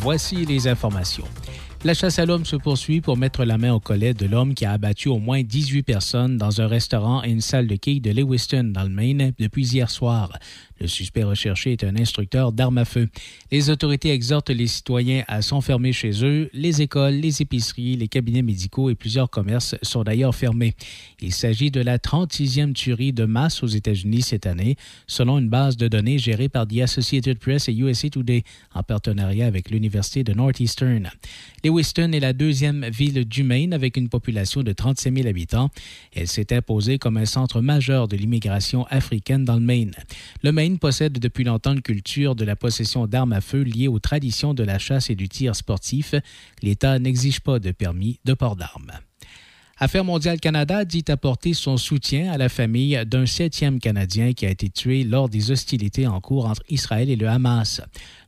[0.00, 1.24] Voici les informations.
[1.84, 4.64] La chasse à l'homme se poursuit pour mettre la main au collet de l'homme qui
[4.64, 8.10] a abattu au moins 18 personnes dans un restaurant et une salle de quilles de
[8.12, 10.32] Lewiston, dans le Maine, depuis hier soir.
[10.80, 13.08] Le suspect recherché est un instructeur d'armes à feu.
[13.50, 16.50] Les autorités exhortent les citoyens à s'enfermer chez eux.
[16.52, 20.74] Les écoles, les épiceries, les cabinets médicaux et plusieurs commerces sont d'ailleurs fermés.
[21.20, 25.76] Il s'agit de la 36e tuerie de masse aux États-Unis cette année, selon une base
[25.76, 30.32] de données gérée par The Associated Press et USA Today en partenariat avec l'Université de
[30.34, 31.10] Northeastern.
[31.64, 35.70] Lewiston est la deuxième ville du Maine avec une population de 35 000 habitants.
[36.14, 39.92] Elle s'est imposée comme un centre majeur de l'immigration africaine dans le Maine.
[40.42, 44.00] Le Maine possède depuis longtemps une culture de la possession d'armes à feu liée aux
[44.00, 46.14] traditions de la chasse et du tir sportif.
[46.62, 48.92] L'État n'exige pas de permis de port d'armes.
[49.78, 54.50] Affaires mondiales Canada dit apporter son soutien à la famille d'un septième Canadien qui a
[54.50, 57.82] été tué lors des hostilités en cours entre Israël et le Hamas.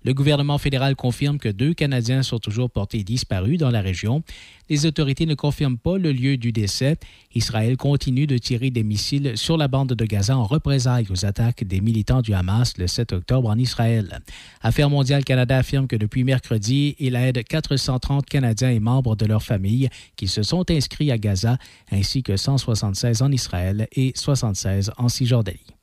[0.05, 4.23] Le gouvernement fédéral confirme que deux Canadiens sont toujours portés disparus dans la région.
[4.71, 6.97] Les autorités ne confirment pas le lieu du décès.
[7.35, 11.65] Israël continue de tirer des missiles sur la bande de Gaza en représailles aux attaques
[11.65, 14.21] des militants du Hamas le 7 octobre en Israël.
[14.63, 19.43] Affaires mondiales Canada affirme que depuis mercredi, il aide 430 Canadiens et membres de leur
[19.43, 21.59] famille qui se sont inscrits à Gaza,
[21.91, 25.78] ainsi que 176 en Israël et 76 en Cisjordanie.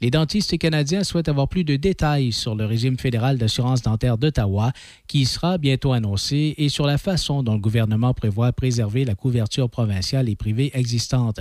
[0.00, 4.72] Les dentistes canadiens souhaitent avoir plus de détails sur le régime fédéral d'assurance dentaire d'Ottawa,
[5.06, 9.70] qui sera bientôt annoncé, et sur la façon dont le gouvernement prévoit préserver la couverture
[9.70, 11.40] provinciale et privée existante.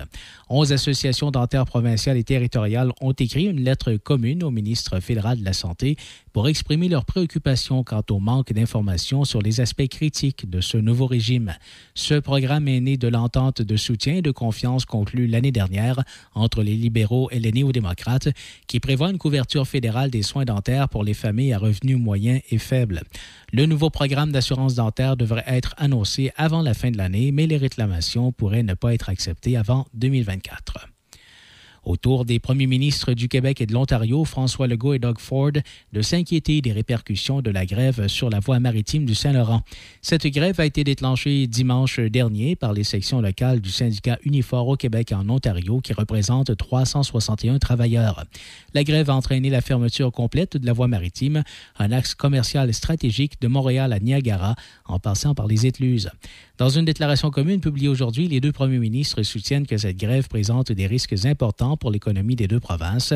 [0.49, 5.45] Onze associations dentaires provinciales et territoriales ont écrit une lettre commune au ministre fédéral de
[5.45, 5.97] la Santé
[6.33, 11.05] pour exprimer leurs préoccupations quant au manque d'informations sur les aspects critiques de ce nouveau
[11.05, 11.53] régime.
[11.93, 16.63] Ce programme est né de l'entente de soutien et de confiance conclue l'année dernière entre
[16.63, 18.29] les libéraux et les néo-démocrates
[18.67, 22.57] qui prévoit une couverture fédérale des soins dentaires pour les familles à revenus moyens et
[22.57, 23.03] faibles.
[23.51, 27.57] Le nouveau programme d'assurance dentaire devrait être annoncé avant la fin de l'année, mais les
[27.57, 30.92] réclamations pourraient ne pas être acceptées avant 2024.
[31.83, 35.51] Autour des premiers ministres du Québec et de l'Ontario, François Legault et Doug Ford,
[35.91, 39.63] de s'inquiéter des répercussions de la grève sur la voie maritime du Saint-Laurent.
[40.01, 44.77] Cette grève a été déclenchée dimanche dernier par les sections locales du syndicat Unifor au
[44.77, 48.23] Québec et en Ontario, qui représente 361 travailleurs.
[48.73, 51.43] La grève a entraîné la fermeture complète de la voie maritime,
[51.77, 56.09] un axe commercial stratégique de Montréal à Niagara, en passant par les écluses.
[56.57, 60.71] Dans une déclaration commune publiée aujourd'hui, les deux premiers ministres soutiennent que cette grève présente
[60.71, 63.13] des risques importants pour l'économie des deux provinces.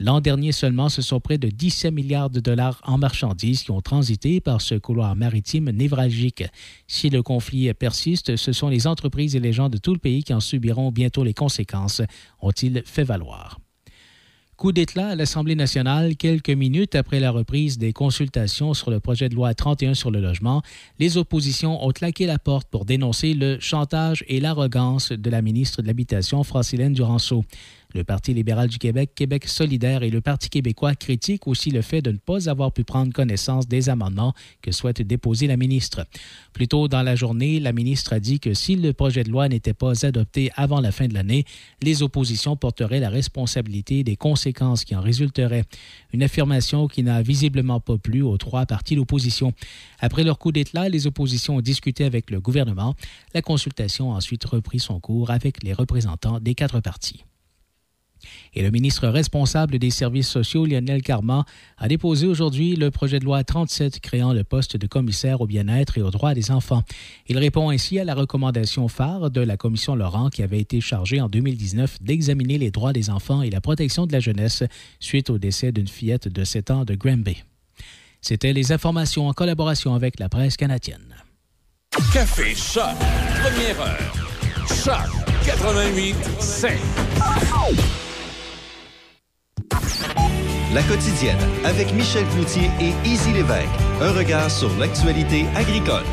[0.00, 3.80] L'an dernier seulement, ce sont près de 17 milliards de dollars en marchandises qui ont
[3.80, 6.44] transité par ce couloir maritime névralgique.
[6.86, 10.24] Si le conflit persiste, ce sont les entreprises et les gens de tout le pays
[10.24, 12.02] qui en subiront bientôt les conséquences,
[12.40, 13.58] ont-ils fait valoir.
[14.58, 19.28] Coup d'éclat à l'Assemblée nationale, quelques minutes après la reprise des consultations sur le projet
[19.28, 20.62] de loi 31 sur le logement,
[20.98, 25.80] les oppositions ont claqué la porte pour dénoncer le chantage et l'arrogance de la ministre
[25.80, 27.44] de l'Habitation, Francilène Duranceau.
[27.94, 32.02] Le Parti libéral du Québec, Québec solidaire et le Parti québécois critiquent aussi le fait
[32.02, 36.06] de ne pas avoir pu prendre connaissance des amendements que souhaite déposer la ministre.
[36.52, 39.48] Plus tôt dans la journée, la ministre a dit que si le projet de loi
[39.48, 41.46] n'était pas adopté avant la fin de l'année,
[41.82, 45.64] les oppositions porteraient la responsabilité des conséquences qui en résulteraient.
[46.12, 49.54] Une affirmation qui n'a visiblement pas plu aux trois partis d'opposition.
[49.98, 52.94] Après leur coup d'éclat, les oppositions ont discuté avec le gouvernement.
[53.32, 57.24] La consultation a ensuite repris son cours avec les représentants des quatre partis.
[58.54, 61.44] Et le ministre responsable des services sociaux, Lionel Carman,
[61.76, 65.98] a déposé aujourd'hui le projet de loi 37 créant le poste de commissaire au bien-être
[65.98, 66.82] et aux droits des enfants.
[67.26, 71.20] Il répond ainsi à la recommandation phare de la commission Laurent qui avait été chargée
[71.20, 74.62] en 2019 d'examiner les droits des enfants et la protection de la jeunesse
[75.00, 77.44] suite au décès d'une fillette de 7 ans de Granby.
[78.20, 81.14] C'était les informations en collaboration avec la presse canadienne.
[82.12, 82.96] Café Choc,
[83.42, 84.12] première heure.
[84.66, 86.72] Choc 88 5.
[90.74, 93.68] La quotidienne avec Michel Cloutier et Easy Lévesque.
[94.00, 96.04] Un regard sur l'actualité agricole.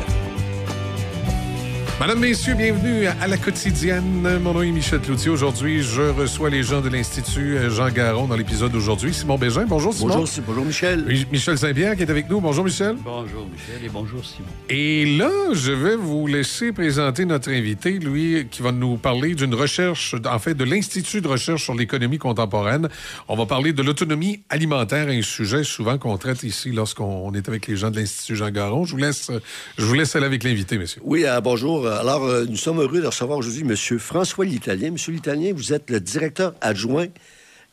[1.98, 4.38] Madame, Messieurs, bienvenue à la quotidienne.
[4.42, 5.30] Mon nom est Michel Cloutier.
[5.30, 9.14] Aujourd'hui, je reçois les gens de l'Institut euh, Jean Garon dans l'épisode d'aujourd'hui.
[9.14, 10.18] Simon Bégin, bonjour Simon.
[10.18, 11.06] Bonjour, bonjour Michel.
[11.32, 12.38] Michel Saint-Pierre qui est avec nous.
[12.42, 12.96] Bonjour Michel.
[13.02, 14.46] Bonjour Michel et bonjour Simon.
[14.68, 19.54] Et là, je vais vous laisser présenter notre invité, lui, qui va nous parler d'une
[19.54, 22.90] recherche, en fait, de l'Institut de recherche sur l'économie contemporaine.
[23.26, 27.66] On va parler de l'autonomie alimentaire, un sujet souvent qu'on traite ici lorsqu'on est avec
[27.68, 28.84] les gens de l'Institut Jean Garon.
[28.84, 29.30] Je vous laisse,
[29.78, 31.00] je vous laisse aller avec l'invité, monsieur.
[31.02, 31.85] Oui, euh, bonjour.
[31.86, 33.98] Alors, euh, nous sommes heureux de recevoir aujourd'hui M.
[33.98, 34.90] François L'Italien.
[34.90, 37.06] Monsieur L'Italien, vous êtes le directeur adjoint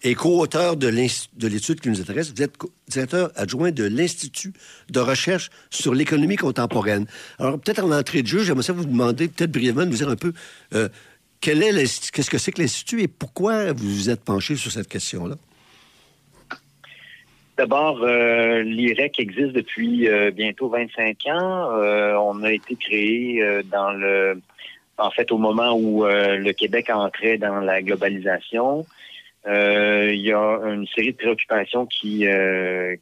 [0.04, 2.32] et co-auteur de l'étude qui nous intéresse.
[2.36, 2.54] Vous êtes
[2.88, 4.54] directeur adjoint de l'Institut
[4.90, 7.06] de recherche sur l'économie contemporaine.
[7.40, 10.16] Alors, peut-être en entrée de jeu, j'aimerais vous demander, peut-être brièvement, de nous dire un
[10.16, 10.34] peu
[10.76, 10.90] euh,
[11.40, 15.36] qu'est-ce que c'est que l'Institut et pourquoi vous vous êtes penché sur cette question-là?
[17.56, 21.72] D'abord, euh, l'IREC existe depuis euh, bientôt 25 ans.
[21.78, 24.42] Euh, on a été créé euh, dans le,
[24.98, 28.86] en fait, au moment où le Québec entrait dans la globalisation.
[29.46, 32.26] Il y a une série de préoccupations qui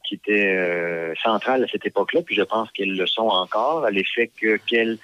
[0.04, 4.30] qui étaient centrales à cette époque-là, puis je pense qu'elles le sont encore, à l'effet
[4.40, 4.98] que quel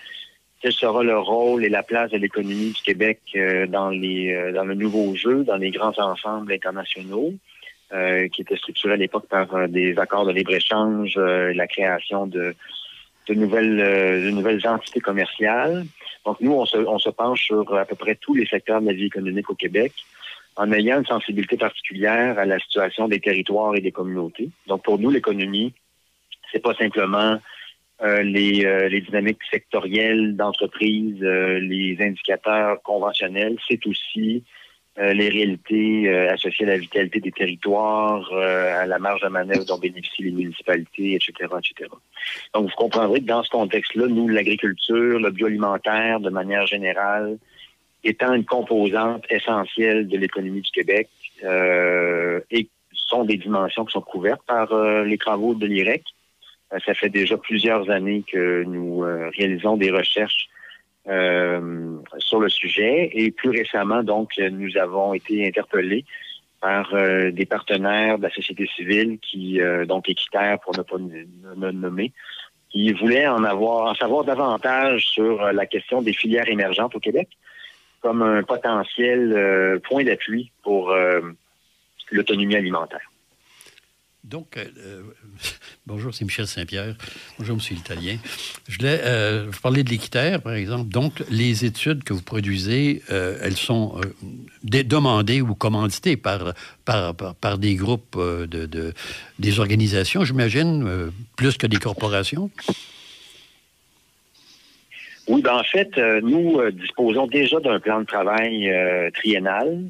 [0.60, 3.20] quel sera le rôle et la place de l'économie du Québec
[3.68, 7.34] dans les dans le nouveau jeu, dans les grands ensembles internationaux.
[7.94, 12.26] Euh, qui était structuré à l'époque par euh, des accords de libre-échange, euh, la création
[12.26, 12.55] de,
[13.26, 15.87] de nouvelles, de nouvelles entités commerciales.
[16.26, 18.88] Donc, nous, on se, on se penche sur à peu près tous les secteurs de
[18.88, 19.94] la vie économique au Québec
[20.56, 24.50] en ayant une sensibilité particulière à la situation des territoires et des communautés.
[24.67, 25.73] Donc, pour nous, l'économie,
[26.52, 27.38] c'est pas simplement
[28.02, 34.44] euh, les, les, dynamiques sectorielles d'entreprise, les indicateurs conventionnels, c'est aussi
[34.98, 39.28] euh, les réalités euh, associées à la vitalité des territoires, euh, à la marge de
[39.28, 41.90] manœuvre dont bénéficient les municipalités, etc., etc.
[42.52, 47.38] Donc, vous comprendrez que dans ce contexte-là, nous, l'agriculture, le bioalimentaire, de manière générale,
[48.02, 51.08] étant une composante essentielle de l'économie du Québec,
[51.44, 54.74] et sont des dimensions qui sont couvertes par
[55.04, 56.02] les travaux de l'IREC.
[56.84, 59.04] ça fait déjà plusieurs années que nous
[59.36, 60.57] réalisons des recherches euh,
[62.19, 63.10] sur le sujet.
[63.14, 66.05] Et plus récemment, donc, nous avons été interpellés
[66.60, 70.99] par euh, des partenaires de la société civile qui, euh, donc équitaires pour ne pas
[70.99, 72.12] me nommer,
[72.70, 77.28] qui voulaient en avoir, en savoir davantage sur la question des filières émergentes au Québec
[78.00, 80.94] comme un potentiel point d'appui pour
[82.12, 83.07] l'autonomie alimentaire.
[84.24, 85.02] Donc, euh, euh,
[85.86, 86.94] bonjour, c'est Michel Saint-Pierre.
[87.38, 88.16] Bonjour, monsieur l'Italien.
[88.68, 90.88] Je voulais euh, vous parler de l'équitaire, par exemple.
[90.88, 94.00] Donc, les études que vous produisez, elles sont
[94.62, 96.52] demandées ou commanditées par,
[96.84, 98.92] par, par, des groupes, de,
[99.38, 102.50] des organisations, j'imagine, plus que des corporations?
[105.28, 108.70] Oui, ben en fait, nous disposons déjà d'un plan de travail
[109.14, 109.84] triennal.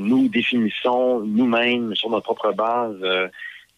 [0.00, 3.28] nous définissons nous-mêmes, sur notre propre base, euh,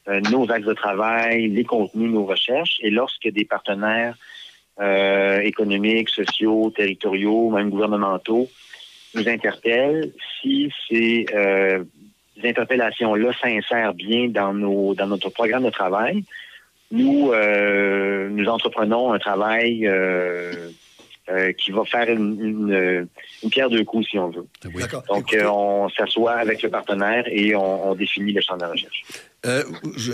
[0.09, 2.79] nos axes de travail, les contenus, nos recherches.
[2.81, 4.17] Et lorsque des partenaires
[4.81, 8.49] euh, économiques, sociaux, territoriaux, même gouvernementaux
[9.15, 11.85] nous interpellent, si ces euh,
[12.43, 16.25] interpellations-là s'insèrent bien dans nos dans notre programme de travail,
[16.91, 19.87] nous nous entreprenons un travail
[21.59, 23.09] qui va faire une,
[23.43, 24.47] une, pierre deux coups, si on veut.
[25.09, 29.05] Donc, on s'assoit avec le partenaire et on, on définit le champ de la recherche.
[29.47, 29.65] Euh,
[29.97, 30.13] je,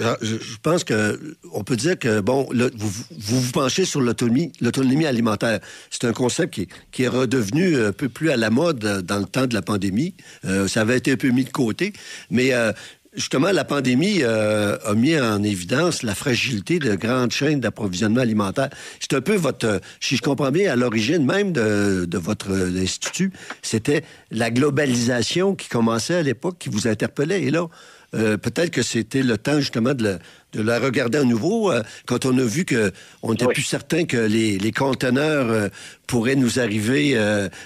[0.62, 2.46] pense que on peut dire que bon,
[2.76, 5.58] vous, vous, penchez sur l'autonomie, l'autonomie alimentaire.
[5.90, 9.25] C'est un concept qui, qui, est redevenu un peu plus à la mode dans le
[9.25, 10.14] temps de la pandémie.
[10.44, 11.92] Euh, ça avait été un peu mis de côté,
[12.30, 12.73] mais euh,
[13.16, 18.70] justement, la pandémie a mis en évidence la fragilité de grandes chaînes d'approvisionnement alimentaire.
[19.00, 23.32] C'est un peu votre, si je comprends bien, à l'origine même de, de votre institut,
[23.62, 27.42] c'était la globalisation qui commençait à l'époque, qui vous interpellait.
[27.42, 27.66] Et là,
[28.14, 30.18] euh, peut-être que c'était le temps justement de
[30.63, 34.73] la, regarder à nouveau euh, quand on a vu qu'on n'était plus certain que les,
[34.73, 35.69] conteneurs euh,
[36.07, 37.17] pourraient nous arriver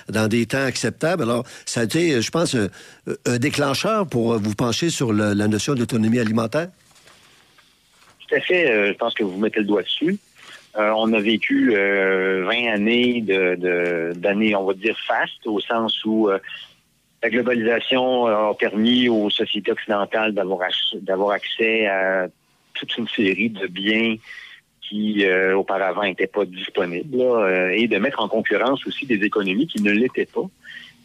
[0.08, 1.22] dans des temps acceptables.
[1.22, 6.20] Alors, ça a été, je pense, un, déclencheur pour vous pencher sur la notion d'autonomie
[6.20, 6.68] alimentaire.
[8.26, 8.88] Tout à fait.
[8.88, 10.18] je pense que vous mettez le doigt dessus.
[10.74, 16.30] on a vécu 20 années de, d'années, on va dire, fastes, au sens où
[17.22, 20.60] la globalisation a permis aux sociétés occidentales d'avoir
[20.94, 22.28] d'avoir accès à
[22.74, 24.16] toute une série de biens
[24.90, 29.68] qui euh, auparavant n'étaient pas disponibles euh, et de mettre en concurrence aussi des économies
[29.68, 30.50] qui ne l'étaient pas.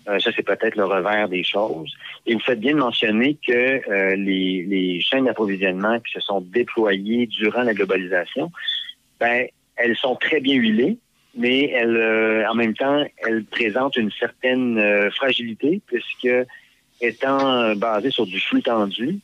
[0.07, 1.93] Euh, ça, c'est peut-être le revers des choses.
[2.25, 7.27] Et vous faites bien de mentionner que les, les chaînes d'approvisionnement qui se sont déployées
[7.27, 8.51] durant la globalisation,
[9.19, 9.45] ben,
[9.75, 10.97] elles sont très bien huilées,
[11.37, 16.29] mais elle, en même temps, elle présente une certaine fragilité puisque
[17.01, 19.19] étant basée sur du flux tendu,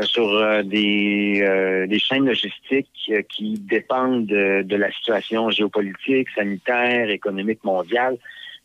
[0.00, 8.16] sur des, des chaînes logistiques qui dépendent de, de, la situation géopolitique, sanitaire, économique mondiale,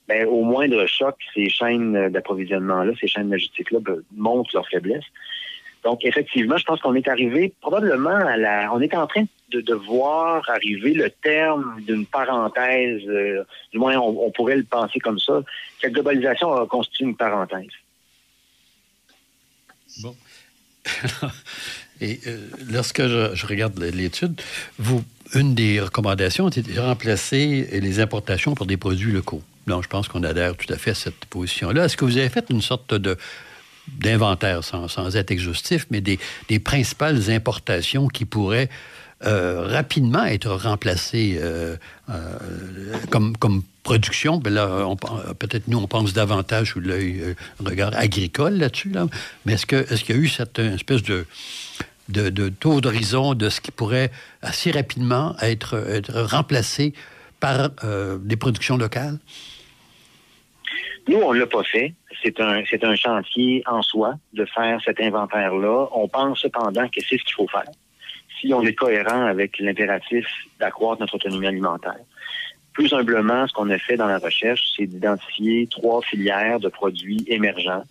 [0.07, 5.03] ben, au moindre choc, ces chaînes d'approvisionnement-là, ces chaînes logistiques-là ben, montrent leur faiblesse.
[5.83, 8.73] Donc, effectivement, je pense qu'on est arrivé probablement à la...
[8.73, 13.97] On est en train de, de voir arriver le terme d'une parenthèse, euh, du moins
[13.97, 15.41] on, pourrait le penser comme ça,
[15.81, 17.71] que la globalisation a constitué une parenthèse.
[20.01, 20.15] Bon.
[22.01, 22.37] Et euh,
[22.69, 24.39] lorsque je, regarde l'étude,
[24.77, 25.03] vous,
[25.33, 29.41] une des recommandations était de remplacer les importations par des produits locaux.
[29.65, 31.85] Donc, je pense qu'on adhère tout à fait à cette position-là.
[31.85, 33.17] Est-ce que vous avez fait une sorte de
[33.87, 38.69] d'inventaire, sans, être exhaustif, mais des, des, principales importations qui pourraient
[39.25, 41.75] euh, rapidement être remplacées euh,
[42.09, 42.37] euh,
[43.09, 44.37] comme, comme production.
[44.37, 44.67] Ben là,
[45.39, 48.89] peut-être nous, on pense davantage sous l'œil regard agricole là-dessus.
[48.89, 49.07] Là.
[49.45, 51.25] Mais est-ce qu'il est qu'il y a eu cette espèce de,
[52.09, 56.93] de, de taux d'horizon de ce qui pourrait assez rapidement être, être remplacé
[57.39, 57.69] par
[58.19, 59.17] des productions locales?
[61.07, 61.93] Nous, on ne l'a pas fait.
[62.21, 65.87] C'est un, c'est un chantier en soi de faire cet inventaire-là.
[65.93, 67.71] On pense cependant que c'est ce qu'il faut faire
[68.39, 70.25] si on est cohérent avec l'impératif
[70.59, 71.97] d'accroître notre autonomie alimentaire.
[72.77, 77.25] Plus humblement, ce qu'on a fait dans la recherche, c'est d'identifier trois filières de produits
[77.25, 77.81] émergents.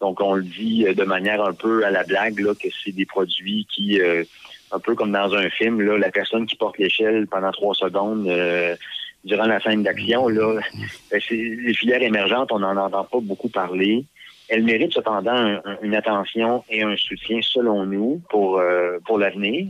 [0.00, 3.06] Donc, on le dit de manière un peu à la blague, là, que c'est des
[3.06, 4.24] produits qui, euh,
[4.72, 8.26] un peu comme dans un film, là, la personne qui porte l'échelle pendant trois secondes
[8.26, 8.74] euh,
[9.22, 10.58] durant la scène d'action, là,
[11.12, 14.04] ben, les filières émergentes, on n'en entend pas beaucoup parler.
[14.48, 19.68] Elles méritent cependant une attention et un soutien, selon nous, pour, euh, pour l'avenir.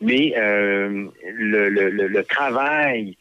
[0.00, 3.16] Mais euh, le, le, le, travail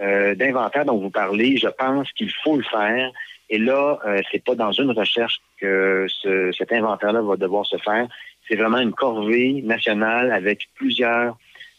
[0.00, 3.10] euh, d'inventaire dont vous parlez, je pense qu'il faut le faire.
[3.48, 7.76] Et là, euh, c'est pas dans une recherche que ce, cet inventaire-là va devoir se
[7.78, 8.08] faire.
[8.48, 11.36] C'est vraiment une corvée nationale avec plusieurs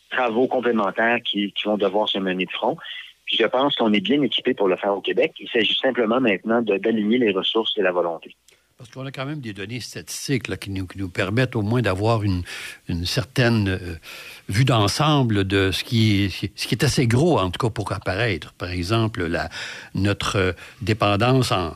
[0.09, 2.77] travaux complémentaires qui, vont devoir se mener de front.
[3.25, 5.33] Puis je pense qu'on est bien équipé pour le faire au Québec.
[5.39, 8.36] Il s'agit simplement maintenant d'aligner les ressources et la volonté.
[8.77, 12.24] Parce qu'on a quand même des données statistiques là, qui, nous, permettent au moins d'avoir
[12.24, 12.43] une,
[12.88, 13.95] une, certaine euh,
[14.50, 18.54] vue d'ensemble de ce qui, est, qui assez gros, en tout cas, pour apparaître.
[18.54, 19.50] Par exemple, la,
[19.94, 21.75] notre dépendance en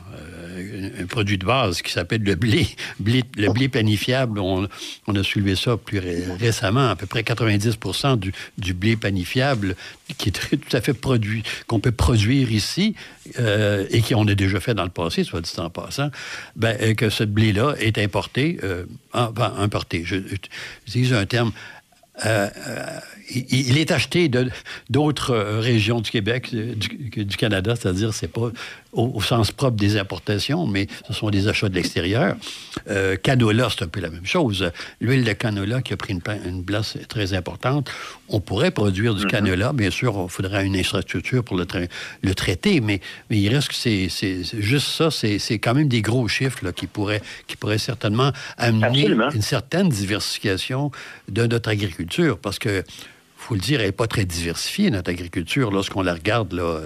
[0.54, 2.66] euh, un produit de base qui s'appelle le blé,
[3.04, 4.38] le blé panifiable.
[4.38, 4.68] On,
[5.06, 6.88] on, a soulevé ça plus ré, récemment.
[6.88, 7.78] À peu près 90
[8.16, 9.76] du, du blé panifiable
[10.18, 12.94] qui est tout à fait produit, qu'on peut produire ici
[13.38, 16.10] euh, et qu'on a déjà fait dans le passé, soit dit en passant,
[16.56, 21.52] ben, que ce blé-là est importé, euh, importé, je, un terme
[22.26, 23.00] euh, euh,
[23.30, 24.30] il, est acheté
[24.90, 28.50] d'autres euh, régions du Québec, du, du Canada, c'est-à-dire c'est pas
[28.92, 32.36] au, au, sens propre des importations, mais ce sont des achats de l'extérieur.
[32.88, 34.70] Euh, canola, c'est un peu la même chose.
[35.00, 37.90] L'huile de canola qui a pris une, une, place très importante.
[38.28, 39.30] On pourrait produire du mm -hmm.
[39.30, 41.80] canola, bien sûr, il faudrait une infrastructure pour le, tra
[42.22, 44.08] le traiter, mais, mais il reste que c'est
[44.70, 49.04] juste ça, c'est quand même des gros chiffres là, qui, pourraient, qui pourraient certainement amener
[49.04, 49.30] Absolument.
[49.30, 50.90] une certaine diversification
[51.28, 52.84] de notre agriculture, parce que
[53.42, 55.70] faut le dire, elle n'est pas très diversifiée, notre agriculture.
[55.70, 56.80] Lorsqu'on la regarde là,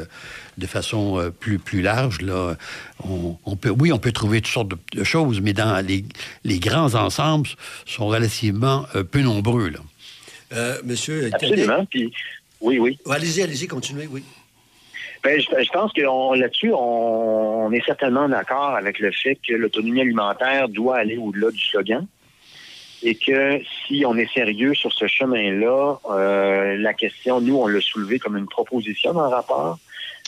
[0.58, 2.56] de façon euh, plus, plus large, là,
[3.04, 6.04] on, on, peut, oui, on peut trouver toutes sortes de, de choses, mais dans les,
[6.44, 7.48] les, grands ensembles
[7.84, 9.68] sont relativement euh, peu nombreux.
[9.68, 9.80] Là.
[10.52, 11.84] Euh, monsieur Absolument.
[11.86, 12.12] Puis,
[12.60, 12.98] oui, oui.
[13.10, 14.24] allez-y, allez-y, continuez, oui.
[15.22, 16.02] Ben, je, je, pense que
[16.38, 21.50] là-dessus, on, on, est certainement d'accord avec le fait que l'autonomie alimentaire doit aller au-delà
[21.50, 22.06] du slogan
[23.02, 27.80] et que si on est sérieux sur ce chemin-là, euh, la question, nous, on l'a
[27.80, 29.78] soulevé comme une proposition dans le rapport,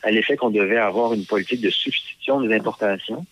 [0.03, 3.25] à l'effet qu'on devait avoir une politique de substitution des importations.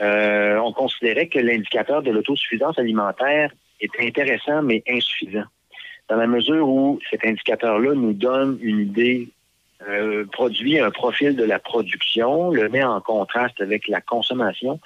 [0.00, 5.44] Euh, on considérait que l'indicateur de l'autosuffisance alimentaire était intéressant, mais insuffisant.
[6.08, 9.28] Dans la mesure où cet indicateur-là nous donne une idée,
[9.88, 14.78] euh, produit un profil de la production, le met en contraste avec la consommation,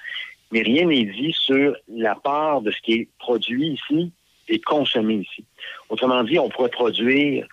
[0.53, 4.12] mais rien n'est dit sur la part de ce qui est produit ici
[4.49, 5.45] et consommé ici.
[5.88, 7.47] Autrement dit, on pourrait produire,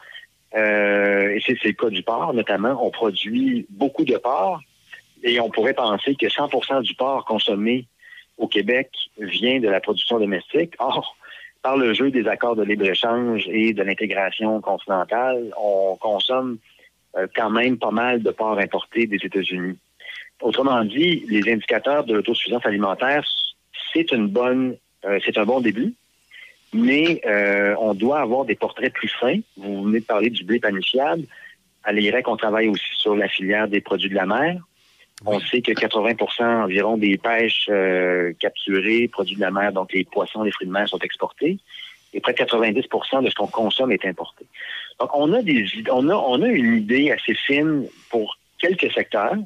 [0.55, 4.61] euh, et c'est le cas du porc notamment, on produit beaucoup de porc
[5.23, 7.87] et on pourrait penser que 100% du porc consommé
[8.37, 10.73] au Québec vient de la production domestique.
[10.79, 11.15] Or,
[11.61, 16.57] par le jeu des accords de libre-échange et de l'intégration continentale, on consomme
[17.15, 19.77] euh, quand même pas mal de porc importé des États-Unis.
[20.43, 23.23] Autrement dit, les indicateurs de l'autosuffisance alimentaire,
[23.93, 25.93] c'est une bonne, euh, c'est un bon début,
[26.73, 29.39] mais euh, on doit avoir des portraits plus fins.
[29.55, 31.23] Vous venez de parler du blé panifiable.
[31.85, 34.61] À l'IREC, on travaille aussi sur la filière des produits de la mer.
[35.25, 40.03] On sait que 80% environ des pêches euh, capturées, produits de la mer, donc les
[40.03, 41.57] poissons, les fruits de mer sont exportés.
[42.13, 44.45] Et près de 90% de ce qu'on consomme est importé.
[44.99, 49.37] Donc, on a des on a, on a une idée assez fine pour quelques secteurs.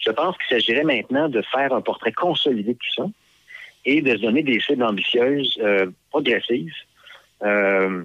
[0.00, 3.04] Je pense qu'il s'agirait maintenant de faire un portrait consolidé de tout ça
[3.84, 6.72] et de se donner des cibles ambitieuses, euh, progressives,
[7.42, 8.04] euh,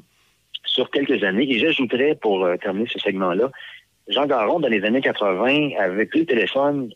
[0.66, 1.48] sur quelques années.
[1.50, 3.52] Et j'ajouterais, pour euh, terminer ce segment-là,
[4.08, 6.92] Jean Garon, dans les années 80, avait pris le téléphone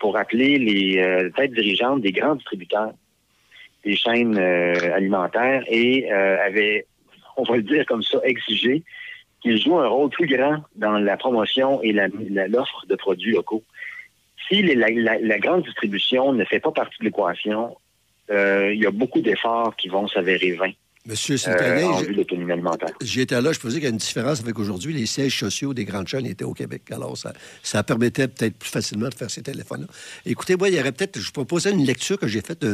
[0.00, 2.92] pour appeler les têtes dirigeantes des grands distributeurs
[3.84, 6.86] des chaînes alimentaires et avait,
[7.36, 8.82] on va le dire comme ça, exigé
[9.42, 13.62] qu'ils jouent un rôle plus grand dans la promotion et l'offre de produits locaux.
[14.48, 17.76] Si la, la, grande distribution ne fait pas partie de l'équation,
[18.30, 20.72] il y a beaucoup d'efforts qui vont s'avérer vains.
[21.08, 21.96] Monsieur euh, Saint-Alain,
[22.52, 22.90] alimentaire.
[23.00, 24.92] J'étais là, je faisais qu'il y a une différence avec aujourd'hui.
[24.92, 26.82] Les sièges sociaux des grandes chaînes étaient au Québec.
[26.90, 29.86] Alors, ça, ça permettait peut-être plus facilement de faire ces téléphones-là.
[30.26, 32.64] Écoutez, moi, il y aurait peut-être, je proposais une lecture que j'ai faite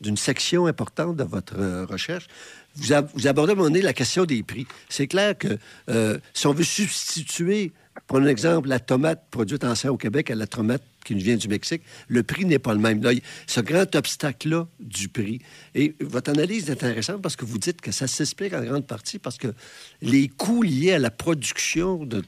[0.00, 2.28] d'une section importante de votre euh, recherche.
[2.76, 4.66] Vous, vous, abordez à un moment donné la question des prix.
[4.88, 5.58] C'est clair que
[5.88, 7.72] euh, si on veut substituer
[8.06, 11.36] Prenons l'exemple, la tomate produite en serre au Québec à la tomate qui nous vient
[11.36, 13.02] du Mexique, le prix n'est pas le même.
[13.46, 15.40] Ce grand obstacle-là du prix.
[15.74, 19.18] Et votre analyse est intéressante parce que vous dites que ça s'explique en grande partie
[19.18, 19.48] parce que
[20.02, 22.22] les coûts liés à la production de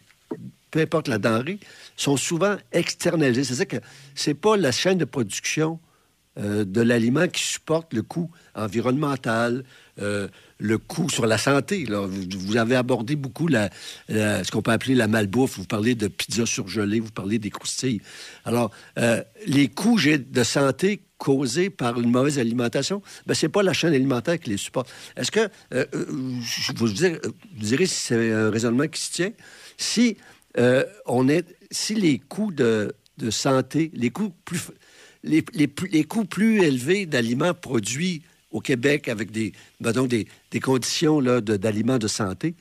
[0.73, 1.61] peu importe la denrée,
[1.97, 3.45] sont souvent externalisés.
[3.45, 3.87] C'est-à-dire que
[4.17, 5.79] c'est pas la chaîne de production
[6.39, 9.65] euh, de l'aliment qui supporte le coût environnemental,
[10.01, 10.29] euh,
[10.59, 11.85] le coût sur la santé.
[11.85, 13.69] Vous, avez abordé beaucoup la,
[14.09, 15.59] ce qu'on peut appeler la malbouffe.
[15.59, 18.01] Vous parlez de pizza surgelée, vous parlez des croustilles.
[18.45, 23.73] Alors, euh, les coûts de santé causés par une mauvaise alimentation, ben, c'est pas la
[23.73, 24.89] chaîne alimentaire qui les supporte.
[25.17, 25.85] Est-ce que, euh,
[26.77, 29.33] vous, direz si c'est un raisonnement qui se tient,
[29.77, 30.17] si
[31.07, 32.95] on est, si les coûts de,
[33.31, 34.63] santé, les coûts plus,
[35.25, 38.23] les coûts plus élevés d'aliments produits
[38.53, 42.55] au Québec avec des, ben des, des, conditions d'aliments de, santé,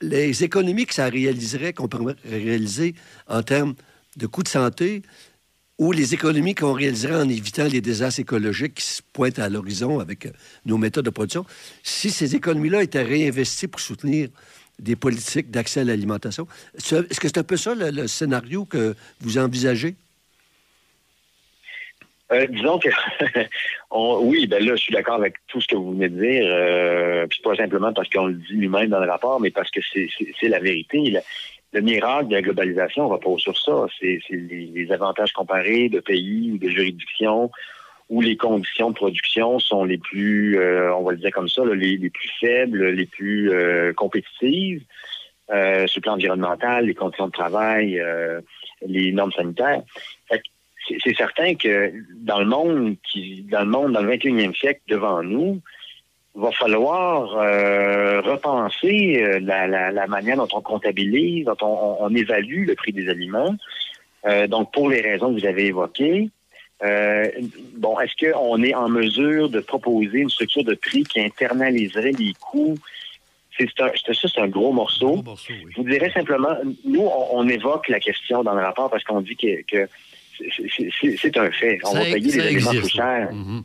[0.00, 2.94] les économies que ça réaliserait, qu'on pourrait réaliser
[3.28, 3.74] en termes
[4.16, 5.02] de coûts de santé,
[5.78, 9.98] ou les économies qu'on réaliserait en évitant les désastres écologiques qui se pointent à l'horizon
[9.98, 10.30] avec euh,
[10.66, 11.46] nos méthodes de production,
[11.82, 14.28] si ces économies-là étaient réinvesties pour soutenir
[14.78, 19.38] des politiques d'accès à l'alimentation, est-ce que c'est un peu ça le scénario que vous
[19.38, 19.94] envisagez?
[22.32, 22.88] Euh, disons que
[24.22, 26.44] oui, ben là, je suis d'accord avec tout ce que vous venez de dire.
[26.46, 29.80] Euh, puis pas simplement parce qu'on le dit lui-même dans le rapport, mais parce que
[29.82, 31.20] c'est la vérité.
[31.72, 33.86] Le, miracle de la globalisation repose sur ça.
[33.98, 37.50] C'est les, avantages comparés de pays ou de juridictions
[38.08, 41.62] où les conditions de production sont les plus, euh, on va le dire comme ça,
[41.64, 44.82] les, plus faibles, les plus euh, compétitives
[45.52, 48.02] euh, sur le plan environnemental, les conditions de travail,
[48.84, 49.82] les normes sanitaires
[51.02, 55.22] c'est certain que dans le monde qui, dans le monde, dans le 21e siècle devant
[55.22, 55.60] nous,
[56.34, 61.56] va falloir euh, repenser euh, la, manière dont on comptabilise, dont
[62.00, 63.54] on, évalue le prix des aliments.
[64.26, 66.30] Euh, donc, pour les raisons que vous avez évoquées,
[67.76, 72.32] bon, est-ce qu'on est en mesure de proposer une structure de prix qui internaliserait les
[72.40, 72.76] coûts?
[73.58, 75.22] C'est ça, c'est un gros morceau.
[75.46, 79.36] Je vous dirais simplement, nous, on, évoque la question dans le rapport parce qu'on dit
[79.36, 79.88] que
[81.20, 81.78] c'est un fait.
[81.84, 83.32] On va payer des aliments plus chers.
[83.32, 83.62] Mhm.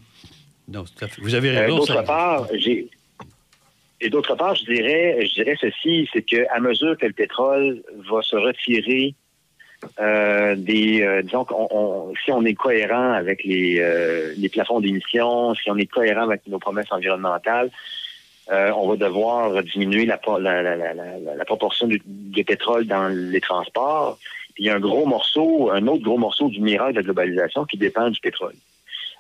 [1.19, 1.75] Vous avez raison.
[1.75, 2.87] Euh, d'autre part, j'ai
[4.01, 8.21] et d'autre part, je dirais, je dirais ceci, c'est qu'à mesure que le pétrole va
[8.21, 9.15] se retirer
[9.99, 13.81] euh, des, euh, disons qu'on, si on est cohérent avec les,
[14.35, 17.71] les plafonds d'émissions, si on est cohérent avec nos promesses environnementales,
[18.51, 24.19] on va devoir diminuer la, la, la, la proportion du, pétrole dans les transports
[24.57, 27.65] il y a un gros morceau, un autre gros morceau du miracle de la globalisation
[27.65, 28.55] qui dépend du pétrole.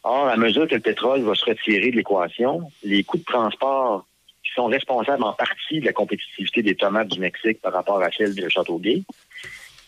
[0.03, 4.05] Or, à mesure que le pétrole va se retirer de l'équation, les coûts de transport
[4.43, 8.11] qui sont responsables en partie de la compétitivité des tomates du Mexique par rapport à
[8.11, 9.01] celle de Châteauguay,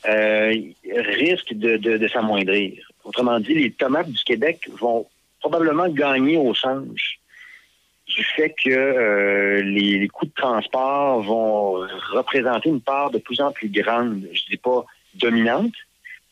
[0.08, 0.56] euh,
[0.92, 2.90] risquent de, de, s'amoindrir.
[3.04, 5.06] Autrement dit, les tomates du Québec vont
[5.40, 7.20] probablement gagner au change
[8.08, 11.74] du fait que euh, les, les, coûts de transport vont
[12.12, 14.28] représenter une part de plus en plus grande.
[14.34, 14.86] Je dis pas
[15.18, 15.74] dominante,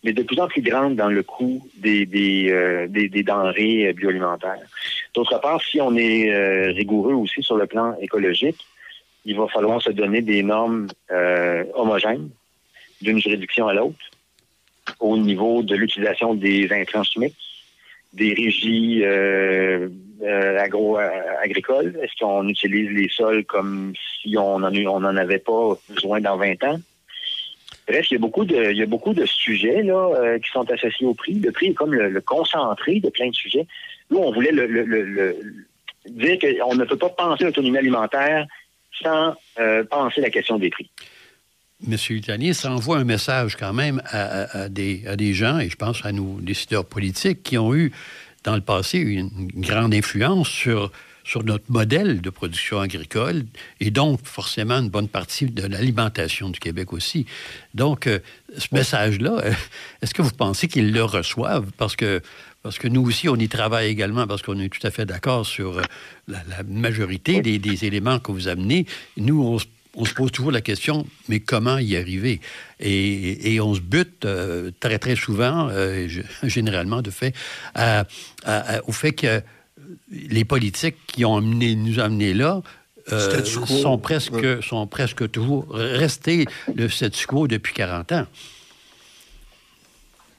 [0.03, 2.87] mais de plus en plus grande dans le coût des, des, euh,
[3.23, 4.59] denrées bioalimentaires.
[5.13, 8.59] D'autre part, si on est euh, rigoureux aussi sur le plan écologique,
[9.25, 12.29] il va falloir se donner des normes euh, homogènes
[13.01, 13.97] d'une juridiction à l'autre
[14.99, 17.35] au niveau de l'utilisation des intrants chimiques,
[18.13, 19.03] des régies
[20.59, 21.97] agro-agricoles.
[22.03, 26.37] Est-ce qu'on utilise les sols comme si on n'en on en avait pas besoin dans
[26.37, 26.79] 20 ans?
[27.87, 30.49] Bref, il y a beaucoup de, il y a beaucoup de sujets là, euh, qui
[30.51, 31.35] sont associés au prix.
[31.35, 33.67] Le prix est comme le, concentré de plein de sujets.
[34.09, 38.47] Nous, on voulait dire qu'on ne peut pas penser l'autonomie alimentaire
[39.01, 40.89] sans euh, penser la question des prix.
[41.85, 45.75] Monsieur Italier, ça envoie un message quand même à, des, à des gens, et je
[45.75, 47.91] pense à nos décideurs politiques, qui ont eu
[48.45, 50.91] dans le passé une grande influence sur
[51.25, 53.45] sur notre modèle de production agricole
[53.79, 57.25] et donc forcément une bonne partie de l'alimentation du Québec aussi.
[57.73, 58.19] Donc, euh,
[58.57, 59.53] ce message-là, euh,
[60.01, 61.71] est-ce que vous pensez qu'ils le reçoivent?
[61.77, 62.21] Parce que,
[62.61, 65.47] parce que nous aussi, on y travaille également parce qu'on est tout à fait d'accord
[65.47, 65.81] sur euh,
[66.27, 68.85] la, majorité des, éléments que vous amenez.
[69.17, 69.65] Nous, on se
[69.97, 72.41] on se pose toujours la question, mais comment y arriver?
[72.81, 74.27] Et, on se bute
[74.81, 75.69] très, très souvent,
[76.43, 77.33] généralement de fait,
[78.85, 79.41] au fait que
[80.11, 82.61] les politiques qui ont amené, nous amené là
[83.11, 86.45] euh, sont, presque, sont presque toujours restés
[86.75, 88.25] le statu quo depuis 40 ans.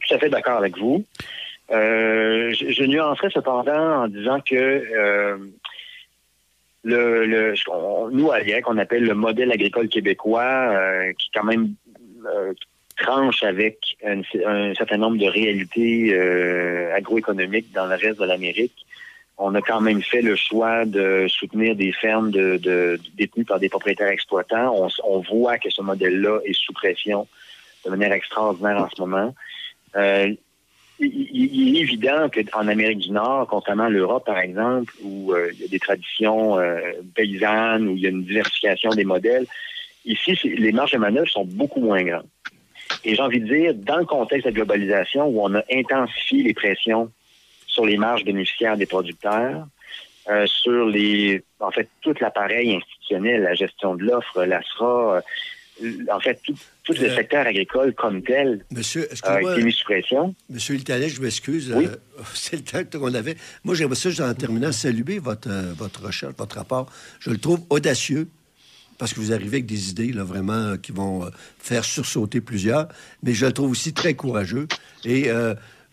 [0.00, 1.04] Tout à fait d'accord avec vous.
[1.70, 5.36] Euh, je, nuancerais cependant en disant que euh,
[6.82, 7.54] le,
[8.12, 10.74] nous, à l'IEC, on appelle le modèle agricole québécois,
[11.18, 11.74] qui quand même
[12.96, 16.18] tranche avec un, un, certain nombre de réalités
[16.92, 18.86] agroéconomiques dans le reste de l'Amérique
[19.38, 23.68] on a quand même fait le choix de soutenir des fermes de, détenues par des
[23.68, 24.88] propriétaires exploitants.
[25.04, 27.28] On, voit que ce modèle-là est sous pression
[27.84, 29.34] de manière extraordinaire en ce moment.
[29.96, 30.34] Euh,
[30.98, 35.60] il, est évident qu'en Amérique du Nord, contrairement à l'Europe, par exemple, où euh, il
[35.60, 36.80] y a des traditions euh,
[37.14, 39.46] paysannes, où il y a une diversification des modèles,
[40.06, 42.28] ici, les marges de manœuvre sont beaucoup moins grandes.
[43.04, 46.42] Et j'ai envie de dire, dans le contexte de la globalisation, où on a intensifié
[46.42, 47.10] les pressions
[47.76, 49.66] sur les marges bénéficiaires des producteurs,
[50.30, 55.20] euh, sur les, en fait, tout l'appareil institutionnel, la gestion de l'offre, l'ASRA,
[55.82, 56.54] euh, en fait, tout,
[56.88, 60.34] le euh, secteur agricole comme tel Monsieur, a été mis sous pression.
[60.48, 61.74] Monsieur Italien, je m'excuse.
[62.34, 63.36] c'est le temps qu'on avait.
[63.62, 66.90] Moi, j'aimerais ça, en terminant, saluer votre, votre recherche, votre rapport.
[67.20, 68.26] Je le trouve audacieux
[68.96, 72.88] parce que vous arrivez avec des idées là, vraiment qui vont faire sursauter plusieurs,
[73.22, 74.66] mais je le trouve aussi très courageux.
[75.04, 75.30] Et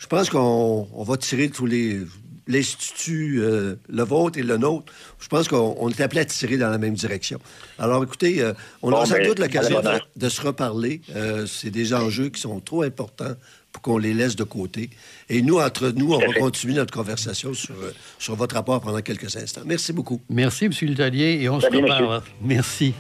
[0.04, 2.02] je pense qu'on va tirer tous les
[2.46, 6.70] l'institut, euh, le vôtre et le nôtre, je pense qu'on est appelé à tirer dans
[6.70, 7.39] la même direction.
[7.80, 9.82] Alors, écoutez, euh, on aura sans ben, doute l'occasion
[10.18, 11.02] de, se reparler.
[11.16, 13.34] Euh, c'est des enjeux qui sont trop importants
[13.73, 14.89] pour qu'on les laisse de côté.
[15.29, 17.75] Et nous, entre nous, on va continuer notre conversation sur,
[18.19, 19.62] sur votre rapport pendant quelques instants.
[19.65, 20.21] Merci beaucoup.
[20.29, 20.71] Merci, M.
[20.83, 22.21] Lutalier, et on se reparle.
[22.41, 22.93] Merci.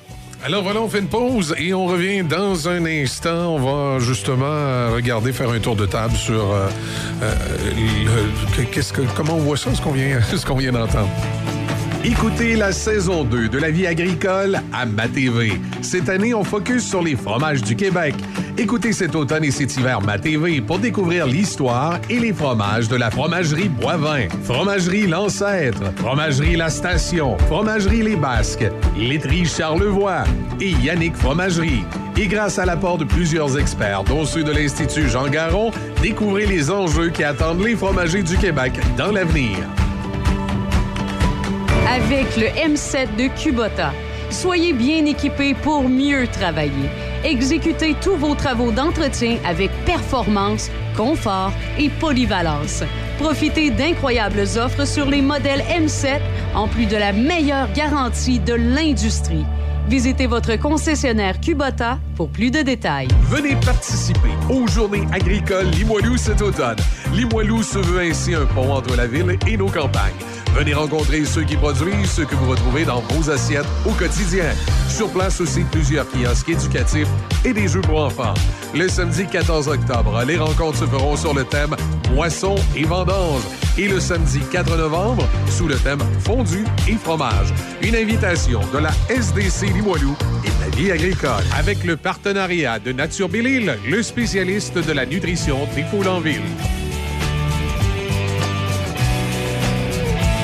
[0.43, 3.55] Alors voilà, on fait une pause et on revient dans un instant.
[3.55, 6.67] On va justement regarder, faire un tour de table sur euh,
[7.21, 11.09] euh, qu'est-ce que, comment on voit ça, ce qu'on vient, ce qu'on vient d'entendre.
[12.05, 15.53] Écoutez la saison 2 de la vie agricole à Ma TV.
[15.81, 18.13] Cette année, on focus sur les fromages du Québec.
[18.57, 22.97] Écoutez cet automne et cet hiver Ma TV pour découvrir l'histoire et les fromages de
[22.97, 28.65] la fromagerie Boivin, fromagerie L'Ancêtre, fromagerie La Station, fromagerie Les Basques,
[28.97, 30.25] laiterie Charlevoix
[30.59, 31.85] et Yannick Fromagerie.
[32.17, 36.69] Et grâce à l'apport de plusieurs experts, dont ceux de l'Institut Jean Garon, découvrez les
[36.69, 39.57] enjeux qui attendent les fromagers du Québec dans l'avenir
[41.87, 43.91] avec le M7 de Kubota.
[44.29, 46.89] Soyez bien équipés pour mieux travailler.
[47.23, 52.83] Exécutez tous vos travaux d'entretien avec performance, confort et polyvalence.
[53.19, 56.19] Profitez d'incroyables offres sur les modèles M7
[56.55, 59.45] en plus de la meilleure garantie de l'industrie.
[59.87, 63.09] Visitez votre concessionnaire Kubota pour plus de détails.
[63.23, 66.77] Venez participer aux Journées agricoles Limoilou cet automne.
[67.13, 70.13] Limoilou se veut ainsi un pont entre la ville et nos campagnes.
[70.55, 74.45] Venez rencontrer ceux qui produisent ce que vous retrouvez dans vos assiettes au quotidien.
[74.87, 77.07] Sur place aussi, plusieurs kiosques éducatifs
[77.43, 78.35] et des jeux pour enfants.
[78.75, 81.75] Le samedi 14 octobre, les rencontres se feront sur le thème
[82.13, 83.41] Moisson et vendange.
[83.79, 87.51] Et le samedi 4 novembre, sous le thème Fondu et fromage.
[87.81, 91.43] Une invitation de la SDC Limoilou et de la vie agricole.
[91.57, 96.43] Avec le partenariat de Nature Bellil, le spécialiste de la nutrition des.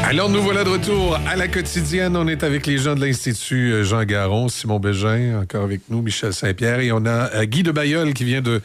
[0.09, 2.17] Alors, nous voilà de retour à la quotidienne.
[2.17, 6.01] On est avec les gens de l'Institut euh, Jean Garon, Simon Bégin, encore avec nous,
[6.01, 8.59] Michel Saint-Pierre, et on a euh, Guy de Bayeul qui vient de,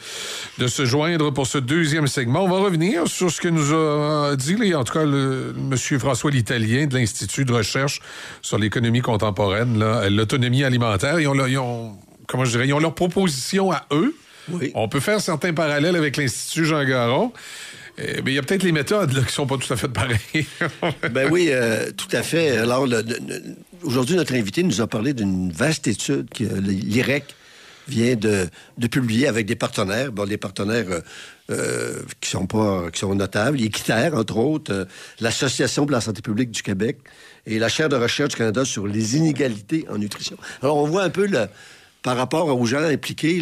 [0.57, 2.45] de se joindre pour ce deuxième segment.
[2.45, 5.99] On va revenir sur ce que nous a dit, en tout cas, le, M.
[5.99, 8.01] François L'Italien de l'Institut de recherche
[8.41, 9.77] sur l'économie contemporaine,
[10.09, 11.19] l'autonomie alimentaire.
[11.19, 14.15] Ils ont, comment je dirais, ils ont leur proposition à eux.
[14.73, 17.31] On peut faire certains parallèles avec l'Institut Jean Garon.
[17.97, 19.87] Eh, mais il y a peut-être les méthodes qui ne sont pas tout à fait
[19.87, 20.45] pareilles.
[21.11, 22.57] ben oui, euh, tout à fait.
[22.57, 22.87] Alors,
[23.83, 27.23] aujourd'hui, notre invité nous a parlé d'une vaste étude, que l'IREC,
[27.87, 28.47] vient de,
[28.87, 30.87] publier avec des partenaires, bon, des partenaires
[31.51, 34.87] euh, qui sont pas qui sont notables, Équiterre, entre autres,
[35.19, 36.97] l'Association pour la santé publique du Québec
[37.45, 40.37] et la chaire de recherche du Canada sur les inégalités en nutrition.
[40.61, 41.27] Alors, on voit un peu
[42.01, 43.41] par rapport aux gens impliqués,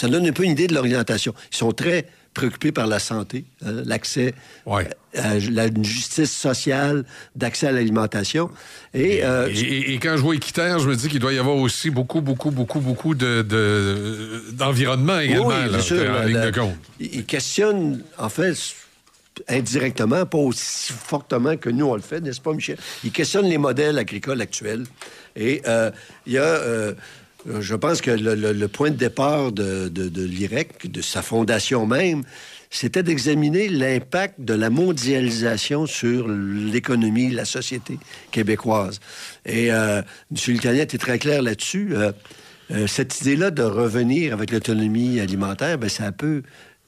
[0.00, 1.34] ça donne un peu une idée de l'orientation.
[1.52, 2.06] Ils sont très
[2.38, 4.32] préoccupés par la santé, hein, l'accès
[4.64, 4.82] à,
[5.50, 8.48] la justice sociale, d'accès à l'alimentation.
[8.94, 11.90] Euh, et, et, quand je vois équitaire, je me dis qu'il doit y avoir aussi
[11.90, 16.76] beaucoup, beaucoup, beaucoup, beaucoup d'environnement de, également, oui, bien sûr, en ligne de compte.
[17.00, 18.54] Ils questionnent, en fait,
[19.48, 22.78] indirectement, pas aussi fortement que nous on le fait, n'est-ce pas, Michel?
[23.02, 24.84] Ils questionnent les modèles agricoles actuels.
[25.34, 25.90] Et euh,
[26.24, 26.42] il y a...
[26.42, 26.92] Euh,
[27.46, 32.24] je pense que le, point de départ de, l'IREC, de sa fondation même,
[32.70, 37.98] c'était d'examiner l'impact de la mondialisation sur l'économie, la société
[38.30, 39.00] québécoise.
[39.46, 40.36] Et euh, M.
[40.48, 41.90] Lutanier était très clair là-dessus.
[41.92, 42.12] Euh,
[42.70, 46.42] euh, cette idée-là de revenir avec l'autonomie alimentaire, ben, ça a un peu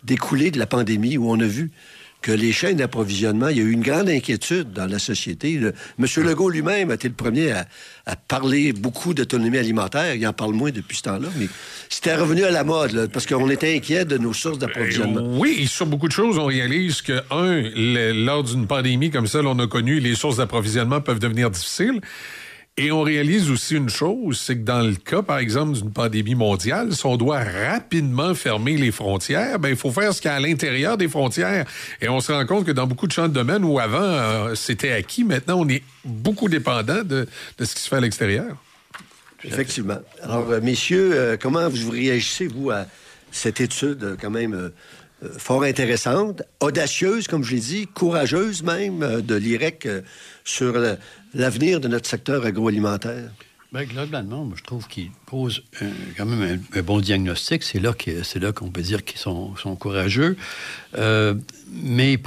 [0.05, 1.71] découlé de la pandémie où on a vu
[2.23, 5.55] que les chaînes d'approvisionnement, il y a eu une grande inquiétude dans la société.
[5.55, 6.07] M.
[6.19, 7.67] Legault lui-même a été le premier à,
[8.29, 10.15] parler beaucoup d'autonomie alimentaire.
[10.15, 11.47] Il en parle moins depuis ce temps-là, mais
[11.89, 15.21] c'était revenu à la mode, parce qu'on était inquiet de nos sources d'approvisionnement.
[15.21, 17.63] Euh, oui, sur beaucoup de choses, on réalise que, un,
[18.25, 22.01] lors d'une pandémie comme ça, on a connu, les sources d'approvisionnement peuvent devenir difficiles.
[22.83, 26.35] Et on réalise aussi une chose, c'est que dans le cas, par exemple, d'une pandémie
[26.35, 30.33] mondiale, si on doit rapidement fermer les frontières, ben il faut faire ce qu'il y
[30.33, 31.67] a à l'intérieur des frontières.
[32.01, 34.55] Et on se rend compte que dans beaucoup de champs de domaine où avant euh,
[34.55, 38.57] c'était acquis, maintenant on est beaucoup dépendant de, ce qui se fait à l'extérieur.
[39.45, 39.99] Effectivement.
[40.23, 42.87] Alors, euh, messieurs, euh, comment vous réagissez, vous, à
[43.31, 44.71] cette étude quand même
[45.39, 49.89] fort intéressante, audacieuse, comme je l'ai dit, courageuse même, de l'IREC
[50.45, 50.75] sur
[51.35, 53.31] l'avenir de notre secteur agroalimentaire?
[53.73, 55.63] Bien, globalement, moi, je trouve qu'il pose
[56.17, 57.63] quand même un, bon diagnostic.
[57.63, 57.93] C'est là
[58.53, 60.37] qu'on peut dire qu'ils sont, courageux.
[60.99, 61.35] Euh,
[61.71, 62.19] mais,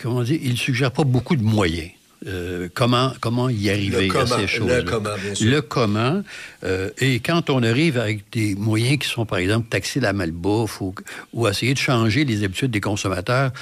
[0.00, 1.90] comment dire, il suggère pas beaucoup de moyens.
[2.26, 4.68] Euh, comment, comment y arriver à ces choses.
[4.68, 5.50] Le comment, bien sûr.
[5.50, 6.22] Le comment.
[6.64, 10.82] Euh, et quand on arrive avec des moyens qui sont, par exemple, taxer la malbouffe
[10.82, 10.94] ou,
[11.32, 13.52] ou essayer de changer les habitudes des consommateurs,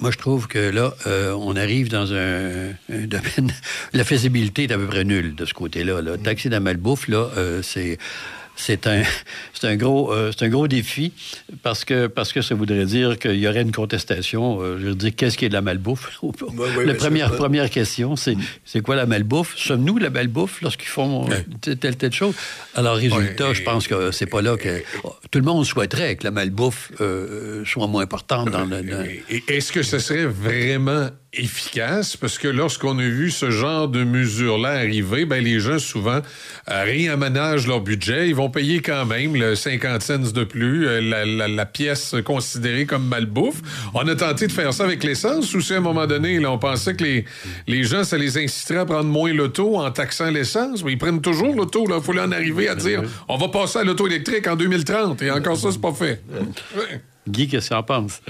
[0.00, 3.52] moi, je trouve que là, euh, on arrive dans un, domaine.
[3.92, 6.00] La faisabilité est à peu près nulle de ce côté-là.
[6.00, 6.16] Là.
[6.16, 7.28] Taxi de la malbouffe, là,
[7.62, 7.98] c'est
[8.56, 9.02] c'est un,
[9.54, 11.12] c'est un, gros, euh, c'est un gros défi
[11.62, 14.60] parce que, parce que ça voudrait dire qu'il y aurait une contestation.
[14.60, 16.20] Euh, je veux dire, qu'est-ce qui est de la malbouffe?
[16.84, 19.56] la première, première question, c'est, c'est quoi la malbouffe?
[19.56, 21.28] Sommes-nous la malbouffe lorsqu'ils font
[21.60, 22.34] telle, telle chose?
[22.74, 24.82] Alors, résultat, je pense que c'est pas là que...
[25.30, 28.82] Tout le monde souhaiterait que la malbouffe euh, soit moins importante dans le...
[29.48, 34.70] Est-ce que ce serait vraiment efficace parce que lorsqu'on a vu ce genre de mesures-là
[34.72, 36.20] arriver, ben les gens souvent
[36.70, 38.28] euh, réaménagent leur budget.
[38.28, 43.06] Ils vont payer quand même le 50 cents de plus, euh, la, pièce considérée comme
[43.06, 43.62] malbouffe.
[43.94, 46.50] On a tenté de faire ça avec l'essence ou si à un moment donné, là,
[46.50, 47.24] on pensait que les,
[47.66, 50.84] les gens, ça les inciterait à prendre moins l'auto en taxant l'essence.
[50.84, 51.86] Mais ils prennent toujours l'auto.
[51.88, 55.22] Il faut en arriver à dire on va passer à l'auto électrique en 2030.
[55.22, 56.22] Et encore ça, c'est pas fait.
[57.26, 58.20] Guy, qu'est-ce que tu en penses?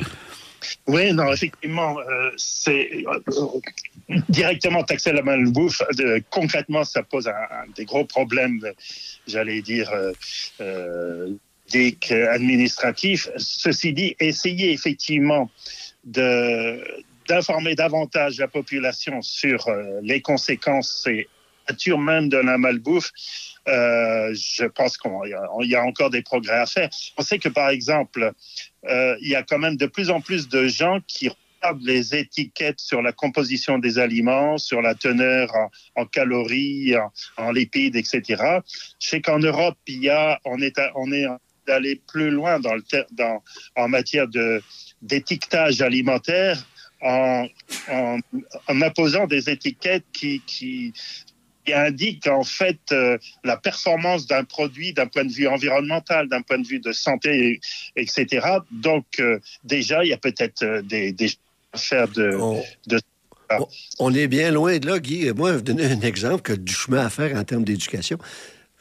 [0.86, 3.60] Oui, non, effectivement, euh, c'est euh,
[4.28, 5.82] directement taxer la malbouffe.
[6.30, 7.30] concrètement, ça pose
[7.76, 8.60] des gros problèmes,
[9.26, 9.90] j'allais dire,
[10.60, 11.34] euh,
[12.30, 13.28] administratifs.
[13.36, 15.50] Ceci dit, essayer effectivement
[16.04, 16.80] de
[17.28, 19.70] d'informer davantage la population sur
[20.02, 21.28] les conséquences et
[21.68, 23.12] nature même de la malbouffe,
[23.68, 25.10] euh, je pense qu'il
[25.62, 26.88] y, a encore des progrès à faire.
[27.16, 28.32] On sait que, par exemple,
[28.88, 32.14] euh, il y a quand même de plus en plus de gens qui regardent les
[32.14, 35.50] étiquettes sur la composition des aliments, sur la teneur
[35.94, 36.94] en, calories,
[37.36, 38.60] en, lipides, etc.
[38.98, 41.26] Je sais qu'en Europe, il y a, on est, on est
[41.66, 43.42] d'aller plus loin dans le dans,
[43.76, 44.60] en matière de
[45.00, 46.64] d'étiquetage alimentaire
[47.00, 47.46] en,
[47.88, 48.18] en,
[48.68, 50.92] en, imposant des étiquettes qui, qui
[51.64, 56.42] qui indique en fait euh, la performance d'un produit d'un point de vue environnemental, d'un
[56.42, 57.60] point de vue de santé,
[57.96, 58.46] etc.
[58.70, 61.32] Donc euh, déjà, il y a peut-être euh, des, des
[61.72, 62.62] affaires de, on,
[63.98, 65.30] on, est bien loin de là, Guy.
[65.32, 68.18] Moi, je vais vous donner un exemple que du chemin à faire en termes d'éducation.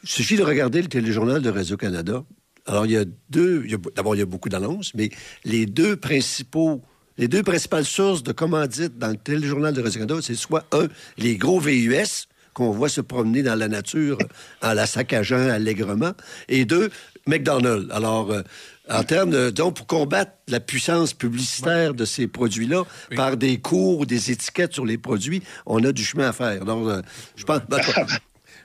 [0.02, 2.24] Il suffit de regarder le téléjournal de Radio-Canada.
[2.66, 3.66] Alors, il y a deux...
[3.94, 5.10] D'abord, il y a beaucoup d'annonces, mais
[5.44, 6.82] les deux principaux
[7.18, 11.36] les deux principales sources de commandites dans le téléjournal de Radio-Canada, c'est soit, un, les
[11.36, 14.18] gros VUS, qu'on voit se promener dans la nature
[14.62, 16.12] en la saccageant allègrement.
[16.48, 16.90] Et deux,
[17.26, 17.92] McDonald's.
[17.92, 18.42] Alors, euh,
[18.88, 22.84] en termes de, donc, pour combattre la puissance publicitaire de ces produits-là,
[23.16, 26.64] par des cours ou des étiquettes sur les produits, on a du chemin à faire.
[26.64, 27.02] Donc, euh,
[27.36, 27.60] je pense.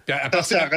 [0.09, 0.67] à partir,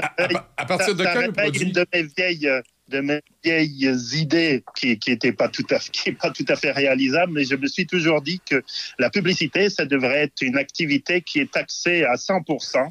[0.95, 1.63] de quel produit?
[1.63, 5.79] Une de mes vieilles, euh, de mes vieilles idées qui qui pas tout à
[6.19, 8.63] pas tout à fait réalisables, mais je me suis toujours dit que
[8.99, 12.91] la publicité, ça devrait être une activité qui est taxée à 100%,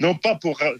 [0.00, 0.74] non pas pour euh,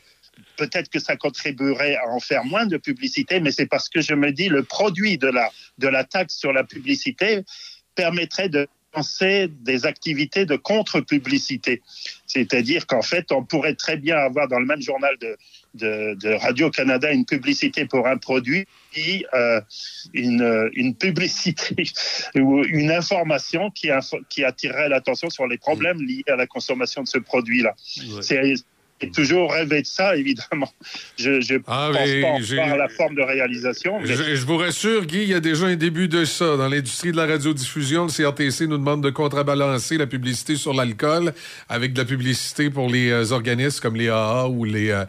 [0.56, 4.14] peut-être que ça contribuerait à en faire moins de publicité, mais c'est parce que je
[4.14, 7.42] me dis le produit de la de la taxe sur la publicité
[7.94, 11.82] permettrait de penser des activités de contre-publicité.
[12.26, 15.36] C'est-à-dire qu'en fait, on pourrait très bien avoir dans le même journal de,
[15.74, 19.60] de, de Radio-Canada une publicité pour un produit et euh,
[20.12, 21.84] une, une publicité
[22.36, 27.02] ou une information qui, info- qui attirerait l'attention sur les problèmes liés à la consommation
[27.02, 27.74] de ce produit-là.
[28.14, 28.22] Ouais.
[28.22, 28.54] C'est
[29.00, 30.70] j'ai toujours rêvé de ça, évidemment.
[31.18, 33.98] Je ne Ah, pense pas faire la forme de réalisation.
[34.00, 34.06] Mais...
[34.06, 36.56] Je, je vous rassure, Guy, il y a déjà un début de ça.
[36.56, 41.32] Dans l'industrie de la radiodiffusion, le CRTC nous demande de contrebalancer la publicité sur l'alcool
[41.68, 45.04] avec de la publicité pour les euh, organismes comme les AA ou les, euh,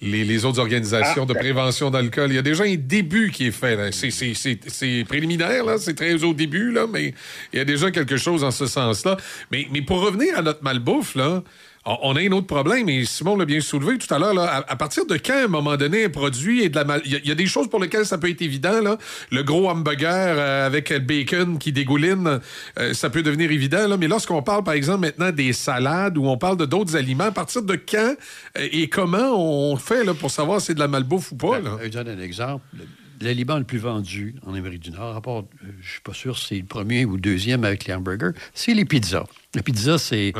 [0.00, 2.30] les, les autres organisations Ah, de prévention d'alcool.
[2.30, 3.92] Il y a déjà un début qui est fait.
[3.92, 5.76] C'est- préliminaire, là.
[5.78, 7.14] c'est très au début, là, mais
[7.52, 9.16] il y a déjà quelque chose en ce sens-là.
[9.50, 11.42] Mais, mais pour revenir à notre malbouffe, là,
[11.86, 14.38] on a un autre problème, et Simon l'a bien soulevé tout à l'heure.
[14.38, 17.02] À, à partir de quand, à un moment donné, un produit est de la mal...
[17.04, 18.80] Il y, a- il y a des choses pour lesquelles ça peut être évident.
[18.80, 18.96] Là.
[19.30, 22.40] Le gros hamburger euh, avec le bacon qui dégouline,
[22.78, 23.86] euh, ça peut devenir évident.
[23.86, 23.96] Là.
[23.96, 27.32] Mais lorsqu'on parle, par exemple, maintenant des salades ou on parle de d'autres aliments, à
[27.32, 28.14] partir de quand
[28.58, 31.60] euh, et comment on fait là, pour savoir si c'est de la malbouffe ou pas?
[31.60, 31.78] Là?
[31.82, 32.64] Je donne un exemple.
[32.78, 32.84] Le-
[33.20, 36.36] L'aliment le plus vendu en Amérique du Nord, à part, euh, je suis pas sûr
[36.36, 39.24] si c'est le premier ou le deuxième avec les hamburgers, c'est les pizzas.
[39.54, 40.32] La pizza, c'est...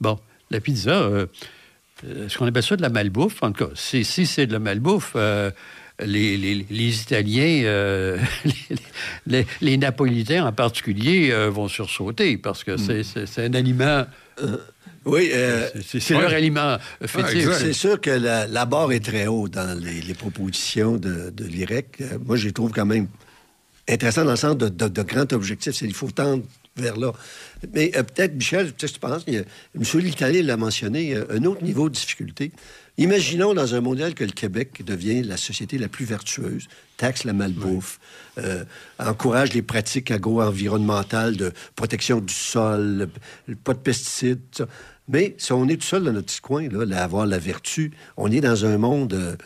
[0.00, 0.18] Bon,
[0.52, 1.26] la pizza, euh,
[2.06, 4.58] euh, ce qu'on appelle ça de la malbouffe, en tout cas, si c'est de la
[4.58, 5.12] malbouffe...
[5.16, 5.50] euh,
[6.04, 8.18] les, les- les Italiens, euh,
[9.26, 14.04] les, Napolitains en particulier, vont sursauter parce que c'est- un aliment.
[15.04, 16.22] Oui, euh, C'est ouais.
[16.22, 17.34] leur aliment fétiche.
[17.36, 17.58] exact.
[17.58, 21.44] c'est sûr que la, la barre est très haute dans les, les propositions de, de
[21.44, 22.02] l'IREC.
[22.24, 23.08] Moi, je les trouve quand même
[23.88, 25.82] intéressants dans le sens de, de, de grands objectifs.
[25.82, 26.42] Il faut tendre
[26.76, 27.12] vers là.
[27.74, 29.24] Mais euh, peut-être, Michel, qu'est-ce que tu penses?
[29.26, 30.00] Il y a- M.
[30.00, 32.52] L'Italien l'a mentionné, euh, un autre niveau de difficulté.
[32.98, 37.32] Imaginons dans un mondial que le Québec devient la société la plus vertueuse, taxe la
[37.32, 37.98] malbouffe,
[38.38, 38.64] euh,
[38.98, 43.08] encourage les pratiques agro-environnementales de protection du sol,
[43.48, 44.66] le- pas de pesticides, ça.
[45.08, 47.92] Mais si on est tout seul dans notre petit coin, là, là, avoir la vertu,
[48.16, 49.36] on est dans un monde euh,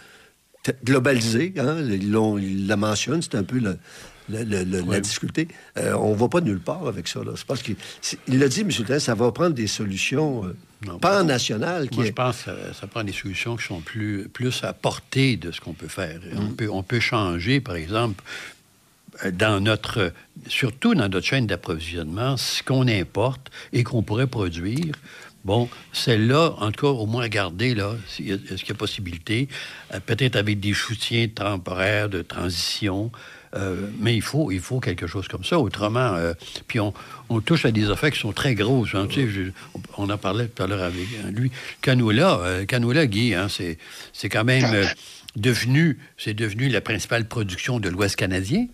[0.85, 1.55] globalisé.
[1.59, 1.79] Hein?
[1.89, 3.79] Ils, l'ont- ils la mentionnent, c'est un peu le-
[4.29, 5.49] le- le- le- la difficulté.
[5.79, 7.23] Euh, on va pas nulle part avec ça.
[7.25, 7.33] Là.
[7.37, 7.77] Je pense qu'il
[8.29, 8.71] il l'a dit, M.
[8.87, 11.89] Tain, ça va prendre des solutions euh, Non, pas nationales.
[11.89, 14.63] Qui Moi, est- je pense que ça, ça prend des solutions qui sont plus, plus
[14.65, 16.21] à portée de ce qu'on peut faire.
[16.37, 18.23] On, peut, on peut changer, par exemple,
[19.25, 20.13] euh, dans notre,
[20.49, 24.95] surtout dans notre chaîne d'approvisionnement, ce qu'on importe et qu'on pourrait produire.
[25.45, 28.73] Bon, celle-là, en tout cas, au moins garder, là, s'il y a- est-ce qu'il y
[28.73, 29.47] a possibilité,
[29.95, 33.13] euh, peut-être avec des soutiens temporaires de transition,
[33.55, 35.59] euh, mais il faut, il faut quelque chose comme ça.
[35.59, 36.35] Autrement, euh,
[36.67, 36.93] puis on,
[37.29, 38.95] on touche à des affaires qui sont très grosses.
[38.95, 39.07] hein.
[39.11, 39.51] Je-
[39.97, 41.51] on, en parlait tout à l'heure avec euh, lui.
[41.81, 43.79] Canola, euh, canola, Guy, hein, c'est,
[44.13, 44.85] c'est quand même euh,
[45.37, 48.67] devenu, c'est devenu la principale production de l'Ouest canadien.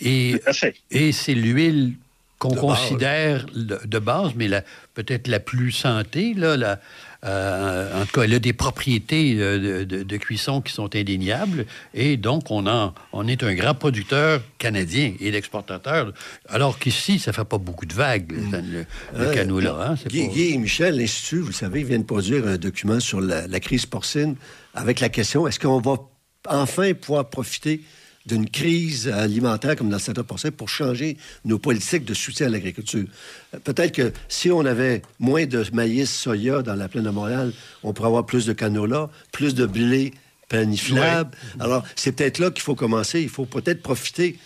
[0.00, 0.74] Et, Tout à fait.
[0.90, 1.94] et c'est l'huile
[2.38, 4.62] qu'on De considère de, de base, mais la-
[4.94, 6.80] peut-être la plus santé, là, la-
[7.24, 10.94] euh, en tout cas, elle a des propriétés euh, de, de- de cuisson qui sont
[10.94, 11.66] indéniables.
[11.94, 16.12] Et donc, on, en, on est un grand producteur canadien et l'exportateur.
[16.48, 18.86] Alors qu'ici, ça fait pas beaucoup de vagues, le, le-
[19.18, 19.34] le Ouais.
[19.34, 19.90] canola.
[19.90, 23.00] Hein, Guy, pas- Guy et Michel, l'Institut, vous le savez, viennent de produire un document
[23.00, 24.36] sur la, la crise porcine
[24.74, 25.96] avec la question est-ce qu'on va
[26.48, 27.80] enfin pouvoir profiter
[28.26, 32.50] d'une crise alimentaire comme dans le secteur porcin pour changer nos politiques de soutien à
[32.50, 33.06] l'agriculture.
[33.64, 37.52] Peut-être que si on avait moins de maïs, soya dans la plaine de Montréal,
[37.82, 40.12] on pourrait avoir plus de canola, plus de blé
[40.48, 41.36] planiflable.
[41.58, 43.20] Alors, c'est peut-être là qu'il faut commencer.
[43.20, 44.38] Il faut peut-être profiter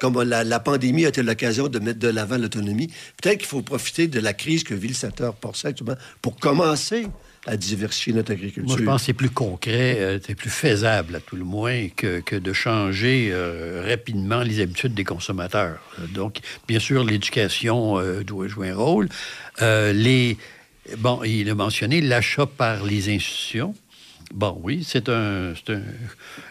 [0.00, 2.88] comme la, la pandémie a été l'occasion de mettre de l'avant l'autonomie,
[3.20, 7.06] peut-être qu'il faut profiter de la crise que vit le secteur porcin actuellement pour commencer
[7.46, 8.68] à diversifier notre agriculture.
[8.68, 11.88] Moi, je pense que c'est plus concret, euh, c'est plus faisable, à tout le moins,
[11.88, 15.78] que, que de changer euh, rapidement les habitudes des consommateurs.
[16.12, 19.08] Donc, bien sûr, l'éducation euh, doit jouer un rôle.
[19.60, 20.36] Les,
[20.98, 23.74] bon, il a mentionné l'achat par les institutions.
[24.34, 25.52] Bon, oui, c'est un.
[25.68, 25.82] un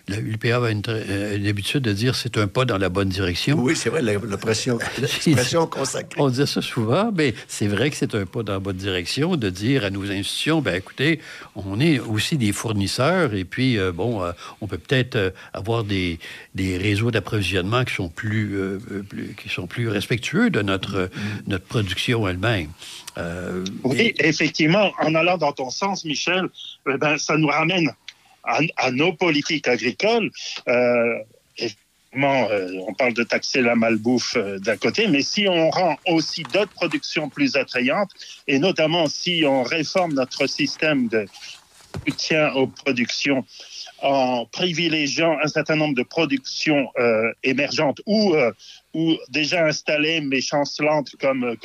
[0.07, 3.09] la UPA a une, euh, une habitude de dire c'est un pas dans la bonne
[3.09, 3.57] direction.
[3.59, 4.77] Oui, c'est vrai, la, la pression,
[5.69, 6.21] consacrée.
[6.21, 9.35] On disait ça souvent, mais c'est vrai que c'est un pas dans la bonne direction
[9.35, 11.19] de dire à nos institutions, ben écoutez,
[11.57, 14.31] on est aussi des fournisseurs et puis, euh, bon, euh,
[14.61, 16.19] on peut peut-être euh, avoir des,
[16.55, 18.57] des réseaux d'approvisionnement qui sont plus,
[19.09, 21.07] plus- qui sont plus respectueux de notre, euh,
[21.47, 22.69] notre production elle-même.
[23.83, 26.49] Oui, effectivement, en allant dans ton sens, Michel,
[26.89, 27.91] eh ben, ça nous ramène
[28.43, 30.29] à, nos politiques agricoles.
[30.67, 31.19] Euh,
[32.15, 36.43] euh, on parle de taxer la malbouffe euh, d'un côté, mais si on rend aussi
[36.43, 38.11] d'autres productions plus attrayantes,
[38.47, 41.25] et notamment si on réforme notre système de
[42.05, 43.45] soutien aux productions
[44.01, 48.35] en privilégiant un certain nombre de productions euh, émergentes ou,
[48.93, 51.55] ou déjà installées mais chancelantes comme,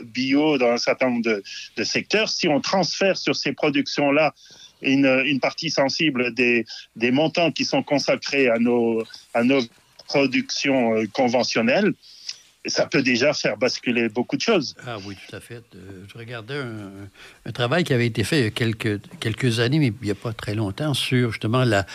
[0.00, 1.40] bio dans un certain nombre
[1.76, 4.34] de secteurs, si on transfère sur ces productions-là
[4.82, 6.64] une, une partie sensible des,
[7.10, 9.02] montants qui sont consacrés à nos,
[9.34, 9.60] à nos
[10.06, 11.92] productions euh, conventionnelles,
[12.66, 14.74] ça peut déjà faire basculer beaucoup de choses.
[14.86, 15.62] Ah oui, tout à fait.
[15.74, 16.90] Euh, je regardais un,
[17.46, 20.10] un, travail qui avait été fait il y a quelques, quelques années, mais il n'y
[20.10, 21.86] a pas très longtemps, sur justement la,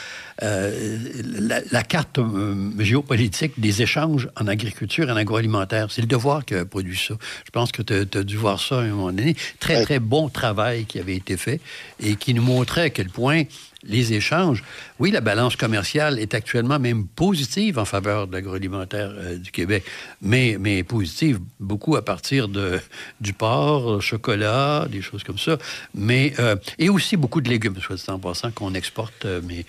[0.44, 5.92] euh, la, la, carte euh, géopolitique des échanges en agriculture et en agroalimentaire.
[5.92, 7.16] C'est le devoir qui a produit ça.
[7.46, 9.36] Je pense que tu as, dû voir ça à un moment donné.
[9.60, 9.84] Très, ouais.
[9.84, 11.60] très bon travail qui avait été fait
[12.00, 13.44] et qui nous montrait à quel point
[13.84, 14.64] les échanges.
[15.00, 19.84] Oui, la balance commerciale est actuellement même positive en faveur de l'agroalimentaire euh, du Québec,
[20.22, 22.80] mais, mais positive beaucoup à partir de,
[23.20, 25.58] du porc, chocolat, des choses comme ça,
[25.96, 29.66] mais euh, et aussi beaucoup de légumes, soit dit en passant, qu'on exporte, euh, mais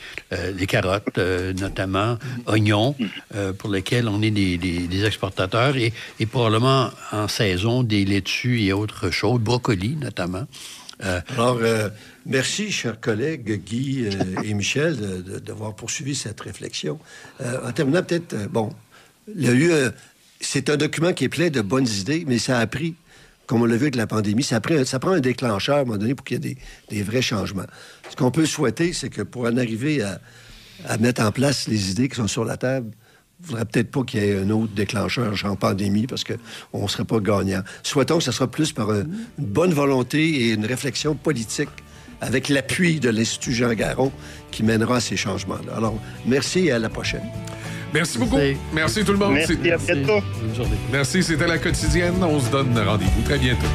[0.54, 2.94] les carottes notamment, oignons,
[3.58, 9.10] pour lesquels on est des, exportateurs, et, et, probablement en saison des laitues et autres
[9.10, 10.46] choses, brocolis notamment.
[11.00, 11.58] Alors,
[12.24, 14.96] Merci, chers collègues Guy euh, et Michel,
[15.44, 17.00] d'avoir poursuivi cette réflexion.
[17.40, 18.72] Euh, en terminant, peut-être, euh, bon,
[20.40, 22.94] c'est un document qui est plein de bonnes idées, mais ça a pris,
[23.46, 25.84] comme on l'a vu avec la pandémie, ça, pris, ça prend un déclencheur à un
[25.84, 26.56] moment donné pour qu'il y ait
[26.88, 27.66] des, vrais changements.
[28.08, 32.08] Ce qu'on peut souhaiter, c'est que pour en arriver à, mettre en place les idées
[32.08, 32.90] qui sont sur la table,
[33.40, 36.82] il ne faudrait peut-être pas qu'il y ait un autre déclencheur, genre pandémie, parce qu'on
[36.82, 37.62] ne serait pas gagnant.
[37.82, 41.70] Souhaitons que ce sera plus par une bonne volonté et une réflexion politique
[42.22, 44.12] avec l'appui de l'Institut Jean Garon
[44.50, 45.74] qui mènera à ces changements-là.
[45.76, 47.24] Alors, merci et à la prochaine.
[47.92, 48.36] Merci beaucoup.
[48.36, 49.34] Merci, merci tout le monde.
[49.34, 50.24] Merci, à bientôt.
[50.90, 52.22] Merci, c'était la quotidienne.
[52.22, 53.66] On se donne rendez-vous très bientôt.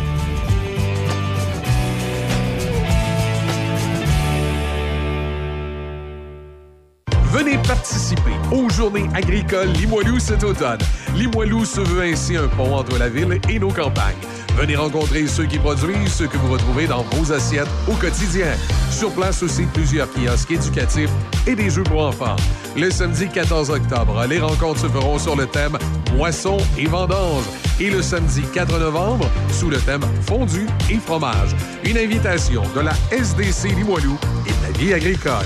[7.31, 10.79] Venez participer aux Journées agricoles Limoilou cet automne.
[11.15, 14.15] Limoilou se veut ainsi un pont entre la ville et nos campagnes.
[14.57, 18.47] Venez rencontrer ceux qui produisent ce que vous retrouvez dans vos assiettes au quotidien.
[18.89, 21.11] Sur place aussi, plusieurs kiosques éducatifs
[21.45, 22.35] et des jeux pour enfants.
[22.75, 25.77] Le samedi 14 octobre, les rencontres se feront sur le thème
[26.15, 27.43] Moisson et vendange.
[27.79, 31.55] Et le samedi 4 novembre, sous le thème Fondu et fromage.
[31.85, 35.45] Une invitation de la SDC Limoilou et de la vie agricole.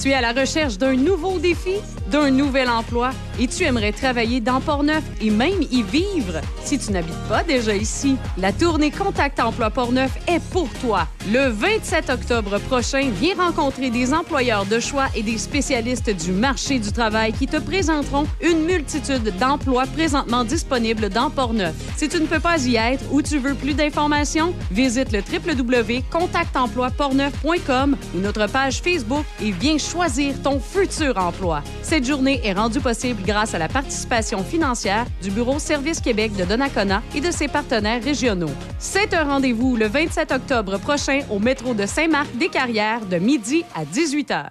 [0.00, 1.74] Tu es à la recherche d'un nouveau défi,
[2.10, 6.40] d'un nouvel emploi et tu aimerais travailler dans Portneuf et même y vivre?
[6.64, 8.16] Si tu n'habites pas déjà ici.
[8.38, 11.06] La tournée Contact Emploi Portneuf est pour toi.
[11.30, 16.78] Le 27 octobre prochain, viens rencontrer des employeurs de choix et des spécialistes du marché
[16.78, 21.74] du travail qui te présenteront une multitude d'emplois présentement disponibles dans Portneuf.
[21.98, 27.96] Si tu ne peux pas y être ou tu veux plus d'informations, visite le www.contactemploiportneuf.com
[28.14, 31.62] ou notre page Facebook et viens choisir ton futur emploi.
[31.82, 36.44] Cette journée est rendue possible grâce à la participation financière du Bureau Service Québec de
[36.44, 38.50] Donnacona et de ses partenaires régionaux.
[38.78, 44.46] C'est un rendez-vous le 27 octobre prochain au métro de Saint-Marc-des-Carrières de midi à 18h.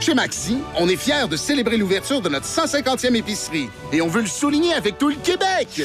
[0.00, 4.22] Chez Maxi, on est fiers de célébrer l'ouverture de notre 150e épicerie et on veut
[4.22, 5.82] le souligner avec tout le Québec.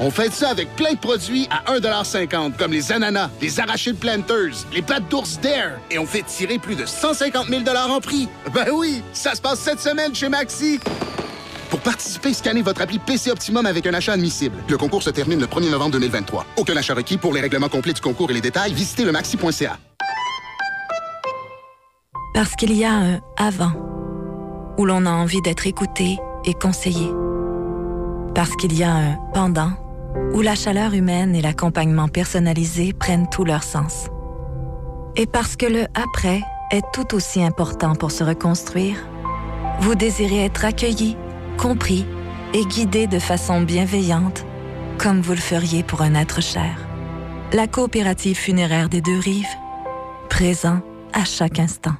[0.00, 4.64] On fait ça avec plein de produits à 1,50 comme les ananas, les arachides planters,
[4.72, 5.80] les pattes d'ours d'air.
[5.90, 8.28] Et on fait tirer plus de 150 000 en prix.
[8.54, 10.78] Ben oui, ça se passe cette semaine chez Maxi.
[11.70, 14.56] Pour participer, scannez votre appli PC Optimum avec un achat admissible.
[14.68, 16.46] Le concours se termine le 1er novembre 2023.
[16.56, 19.78] Aucun achat requis pour les règlements complets du concours et les détails, visitez le maxi.ca.
[22.34, 23.72] Parce qu'il y a un avant,
[24.78, 27.10] où l'on a envie d'être écouté et conseillé.
[28.34, 29.72] Parce qu'il y a un pendant,
[30.32, 34.08] où la chaleur humaine et l'accompagnement personnalisé prennent tout leur sens.
[35.16, 36.40] Et parce que le après
[36.70, 38.96] est tout aussi important pour se reconstruire,
[39.80, 41.16] vous désirez être accueilli,
[41.56, 42.06] compris
[42.54, 44.44] et guidé de façon bienveillante,
[44.98, 46.86] comme vous le feriez pour un être cher.
[47.52, 49.46] La coopérative funéraire des deux rives,
[50.28, 50.80] présent
[51.12, 51.94] à chaque instant.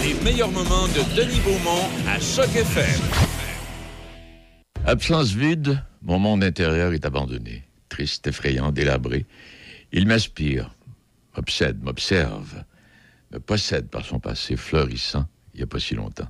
[0.00, 3.00] Les meilleurs moments de Denis Beaumont à Choc FM.
[4.86, 9.26] Absence vide, mon monde intérieur est abandonné, triste, effrayant, délabré.
[9.90, 10.70] Il m'aspire,
[11.34, 12.62] m'obsède, m'observe,
[13.32, 16.28] me possède par son passé fleurissant, il n'y a pas si longtemps.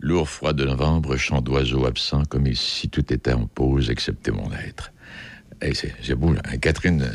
[0.00, 4.50] Lourd froid de novembre, chant d'oiseaux absent, comme si tout était en pause, excepté mon
[4.52, 4.92] être.
[5.62, 6.42] Hey, c'est beau, là.
[6.60, 7.08] Catherine,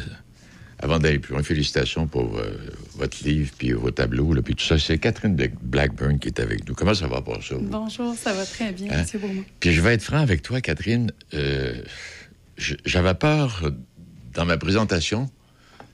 [0.82, 2.52] avant d'aller plus loin, félicitations pour euh,
[2.96, 4.80] votre livre puis vos tableaux, là, puis tout ça.
[4.80, 6.74] C'est Catherine Black- Blackburn qui est avec nous.
[6.74, 7.56] Comment ça va pour ça?
[7.56, 7.62] vous?
[7.68, 9.04] Bonjour, ça va très bien, Hein?
[9.14, 9.20] M.
[9.20, 9.44] Beaumont.
[9.60, 11.12] Puis je vais être franc avec toi, Catherine.
[11.34, 11.82] Euh,
[12.86, 13.72] J'avais peur, euh,
[14.34, 15.30] dans ma présentation,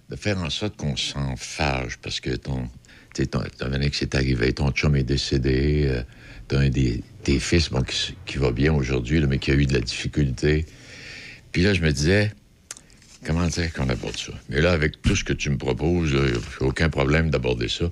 [0.09, 2.67] de faire en sorte qu'on s'en fâche parce que ton,
[3.15, 6.03] tu sais, ton, ton qui s'est arrivé, ton chum est décédé, euh,
[6.47, 9.65] t'as un des tes fils bon, qui, qui va bien aujourd'hui, mais qui a eu
[9.65, 10.67] de la difficulté.
[11.51, 12.31] Puis là, je me disais,
[13.25, 14.31] comment dire qu'on aborde ça?
[14.49, 16.21] Mais là, avec tout ce que tu me proposes, là,
[16.61, 17.91] aucun problème d'aborder ça.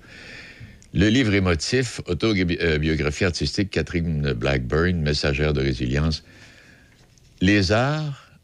[0.93, 6.23] Le livre émotif, autobiographie artistique, Catherine Blackburn, messagère de résilience.
[7.41, 8.39] Les arts,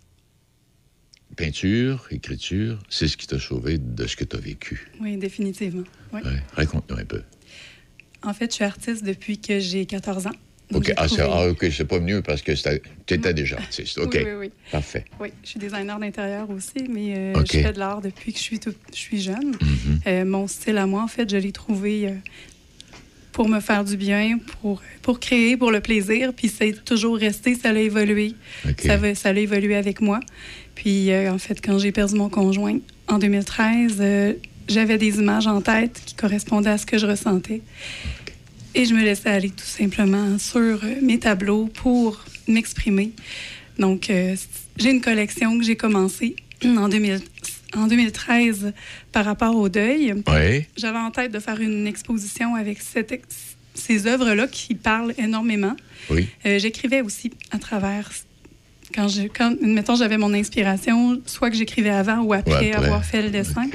[1.37, 4.89] peinture, écriture, c'est ce qui t'a sauvé de ce que tu as vécu.
[4.99, 5.85] Oui, définitivement.
[6.11, 6.21] Oui.
[6.25, 6.41] Ouais.
[6.53, 7.21] Raconte-nous un peu.
[8.23, 10.35] En fait, je suis artiste depuis que j'ai 14 ans.
[10.71, 13.33] Donc, OK, j'ai ah, c'est, trouvé- ah, ok, c'est pas mieux parce que tu étais
[13.33, 13.97] déjà artiste.
[13.97, 14.51] OK, Oui, oui, oui.
[14.71, 15.03] parfait.
[15.19, 18.43] Oui, je suis designer d'intérieur aussi, mais euh, je fais de l'art depuis que je
[18.43, 19.55] suis, tout- je suis jeune.
[19.61, 19.99] Mhm.
[20.05, 22.11] Euh, mon style à moi, en fait, je l'ai trouvé euh,
[23.31, 26.33] pour me faire du bien, pour, pour créer, pour le plaisir.
[26.35, 28.35] Puis c'est toujours resté, ça l'a évolué.
[28.67, 28.81] OK.
[28.81, 30.19] Ça, va- ça l'a évolué avec moi.
[30.75, 34.33] Puis en fait, quand j'ai perdu mon conjoint en 2013, euh,
[34.67, 37.61] j'avais des images en tête qui correspondaient à ce que je ressentais.
[38.75, 43.11] Et je me laissais aller tout simplement sur euh, mes tableaux pour m'exprimer.
[43.77, 44.35] Donc, euh,
[44.77, 47.19] j'ai une collection que j'ai commencée en, 2000
[47.75, 48.73] en 2013
[49.11, 50.13] par rapport au deuil.
[50.27, 50.65] Oui.
[50.77, 55.75] J'avais en tête de faire une exposition avec cette ex- ces œuvres-là qui parlent énormément.
[56.09, 56.27] Oui.
[56.45, 58.09] Euh, J'écrivais aussi à travers.
[58.93, 62.71] Quand, je, quand mettons, j'avais mon inspiration, soit que j'écrivais avant ou après.
[62.73, 63.67] avoir fait le dessin,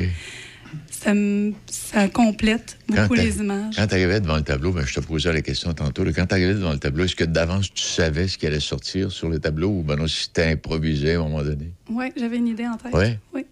[1.05, 3.75] ça, me- ça complète beaucoup les images.
[3.77, 6.27] Quand tu arrivais devant le tableau, ben, je te posais la question tantôt, là, quand
[6.27, 9.29] tu arrivais devant le tableau, est-ce que d'avance tu savais ce qui allait sortir sur
[9.29, 11.71] le tableau ou ben non, si c'était improvisé à un moment donné?
[11.91, 12.93] Oui, j'avais une idée en tête.
[12.95, 13.19] Ouais?
[13.33, 13.45] Oui.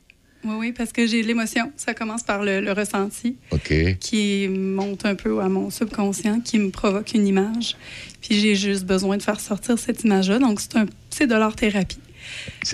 [0.44, 1.70] Oui, oui, parce que j'ai l'émotion.
[1.76, 3.36] Ça commence par le, le ressenti
[4.00, 7.76] qui monte un peu à mon subconscient, qui me provoque une image.
[8.20, 10.40] Puis j'ai juste besoin de faire sortir cette image-là.
[10.40, 11.98] Donc, c'est un- c'est de l'art-thérapie.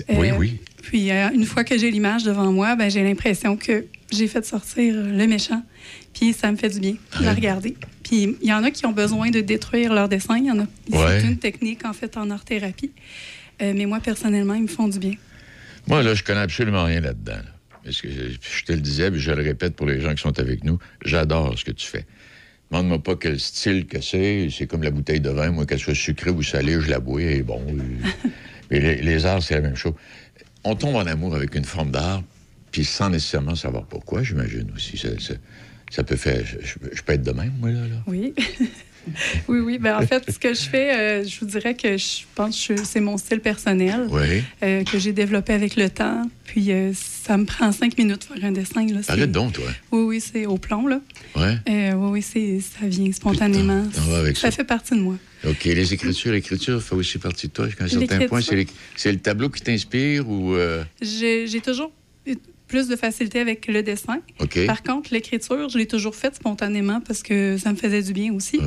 [0.09, 0.59] Oui, Euh, oui.
[0.81, 4.45] Puis euh, une fois que j'ai l'image devant moi, ben, j'ai l'impression que j'ai fait
[4.45, 5.63] sortir le méchant.
[6.13, 7.35] Puis ça me fait du bien de la Ouais.
[7.35, 7.75] regarder.
[8.03, 10.37] Puis il y en a qui ont besoin de détruire leur dessin.
[10.37, 10.63] Il y en a.
[10.91, 11.19] Ouais.
[11.21, 12.91] C'est une technique, en fait, en art-thérapie.
[13.61, 15.13] Euh, mais moi, personnellement, ils me font du bien.
[15.87, 17.33] Moi, là, je connais absolument rien là-dedans.
[17.33, 17.51] là.
[17.83, 18.23] Parce que je,
[18.59, 20.77] je te le disais, puis je le répète pour les gens qui sont avec nous,
[21.05, 22.05] j'adore ce que tu fais.
[22.71, 24.47] Demande-moi pas quel style que c'est.
[24.51, 25.49] C'est comme la bouteille de vin.
[25.51, 27.61] Moi, qu'elle soit sucrée ou salée, je la bois et bon.
[27.69, 28.29] euh,
[28.71, 29.93] Mais les, les arts, c'est la même chose.
[30.63, 32.21] On tombe en amour avec une forme d'art,
[32.71, 34.97] puis sans nécessairement savoir pourquoi, j'imagine aussi.
[34.97, 35.33] Ça, ça-
[35.91, 36.43] ça peut faire.
[36.45, 37.79] Je, peux être de même, moi, là.
[37.81, 38.03] là.
[38.05, 38.35] Oui.
[39.47, 39.77] oui, oui.
[39.79, 42.75] Ben, en fait, ce que je fais, euh, je vous dirais que je pense que
[42.83, 44.43] c'est mon style personnel Oui.
[44.61, 46.29] euh, que j'ai développé avec le temps.
[46.45, 48.85] Puis euh, ça me prend cinq minutes de faire un dessin.
[48.85, 49.65] Là, Arrête donc, toi.
[49.91, 51.01] Oui, oui, c'est au plomb, là.
[51.35, 51.57] Ouais.
[51.67, 53.83] Oui, oui, c'est, ça vient spontanément.
[54.15, 54.51] Avec ça.
[54.51, 55.15] fait partie de moi.
[55.47, 55.63] OK.
[55.63, 58.41] Les écritures, l'écriture fait aussi partie de toi jusqu'à un certain point.
[58.41, 60.55] C'est les- le tableau qui t'inspire ou.
[61.01, 61.91] J'ai, toujours
[62.69, 64.19] plus de facilité avec le dessin.
[64.67, 68.33] Par contre, l'écriture, je l'ai toujours faite spontanément parce que ça me faisait du bien
[68.33, 68.59] aussi.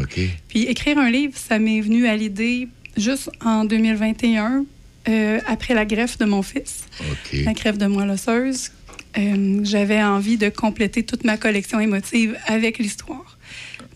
[0.48, 4.66] Puis écrire un livre, ça m'est venu à l'idée juste en 2021,
[5.08, 6.84] euh, après la greffe de mon fils,
[7.32, 8.70] la greffe de moelle osseuse.
[9.18, 13.38] Euh, J'avais envie de compléter toute ma collection émotive avec l'histoire.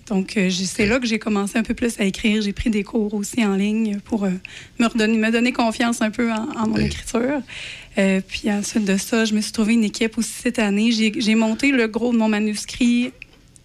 [0.09, 2.41] Donc, euh, c'est là que j'ai commencé un peu plus à écrire.
[2.41, 4.31] J'ai pris des cours aussi en ligne pour euh,
[4.79, 7.41] me, redonner, me donner confiance un peu en, en mon écriture.
[7.99, 10.90] Euh, puis ensuite de ça, je me suis trouvé une équipe aussi cette année.
[10.92, 13.12] J'ai monté le gros de mon manuscrit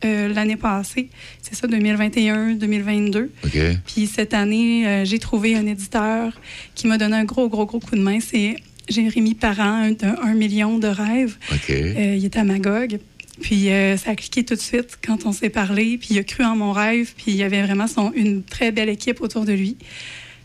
[0.03, 1.09] euh, l'année passée.
[1.41, 3.27] C'est ça, 2021-2022.
[3.43, 3.57] OK.
[3.85, 6.33] Puis cette année, euh, j'ai trouvé un éditeur
[6.75, 8.19] qui m'a donné un gros, gros, gros coup de main.
[8.19, 8.55] C'est
[8.89, 11.37] Jérémy Parent, un, million de rêves.
[11.69, 12.99] Il est à Magog.
[13.41, 15.97] Puis euh, ça a cliqué tout de suite quand on s'est parlé.
[15.97, 17.13] Puis il a cru en mon rêve.
[17.17, 19.77] Puis il y avait vraiment son, une très belle équipe autour de lui.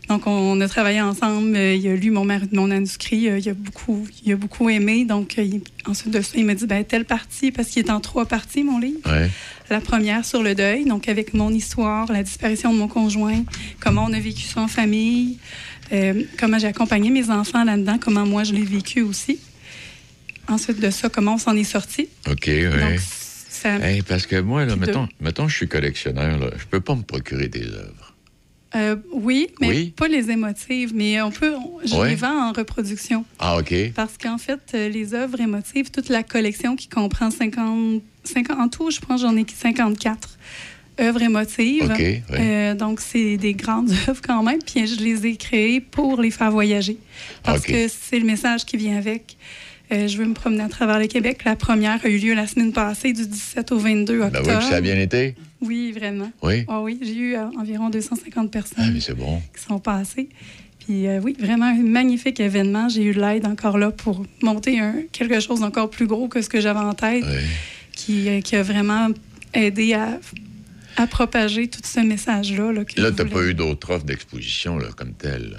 [0.09, 1.55] Donc on a travaillé ensemble.
[1.55, 3.27] Euh, il a lu mon, mon manuscrit.
[3.29, 5.03] Euh, il, a beaucoup, il a beaucoup aimé.
[5.05, 7.89] Donc euh, il- ensuite de ça, il m'a dit ben, telle partie, parce qu'il est
[7.91, 8.99] en trois parties, mon livre.
[9.05, 9.29] Ouais.
[9.69, 13.43] La première sur le deuil, donc avec mon histoire, la disparition de mon conjoint,
[13.81, 15.39] comment on a vécu ça en famille,
[15.91, 19.39] euh, comment j'ai accompagné mes enfants là-dedans, comment moi je l'ai vécu aussi.
[20.47, 22.07] Ensuite de ça, comment on s'en est sorti.
[22.29, 22.63] OK, oui.
[22.63, 22.99] Donc,
[23.49, 26.95] ça, Hey, parce que moi, là, mettons, mettons, je suis collectionneur, là, je peux pas
[26.95, 28.06] me procurer des œuvres.
[28.77, 29.93] Euh, oui, mais Oui.
[29.95, 32.09] pas les émotives, mais on peut, on- je Ouais.
[32.09, 33.25] les vends en reproduction.
[33.39, 33.73] Ah, OK.
[33.95, 38.69] Parce qu'en fait, euh, les œuvres émotives, toute la collection qui comprend 50, 50 en
[38.69, 40.37] tout, je pense j'en ai 54
[40.99, 41.83] œuvres émotives.
[41.85, 42.23] OK, ouais.
[42.39, 44.59] Euh, donc, c'est des grandes œuvres quand même.
[44.65, 46.97] Puis je les ai créées pour les faire voyager.
[47.43, 49.37] Parce que c'est le message qui vient avec.
[49.91, 51.43] Euh, je veux me promener à travers le Québec.
[51.45, 54.47] La première a eu lieu la semaine passée, du 17 au 22 Ben octobre.
[54.49, 55.35] oui, puis ça a bien été.
[55.61, 56.31] Oui, vraiment.
[56.43, 56.65] Oui?
[56.67, 59.41] Ah oui, j'ai eu euh, environ 250 personnes Ah, mais c'est bon.
[59.55, 60.29] qui sont passées.
[60.85, 62.89] Puis euh, oui, vraiment un magnifique événement.
[62.89, 66.49] J'ai eu l'aide encore là pour monter un, quelque chose d'encore plus gros que ce
[66.49, 67.23] que j'avais en tête,
[67.93, 69.09] qui, euh, qui a vraiment
[69.53, 70.19] aidé à,
[70.95, 72.71] à propager tout ce message-là.
[72.71, 73.25] Là, t'as voulais.
[73.35, 75.57] pas eu d'autres offres d'exposition là, comme telle.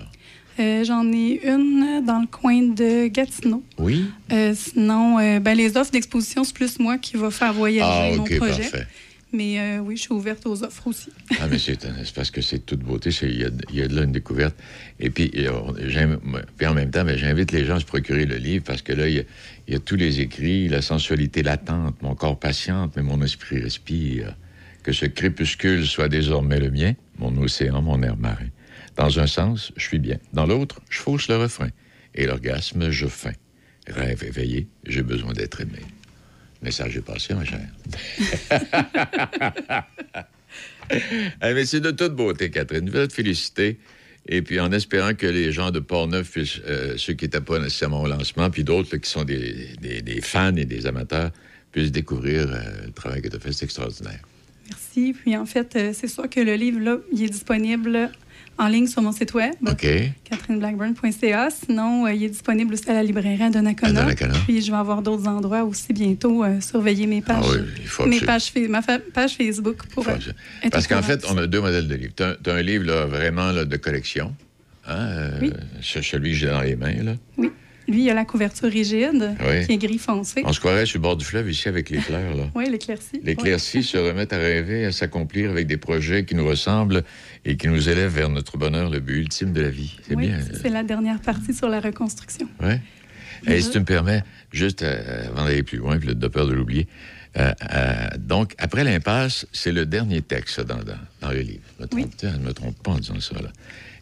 [0.61, 3.62] Euh, J'en ai une dans le coin de Gatineau.
[3.78, 4.07] Oui?
[4.32, 8.16] Euh, sinon, euh, ben, les offres d'exposition, c'est plus moi qui va faire voyager Ah,
[8.16, 8.62] mon OK, projet.
[8.62, 8.86] parfait.
[9.32, 11.10] Mais euh, oui, je suis ouverte aux offres aussi.
[11.40, 13.10] Ah, mais c'est c'est parce que c'est toute beauté.
[13.22, 14.56] Il y, a, y a de là une découverte.
[15.00, 15.74] Et puis, on-
[16.56, 18.92] puis en même temps, ben, j'invite les gens à se procurer le livre parce que
[18.94, 19.24] là, il y, a,
[19.68, 24.34] y a tous les écrits, la sensualité latente, mon corps patiente, mais mon esprit respire.
[24.82, 28.48] Que ce crépuscule soit désormais le mien, mon océan, mon air marin.
[28.96, 30.16] Dans un sens, je suis bien.
[30.32, 31.68] Dans l'autre, je fausse le refrain.
[32.14, 33.34] Et l'orgasme, je feins.
[33.86, 35.80] Rêve éveillé, j'ai besoin d'être aimé.
[36.62, 37.68] Message est passé, ma chère.
[40.90, 42.86] Eh, mais c'est de toute beauté, Catherine.
[42.86, 43.78] Je veux te féliciter.
[44.26, 48.02] Et puis en espérant que les gens de Portneuf, euh, ceux qui n'étaient pas nécessairement
[48.02, 51.30] au lancement, puis d'autres qui sont des, des- des fans et des amateurs,
[51.72, 53.52] puissent découvrir euh, le travail que tu as fait.
[53.52, 54.20] C'est extraordinaire.
[54.70, 55.14] Merci.
[55.18, 58.11] Puis en fait, euh, c'est sûr que le livre, là, il est disponible
[58.59, 59.86] en ligne sur mon site web, OK?
[60.24, 61.48] catherineblackburn.ca.
[61.50, 64.06] Sinon, euh, il est disponible aussi à la librairie à Donnacona.
[64.46, 66.42] Puis je vais avoir d'autres endroits aussi bientôt.
[66.44, 70.12] euh, surveiller mes pages, Ah oui, il faut mes pages, ma page Facebook pour euh,
[70.62, 72.12] être Parce qu'en fait, on a deux modèles de livres.
[72.16, 74.34] Tu as, un livre là, vraiment là, de collection.
[74.88, 75.52] Hein, Oui.
[75.80, 77.02] ce- Celui que j'ai dans les mains.
[77.02, 77.12] Là.
[77.36, 77.50] Oui.
[77.88, 79.64] Lui, il a la couverture rigide, Oui.
[79.66, 80.42] qui est gris foncé.
[80.44, 82.34] On se croirait sur le bord du fleuve ici avec les fleurs.
[82.36, 82.44] Là.
[82.54, 83.18] Oui, l'éclaircie.
[83.24, 87.02] L'éclaircie se remettent à rêver, à s'accomplir avec des projets qui nous ressemblent
[87.49, 89.96] et qui nous élèvent vers notre bonheur, le but ultime de la vie.
[90.07, 90.38] C'est Oui, bien.
[90.61, 92.46] c'est la dernière partie sur la reconstruction.
[92.61, 92.74] Oui.
[93.46, 94.22] Et si tu me permets,
[94.53, 96.88] juste euh, avant d'aller plus loin, puis de peur de l'oublier,
[97.38, 101.62] euh, euh, donc, après l'impasse, c'est le dernier texte dans, dans, dans le livre.
[101.78, 103.36] Je me trompe, tiens, je ne me trompe pas en disant ça.
[103.40, 103.49] Là.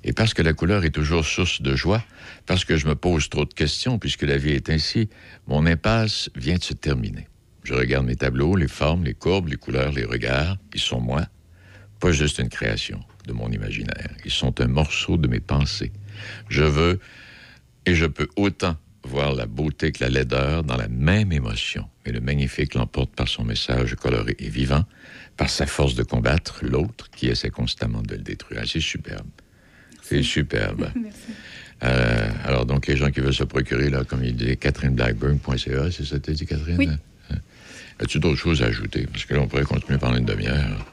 [0.03, 2.03] Et parce que la couleur est toujours source de joie,
[2.47, 5.09] parce que je me pose trop de questions, puisque la vie est ainsi,
[5.47, 7.29] mon impasse vient de se terminer.
[7.63, 10.57] Je regarde mes tableaux, les formes, les courbes, les couleurs, les regards.
[10.75, 11.27] Ils sont moi,
[12.01, 14.11] pas juste une création de mon imaginaire.
[14.25, 15.93] Ils sont un morceau de mes pensées.
[16.49, 17.01] Je veux
[17.85, 21.89] et je peux autant voir la beauté que la laideur dans la même émotion.
[22.05, 24.85] Mais le magnifique l'emporte par son message coloré et vivant,
[25.37, 28.61] par sa force de combattre l'autre qui essaie constamment de le détruire.
[28.65, 29.29] Ah, C'est superbe.
[30.03, 30.91] C'est superbe.
[31.83, 36.07] Euh, alors, donc, les gens qui veulent se procurer, là, comme il dit, catherineblackburn.ca, c'est
[36.07, 36.79] ça que tu dit, Catherine?
[36.79, 36.89] Oui.
[37.31, 37.37] Hein?
[38.01, 39.07] As-tu d'autres choses à ajouter?
[39.13, 40.87] Parce que là, on pourrait continuer pendant une demi-heure.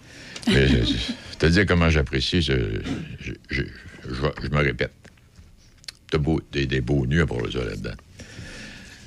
[0.47, 0.67] Mais
[1.47, 2.53] te dis comment j'apprécie, je,
[3.19, 3.63] je, je-
[4.43, 4.91] je me répète.
[6.11, 7.95] T'as beau, des, des beaux nus à part ça là-dedans.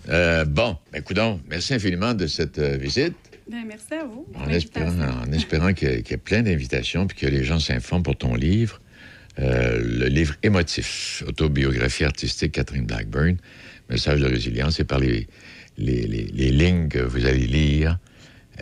[0.08, 3.14] Euh, bon, ben, coudonc, merci infiniment de cette euh, visite.
[3.48, 4.26] Bien, merci à vous.
[4.34, 4.92] En espérant,
[5.24, 8.02] en espérant qu'il y, ait- qu'il y ait plein d'invitations puis que les gens s'informent
[8.02, 8.80] pour ton livre.
[9.38, 13.36] Euh, le livre émotif, autobiographie artistique Catherine Blackburn,
[13.90, 15.26] message de résilience, et par les,
[15.78, 17.98] les, les- les lignes que vous allez lire,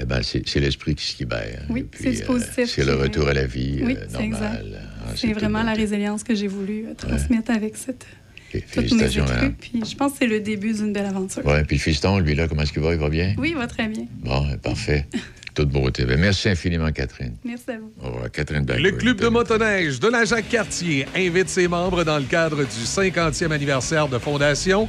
[0.01, 1.63] eh ben, c'est l'esprit qui se libère.
[1.71, 4.05] Oui, Et puis, c'est du euh, positif c'est le retour à la vie Oui, euh,
[4.09, 4.65] c'est normale.
[4.67, 4.81] exact.
[5.07, 8.07] Ah, C'est vraiment la résilience que j'ai voulu euh, transmettre avec cette,
[8.53, 9.55] mes Félicitations, madame.
[9.55, 11.45] Puis je pense que c'est le début d'une belle aventure.
[11.47, 12.93] Ouais, puis le fiston, lui, là, comment est-ce qu'il va?
[12.93, 13.35] Il va bien?
[13.39, 14.07] Oui, il va très bien.
[14.23, 15.07] Bon, ben, parfait.
[15.55, 16.05] Toute beauté.
[16.05, 17.37] Ben, merci infiniment, Catherine.
[17.45, 17.93] Merci à vous.
[18.03, 18.67] Au revoir, Catherine.
[18.67, 23.53] Le Club de motoneige de la Jacques-Cartier invite ses membres dans le cadre du 50e
[23.53, 24.89] anniversaire de fondation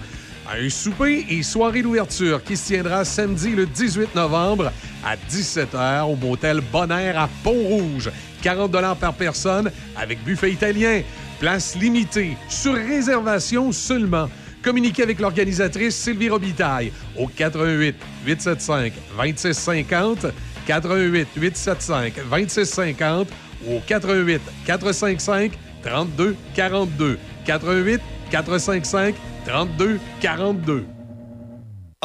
[0.51, 4.71] un souper et soirée d'ouverture qui se tiendra samedi le 18 novembre
[5.03, 8.11] à 17h au motel Bonaire à Pont-Rouge.
[8.41, 11.01] 40 par personne avec buffet italien.
[11.39, 14.29] Place limitée, sur réservation seulement.
[14.63, 20.27] Communiquez avec l'organisatrice Sylvie Robitaille au 88 875 2650
[20.65, 23.27] 88 875 2650
[23.67, 25.51] ou au 88 455
[25.83, 28.01] 32 42 88
[28.43, 29.15] 455
[29.45, 30.94] 32 42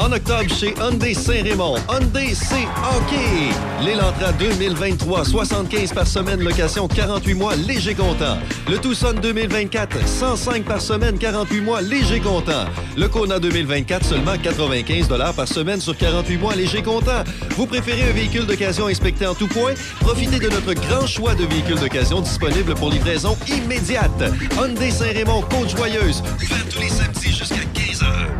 [0.01, 3.53] En octobre, chez Hyundai Saint-Raymond, Hyundai c'est hockey!
[3.85, 8.39] L'Elantra 2023, 75 par semaine, location 48 mois, léger comptant.
[8.71, 12.65] Le Tucson 2024, 105 par semaine, 48 mois, léger comptant.
[12.97, 17.23] Le Kona 2024, seulement 95 par semaine sur 48 mois, léger comptant.
[17.51, 19.75] Vous préférez un véhicule d'occasion inspecté en tout point?
[20.01, 24.11] Profitez de notre grand choix de véhicules d'occasion disponibles pour livraison immédiate.
[24.57, 26.23] Hyundai Saint-Raymond, Côte-Joyeuse,
[26.71, 28.40] tous les samedis jusqu'à 15 heures.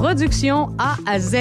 [0.00, 1.36] Production A à Z.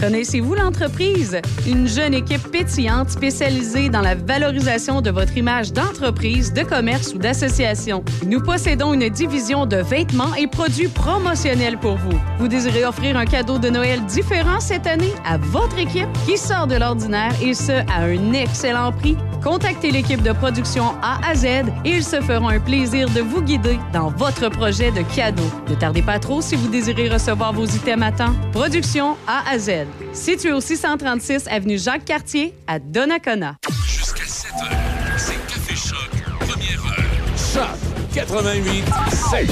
[0.00, 1.38] Connaissez-vous l'entreprise?
[1.66, 7.18] Une jeune équipe pétillante spécialisée dans la valorisation de votre image d'entreprise, de commerce ou
[7.18, 8.02] d'association.
[8.24, 12.18] Nous possédons une division de vêtements et produits promotionnels pour vous.
[12.38, 16.66] Vous désirez offrir un cadeau de Noël différent cette année à votre équipe qui sort
[16.66, 19.18] de l'ordinaire et ce, à un excellent prix?
[19.42, 21.44] Contactez l'équipe de production A à Z
[21.84, 25.42] et ils se feront un plaisir de vous guider dans votre projet de cadeau.
[25.68, 28.34] Ne tardez pas trop si vous désirez recevoir vos items à temps.
[28.52, 29.86] Production A à Z.
[30.12, 33.56] Situé au 636 avenue Jacques-Cartier à Donnacona.
[33.86, 34.68] Jusqu'à 7 heures,
[35.16, 37.36] c'est Café Choc, première heure.
[37.36, 37.78] Choc
[38.12, 38.84] 88
[39.30, 39.50] 7.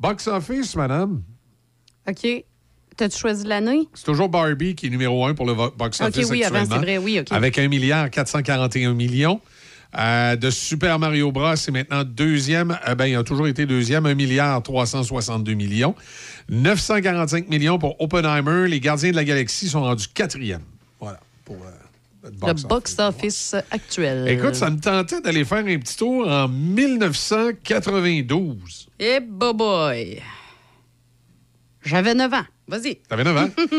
[0.00, 1.22] Box office, madame.
[2.08, 2.44] OK.
[2.96, 3.88] T'as-tu choisi l'année?
[3.94, 6.56] C'est toujours Barbie qui est numéro un pour le vo- box OK, office oui, avant,
[6.60, 6.76] actuellement.
[6.76, 7.20] c'est vrai, oui.
[7.30, 9.40] Avec 1 milliard 441 millions.
[9.96, 12.76] Euh, de Super Mario Bros, c'est maintenant deuxième.
[12.88, 15.94] Euh, ben, il a toujours été deuxième, 1 milliard 362 millions.
[16.48, 18.66] 945 millions pour Oppenheimer.
[18.68, 20.62] Les Gardiens de la Galaxie sont rendus quatrième.
[21.00, 21.70] Voilà, pour euh,
[22.24, 22.64] Le box office.
[22.66, 24.26] box-office actuel.
[24.28, 28.88] Écoute, ça me tentait d'aller faire un petit tour en 1992.
[28.98, 30.20] Eh, boy!
[31.84, 32.44] J'avais 9 ans.
[32.68, 32.96] Vas-y.
[33.08, 33.48] T'avais 9 ans?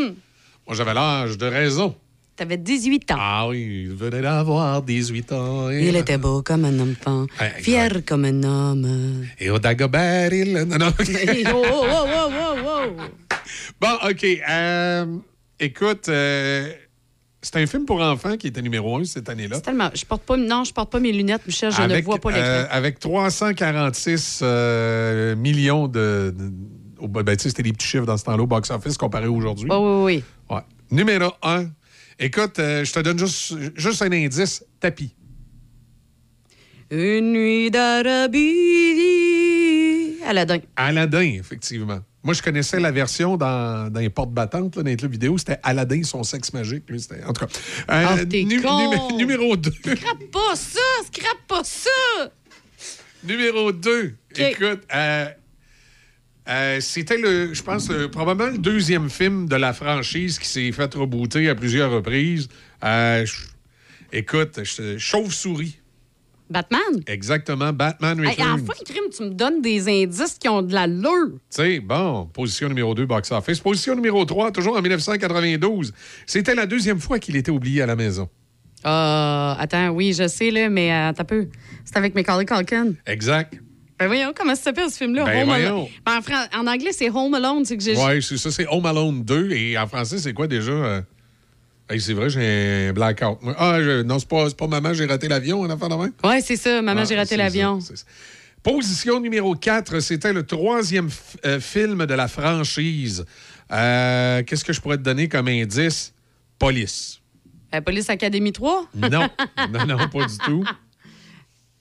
[0.66, 1.94] Moi, j'avais l'âge de raison.
[2.36, 3.16] T'avais 18 ans.
[3.18, 5.70] Ah oui, il venait d'avoir 18 ans.
[5.70, 9.24] Et, Il était beau comme un enfant, Ouais, fier comme un homme.
[9.38, 10.52] et au Dagobert, il...
[10.52, 10.92] Non, non.
[11.54, 13.02] Oh, oh, oh, oh.
[13.80, 14.24] Bon, OK.
[14.50, 15.06] euh,
[15.58, 16.70] écoute, euh,
[17.40, 19.60] c'est un film pour enfants qui était numéro un cette année-là.
[19.60, 19.90] Tellement.
[19.94, 20.36] Je porte pas.
[20.36, 21.70] Non, je porte pas mes lunettes, Michel.
[21.72, 22.44] Je Avec, ne vois pas l'écran.
[22.44, 26.34] euh, avec 346 euh, millions de...
[27.00, 29.68] ben, tu sais, c'était des petits chiffres dans ce temps-là au box-office comparé aujourd'hui.
[29.70, 30.54] Oh, oui, oui.
[30.56, 30.62] Ouais.
[30.90, 31.66] Numéro un.
[32.18, 34.64] Écoute, euh, je te donne juste, juste un indice.
[34.80, 35.14] Tapis.
[36.90, 37.70] Une nuit
[39.16, 40.14] d'Arabie.
[40.24, 40.58] Aladdin.
[40.76, 41.98] Aladdin, effectivement.
[42.22, 45.38] Moi, je connaissais la version dans, dans les portes battantes, là, dans les clubs vidéo.
[45.38, 46.84] C'était Aladdin, son sexe magique.
[46.88, 47.52] Lui, en tout cas.
[47.90, 49.70] Euh, nu- numé- numéro 2.
[49.70, 50.80] Scrape pas ça!
[51.12, 51.90] Scrape pas ça!
[53.24, 54.14] numéro 2.
[54.36, 55.26] Écoute, euh,
[56.48, 60.72] euh, c'était le, je pense, le- probablement le deuxième film de la franchise qui s'est
[60.72, 62.48] fait rebooter à plusieurs reprises.
[62.84, 63.24] Euh,
[64.12, 64.60] écoute,
[64.98, 65.78] Chauve-souris.
[66.48, 66.80] Batman?
[67.08, 68.60] Exactement, Batman Hey, Returns.
[68.62, 71.30] enfin, crime, tu me donnes des indices qui ont de l'allure.
[71.32, 73.58] Tu sais, bon, position numéro 2, box office.
[73.58, 75.92] Position numéro 3, toujours en 1992.
[76.24, 78.28] C'était la deuxième fois qu'il était oublié à la maison.
[78.84, 81.48] Ah, attends, oui, je sais, là, mais euh, t'as peu.
[81.84, 82.92] C'est avec Macaulay Culkin.
[83.06, 83.54] Exact.
[83.98, 85.24] Ben voyons, comment ça s'appelle ce film-là?
[85.24, 85.86] Ben Home Alone.
[86.04, 87.64] Ben, en, fran- en anglais, c'est Home Alone.
[87.64, 87.96] C'est que j'ai.
[87.96, 89.52] Oui, c'est ça, c'est Home Alone 2.
[89.52, 90.70] Et en français, c'est quoi déjà?
[90.72, 91.02] euh?
[91.88, 93.38] Hey, c'est vrai, j'ai un blackout.
[93.58, 96.12] Ah, je- non, c'est pas, pas maman, j'ai raté l'avion, un affaire de même?
[96.24, 96.82] Ouais, c'est ça.
[96.82, 97.78] Maman, Ah, j'ai raté l'avion.
[98.62, 101.08] Position numéro 4, c'était le troisième
[101.44, 103.24] euh, film de la franchise.
[103.70, 106.12] Euh, Qu'est-ce que je pourrais te donner comme indice?
[106.58, 107.20] Police.
[107.84, 108.88] Police Academy 3?
[108.94, 109.08] Non,
[109.72, 110.64] non, non, pas du tout.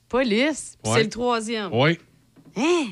[0.10, 0.78] Police.
[0.86, 0.94] Ouais.
[0.96, 1.70] C'est le troisième.
[1.74, 1.98] Oui,
[2.58, 2.88] Hein?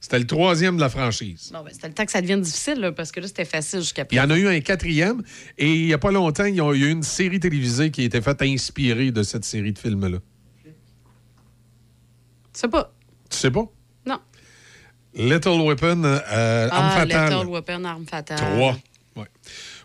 [0.00, 1.50] c'était le troisième de la franchise.
[1.52, 3.80] Bon, ben, c'était le temps que ça devienne difficile, là, parce que là, c'était facile
[3.80, 5.22] jusqu'à Il y en a eu un quatrième,
[5.58, 8.04] et il n'y a pas longtemps, il y a eu une série télévisée qui a
[8.04, 10.18] été faite inspirée de cette série de films-là.
[10.64, 10.70] Tu
[12.52, 12.92] sais pas?
[13.28, 13.66] Tu sais pas?
[14.06, 14.18] Non.
[15.14, 17.32] Little Weapon, euh, Arme ah, fatale.
[17.32, 18.38] Little Weapon, Arme fatale.
[18.38, 18.78] Trois.
[19.16, 19.28] Ouais.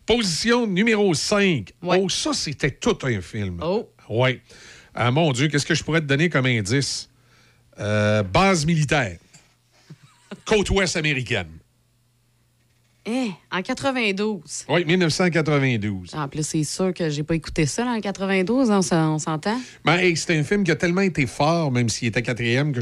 [0.06, 1.74] Position numéro 5.
[1.82, 3.60] Oh, ça, c'était tout un film.
[3.62, 3.90] Oh.
[4.10, 4.42] Oui.
[4.96, 7.10] Ah, mon Dieu, qu'est-ce que je pourrais te donner comme indice?
[7.80, 9.18] Euh, base militaire.
[10.46, 11.48] Côte ouest américaine.
[13.06, 14.66] Eh, en 92.
[14.70, 16.14] Oui, 1992.
[16.16, 19.20] En plus, c'est sûr que j'ai pas écouté ça là, en 92, on s'en- on
[19.20, 19.60] s'entend?
[19.84, 22.80] Ben, hey, c'était un film qui a tellement été fort, même s'il était quatrième, que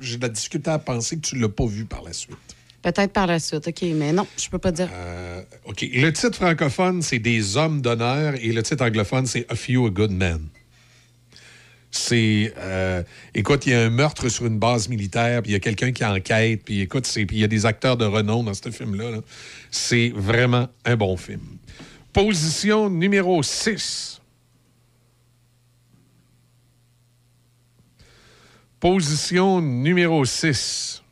[0.00, 2.36] j'ai de la difficulté à penser que tu l'as pas vu par la suite.
[2.82, 4.88] Peut-être par la suite, OK, mais non, je peux pas dire.
[4.92, 5.82] Euh, OK.
[5.92, 9.90] Le titre francophone, c'est Des hommes d'honneur et le titre anglophone, c'est A Few a
[9.90, 10.48] Good Men.
[11.90, 12.54] C'est.
[12.56, 13.02] euh,
[13.34, 15.92] écoute, il y a un meurtre sur une base militaire, puis il y a quelqu'un
[15.92, 19.10] qui enquête, puis écoute, puis il y a des acteurs de renom dans ce film-là.
[19.10, 19.18] là.
[19.70, 21.40] C'est vraiment un bon film.
[22.12, 24.20] Position numéro 6.
[28.78, 31.02] Position numéro 6.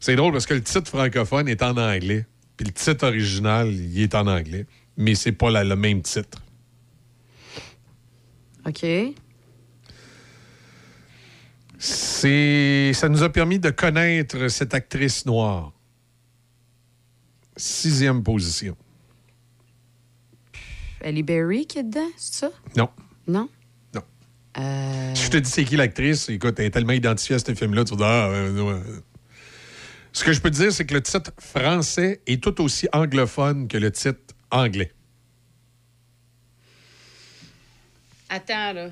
[0.00, 2.26] C'est drôle parce que le titre francophone est en anglais,
[2.56, 4.66] puis le titre original, il est en anglais,
[4.96, 6.43] mais c'est pas le même titre.
[8.66, 8.86] OK.
[11.78, 15.72] C'est, ça nous a permis de connaître cette actrice noire.
[17.56, 18.76] Sixième position.
[21.02, 22.50] Ellie Berry qui est dedans, c'est ça?
[22.76, 22.88] Non.
[23.26, 23.48] Non?
[23.94, 24.02] Non.
[24.58, 27.54] Euh, Si je te dis c'est qui l'actrice, écoute, elle est tellement identifiée à ce
[27.54, 28.80] film-là, tu vas ah, ouais.
[30.12, 33.68] Ce que je peux te dire, c'est que le titre français est tout aussi anglophone
[33.68, 34.93] que le titre anglais.
[38.28, 38.90] Attends, là.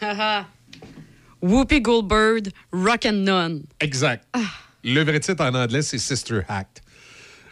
[0.00, 0.46] Haha.
[1.42, 3.64] Whoopi Goldberg, Rock and None.
[3.80, 4.26] Exact.
[4.84, 6.82] Le vrai titre en anglais, c'est Sister Act.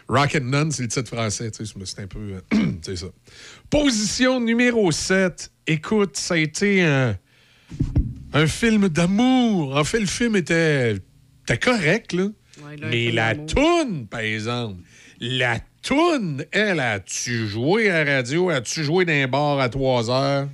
[0.07, 1.49] Rock and None, c'est le titre français.
[1.51, 2.19] Tu sais, c'est un peu.
[2.53, 3.07] euh, c'est ça.
[3.69, 5.51] Position numéro 7.
[5.67, 7.15] Écoute, ça a été un,
[8.33, 9.75] un film d'amour.
[9.75, 10.97] En fait, le film était,
[11.43, 12.27] était correct, là.
[12.81, 14.81] Mais la toune, par exemple,
[15.19, 18.49] la toune, elle, a-tu joué à la radio?
[18.49, 20.47] As-tu joué dans un bar à 3 heures?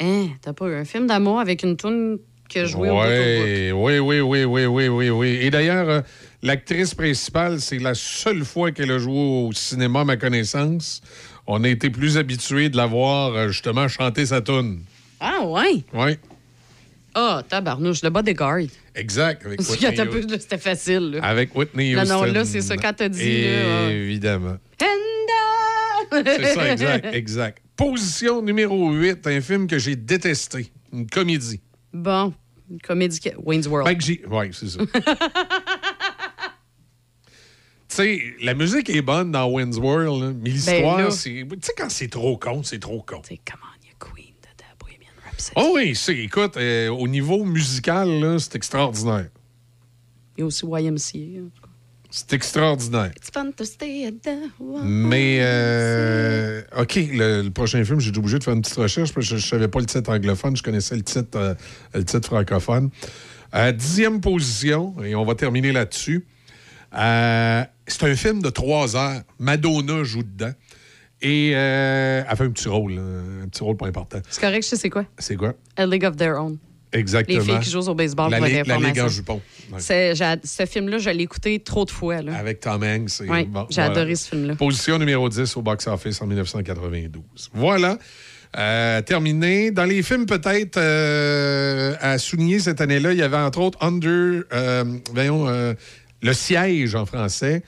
[0.00, 2.84] Hein, t'as pas eu un film d'amour avec une toune que au bout.
[2.84, 5.38] Ouais, oui, oui, oui, oui, oui, oui, oui.
[5.40, 6.00] Et d'ailleurs, euh,
[6.42, 11.00] l'actrice principale, c'est la seule fois qu'elle a joué au cinéma, à ma connaissance.
[11.46, 14.82] On a été plus habitués de la voir euh, justement chanter sa tune.
[15.20, 15.82] Ah, ouais?
[15.94, 16.18] Oui,
[17.18, 18.60] Ah, tabarnouche, le bodyguard.
[18.94, 19.46] exact.
[19.46, 21.24] Avec Whitney, un peu, là, C'était facile, là.
[21.24, 22.14] avec Whitney Non, Houston.
[22.14, 23.90] non, là, c'est ça, quand t'as dit, là.
[23.90, 24.58] Évidemment.
[24.78, 26.22] Panda!
[26.36, 27.62] C'est ça, exact, exact.
[27.74, 30.70] Position numéro 8, un film que j'ai détesté.
[30.92, 31.60] Une comédie.
[31.92, 32.34] Bon,
[32.70, 33.18] une comédie.
[33.20, 33.86] que- Wayne's World.
[33.88, 34.22] Ben j'ai.
[34.30, 34.80] Oui, c'est ça.
[37.88, 41.10] tu sais, la musique est bonne dans Wayne's World, là, mais l'histoire, Ben là.
[41.10, 41.30] c'est.
[41.48, 43.20] Tu sais, quand c'est trop con, c'est trop con.
[43.22, 43.40] Tu sais,
[45.54, 49.28] Oh oui, c'est, écoute, euh, au niveau musical, là, c'est extraordinaire.
[50.36, 51.42] Il y a aussi YMCA.
[52.10, 53.10] C'est extraordinaire.
[53.16, 54.38] It's fun to stay at the
[54.84, 59.12] Mais, euh, OK, le, le prochain film, j'ai été obligé de faire une petite recherche
[59.12, 61.54] parce que je ne savais pas le titre anglophone, je connaissais le titre, euh,
[61.94, 62.90] le titre francophone.
[63.74, 66.26] Dixième position, et on va terminer là-dessus.
[66.94, 69.22] Euh, c'est un film de trois heures.
[69.38, 70.52] Madonna joue dedans.
[71.22, 73.02] Et euh, elle fait un petit rôle, là,
[73.44, 74.18] un petit rôle pas important.
[74.28, 75.04] C'est correct, je sais c'est quoi?
[75.18, 75.54] C'est quoi?
[75.76, 76.58] A League of Their Own.
[76.92, 77.38] Exactement.
[77.38, 79.40] Les filles qui jouent au baseball La, pour Ligue- la Ligue en jupon.
[79.72, 79.80] Ouais.
[79.80, 82.22] Ce film-là, je l'ai écouté trop de fois.
[82.22, 82.36] Là.
[82.36, 83.20] Avec Tom Hanks.
[83.28, 83.90] Oui, bon, j'ai voilà.
[83.90, 84.54] adoré ce film-là.
[84.56, 87.22] Position numéro 10 au box-office en 1992.
[87.54, 87.98] Voilà.
[88.56, 89.70] Euh, terminé.
[89.72, 94.44] Dans les films, peut-être, euh, à souligner cette année-là, il y avait entre autres Under,
[94.52, 95.74] euh, voyons, euh,
[96.22, 97.62] Le Siège en français.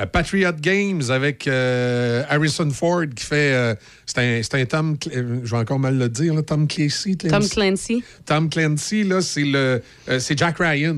[0.00, 3.52] Euh, Patriot Games avec euh, Harrison Ford qui fait.
[3.54, 3.74] euh,
[4.06, 4.96] c'est un, un Tom.
[5.04, 7.16] Je vais encore mal le dire, là, Tom Clancy.
[7.16, 8.02] Tom Clancy.
[8.26, 10.96] Tom Clancy, là, c'est le, euh, c'est Jack Ryan.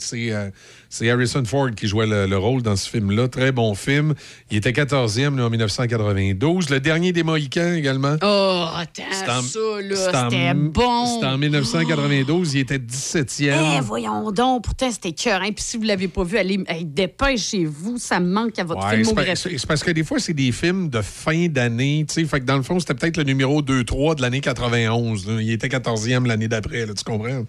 [0.00, 0.32] C'est,
[0.94, 3.26] c'est Harrison Ford qui jouait le, le rôle dans ce film-là.
[3.26, 4.12] Très bon film.
[4.50, 6.68] Il était 14e là, en 1992.
[6.68, 8.16] Le dernier des Mohicans également.
[8.22, 11.06] Oh, attends, ça, c'était bon.
[11.14, 12.54] C'était en 1992.
[12.54, 13.78] Il était 17e.
[13.78, 15.40] Eh, voyons donc, pourtant, c'était cœur.
[15.40, 18.96] Puis si vous ne l'avez pas vu, allez, hey, dépêchez-vous, ça manque à votre Ouais,
[19.02, 19.58] filmographie.
[19.58, 22.04] c'est- parce que des fois, c'est des films de fin d'année.
[22.08, 25.26] Fait que dans le fond, c'était peut-être le numéro 2-3 de l'année 91.
[25.26, 25.40] là.
[25.40, 27.46] Il était 14e l'année d'après, tu comprends?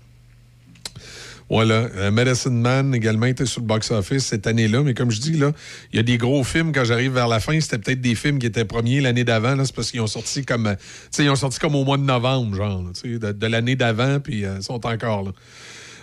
[1.53, 1.87] Voilà.
[1.97, 4.81] Euh, Medicine Man également était sur le box-office cette année-là.
[4.81, 5.51] Mais comme je dis, là,
[5.91, 6.71] il y a des gros films.
[6.71, 9.63] Quand j'arrive vers la fin, c'était peut-être des films qui étaient premiers l'année d'avant.
[9.63, 10.75] C'est parce qu'ils ont sorti comme euh,
[11.19, 14.63] ils ont sorti comme au mois de novembre, genre, de, l'année d'avant, puis euh, ils
[14.63, 15.25] sont encore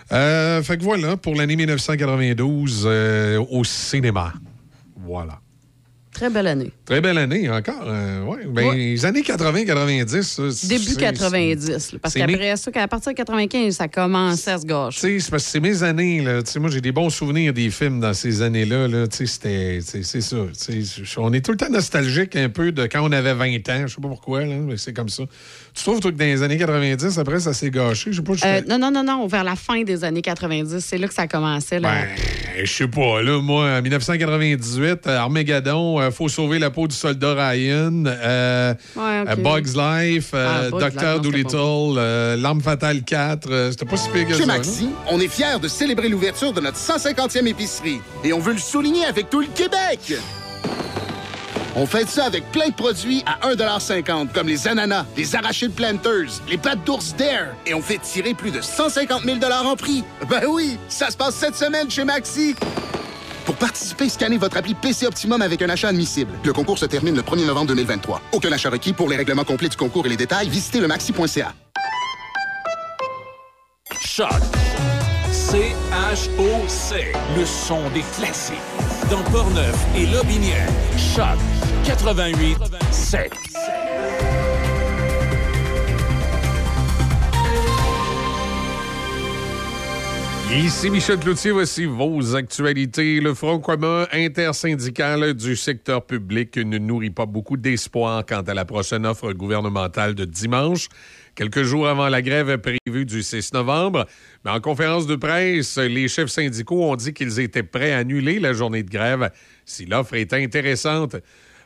[0.09, 0.61] là.
[0.63, 4.31] Fait que voilà, pour l'année 1992 euh, au cinéma.
[5.05, 5.41] Voilà.
[6.13, 6.71] Très belle année.
[6.85, 7.85] Très belle année encore.
[7.87, 8.45] euh, ouais.
[8.45, 8.75] Ben, Ouais.
[8.75, 10.21] Les années 80-90.
[10.23, 11.93] ça, c'est- Début c'est- 90.
[11.93, 14.99] là, parce qu'après ça, qu'à partir de 95, ça commençait à se gâcher.
[14.99, 16.21] Tu sais, c'est parce que c'est mes années.
[16.21, 16.41] Là.
[16.59, 18.87] Moi, j'ai des bons souvenirs des films dans ces années-là.
[18.89, 19.07] Là.
[19.07, 20.37] Tu sais, c'était- C'est ça.
[21.17, 23.87] On est tout le temps nostalgique un peu de quand on avait 20 ans.
[23.87, 25.23] Je sais pas pourquoi, là, mais c'est comme ça.
[25.73, 28.11] Tu trouves, toi, que dans les années 90, après, ça s'est gâché?
[28.11, 28.33] Je sais pas.
[28.33, 31.13] je- Euh, non, non, non, non, vers la fin des années 90, c'est là que
[31.13, 31.79] ça commençait.
[31.79, 31.89] Là.
[31.89, 36.87] Ben, je sais pas, là, moi, en 1998, euh, Armageddon, euh, Faut sauver la peau
[36.87, 39.41] du soldat Ryan, euh, Ouais, ok.
[39.41, 44.27] Bugs Life, Ah, Bugs Life, Docteur Doolittle, L'arme fatale 4, euh, c'était pas si pire
[44.27, 44.45] que Chez ça.
[44.47, 44.57] là.
[44.57, 48.01] Maxi, on est fiers de célébrer l'ouverture de notre 150e épicerie.
[48.25, 50.15] Et on veut le souligner avec tout le Québec.
[51.75, 56.41] On fait ça avec plein de produits à 1,50 comme les ananas, les arachides planters,
[56.49, 57.55] les pâtes d'ours d'air.
[57.65, 60.03] Et on fait tirer plus de 150 000 en prix.
[60.29, 62.55] Ben oui, ça se passe cette semaine chez Maxi.
[63.45, 66.31] Pour participer, scannez votre appli PC Optimum avec un achat admissible.
[66.43, 68.21] Le concours se termine le 1er novembre 2023.
[68.33, 68.93] Aucun achat requis.
[68.93, 71.53] Pour les règlements complets du concours et les détails, visitez le maxi.ca.
[74.05, 74.29] Choc.
[75.31, 77.13] C-H-O-C.
[77.37, 78.57] Le son des classiques.
[79.11, 80.69] Dans Portneuf et Lobinière.
[80.97, 81.37] Choc
[81.83, 82.57] 88
[82.91, 83.29] 7.
[90.53, 93.19] Ici Michel Cloutier, voici vos actualités.
[93.19, 98.63] Le Front commun intersyndical du secteur public ne nourrit pas beaucoup d'espoir quant à la
[98.63, 100.87] prochaine offre gouvernementale de dimanche,
[101.35, 104.05] quelques jours avant la grève prévue du 6 novembre.
[104.45, 108.39] Mais en conférence de presse, les chefs syndicaux ont dit qu'ils étaient prêts à annuler
[108.39, 109.31] la journée de grève
[109.65, 111.15] si l'offre est intéressante.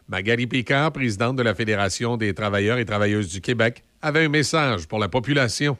[0.07, 4.87] Magali Picard, présidente de la Fédération des travailleurs et travailleuses du Québec, avait un message
[4.87, 5.77] pour la population.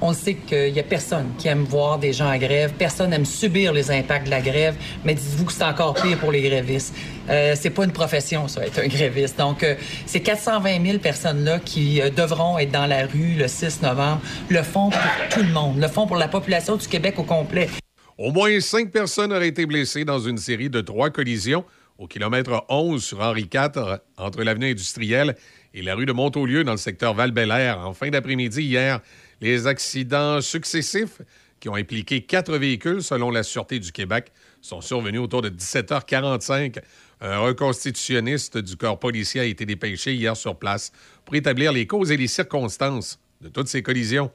[0.00, 3.24] On sait qu'il n'y a personne qui aime voir des gens en grève, personne n'aime
[3.24, 6.94] subir les impacts de la grève, mais dites-vous que c'est encore pire pour les grévistes.
[7.28, 9.38] Euh, c'est pas une profession, ça, être un gréviste.
[9.38, 9.66] Donc,
[10.06, 14.62] ces 420 000 personnes-là qui euh, devront être dans la rue le 6 novembre le
[14.62, 15.00] font pour
[15.30, 17.68] tout le monde, le font pour la population du Québec au complet.
[18.16, 21.64] Au moins cinq personnes auraient été blessées dans une série de trois collisions
[21.98, 25.34] au kilomètre 11 sur Henri IV entre l'avenue industrielle
[25.74, 27.32] et la rue de Montaulieu dans le secteur val
[27.78, 29.00] en fin d'après-midi hier.
[29.40, 31.20] Les accidents successifs
[31.60, 36.80] qui ont impliqué quatre véhicules, selon la Sûreté du Québec, sont survenus autour de 17h45.
[37.20, 40.92] Un reconstitutionniste du corps policier a été dépêché hier sur place
[41.24, 44.30] pour établir les causes et les circonstances de toutes ces collisions.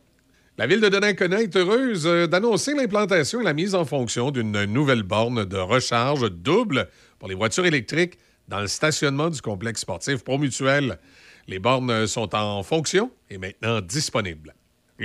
[0.57, 4.65] La ville de Donnacona est heureuse euh, d'annoncer l'implantation et la mise en fonction d'une
[4.65, 10.23] nouvelle borne de recharge double pour les voitures électriques dans le stationnement du complexe sportif
[10.23, 10.99] Promutuel.
[11.47, 14.53] Les bornes sont en fonction et maintenant disponibles.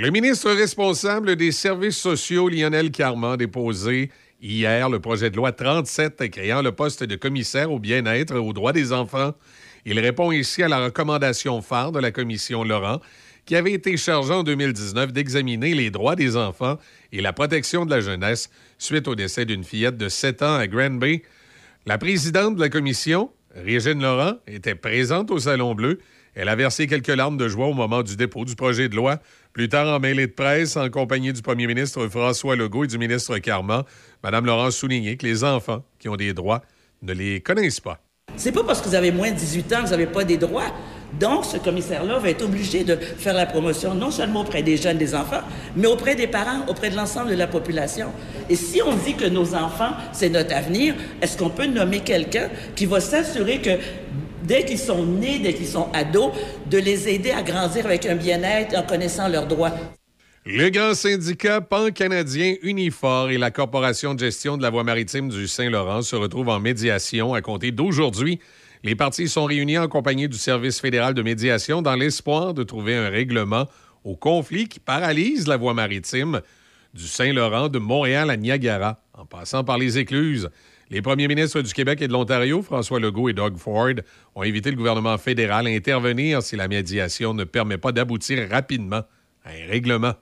[0.01, 6.31] Le ministre responsable des services sociaux, Lionel Carman, déposé hier le projet de loi 37
[6.31, 9.33] créant le poste de commissaire au bien-être et aux droits des enfants.
[9.83, 13.01] Il répond ici à la recommandation phare de la commission Laurent,
[13.43, 16.77] qui avait été chargée en 2019 d'examiner les droits des enfants
[17.11, 20.67] et la protection de la jeunesse suite au décès d'une fillette de 7 ans à
[20.67, 21.23] Granby.
[21.85, 25.99] La présidente de la commission, Régine Laurent, était présente au Salon Bleu.
[26.35, 29.19] Elle a versé quelques larmes de joie au moment du dépôt du projet de loi
[29.53, 32.97] plus tard, en mêlée de presse, en compagnie du premier ministre François Legault et du
[32.97, 33.83] ministre Carman,
[34.23, 36.61] Mme Laurence soulignait que les enfants qui ont des droits
[37.01, 37.99] ne les connaissent pas.
[38.35, 40.37] C'est pas parce que vous avez moins de 18 ans que vous n'avez pas des
[40.37, 40.71] droits.
[41.19, 44.99] Donc, ce commissaire-là va être obligé de faire la promotion non seulement auprès des jeunes,
[44.99, 45.41] des enfants,
[45.75, 48.09] mais auprès des parents, auprès de l'ensemble de la population.
[48.47, 52.49] Et si on dit que nos enfants, c'est notre avenir, est-ce qu'on peut nommer quelqu'un
[52.75, 53.71] qui va s'assurer que
[54.49, 56.33] dès qu'ils sont nés, dès qu'ils sont ados,
[56.69, 59.71] de les aider à grandir avec un bien-être en connaissant leurs droits.
[60.45, 65.47] Le grand syndicat pan-canadien Unifor et la Corporation de gestion de la voie maritime du
[65.47, 68.39] Saint-Laurent se retrouvent en médiation à compter d'aujourd'hui.
[68.83, 72.95] Les parties sont réunies en compagnie du Service fédéral de médiation dans l'espoir de trouver
[72.95, 73.67] un règlement
[74.03, 76.41] au conflit qui paralyse la voie maritime
[76.95, 80.49] du Saint-Laurent de Montréal à Niagara, en passant par les écluses.
[80.91, 83.93] Les premiers ministres du Québec et de l'Ontario, François Legault et Doug Ford,
[84.33, 89.03] ont invité le gouvernement fédéral à intervenir si la médiation ne permet pas d'aboutir rapidement
[89.45, 90.15] à un règlement.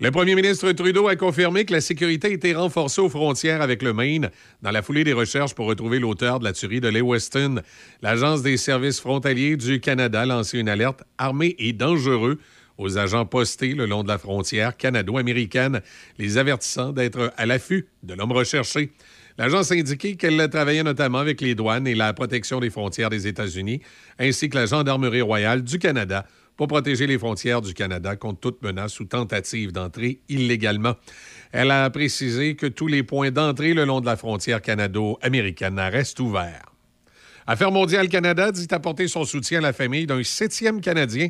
[0.00, 3.82] Le premier ministre Trudeau a confirmé que la sécurité a été renforcée aux frontières avec
[3.82, 4.30] le Maine
[4.62, 7.60] dans la foulée des recherches pour retrouver l'auteur de la tuerie de Lewiston.
[8.00, 12.38] L'Agence des services frontaliers du Canada a lancé une alerte armée et dangereux
[12.78, 15.82] aux agents postés le long de la frontière canado-américaine,
[16.16, 18.92] les avertissant d'être à l'affût de l'homme recherché.
[19.38, 23.28] L'agence a indiqué qu'elle travaillait notamment avec les douanes et la protection des frontières des
[23.28, 23.80] États-Unis,
[24.18, 26.26] ainsi que la Gendarmerie royale du Canada
[26.56, 30.96] pour protéger les frontières du Canada contre toute menace ou tentative d'entrée illégalement.
[31.52, 36.18] Elle a précisé que tous les points d'entrée le long de la frontière canado-américaine restent
[36.18, 36.72] ouverts.
[37.46, 41.28] Affaires mondiale Canada dit apporter son soutien à la famille d'un septième Canadien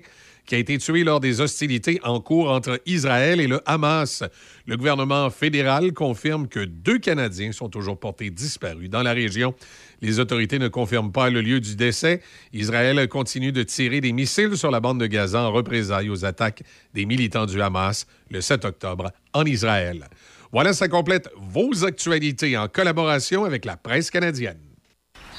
[0.49, 4.25] qui a été tué lors des hostilités en cours entre Israël et le Hamas.
[4.67, 9.55] Le gouvernement fédéral confirme que deux Canadiens sont toujours portés disparus dans la région.
[10.01, 12.23] Les autorités ne confirment pas le lieu du décès.
[12.55, 16.63] Israël continue de tirer des missiles sur la bande de Gaza en représailles aux attaques
[16.95, 20.09] des militants du Hamas le 7 octobre en Israël.
[20.51, 24.68] Voilà, ça complète vos actualités en collaboration avec la presse canadienne.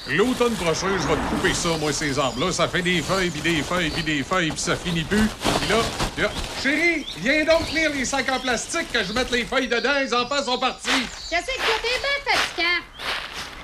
[0.08, 2.52] L'automne prochain, je vais te couper ça, moi, ces arbres-là.
[2.52, 5.28] Ça fait des feuilles, puis des feuilles, puis des feuilles, puis ça finit plus.
[5.28, 5.76] Puis là,
[6.18, 6.30] là,
[6.62, 9.98] chérie, viens donc tenir les sacs en plastique que je mette les feuilles dedans.
[10.00, 11.06] Les enfants sont partis.
[11.28, 13.29] Qu'est-ce que t'es bien fatigant?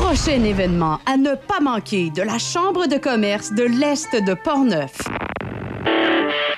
[0.00, 4.92] Prochain événement à ne pas manquer de la Chambre de commerce de l'Est de Portneuf.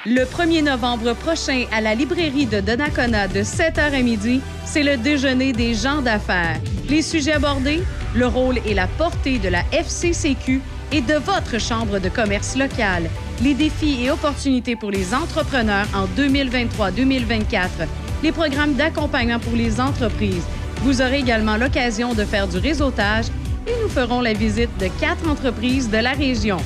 [0.07, 4.97] Le 1er novembre prochain, à la librairie de Donnacona de 7h à midi, c'est le
[4.97, 6.61] déjeuner des gens d'affaires.
[6.89, 7.83] Les sujets abordés,
[8.15, 10.63] le rôle et la portée de la FCCQ
[10.93, 13.11] et de votre chambre de commerce locale,
[13.43, 17.89] les défis et opportunités pour les entrepreneurs en 2023-2024,
[18.23, 20.47] les programmes d'accompagnement pour les entreprises.
[20.83, 23.27] Vous aurez également l'occasion de faire du réseautage
[23.69, 26.57] et nous ferons la visite de quatre entreprises de la région.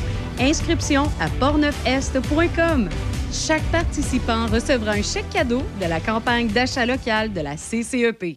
[0.40, 2.88] Inscription à portneufest.com.
[3.30, 8.36] Chaque participant recevra un chèque cadeau de la campagne d'achat local de la CCEP.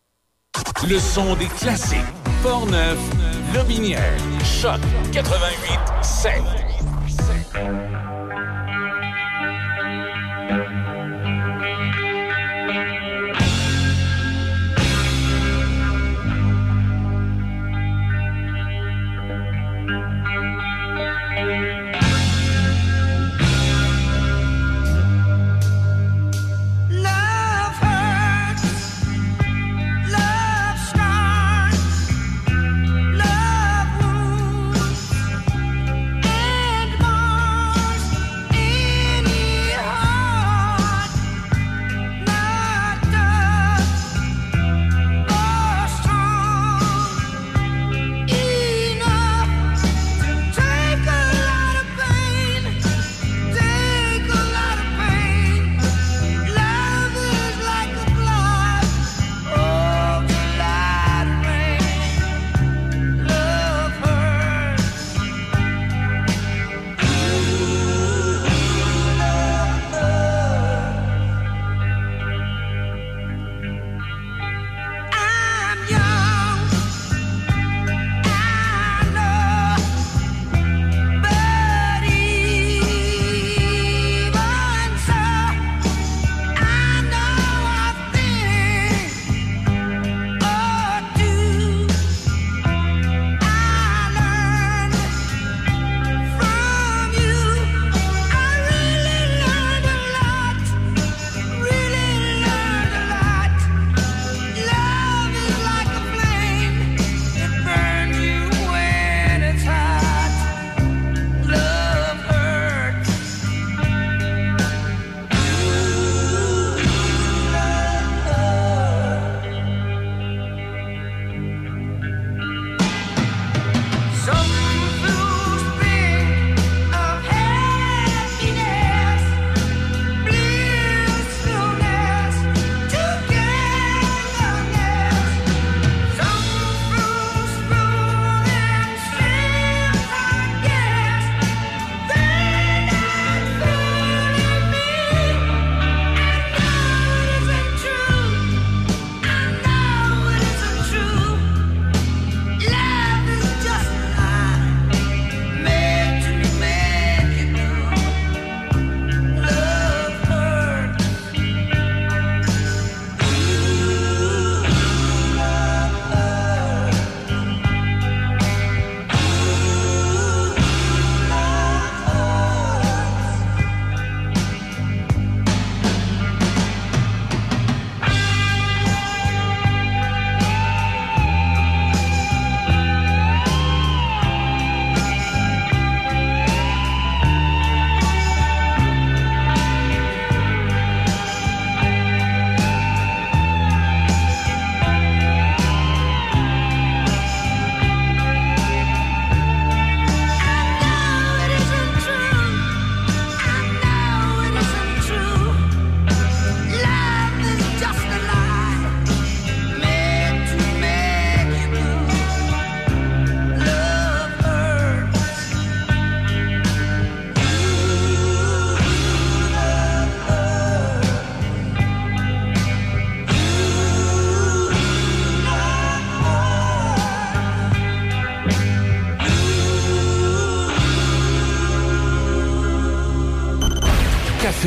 [0.87, 1.99] Le son des classiques.
[2.41, 2.97] Portneuf,
[3.53, 4.79] Lobinière, Choc
[5.11, 6.31] 88 7.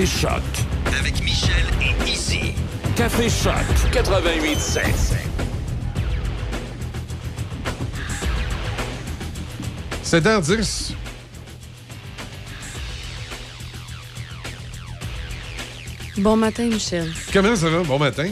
[0.05, 0.43] Café Choc.
[1.01, 2.53] Avec Michel et Izzy.
[2.95, 3.55] Café Choc
[3.91, 4.83] 88.7.
[10.05, 10.93] 7h10.
[16.19, 17.11] Bon matin, Michel.
[17.33, 17.83] Comment ça va?
[17.85, 18.29] Bon matin.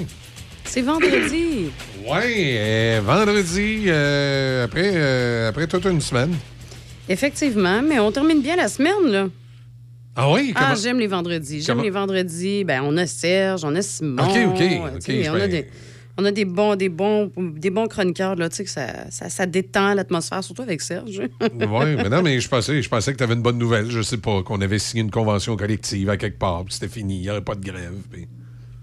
[0.64, 1.70] C'est vendredi.
[2.06, 6.34] Ouais, euh, vendredi, euh, après, euh, après toute une semaine.
[7.08, 9.28] Effectivement, mais on termine bien la semaine, là.
[10.14, 10.52] Ah oui?
[10.54, 11.60] Ah, Comment- j'aime les vendredis.
[11.62, 12.64] J'aime Comment- les vendredis.
[12.64, 14.22] Ben, on a Serge, on a Simon.
[14.22, 15.66] OK, OK, OK, tu sais, je on, a des,
[16.18, 19.30] on a des bons, des bons, des bons chroniqueurs, là, tu sais, que ça, ça,
[19.30, 21.18] ça détend l'atmosphère, surtout avec Serge.
[21.40, 23.90] Oui, mais non, mais je pensais, je pensais que tu avais une bonne nouvelle.
[23.90, 27.16] Je sais pas, qu'on avait signé une convention collective à quelque part, puis c'était fini,
[27.16, 27.94] il n'y aurait pas de grève.
[28.10, 28.28] puis-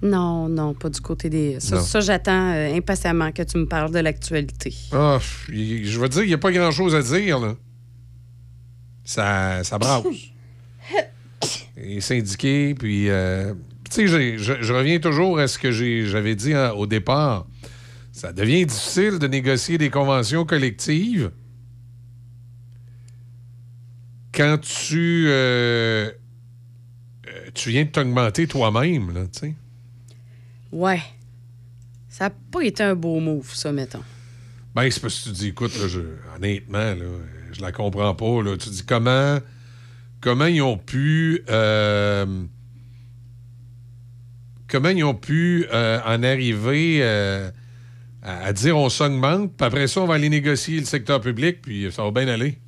[0.01, 1.59] non, non, pas du côté des.
[1.59, 4.73] Ça, j'attends euh, impatiemment que tu me parles de l'actualité.
[4.93, 5.19] Ah,
[5.51, 7.55] je veux dire, il n'y a pas grand-chose à dire, là.
[9.03, 10.03] Ça, ça brasse.
[11.99, 13.09] Syndiqués, puis...
[13.09, 13.53] euh,
[13.89, 17.47] tu sais, je, reviens toujours à ce que j'avais dit hein, au départ.
[18.11, 21.31] Ça devient difficile de négocier des conventions collectives
[24.33, 25.25] quand tu...
[25.27, 26.11] euh,
[27.27, 29.55] euh, tu viens de t'augmenter toi-même, là, tu sais.
[30.71, 31.01] Ouais.
[32.09, 34.03] Ça n'a pas été un beau move, ça, mettons.
[34.75, 35.99] Ben, c'est parce que tu dis, écoute, là, je-
[36.35, 37.05] honnêtement, là,
[37.51, 38.43] je la comprends pas.
[38.43, 38.55] Là.
[38.55, 39.39] Tu dis comment,
[40.21, 41.43] comment ils ont pu.
[41.49, 42.45] euh,
[44.67, 47.49] comment ils ont pu euh, en arriver euh,
[48.21, 51.61] à, à dire on s'augmente, puis après ça, on va aller négocier le secteur public,
[51.61, 52.59] puis ça va bien aller.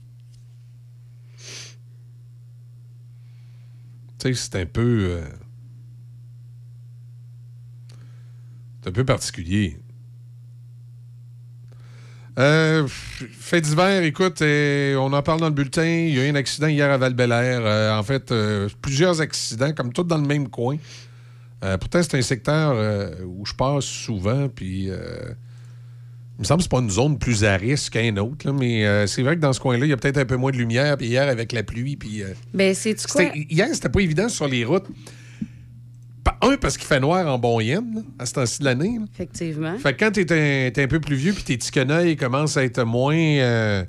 [4.19, 5.21] Tu sais, c'est un peu.
[8.81, 9.79] c'est un peu particulier.
[12.39, 15.85] Euh, fait d'hiver, écoute, euh, on en parle dans le bulletin.
[15.85, 19.91] Il y a eu un accident hier à val en fait, euh, plusieurs accidents, comme
[19.91, 20.77] tous dans le même coin.
[21.63, 25.33] Euh, pourtant, c'est un secteur euh, où je passe souvent, puis euh,
[26.37, 28.85] il me semble que c'est pas une zone plus à risque qu'un autre, là, mais
[28.85, 30.57] euh, c'est vrai que dans ce coin-là, il y a peut-être un peu moins de
[30.57, 32.23] lumière, puis hier, avec la pluie, puis...
[32.23, 33.25] euh, Ben, c'est-tu quoi?
[33.35, 34.87] Hier, c'était pas évident sur les routes.
[36.43, 38.97] Un, parce qu'il fait noir en bon yen, là, à ce temps-ci de l'année.
[38.99, 39.05] là.
[39.13, 39.77] Effectivement.
[39.77, 42.57] Fait que quand t'es un, t'es un peu plus vieux puis tes petits quenouilles commencent
[42.57, 43.15] à être moins.
[43.15, 43.83] euh,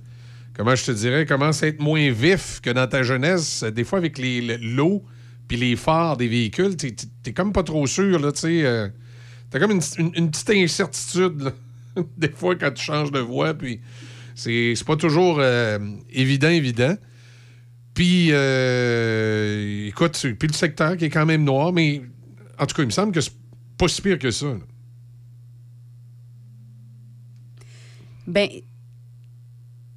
[0.54, 1.24] comment je te dirais?
[1.26, 3.64] Commencent à être moins vifs que dans ta jeunesse.
[3.64, 5.02] Des fois, avec les- le- l'eau
[5.48, 8.64] puis les phares des véhicules, t'es, t'es- t'es comme pas trop sûr, là, tu sais.
[8.64, 8.88] euh,
[9.50, 11.52] t'as comme une, une- une petite incertitude, là,
[12.18, 13.80] des fois, quand tu changes de voie, puis
[14.34, 15.78] c'est, c'est pas toujours euh,
[16.12, 16.96] évident, évident.
[17.94, 22.02] Puis, euh, écoute, c'est- puis le secteur qui est quand même noir, mais
[22.62, 23.32] en tout cas, il me semble que c'est
[23.76, 24.46] pas si pire que ça.
[24.46, 24.58] là.
[28.26, 28.48] Ben,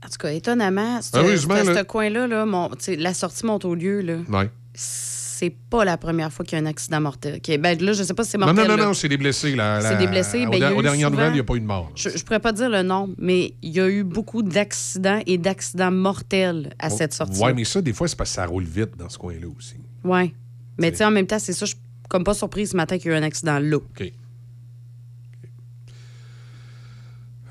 [0.03, 4.49] en tout cas, étonnamment, ce ce coin-là, là, mon- la sortie Montaulieu, là, Ouais.
[4.73, 7.39] c'est pas la première fois qu'il y a un accident mortel.
[7.47, 8.63] est- Ben, là, je sais pas si c'est Non, mortel.
[8.63, 8.85] non, non, là.
[8.87, 9.55] non, c'est des blessés.
[9.55, 10.45] Là, C'est des blessés.
[10.47, 11.91] Au ben, aux dernières souvent- nouvelles, il n'y a pas eu de mort.
[11.95, 15.37] Je, je pourrais pas dire le nombre, mais il y a eu beaucoup d'accidents et
[15.37, 17.39] d'accidents mortels à cette sortie.
[17.43, 19.75] Oui, mais ça, des fois, c'est parce que ça roule vite dans ce coin-là aussi.
[20.03, 20.33] Ouais.
[20.77, 21.75] Mais tu sais, en même temps, c'est ça, je
[22.09, 23.77] comme pas surprise ce matin qu'il y a eu un accident là.
[23.77, 24.11] OK.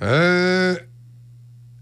[0.03, 0.77] Euh,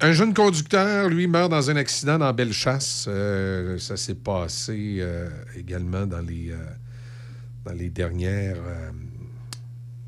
[0.00, 3.06] un jeune conducteur, lui, meurt dans un accident dans Bellechasse.
[3.08, 6.52] Euh, ça s'est passé euh, également dans les,
[7.64, 8.58] dans les dernières,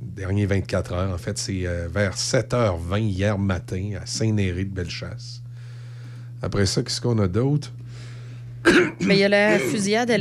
[0.01, 1.15] derniers 24 heures.
[1.15, 5.43] En fait, c'est vers 7h20 hier matin à Saint-Néry de Bellechasse.
[6.43, 7.73] Après ça, qu'est-ce qu'on a d'autre?
[9.01, 10.19] Mais il y a la fusillade à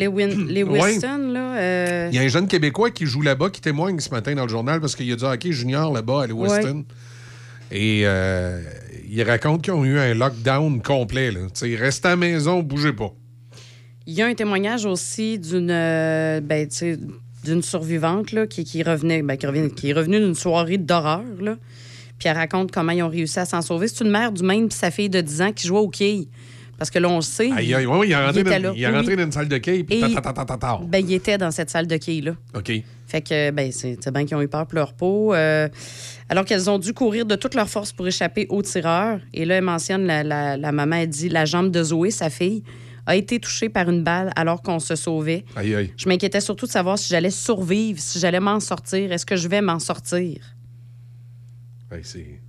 [1.32, 1.58] là.
[1.58, 4.44] euh, Il y a un jeune Québécois qui joue là-bas, qui témoigne ce matin dans
[4.44, 6.84] le journal parce qu'il y a du hockey junior là-bas à Lewiston.
[7.72, 8.62] Et euh,
[9.10, 11.32] il raconte qu'ils ont eu un lockdown complet.
[11.32, 11.42] Là.
[11.54, 13.14] Tu sais, restez à la maison, bougez pas.
[14.06, 16.68] Il y a un témoignage aussi d'une euh, ben,
[17.46, 21.24] d'une survivante là, qui, qui revenait, ben, qui, qui est revenue d'une soirée d'horreur.
[22.20, 23.88] Puis elle raconte comment ils ont réussi à s'en sauver.
[23.88, 26.28] C'est une mère du même puis sa fille de 10 ans qui jouait au quai.
[26.84, 27.50] Parce que là, on le sait.
[27.50, 28.74] Aïe, aïe, ouais, il est rentré, était dans, là.
[28.76, 29.18] il est Oui, rentré oui.
[29.18, 30.80] dans une salle de quai, puis Et- ta, ta, ta, ta, ta, ta.
[30.86, 32.34] Ben, il était dans cette salle de quai-là.
[32.54, 32.74] OK.
[33.08, 35.34] Fait que, ben, c'est bien qu'ils ont eu peur pour leur peau.
[35.34, 35.70] euh,
[36.28, 39.22] alors qu'elles ont dû courir de toute leur force pour échapper aux tireurs.
[39.34, 42.30] Et là, elle mentionne, la, la, la maman, elle dit, la jambe de Zoé, sa
[42.30, 42.64] fille,
[43.06, 45.46] a été touchée par une balle alors qu'on se sauvait.
[45.56, 45.94] Aïe, aïe.
[45.96, 49.10] Je m'inquiétais surtout de savoir si j'allais survivre, si j'allais m'en sortir.
[49.14, 50.38] Est-ce que je vais m'en sortir?
[51.90, 52.42] Ouais, c'est...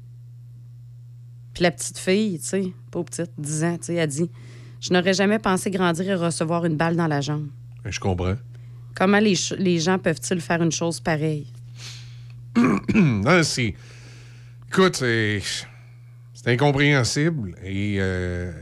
[1.55, 4.29] Puis la petite fille, tu sais, pas petite, 10 ans, tu sais, elle dit
[4.81, 7.47] Je n'aurais jamais pensé grandir et recevoir une balle dans la jambe.
[7.85, 8.35] Ben, Je comprends.
[8.95, 11.47] Comment les, ch- les gens peuvent-ils faire une chose pareille?
[12.95, 13.75] non, c'est.
[14.69, 15.41] Écoute, c'est.
[16.33, 17.55] C'est incompréhensible.
[17.65, 17.97] Et.
[17.99, 18.53] euh,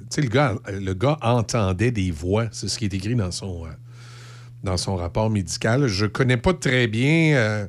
[0.00, 2.46] Tu sais, le gars, le gars entendait des voix.
[2.52, 3.66] C'est ce qui est écrit dans son.
[3.66, 3.70] euh,
[4.62, 5.86] dans son rapport médical.
[5.88, 7.66] Je connais pas très bien euh,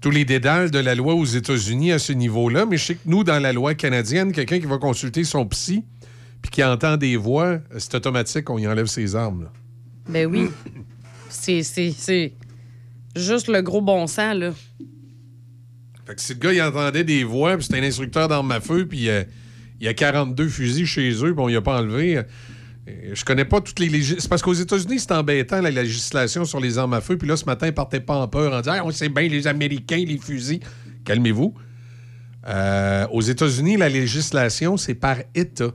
[0.00, 3.00] tous les dédales de la loi aux États-Unis à ce niveau-là, mais je sais que
[3.06, 5.84] nous, dans la loi canadienne, quelqu'un qui va consulter son psy
[6.40, 9.42] puis qui entend des voix, c'est automatique, on y enlève ses armes.
[9.44, 9.52] là.
[10.08, 10.48] Ben oui.
[11.28, 12.32] C'est-
[13.14, 14.52] juste le gros bon sens, là.
[16.06, 18.60] Fait que si le gars, il entendait des voix, puis c'était un instructeur d'armes à
[18.60, 19.22] feu, puis euh,
[19.80, 22.22] il y a 42 fusils chez eux, puis on y a pas enlevé.
[22.88, 24.22] Euh, je connais pas toutes les législations.
[24.22, 27.16] C'est parce qu'aux États-Unis, c'est embêtant, la législation sur les armes à feu.
[27.16, 29.28] Puis là, ce matin, ils partaient pas en peur en disant Ah, on sait bien,
[29.28, 30.60] les Américains, les fusils.
[31.04, 31.54] Calmez-vous.
[32.48, 35.72] Euh, aux États-Unis, la législation, c'est par État.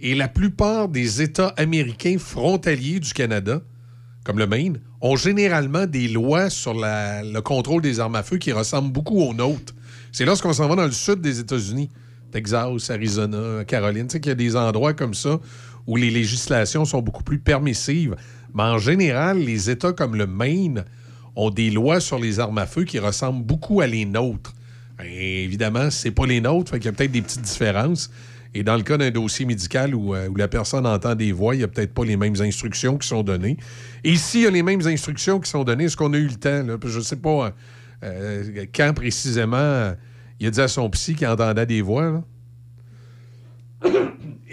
[0.00, 3.62] Et la plupart des États américains frontaliers du Canada,
[4.24, 8.52] comme le Maine, ont généralement des lois sur le contrôle des armes à feu qui
[8.52, 9.74] ressemblent beaucoup aux nôtres.
[10.12, 11.90] C'est lorsqu'on s'en va dans le sud des États-Unis,
[12.32, 15.38] Texas, Arizona, Caroline, tu sais qu'il y a des endroits comme ça
[15.86, 18.16] où les législations sont beaucoup plus permissives.
[18.54, 20.84] Mais en général, les États comme le Maine
[21.36, 24.54] ont des lois sur les armes à feu qui ressemblent beaucoup à les nôtres.
[25.04, 28.10] Et évidemment, c'est pas les nôtres, fait qu'il y a peut-être des petites différences.
[28.54, 31.58] Et dans le cas d'un dossier médical où, euh, la personne entend des voix, il
[31.58, 33.56] n'y a peut-être pas les mêmes instructions qui sont données.
[34.04, 36.36] Et s'il y a les mêmes instructions qui sont données, est-ce qu'on a eu le
[36.36, 36.64] temps?
[36.86, 37.52] Je ne sais pas
[38.04, 39.94] euh, quand précisément euh,
[40.38, 42.22] il a dit à son psy qu'il entendait des voix.
[43.82, 43.90] là?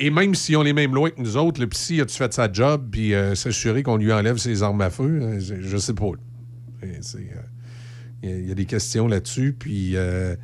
[0.03, 2.51] Et même s'ils ont les mêmes lois que nous autres, le psy a-tu fait sa
[2.51, 5.19] job puis euh, s'assurer qu'on lui enlève ses armes à feu?
[5.21, 6.05] Euh, Je, sais pas.
[6.83, 6.99] Euh,
[8.23, 9.55] Il y a- des questions là-dessus.
[9.57, 10.35] Puis, euh,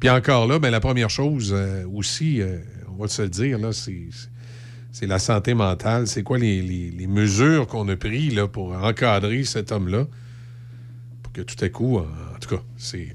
[0.00, 1.56] puis encore là, ben, la première chose
[1.94, 2.42] aussi,
[2.90, 6.06] on va se le dire, là, c'est, la santé mentale.
[6.06, 10.06] C'est quoi les, les- mesures qu'on a prises là, pour encadrer cet homme-là?
[11.22, 13.12] Pour que tout à coup, en, en tout cas, c'est.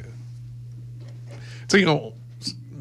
[1.70, 1.86] tu sais,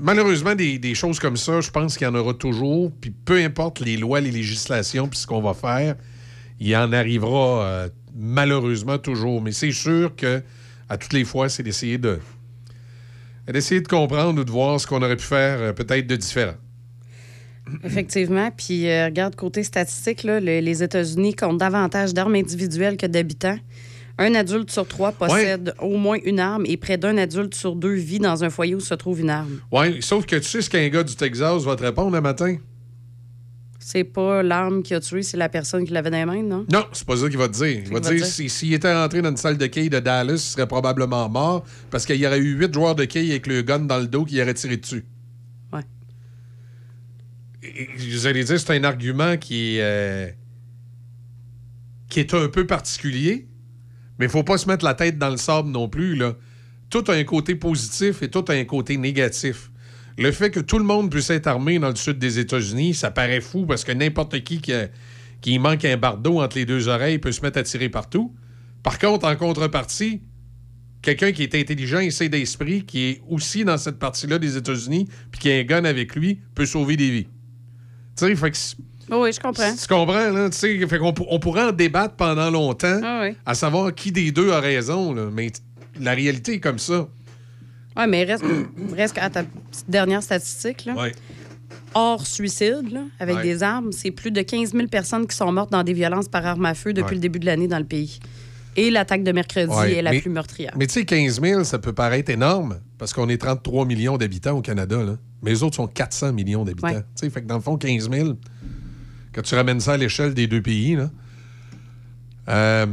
[0.01, 2.91] malheureusement, des, choses comme ça, je pense qu'il y en aura toujours.
[3.01, 5.97] Puis peu importe les lois, les législations, puis ce qu'on va faire,
[6.59, 9.41] il en arrivera euh, malheureusement toujours.
[9.43, 10.43] Mais c'est sûr que
[10.89, 12.19] à toutes les fois, c'est d'essayer de
[13.49, 16.55] d'essayer de comprendre ou de voir ce qu'on aurait pu faire euh, peut-être de différent.
[17.85, 18.51] Effectivement.
[18.57, 23.59] Puis, euh, regarde, côté statistique, là, le- les États-Unis comptent davantage d'armes individuelles que d'habitants.
[24.23, 27.95] Un adulte sur trois possède au moins une arme et près d'un adulte sur deux
[27.95, 29.61] vit dans un foyer où se trouve une arme.
[29.73, 32.57] Oui, sauf que tu sais ce qu'un gars du Texas va te répondre le matin?
[33.79, 36.67] C'est pas l'arme qui a tué, c'est la personne qui l'avait dans les mains, non?
[36.71, 37.83] Non, c'est pas ça qu'il va te dire.
[37.87, 38.27] Il va te dire dire?
[38.27, 41.65] si- s'il était rentré dans une salle de quilles de Dallas, il serait probablement mort
[41.91, 44.27] parce qu'il y aurait eu huit joueurs de quilles avec le gun dans le dos
[44.27, 45.07] qui auraient tiré dessus.
[45.73, 45.81] Ouais.
[47.63, 50.29] Et- et Vous allez dire, c'est un argument qui est, euh,
[52.11, 53.47] qui est un peu particulier,
[54.21, 56.15] mais il faut pas se mettre la tête dans le sable non plus.
[56.15, 56.37] Là.
[56.91, 59.71] Tout a un côté positif et tout a un côté négatif.
[60.19, 63.11] Le fait que tout le monde puisse être armé dans le sud des États-Unis, ça
[63.11, 64.89] paraît fou parce que n'importe qui qui, a-
[65.41, 68.35] qui manque un bardeau entre les deux oreilles peut se mettre à tirer partout.
[68.83, 70.21] Par contre, en contrepartie,
[71.01, 75.09] quelqu'un qui est intelligent et sait d'esprit, qui est aussi dans cette partie-là des États-Unis,
[75.31, 77.29] puis qui a un gun avec lui, peut sauver des vies.
[78.17, 78.53] Tu sais,
[79.11, 79.75] oui, je comprends.
[79.75, 80.51] tu comprends, là?
[80.51, 83.37] Tu sais, fait qu'on pour- on pourrait en débattre pendant longtemps, Ah oui.
[83.47, 85.29] à savoir qui des deux a raison, là.
[85.33, 85.51] Mais
[85.99, 87.09] la réalité est comme ça.
[87.97, 88.45] Oui, mais reste,
[88.97, 90.85] reste à ta petite dernière statistique.
[90.85, 90.95] Là.
[90.95, 91.13] Ouais.
[91.95, 93.43] Hors suicide, là, avec Ouais.
[93.43, 96.47] des armes, c'est plus de 15 000 personnes qui sont mortes dans des violences par
[96.47, 97.15] arme à feu depuis Ouais.
[97.15, 98.21] le début de l'année dans le pays.
[98.77, 100.73] Et l'attaque de mercredi Ouais, est la mais- plus meurtrière.
[100.79, 104.57] Mais tu sais, 15 000, ça peut paraître énorme, parce qu'on est 33 millions d'habitants
[104.57, 105.17] au Canada, là.
[105.43, 106.87] Mais les autres sont 400 millions d'habitants.
[106.89, 107.01] Ouais.
[107.17, 108.35] Tu sais, fait que dans le fond, 15 000,
[109.35, 110.99] quand tu ramènes ça à l'échelle des deux pays,
[112.49, 112.87] euh,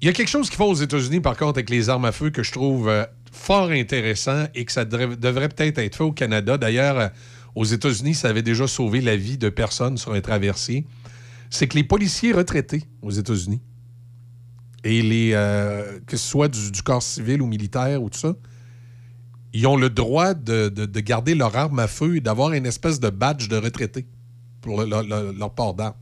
[0.00, 2.12] Il y a quelque chose qu'ils font aux États-Unis, par contre, avec les armes à
[2.12, 6.12] feu que je trouve euh, fort intéressant et que ça devrait, peut-être être fait au
[6.12, 6.58] Canada.
[6.58, 7.08] D'ailleurs, euh,
[7.54, 10.86] aux États-Unis, ça avait déjà sauvé la vie de personnes sur un traversier.
[11.50, 13.60] C'est que les policiers retraités aux États-Unis,
[14.82, 15.30] et les
[16.06, 18.34] que ce soit du, corps civil ou militaire ou tout ça,
[19.54, 22.66] ils ont le droit de, de- de garder leur arme à feu et d'avoir une
[22.66, 24.04] espèce de badge de retraité
[24.64, 25.94] pour le- le- le- leur port d'arme.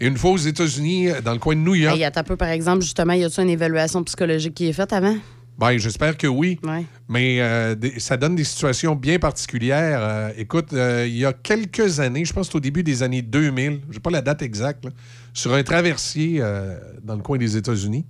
[0.00, 2.36] Et une fois aux États-Unis, dans le coin de New York, Hey, attends un peu,
[2.36, 5.16] par exemple, justement, y a-t-il une évaluation psychologique qui est faite avant?
[5.58, 6.58] ben, j'espère que oui.
[6.62, 6.86] Ouais.
[7.06, 9.98] Mais euh, ça donne des situations bien particulières.
[10.00, 13.20] Euh, écoute, euh, il y a quelques années, je pense que au début des années
[13.20, 14.90] 2000, je n'ai pas la date exacte, là,
[15.34, 18.06] sur un traversier euh, dans le coin des États-Unis,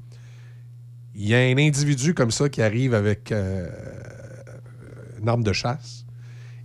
[1.16, 3.68] il y a un individu comme ça qui arrive avec euh,
[5.20, 6.04] une arme de chasse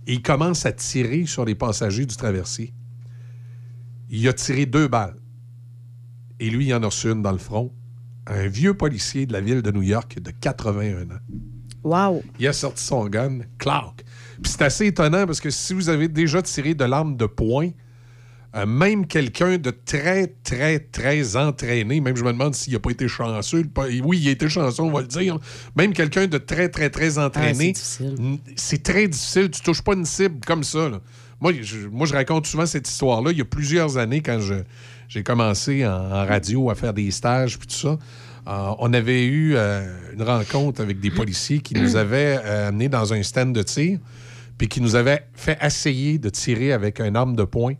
[0.06, 2.72] et il commence à tirer sur les passagers du traversier.
[4.10, 5.16] Il a tiré deux balles.
[6.38, 7.72] Et lui, il en a reçu une dans le front.
[8.26, 11.20] Un vieux policier de la ville de New York de 81 ans.
[11.84, 12.22] Wow!
[12.40, 14.04] Il a sorti son gun, clac.
[14.42, 17.70] Puis c'est assez étonnant parce que si vous avez déjà tiré de l'arme de poing,
[18.54, 22.90] Euh, même quelqu'un de très, très, très entraîné, même je me demande s'il n'a pas
[22.90, 23.64] été chanceux.
[24.02, 25.38] Oui, il a été chanceux, on va le dire.
[25.76, 27.68] Même quelqu'un de très, très, très entraîné.
[27.68, 28.14] Ah, difficile.
[28.18, 29.50] n- c'est très difficile.
[29.50, 30.88] Tu touches pas une cible comme ça.
[30.88, 31.00] là.
[31.40, 33.30] Moi, je, moi, je raconte souvent cette histoire-là.
[33.30, 34.38] Il y a plusieurs années, quand
[35.08, 37.98] j'ai commencé en, radio à faire des stages puis tout ça,
[38.48, 42.88] euh, on avait eu euh, une rencontre avec des policiers qui nous avaient euh, amenés
[42.88, 43.98] dans un stand de tir
[44.56, 47.74] puis qui nous avaient fait essayer de tirer avec une arme de poing.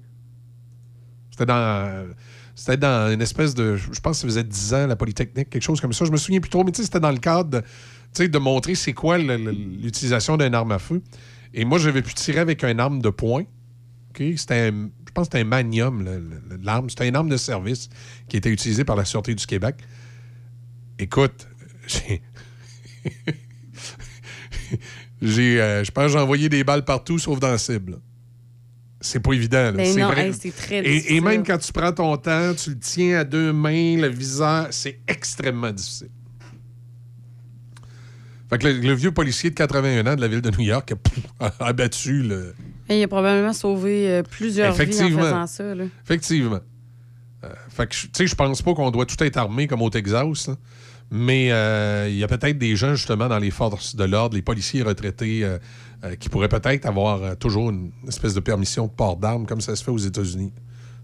[1.30, 2.06] C'était dans...
[2.58, 3.76] C'était dans une espèce de.
[3.76, 6.06] Je pense que ça faisait 10 ans, la Polytechnique, quelque chose comme ça.
[6.06, 9.18] Je me souviens plus trop, mais c'était dans le cadre de, de montrer c'est quoi
[9.18, 11.02] l'utilisation d'une arme à feu.
[11.54, 13.44] Et moi, j'avais pu tirer avec une arme de poing.
[14.18, 15.62] C'était un- je pense que c'était un
[16.02, 16.88] le- l'arme.
[16.88, 17.88] C'était une arme de service
[18.28, 19.76] qui était utilisée par la Sûreté du Québec.
[20.98, 21.46] Écoute,
[21.86, 22.22] j'ai.
[25.22, 27.98] j'ai, euh, je pense que j'ai envoyé des balles partout sauf dans la cible.
[29.00, 29.72] C'est pas évident.
[29.72, 30.28] Ben C'est non, vrai.
[30.28, 33.24] hey, c'est très Et- et, même quand tu prends ton temps, tu le tiens à
[33.24, 36.08] deux mains, le viseur, c'est extrêmement difficile.
[38.56, 40.92] Fait que le, le vieux policier de 81 ans de la ville de New York
[40.92, 41.24] a, pff,
[41.60, 42.54] abattu le.
[42.88, 45.74] Et il a probablement sauvé euh, plusieurs vies en faisant ça.
[45.74, 45.84] Là.
[46.04, 46.60] Effectivement.
[47.44, 49.82] Euh, fait que, je- tu sais, je pense pas qu'on doit tout être armé comme
[49.82, 50.56] au Texas, là.
[51.10, 54.42] mais euh, il y a peut-être des gens, justement, dans les forces de l'ordre, les
[54.42, 55.46] policiers retraités,
[56.20, 59.82] qui pourraient peut-être avoir toujours une espèce de permission de port d'armes, comme ça se
[59.82, 60.52] fait aux États-Unis.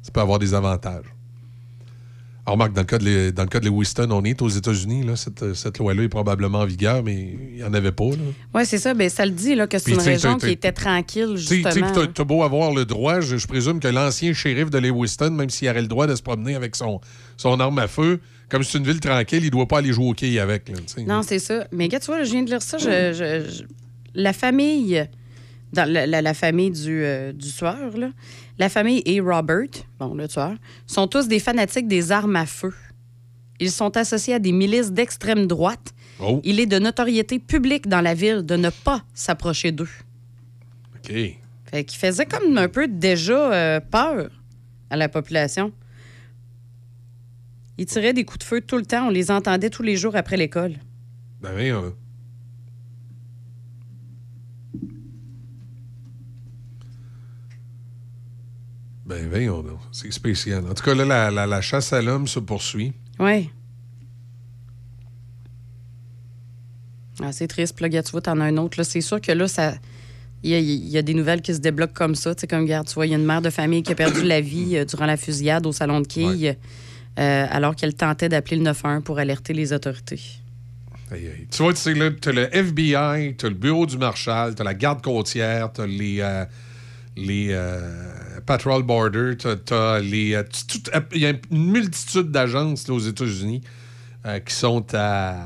[0.03, 1.07] Ça peut avoir des avantages.
[2.45, 4.49] Alors, remarque, dans le cas de, les- dans le cas de Lewiston, on est aux
[4.49, 8.05] États-Unis, là, cette, cette loi-là est probablement en vigueur, mais il n'y en avait pas.
[8.55, 8.95] Oui, c'est ça.
[8.95, 11.55] Ben, ça le dit là, que c'est une tu région qui était tranquille, Tu tu
[11.63, 11.93] justement.
[11.93, 15.51] t'as- t'as beau avoir le droit, je, je présume que l'ancien shérif de Lewiston, même
[15.51, 17.01] s'il aurait le droit de se promener avec son,
[17.37, 20.13] son arme à feu, comme c'est une ville tranquille, il doit pas aller jouer au
[20.13, 20.69] quai avec.
[20.69, 21.05] là, tu.
[21.05, 21.69] Non, c'est ça.
[21.71, 22.77] Mais regarde, tu vois, là, je viens de lire ça.
[22.77, 23.63] je-
[24.15, 25.09] La famille,
[25.73, 28.11] dans la, la- la famille du, euh, du tueur, là,
[28.63, 29.67] la famille et Robert,
[29.99, 30.55] bon, le tueur,
[30.87, 32.73] sont tous des fanatiques des armes à feu.
[33.59, 35.93] Ils sont associés à des milices d'extrême droite.
[36.21, 36.41] Oh.
[36.45, 39.89] Il est de notoriété publique dans la ville de ne pas s'approcher d'eux.
[40.95, 41.13] OK.
[41.13, 44.31] Fait qu'il faisait comme un peu déjà euh, peur
[44.91, 45.73] à la population.
[47.79, 49.09] Ils tiraient des coups de feu tout le temps.
[49.09, 50.75] On les entendait tous les jours après l'école.
[51.41, 51.73] Ben oui.
[59.21, 59.63] Ben.
[59.93, 60.65] C'est spécial.
[60.71, 62.93] En tout cas, là, la, la- la chasse à l'homme se poursuit.
[63.19, 63.51] Oui.
[67.23, 67.75] Ah, c'est triste.
[67.77, 68.79] Puis là, regarde, tu vois, t'en as un autre.
[68.79, 68.85] là.
[68.85, 69.75] C'est sûr que là, ça.
[70.45, 72.35] Il y, a, il y a des nouvelles qui se débloquent comme ça.
[72.35, 73.95] Tu sais, comme, regarde, tu vois, il y a une mère de famille qui a
[73.95, 76.57] perdu la vie euh, durant la fusillade au salon de quilles,
[77.21, 80.21] euh, alors qu'elle tentait d'appeler le 911 pour alerter les autorités.
[81.13, 81.47] Aïe, aïe.
[81.49, 84.75] Tu vois, tu sais, là, t'as le FBI, t'as le bureau du marshal, t'as la
[84.75, 86.45] garde côtière, t'as les, euh,
[87.17, 87.49] les
[88.47, 89.35] patrol border,
[90.03, 90.35] les...
[90.35, 93.63] euh, tu- tout- Il y a une multitude d'agences aux États-Unis
[94.27, 95.37] euh, qui sont à,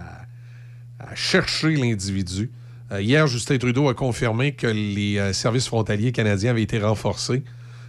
[1.15, 2.51] chercher l'individu.
[2.93, 7.43] Euh, hier, Justin Trudeau a confirmé que les euh, services frontaliers canadiens avaient été renforcés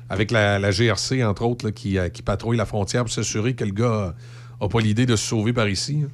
[0.09, 4.15] avec la, GRC, entre autres, qui, euh, patrouille la frontière pour s'assurer que le gars
[4.61, 6.03] n'a pas l'idée de se sauver par ici.
[6.05, 6.09] hein.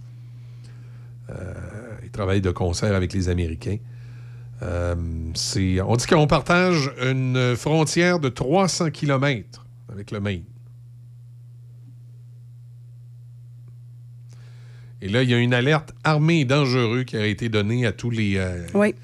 [1.29, 1.53] Euh,
[2.03, 3.77] il travaille de concert avec les Américains.
[4.63, 4.95] Euh,
[5.85, 10.43] on dit qu'on partage une frontière de 300 km avec le Maine.
[15.01, 17.91] Et là, il y a une alerte armée et dangereux qui a été donnée à
[17.91, 18.95] tous les, euh, Oui.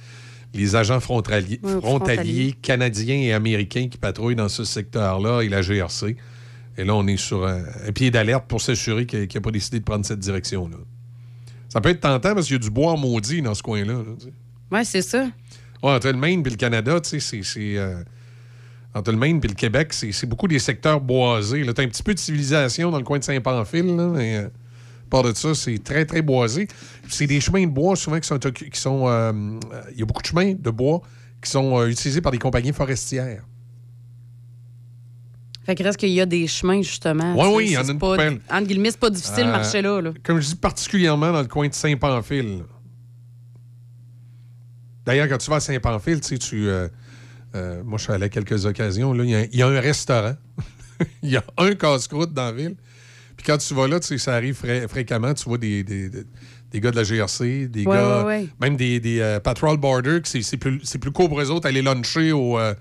[0.53, 1.81] les agents frontaliers, Oui, frontaliers
[2.15, 2.55] frontaliers.
[2.61, 6.15] canadiens et américains qui patrouillent dans ce secteur-là et la GRC.
[6.77, 9.79] Et là, on est sur un, un pied d'alerte pour s'assurer qu'il n'a pas décidé
[9.79, 10.77] de prendre cette direction-là.
[11.67, 13.93] Ça peut être tentant parce qu'il y a du bois maudit dans ce coin-là.
[13.93, 14.03] là.
[14.71, 15.27] Oui, c'est ça.
[15.83, 17.43] Ouais, entre le Maine et le Canada, tu sais, c'est.
[17.43, 18.03] c'est, euh,
[18.93, 21.61] entre le Maine et le Québec, c'est c'est beaucoup des secteurs boisés.
[21.61, 24.47] Tu as un petit peu de civilisation dans le coin de Saint-Pamphile, là, mais euh,
[24.47, 26.67] à part de ça, c'est très, très boisé.
[27.07, 28.39] C'est des chemins de bois souvent qui sont.
[28.39, 29.31] Qui sont euh,
[29.93, 31.01] Il y a beaucoup de chemins de bois
[31.41, 33.43] qui sont utilisés par des compagnies forestières.
[35.65, 37.35] Fait qu'il reste qu'il y a des chemins, justement.
[37.35, 38.17] Sais, oui, il y en a une pas-.
[38.49, 40.01] Entre guillemets, c'est pas difficile de Euh, marcher là.
[40.01, 40.11] là.
[40.23, 42.63] Comme je dis, particulièrement dans le coin de Saint-Pamphile.
[45.05, 46.67] D'ailleurs, quand tu vas à Saint-Pamphile, tu sais, tu.
[46.67, 46.87] euh,
[47.55, 49.13] euh, moi, je suis allé à quelques occasions.
[49.15, 50.35] Il y, a- il y a un restaurant.
[51.23, 52.75] Il y a un casse-croûte dans la ville.
[53.37, 55.33] Puis quand tu vas là, tu sais, ça arrive fré- fréquemment.
[55.33, 56.23] Tu vois des, des, des-
[56.71, 58.19] des gars de la GRC, des Ouais, gars.
[58.19, 58.47] ouais, ouais.
[58.59, 61.81] Même des, des euh, patrol border, que c'est plus, plus court pour eux autres aller
[61.81, 62.59] luncher au.
[62.59, 62.73] euh,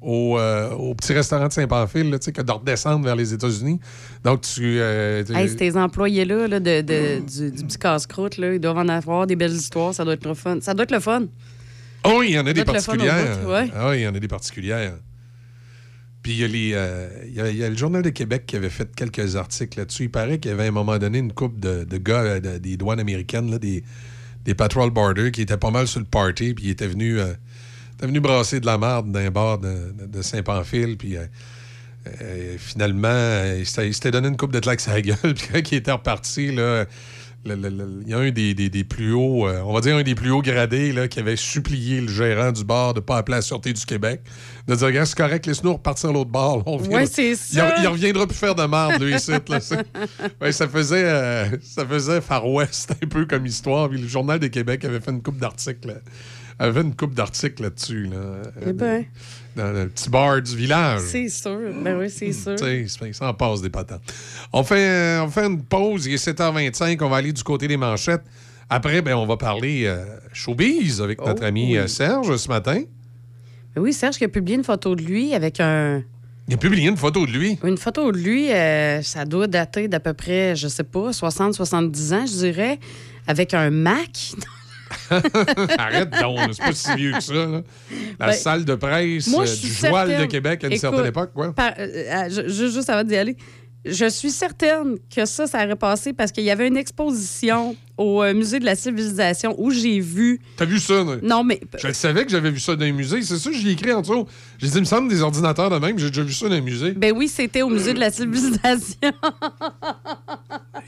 [0.00, 3.32] au, euh, au petit restaurant de Saint-Pamphile, là, tu sais, que de redescendre vers les
[3.32, 3.80] États-Unis.
[4.22, 4.78] Donc, tu.
[4.78, 8.88] euh, Hey, ces employés-là là, de, de- du, du petit casse-croûte, là, ils doivent en
[8.88, 9.94] avoir des belles histoires.
[9.94, 10.58] Ça doit être le fun.
[10.60, 11.24] Ça doit être le fun.
[12.04, 13.38] Oh, il y en a des particulières.
[13.42, 13.68] bout, ouais.
[13.74, 14.92] Ah il y en a des particulières.
[16.22, 18.10] Puis il y, a les, euh, il y a- il y a le Journal de
[18.10, 20.04] Québec qui avait fait quelques articles là-dessus.
[20.04, 22.40] Il paraît qu'il y avait à un moment donné une couple de, de gars euh,
[22.40, 23.84] de- des douanes américaines, là, des,
[24.44, 27.34] des patrol border, qui étaient pas mal sur le party, puis ils étaient venus, euh,
[27.96, 31.16] étaient venus brasser de la merde d'un bar de, de- de Saint-Pamphile, puis...
[31.16, 31.24] euh,
[32.22, 35.16] euh, finalement, euh, il s'était il donné une coupe de claques à la gueule.
[35.34, 36.84] Puis quand il était reparti, là,
[37.44, 40.14] il y a un des, des- des plus hauts, euh, on va dire un des
[40.14, 43.38] plus hauts gradés, là, qui avait supplié le gérant du bar de ne pas appeler
[43.38, 44.20] la Sûreté du Québec,
[44.68, 46.58] de dire, Regarde, c'est correct, laisse-nous repartir à l'autre bar.
[46.58, 47.74] là, on Ouais, c'est il, ça.
[47.80, 49.32] il reviendra plus faire de merde, lui, ici.
[49.32, 49.40] là,
[50.40, 53.88] Ouais, ça faisait, euh, ça faisait Far West un peu comme histoire.
[53.88, 56.00] Puis le Journal de Québec avait fait une coupe d'articles.
[56.58, 58.04] Avait une coupe d'articles là-dessus.
[58.06, 59.04] Là, Eh ben,
[59.56, 61.00] dans le petit bar du village.
[61.02, 61.58] c'est sûr.
[61.82, 62.54] Ben oui, c'est sûr.
[62.56, 64.02] Tu sais, ça- en passe des patates.
[64.52, 67.68] On fait, euh, on fait une pause, il est 7h25, on va aller du côté
[67.68, 68.22] des manchettes.
[68.68, 71.78] Après, ben, on va parler euh, showbiz avec notre Oh, ami oui.
[71.78, 72.82] euh, Serge ce matin.
[73.74, 76.02] Ben oui, Serge qui a publié une photo de lui avec un.
[76.48, 77.58] Il a publié une photo de lui.
[77.64, 82.12] Une photo de lui, euh, ça doit dater d'à peu près, je sais pas, 60-70
[82.14, 82.78] ans, je dirais,
[83.26, 84.32] avec un Mac.
[85.78, 87.32] Arrête donc, c'est pas si vieux que ça.
[87.34, 87.62] là.
[88.18, 91.06] La Ben, salle de presse Moi, euh, du Joal de Québec à une Écoute, certaine
[91.06, 91.30] époque.
[91.34, 91.52] Quoi.
[91.52, 93.36] par- euh, euh, je- juste avant d'y aller,
[93.84, 98.22] je suis certaine que ça, ça aurait passé parce qu'il y avait une exposition au
[98.22, 100.40] euh, Musée de la Civilisation où j'ai vu.
[100.56, 100.94] T'as vu ça?
[101.04, 101.16] là?
[101.22, 101.60] Non, mais.
[101.82, 103.22] Je savais que j'avais vu ça dans un musée.
[103.22, 104.26] C'est ça, j'y ai écrit en dessous.
[104.58, 106.60] J'ai dit, il me semble des ordinateurs de même, j'ai déjà vu ça dans un
[106.60, 106.92] musée.
[106.92, 108.98] Ben oui, c'était au Musée de la Civilisation.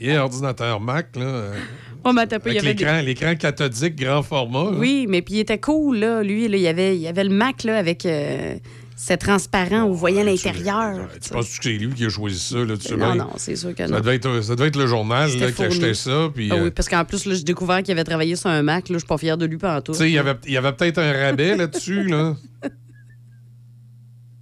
[0.01, 1.51] Il y a un ordinateur Mac, là.
[1.99, 4.71] Euh, Oh, mais attends, pas, il y avec avait des- l'écran, l'écran cathodique grand format.
[4.71, 4.77] là.
[4.77, 6.23] Oui, mais puis il était cool, là.
[6.23, 8.05] Lui, là, il, y avait, il y avait le Mac, là, avec.
[8.05, 8.55] euh,
[9.01, 11.07] c'est transparent, on voyait l'intérieur.
[11.23, 13.73] Tu penses que c'est lui qui a choisi ça, là, tu Non, non, c'est sûr
[13.73, 13.99] que Ça non.
[14.01, 16.29] devait être, ça devait être le journal là, qui achetait ça.
[16.35, 18.61] Puis, Ah euh, oui, parce qu'en plus, là, j'ai découvert qu'il avait travaillé sur un
[18.61, 18.89] Mac.
[18.89, 19.93] Là, je suis pas fière de lui pendant tout.
[19.93, 22.03] tu sais, il y avait, il y avait peut-être un rabais là-dessus.
[22.03, 22.35] Là.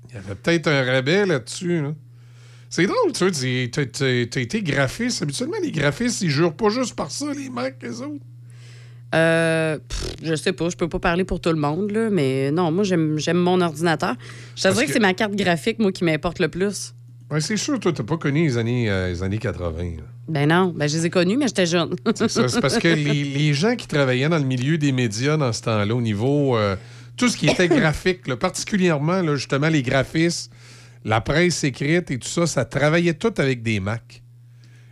[0.09, 1.81] Il y avait peut-être un rabais là-dessus.
[1.83, 1.93] là.
[2.69, 5.21] C'est drôle, tu sais, t'as- été graphiste.
[5.23, 8.23] Habituellement, les graphistes, ils jurent pas juste par ça, les Macs, les autres.
[9.15, 12.51] Euh, pff, je sais pas, je peux pas parler pour tout le monde, là, mais
[12.51, 14.15] non, moi, j'aime j'aime mon ordinateur.
[14.55, 16.93] Je te dirais que, que- c'est ma carte graphique, moi, qui m'importe le plus.
[17.31, 19.83] Ouais, c'est sûr, toi, t'as pas connu les années, euh, les années 80.
[19.97, 20.03] là.
[20.27, 21.95] Ben non, ben je les ai connus, mais j'étais jeune.
[22.15, 25.61] C'est parce que les, les gens qui travaillaient dans le milieu des médias dans ce
[25.61, 26.57] temps-là, au niveau.
[26.57, 26.75] euh,
[27.15, 30.51] tout ce qui était graphique, là, particulièrement, là, justement, les graphistes,
[31.05, 34.21] la presse écrite et tout ça, ça travaillait tout avec des Macs.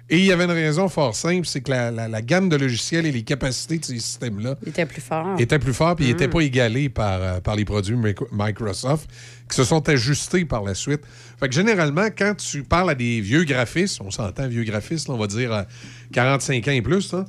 [0.07, 2.55] Et il y avait une raison fort simple, c'est que la, la- la gamme de
[2.55, 5.35] logiciels et les capacités de ces systèmes-là était plus fort.
[5.39, 6.11] étaient plus forts, puis ils Mm.
[6.11, 9.09] n'étaient pas égalés par, euh, par les produits Mic- Microsoft,
[9.49, 11.01] qui se sont ajustés par la suite.
[11.39, 15.15] Fait que généralement, quand tu parles à des vieux graphistes, on s'entend vieux graphistes, là,
[15.15, 15.63] on va dire euh,
[16.13, 17.25] 45 ans et plus, là,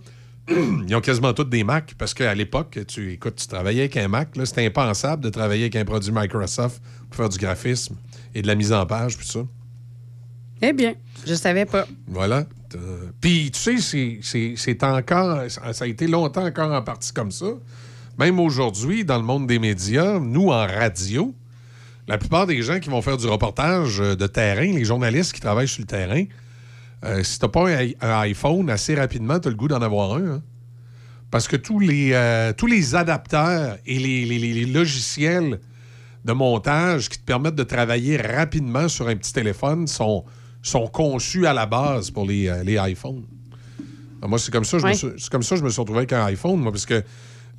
[0.86, 4.08] ils ont quasiment tous des Macs, parce qu'à l'époque, tu, écoute, tu travaillais avec un
[4.08, 7.96] Mac, c'était impensable de travailler avec un produit Microsoft pour faire du graphisme
[8.36, 9.40] et de la mise en page, puis ça.
[10.60, 10.94] Eh bien,
[11.26, 11.86] je savais pas.
[12.06, 12.44] Voilà.
[12.68, 12.78] T'as-
[13.20, 15.40] Puis, tu sais, c'est- c'est- c'est encore.
[15.50, 17.46] Ça a été longtemps encore en partie comme ça.
[18.18, 21.34] Même aujourd'hui, dans le monde des médias, nous, en radio,
[22.08, 25.40] la plupart des gens qui vont faire du reportage euh, de terrain, les journalistes qui
[25.40, 26.24] travaillent sur le terrain,
[27.04, 27.90] euh, si t'as pas un,
[28.20, 30.26] iPhone, assez rapidement, t'as le goût d'en avoir un.
[30.36, 30.42] hein.
[31.30, 35.58] Parce que tous les, euh, tous les adapteurs et les- les logiciels
[36.26, 40.24] de montage qui te permettent de travailler rapidement sur un petit téléphone sont,
[40.62, 43.22] sont conçus à la base pour les, euh, les iPhones.
[44.18, 44.94] Alors, moi, c'est comme, ça, je me Ouais.
[44.94, 47.02] suis- c'est comme ça que je me suis retrouvé avec un iPhone, moi, parce que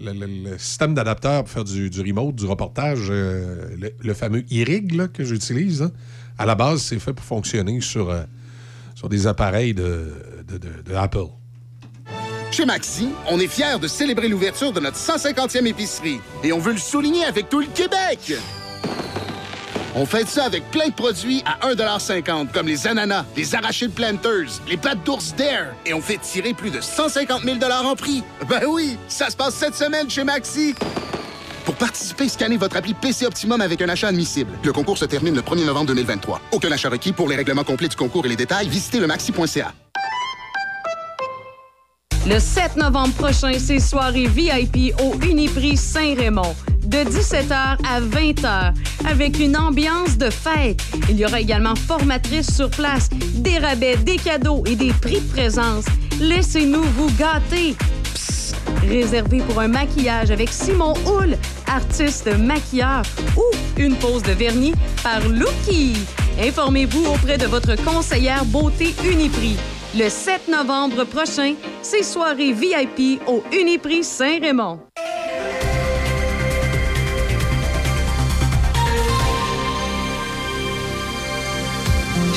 [0.01, 4.13] le, le- le système d'adapteur pour faire du, du remote, du reportage, euh, le, le
[4.13, 5.91] fameux iRig que j'utilise, hein,
[6.37, 8.23] à la base, c'est fait pour fonctionner sur, euh,
[8.95, 10.11] sur des appareils de,
[10.47, 11.27] de- de- de Apple.
[12.51, 16.19] Chez Maxi, on est fiers de célébrer l'ouverture de notre 150e épicerie.
[16.43, 18.33] Et on veut le souligner avec tout le Québec.
[19.95, 24.61] On fait ça avec plein de produits à 1,50 comme les ananas, les arachides planters,
[24.67, 25.73] les pattes d'ours Dare.
[25.85, 28.23] Et on fait tirer plus de 150 000 en prix.
[28.47, 30.75] Ben oui, ça se passe cette semaine chez Maxi.
[31.65, 34.51] Pour participer, scannez votre appli PC Optimum avec un achat admissible.
[34.63, 36.41] Le concours se termine le 1er novembre 2023.
[36.53, 37.11] Aucun achat requis.
[37.11, 39.73] Pour les règlements complets du concours et les détails, visitez le maxi.ca.
[42.29, 46.55] Le 7 novembre prochain, c'est soirée VIP au Uniprix Saint-Raymond.
[46.83, 48.73] De 17h à 20h,
[49.09, 50.81] avec une ambiance de fête.
[51.09, 55.31] Il y aura également formatrice sur place, des rabais, des cadeaux et des prix de
[55.31, 55.85] présence.
[56.19, 57.77] Laissez-nous vous gâter.
[58.13, 58.57] Psst!
[58.89, 61.37] Réservé pour un maquillage avec Simon Houle,
[61.67, 63.03] artiste maquilleur,
[63.37, 63.43] ou
[63.77, 65.95] une pose de vernis par Lookie.
[66.41, 69.57] Informez-vous auprès de votre conseillère beauté Uniprix.
[69.97, 74.79] Le 7 novembre prochain, c'est soirée VIP au Uniprix Saint-Raymond.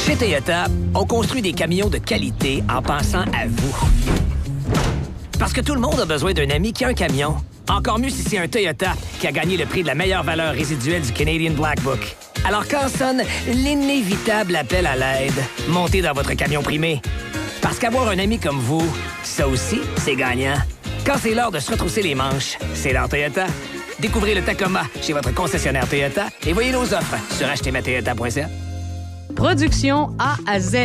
[0.06, 3.76] Chez Toyota, on construit des camions de qualité en pensant à vous.
[5.38, 7.36] Parce que tout le monde a besoin d'un ami qui a un camion.
[7.68, 10.54] Encore mieux si c'est un Toyota qui a gagné le prix de la meilleure valeur
[10.54, 12.16] résiduelle du Canadian Black Book.
[12.46, 17.02] Alors quand sonne l'inévitable appel à l'aide, montez dans votre camion primé.
[17.70, 18.82] Parce qu'avoir un ami comme vous,
[19.22, 20.56] ça aussi, c'est gagnant.
[21.06, 23.46] Quand c'est l'heure de se retrousser les manches, c'est l'heure Toyota.
[24.00, 28.69] Découvrez le Tacoma chez votre concessionnaire Toyota et voyez nos offres sur achetezmatoyota.ca.
[29.34, 30.76] Production A à Z.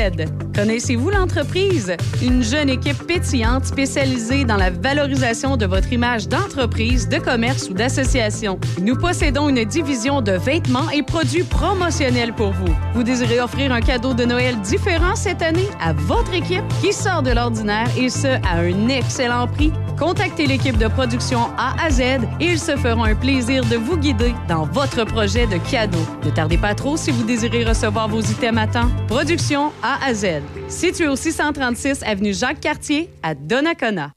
[0.54, 1.96] Connaissez-vous l'entreprise?
[2.22, 7.74] Une jeune équipe pétillante spécialisée dans la valorisation de votre image d'entreprise, de commerce ou
[7.74, 8.60] d'association.
[8.82, 12.74] Nous possédons une division de vêtements et produits promotionnels pour vous.
[12.94, 17.22] Vous désirez offrir un cadeau de Noël différent cette année à votre équipe qui sort
[17.22, 19.72] de l'ordinaire et ce, à un excellent prix?
[19.98, 22.02] Contactez l'équipe de production A à Z
[22.42, 26.06] et ils se feront un plaisir de vous guider dans votre projet de cadeau.
[26.26, 28.90] Ne tardez pas trop si vous désirez recevoir vos items à temps.
[29.08, 30.42] Production A à Z.
[30.68, 34.12] Situé au 636 avenue Jacques-Cartier à Donnacona.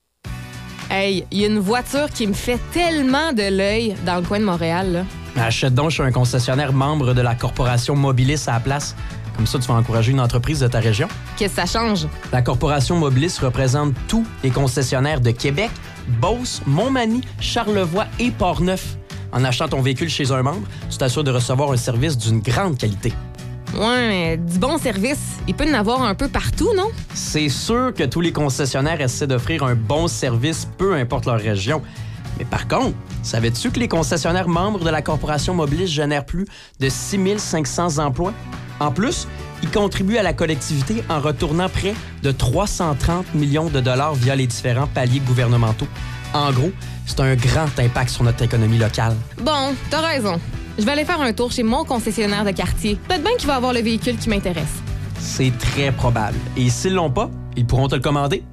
[0.90, 4.40] Hey, il y a une voiture qui me fait tellement de l'œil dans le coin
[4.40, 4.92] de Montréal.
[4.92, 5.04] Là.
[5.44, 8.96] Achète donc chez un concessionnaire membre de la corporation Mobilis à la place.
[9.38, 11.06] Comme ça, tu vas encourager une entreprise de ta région.
[11.36, 12.08] Qu'est-ce que ça change?
[12.32, 15.70] La corporation Mobilis représente tous les concessionnaires de Québec,
[16.20, 18.96] Beauce, Montmagny, Charlevoix et Portneuf.
[19.30, 22.78] En achetant ton véhicule chez un membre, tu t'assures de recevoir un service d'une grande
[22.78, 23.12] qualité.
[23.74, 26.88] Ouais, mais du bon service, il peut y en avoir un peu partout, non?
[27.14, 31.80] C'est sûr que tous les concessionnaires essaient d'offrir un bon service, peu importe leur région.
[32.40, 36.46] Mais par contre, savais-tu que les concessionnaires membres de la corporation Mobilis génèrent plus
[36.80, 38.32] de 6500 emplois?
[38.80, 39.26] En plus,
[39.62, 44.46] ils contribuent à la collectivité en retournant près de 330 millions de dollars via les
[44.46, 45.88] différents paliers gouvernementaux.
[46.34, 46.70] En gros,
[47.06, 49.16] c'est un grand impact sur notre économie locale.
[49.40, 50.38] Bon, t'as raison.
[50.78, 52.98] Je vais aller faire un tour chez mon concessionnaire de quartier.
[53.08, 54.82] Peut-être bien qu'il va avoir le véhicule qui m'intéresse.
[55.18, 56.36] C'est très probable.
[56.56, 58.44] Et s'ils l'ont pas, ils pourront te le commander.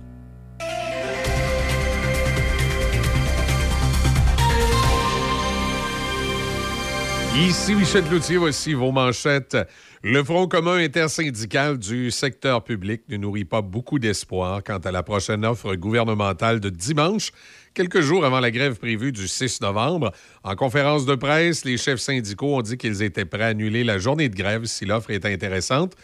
[7.38, 9.58] Ici Michel Cloutier, voici vos manchettes.
[10.08, 15.02] Le Front commun intersyndical du secteur public ne nourrit pas beaucoup d'espoir quant à la
[15.02, 17.32] prochaine offre gouvernementale de dimanche,
[17.74, 20.12] quelques jours avant la grève prévue du 6 novembre.
[20.44, 23.98] En conférence de presse, les chefs syndicaux ont dit qu'ils étaient prêts à annuler la
[23.98, 25.96] journée de grève si l'offre est intéressante.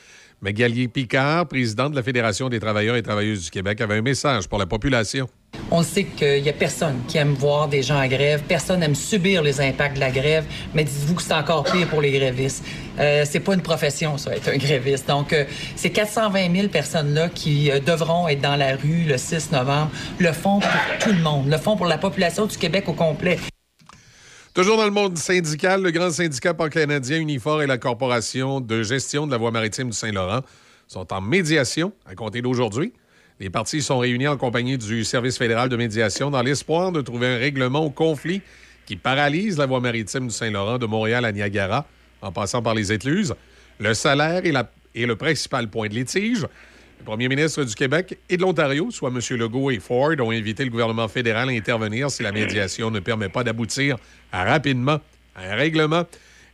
[0.44, 4.02] Mais Gallier Picard, président de la Fédération des travailleurs et travailleuses du Québec, avait un
[4.02, 5.30] message pour la population.
[5.70, 8.96] On sait qu'il n'y a personne qui aime voir des gens en grève, personne n'aime
[8.96, 12.66] subir les impacts de la grève, mais dites-vous que c'est encore pire pour les grévistes.
[13.00, 15.08] Euh, c'est pas une profession, ça, être un gréviste.
[15.08, 15.36] Donc,
[15.76, 20.32] ces 420 000 personnes-là qui euh, devront être dans la rue le 6 novembre le
[20.32, 23.38] font pour tout le monde, le font pour la population du Québec au complet.
[24.54, 29.26] Toujours dans le monde syndical, le grand syndicat pan-canadien Unifor et la Corporation de gestion
[29.26, 30.42] de la voie maritime du Saint-Laurent
[30.90, 32.92] sont en médiation à compter d'aujourd'hui.
[33.40, 37.28] Les parties sont réunies en compagnie du Service fédéral de médiation dans l'espoir de trouver
[37.28, 38.42] un règlement au conflit
[38.86, 41.86] qui paralyse la voie maritime du Saint-Laurent de Montréal à Niagara
[42.22, 43.34] en passant par les écluses.
[43.80, 46.46] Le salaire est, le principal point de litige.
[47.02, 49.20] Le premier ministre du Québec et de l'Ontario, soit M.
[49.36, 53.28] Legault et Ford, ont invité le gouvernement fédéral à intervenir si la médiation ne permet
[53.28, 53.98] pas d'aboutir
[54.32, 55.02] rapidement
[55.36, 56.06] à un règlement.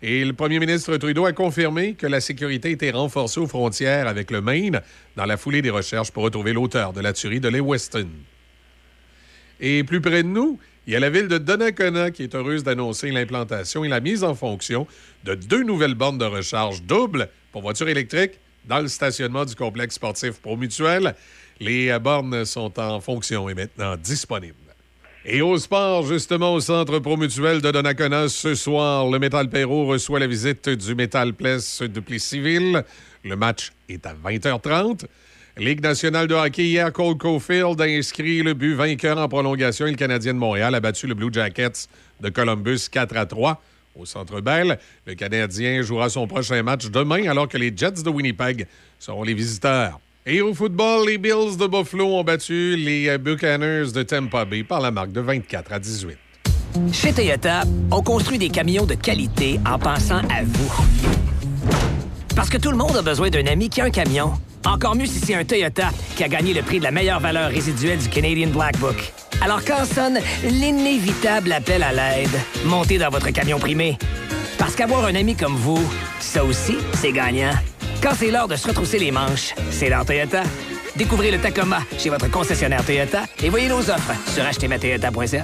[0.02, 4.32] Et le premier ministre Trudeau a confirmé que la sécurité était renforcée aux frontières avec
[4.32, 4.80] le Maine
[5.18, 8.08] dans la foulée des recherches pour retrouver l'auteur de la tuerie de Lewiston.
[9.60, 12.64] Et plus près de nous, il y a la ville de Donnacona qui est heureuse
[12.64, 14.88] d'annoncer l'implantation et la mise en fonction
[15.26, 19.96] de deux nouvelles bornes de recharge doubles pour voitures électriques dans le stationnement du complexe
[19.96, 21.16] sportif Promutuel.
[21.60, 24.56] Les euh, bornes sont en fonction et maintenant disponibles.
[25.26, 30.20] Et au sport, justement, au centre promutuel de Donnacona, ce soir, le Métal Perrault reçoit
[30.20, 32.84] la visite du Métal Place de Plessisville.
[33.26, 35.06] Le match est à 20h30.
[35.58, 39.96] Ligue nationale de hockey, hier, Cole Caulfield a inscrit le but vainqueur en prolongation le
[39.96, 41.90] Canadien de Montréal a battu le Blue Jackets
[42.22, 43.62] de Columbus 4 à 3
[43.98, 44.78] au Centre Bell.
[45.06, 48.68] Le Canadien jouera son prochain match demain alors que les Jets de Winnipeg
[49.00, 50.00] seront les visiteurs.
[50.26, 54.82] Et au football, les Bills de Buffalo ont battu les Buccaneers de Tampa Bay par
[54.82, 56.18] la marque de 24 à 18.
[56.92, 57.62] Chez Toyota,
[57.92, 61.17] on construit des camions de qualité en pensant à vous.
[62.38, 64.32] Parce que tout le monde a besoin d'un ami qui a un camion.
[64.64, 67.50] Encore mieux si c'est un Toyota qui a gagné le prix de la meilleure valeur
[67.50, 69.12] résiduelle du Canadian Black Book.
[69.42, 72.30] Alors quand sonne l'inévitable appel à l'aide,
[72.64, 73.98] montez dans votre camion primé.
[74.60, 75.82] Parce qu'avoir un ami comme vous,
[76.20, 77.54] ça aussi, c'est gagnant.
[78.04, 80.44] Quand c'est l'heure de se retrousser les manches, c'est l'heure Toyota.
[80.96, 85.44] Découvrez le Tacoma chez votre concessionnaire Toyota et voyez nos offres sur achetezmatoyota.ca.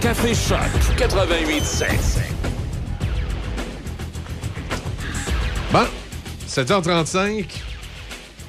[0.00, 0.58] Café Choc
[0.96, 1.86] 88.7.
[5.72, 5.86] Bon,
[6.48, 7.44] 7h35.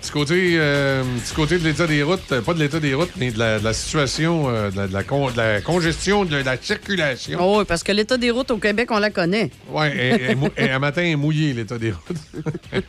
[0.01, 3.11] Petit côté, euh, petit côté de l'état des routes, euh, pas de l'état des routes,
[3.17, 6.23] mais de la, de la situation, euh, de, la, de la con- de la congestion,
[6.25, 7.39] de la circulation.
[7.41, 9.51] Oh, oui, parce que l'état des routes au Québec, on la connaît.
[9.69, 12.17] Oui, et, et mou- et un matin est mouillé, l'état des routes.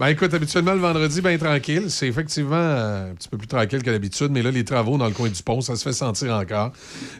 [0.00, 1.90] ben écoute, habituellement, le vendredi, bien tranquille.
[1.90, 5.06] C'est effectivement euh, un petit peu plus tranquille que d'habitude, mais là, les travaux dans
[5.06, 6.72] le coin du pont, ça se fait sentir encore.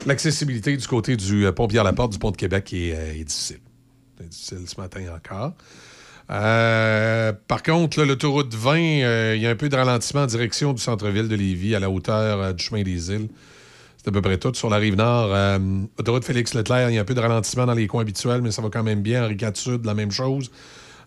[0.07, 3.61] L'accessibilité du côté du euh, pont Pierre-Laporte, du pont de Québec, est, euh, est difficile.
[4.19, 5.53] C'est difficile ce matin encore.
[7.49, 10.81] Par contre, l'autoroute 20, euh, il y a un peu de ralentissement en direction du
[10.81, 13.29] centre-ville de Lévis, à la hauteur du chemin des îles.
[14.03, 14.55] C'est à peu près tout.
[14.55, 15.59] Sur la rive nord, euh,
[15.99, 18.63] autoroute Félix-Leclerc, il y a un peu de ralentissement dans les coins habituels, mais ça
[18.63, 19.25] va quand même bien.
[19.25, 20.51] Henri IV Sud, la même chose.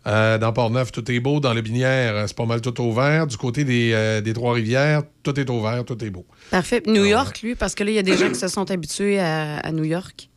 [0.05, 1.39] Euh, dans Port-Neuf, tout est beau.
[1.39, 3.25] Dans le Binière, euh, c'est pas mal tout ouvert.
[3.25, 6.25] Du côté des, euh, des Trois-Rivières, tout est ouvert, tout est beau.
[6.51, 6.83] Parfait.
[6.87, 9.19] New York, lui, parce que là, il y a des gens qui se sont habitués
[9.19, 10.29] à, à New York.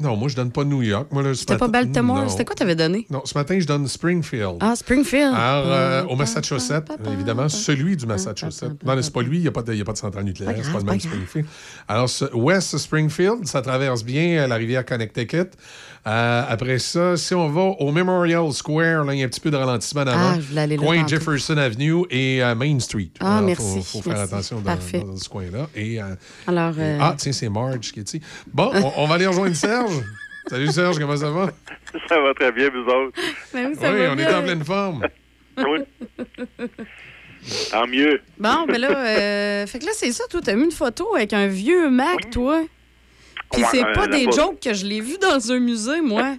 [0.00, 1.06] Non, moi, je donne pas New York.
[1.34, 2.28] C'était pas Baltimore?
[2.28, 3.06] C'était quoi t'avais donné?
[3.10, 4.56] Non, ce matin, je donne Springfield.
[4.58, 5.32] Ah, Springfield.
[5.32, 8.82] Alors, euh, Ah, au Massachusetts, évidemment, celui du Massachusetts.
[8.84, 10.84] Non, c'est pas lui, il n'y a, a pas de centrale nucléaire, c'est pas le
[10.84, 10.98] même.
[10.98, 11.46] Springfield.
[11.86, 15.50] Alors, ce- West Springfield, ça traverse bien la rivière Connecticut.
[16.06, 19.40] Euh, après ça, si on va au Memorial Square, là, il y a un petit
[19.40, 20.32] peu de ralentissement d'avant.
[20.34, 21.06] Ah, je voulais aller là Coin.
[21.06, 23.08] Jefferson Avenue et euh, Main Street.
[23.20, 24.34] Ah, Alors, merci, faut, faut faire merci.
[24.34, 25.66] attention dans, ce coin-là.
[25.74, 26.14] Et, euh,
[26.46, 28.20] Alors, et- euh, Ah, tiens, c'est Marge qui est ici.
[28.52, 29.94] Bon, on, on va aller rejoindre Serge.
[30.46, 31.50] Salut Serge, comment ça va?
[32.06, 33.18] Ça va très bien, vous autres.
[33.54, 35.06] Ben oui, oui, on est en pleine forme.
[35.56, 35.78] Oui.
[37.70, 38.20] Tant mieux.
[38.38, 41.32] Bon, ben là, euh, fait que là, c'est ça, toi, t'as mis une photo avec
[41.32, 42.62] un vieux Mac, toi?
[43.52, 46.34] Puis c'est euh, pas des jokes que je l'ai vu dans un musée, moi.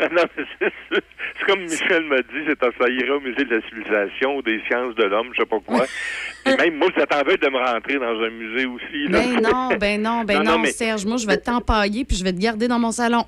[0.00, 1.04] non, mais c'est,
[1.46, 5.04] comme Michel m'a dit, c'est irait au musée de la civilisation ou des sciences de
[5.04, 5.84] l'homme, je sais pas quoi.
[6.46, 6.88] Et même moi,
[7.24, 9.08] veille de me rentrer dans un musée aussi.
[9.08, 9.20] Là.
[9.20, 11.04] Ben non, ben non, ben Non, non, non, mais- Serge.
[11.04, 13.24] Moi, je vais t'empailler puis je vais te garder dans mon salon.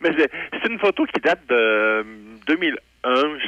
[0.00, 0.30] Mais c'est,
[0.62, 2.04] c'est une photo qui date de
[2.46, 2.74] 2001,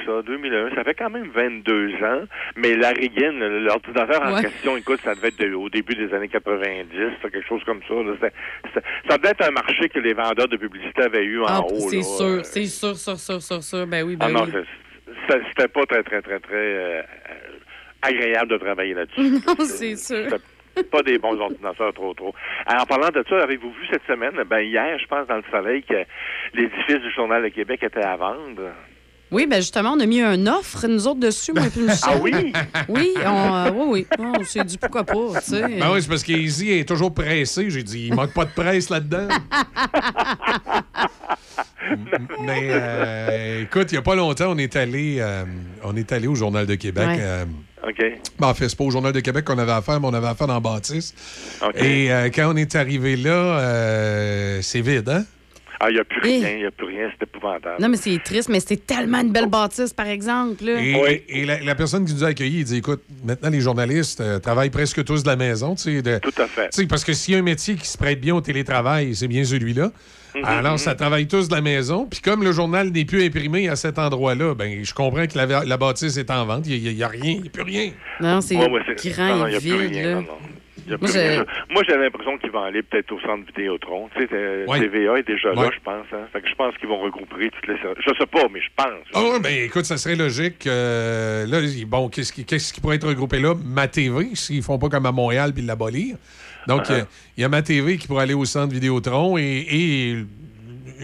[0.06, 0.74] ça, 2001.
[0.74, 2.24] Ça fait quand même 22 ans.
[2.56, 4.42] Mais la Reagan, l'ordinateur en Ouais.
[4.42, 6.88] question, écoute, ça devait être au début des années 90,
[7.22, 7.94] c'est quelque chose comme ça.
[7.94, 8.30] là.
[9.08, 11.88] Ça devait être un marché que les vendeurs de publicité avaient eu en Ah, haut.
[11.90, 13.86] c'est sûr, c'est sûr, sûr, sûr, sûr, sûr.
[13.86, 14.62] Ben oui, ben Ah non, oui.
[15.48, 17.02] c'était pas très, très, très, très euh, euh,
[18.02, 19.20] agréable de travailler là-dessus.
[19.46, 20.26] Non, c'est sûr.
[20.92, 22.32] Pas des bons ordinateurs trop, trop.
[22.64, 25.42] Alors, en parlant de ça, avez-vous vu cette semaine, ben hier, je pense, dans le
[25.50, 26.04] soleil, que
[26.54, 28.70] l'édifice du Journal de Québec était à vendre?
[29.30, 31.98] Oui, ben justement, on a mis un offre, nous autres, dessus, moi et puis Michel.
[32.02, 32.52] Ah oui?
[32.88, 34.18] Oui, on, euh, oui, oui.
[34.18, 35.60] On s'est dit pourquoi pas, tu sais.
[35.60, 37.68] Ben oui, c'est parce qu'Easy est toujours pressé.
[37.68, 39.28] J'ai dit, il manque pas de presse là-dedans.
[42.42, 45.44] Mais euh, écoute, il n'y a pas longtemps, on est allé, euh,
[45.84, 47.06] on est allé au Journal de Québec.
[47.08, 47.18] Ouais.
[47.20, 47.44] euh,
[47.86, 48.02] OK.
[48.38, 50.26] ben, en fait, c'est pas au Journal de Québec qu'on avait affaire, mais on avait
[50.26, 51.14] affaire dans Bâtisse.
[51.62, 51.76] OK.
[51.76, 55.24] Et euh, quand on est arrivé là, euh, c'est vide, hein?
[55.80, 57.80] Ah, il n'y a plus rien, il n'y a plus rien, c'est épouvantable.
[57.80, 60.64] Non, mais c'est triste, mais c'était tellement une belle bâtisse, par exemple.
[60.64, 60.80] là.
[60.82, 64.20] Et, et la, la personne qui nous a accueillis, il dit écoute, maintenant les journalistes
[64.20, 65.74] euh, travaillent presque tous de la maison.
[65.76, 66.70] tu sais, de- Tout à fait.
[66.70, 69.14] tu sais, parce que s'il y a un métier qui se prête bien au télétravail,
[69.14, 69.92] c'est bien celui-là.
[70.34, 72.06] Mhm, Alors, ça travaille tous de la maison.
[72.10, 75.64] Puis comme le journal n'est plus imprimé à cet endroit-là, ben je comprends que la,
[75.64, 76.66] la bâtisse est en vente.
[76.66, 77.92] Il n'y a, rien, il n'y a plus rien.
[78.20, 78.60] Non, c'est c'est-
[79.56, 80.14] a plus vide, rien, là.
[80.16, 80.38] non, non.
[80.88, 81.30] Il y a Moi, plus rien.
[81.32, 81.36] j'ai-
[81.68, 84.08] Je- Moi, j'ai l'impression qu'ils vont aller peut-être au centre Vidéotron.
[84.16, 84.80] Tu sais, euh, Ouais.
[84.80, 86.06] TVA est déjà là, je pense.
[86.12, 86.26] Hein.
[86.32, 87.76] Fait que je pense qu'ils vont regrouper toutes les.
[87.76, 89.04] Je sais pas, mais je pense.
[89.14, 90.66] Ah ouais, ben écoute, ça serait logique.
[90.66, 93.54] euh, là, bon, qu'est-ce qui, qu'est-ce qui pourrait être regroupé là?
[93.64, 96.16] Ma TV, s'ils font pas comme à Montréal puis l'abolir.
[96.66, 97.06] Donc, il y a- Uh-huh.
[97.36, 100.16] il y, a Ma TV qui pourrait aller au centre Vidéotron et, et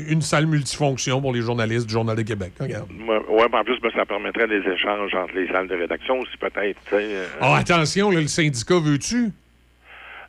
[0.09, 2.53] une salle multifonction pour les journalistes du Journal de Québec.
[2.59, 2.89] Regarde.
[2.91, 3.15] Mais
[3.59, 6.81] en plus, ben, ça permettrait des échanges entre les salles de rédaction aussi, peut-être.
[6.93, 7.27] euh.
[7.41, 9.31] Ah, attention, là, le syndicat veux-tu?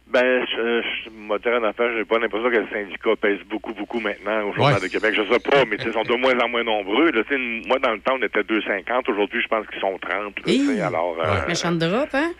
[0.07, 4.44] Ben, je, je, en affaire, j'ai pas l'impression que le syndicat pèse beaucoup, beaucoup maintenant
[4.48, 4.82] au Journal Ouais.
[4.82, 5.14] de Québec.
[5.18, 7.11] Je sais pas, mais ils sont de moins en moins nombreux.
[7.11, 7.23] Là,
[7.68, 9.10] moi, dans le temps, on était 250.
[9.10, 10.11] Aujourd'hui, je pense qu'ils sont 30.
[10.14, 12.32] là, tu sais, alors, euh, Méchante drop, hein?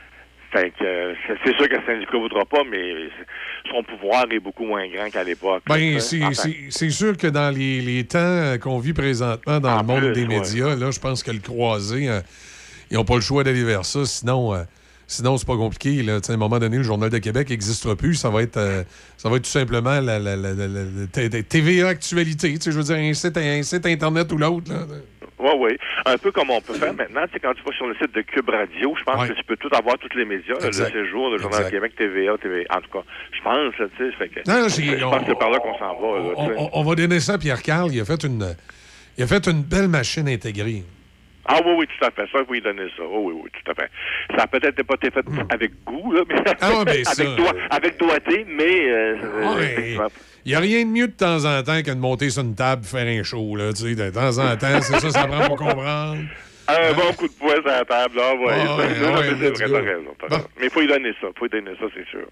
[0.52, 1.14] Fait que euh,
[1.44, 2.94] c'est sûr que le syndicat ne voudra pas, mais
[3.70, 5.64] son pouvoir est beaucoup moins grand qu'à l'époque.
[5.68, 9.84] Ben, Euh, c'est- sûr que dans les, les temps euh, qu'on vit présentement dans le
[9.86, 10.40] monde plus, des ouais.
[10.40, 12.22] médias, là, je pense que le croisé, euh,
[12.92, 14.06] ils n'ont pas le choix d'aller vers ça.
[14.06, 14.64] Sinon, euh,
[15.07, 16.03] sinon c'est pas compliqué.
[16.03, 16.19] Là.
[16.27, 18.15] À un moment donné, le Journal de Québec n'existera plus.
[18.15, 18.84] Ça va être, euh,
[19.18, 22.56] ça va être tout simplement la, la- la- la- TVA Actualité.
[22.64, 24.72] Je veux dire, un site, un site Internet ou l'autre.
[25.38, 25.77] Oui, oui.
[26.06, 27.26] Un peu comme on peut faire maintenant.
[27.27, 29.44] Tu sais, quand tu vas sur le site de Cube Radio, je pense que tu
[29.44, 31.69] peux tout avoir, tous les médias, là, le séjour, le Journal de.
[31.69, 32.65] Québec, TVA, TV.
[32.69, 34.40] En tout cas, je pense, tu sais, que.
[34.49, 37.34] Non, je pense que c'est par là qu'on s'en va, là, On, va donner ça
[37.34, 37.94] à Pierre Carl.
[37.94, 38.56] Il a fait une,
[39.18, 40.84] il a fait une belle machine intégrée.
[41.48, 42.24] Ah oui, oui, tout à fait.
[42.32, 43.04] Ça, faut lui donner ça.
[43.08, 43.90] Oh, oui, oui, tout à fait.
[44.36, 47.54] Ça a peut-être pas été fait avec goût, là, mais Ah ouais, ben, avec, doi-
[47.70, 49.64] avec doigté, mais euh, euh, Ouais.
[49.74, 50.08] effectivement.
[50.46, 52.56] Il n'y a rien de mieux de temps en temps que de monter sur une
[52.56, 53.56] table et faire un show.
[53.56, 56.18] Là, de temps en temps, c'est ça, ça prend pour comprendre.
[56.68, 58.46] Un bon coup de poing sur la table, là, ouais.
[58.50, 60.16] Ah ouais, ah mais ouais, c'est vrai, t'as raison.
[60.60, 62.28] Mais il faut lui donner ça, il faut lui donner ça, c'est sûr.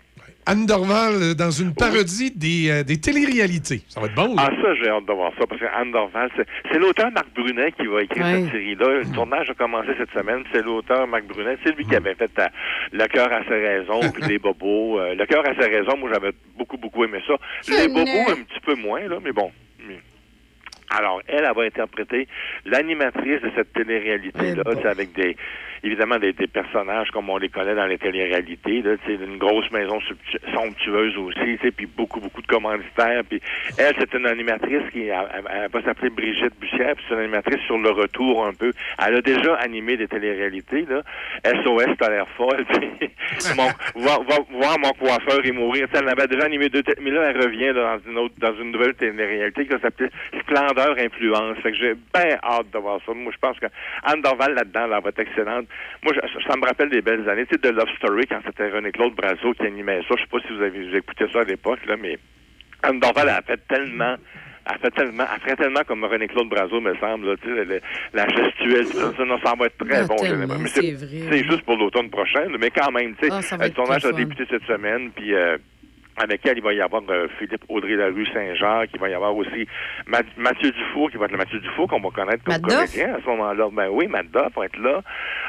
[0.46, 3.82] Anne Dorval, euh, dans une parodie des, euh, des téléréalités.
[3.88, 4.44] Ça va être bon, là.
[4.48, 6.30] Ah, ça, j'ai hâte de voir ça, parce que Anne Dorval,
[6.72, 8.42] c'est l'auteur Marc Brunet qui va écrire Ouais.
[8.44, 8.88] cette série-là.
[9.02, 10.44] Le tournage a commencé cette semaine.
[10.54, 11.58] C'est l'auteur Marc Brunet.
[11.66, 12.48] C'est lui qui avait fait euh,
[12.92, 15.00] Le cœur à ses raisons, puis Les Bobos.
[15.00, 17.34] Euh, le cœur à ses raisons, moi, j'avais beaucoup, beaucoup aimé ça.
[17.70, 19.52] Les Bobos, un petit peu moins, là, mais bon.
[20.96, 22.28] Alors, elle, elle va interpréter
[22.66, 25.36] l'animatrice de cette télé-réalité-là, tu sais, avec des,
[25.84, 30.00] évidemment, des, des personnages comme on les connaît dans les téléréalités, là, une grosse maison
[30.54, 33.24] somptueuse aussi, puis beaucoup, beaucoup de commanditaires.
[33.30, 33.42] Puis
[33.78, 38.46] elle, c'est une animatrice qui, va s'appeler Brigitte Bussière, c'est une animatrice sur le retour
[38.46, 38.72] un peu.
[39.06, 41.02] Elle a déjà animé des téléréalités, là.
[41.46, 42.66] SOS, t'as l'air folle,
[43.58, 43.68] mon,
[44.02, 44.20] va
[44.50, 45.88] voir mon coiffeur et mourir.
[45.94, 48.72] Elle avait déjà animé deux, mais là, elle revient là, dans une autre, dans une
[48.72, 50.12] nouvelle télé-réalité qui s'appelle
[50.42, 51.58] Splendeur Influence.
[51.62, 53.14] Fait que j'ai bien hâte de voir ça.
[53.14, 53.66] Moi, je pense que
[54.04, 55.68] Anne Dorval là-dedans, là, va être excellente.
[56.04, 57.46] Moi, je- ça me rappelle des belles années.
[57.46, 60.16] Tu sais, de Love Story, quand c'était René-Claude Brazo qui animait ça.
[60.18, 62.18] Je sais pas si vous avez écouté ça à l'époque, là, mais
[62.84, 64.16] Anne Dorval a fait tellement
[64.66, 67.82] elle fait tellement, elle ferait tellement comme René-Claude Brazo, me semble, là, tu sais, le-
[68.14, 70.16] la gestuelle, tout ça, ça, non, ça va être très Ah, bon.
[71.30, 74.46] c'est juste pour l'automne prochain, mais quand même, tu sais, Ah, le tournage a débuté
[74.50, 75.58] cette semaine, puis euh,
[76.18, 79.68] avec elle, il va y avoir euh, Philippe Audrey-Larue Saint-Jacques, il va y avoir aussi
[80.08, 82.76] Ma- Mathieu Dufour, qui va être le Mathieu Dufour qu'on va connaître comme Matt Duff?
[82.76, 83.70] comédien à ce moment-là.
[83.74, 85.02] Ben oui, Matt Duff va être là.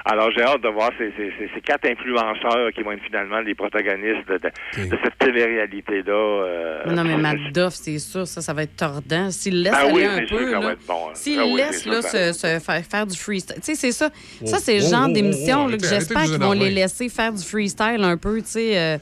[0.07, 3.41] Alors, j'ai hâte de voir ces, ces, ces- ces quatre influenceurs qui vont être finalement
[3.41, 6.13] les protagonistes de, de- de cette télé-réalité-là.
[6.13, 9.31] euh, non, mais Matt Duff, c'est sûr, ça, ça va être tordant.
[9.31, 12.83] S'il laisse oui, aller un peu, là, bon, s'il laisse là, ça- se, se faire,
[12.85, 13.57] faire du freestyle.
[13.57, 14.11] Tu sais, c'est ça.
[14.43, 16.71] Oh, ça, c'est le oh, genre oh, d'émission oh, là, que j'espère qu'ils vont les
[16.71, 18.39] laisser faire du freestyle un peu.
[18.41, 18.99] Tu sais, euh,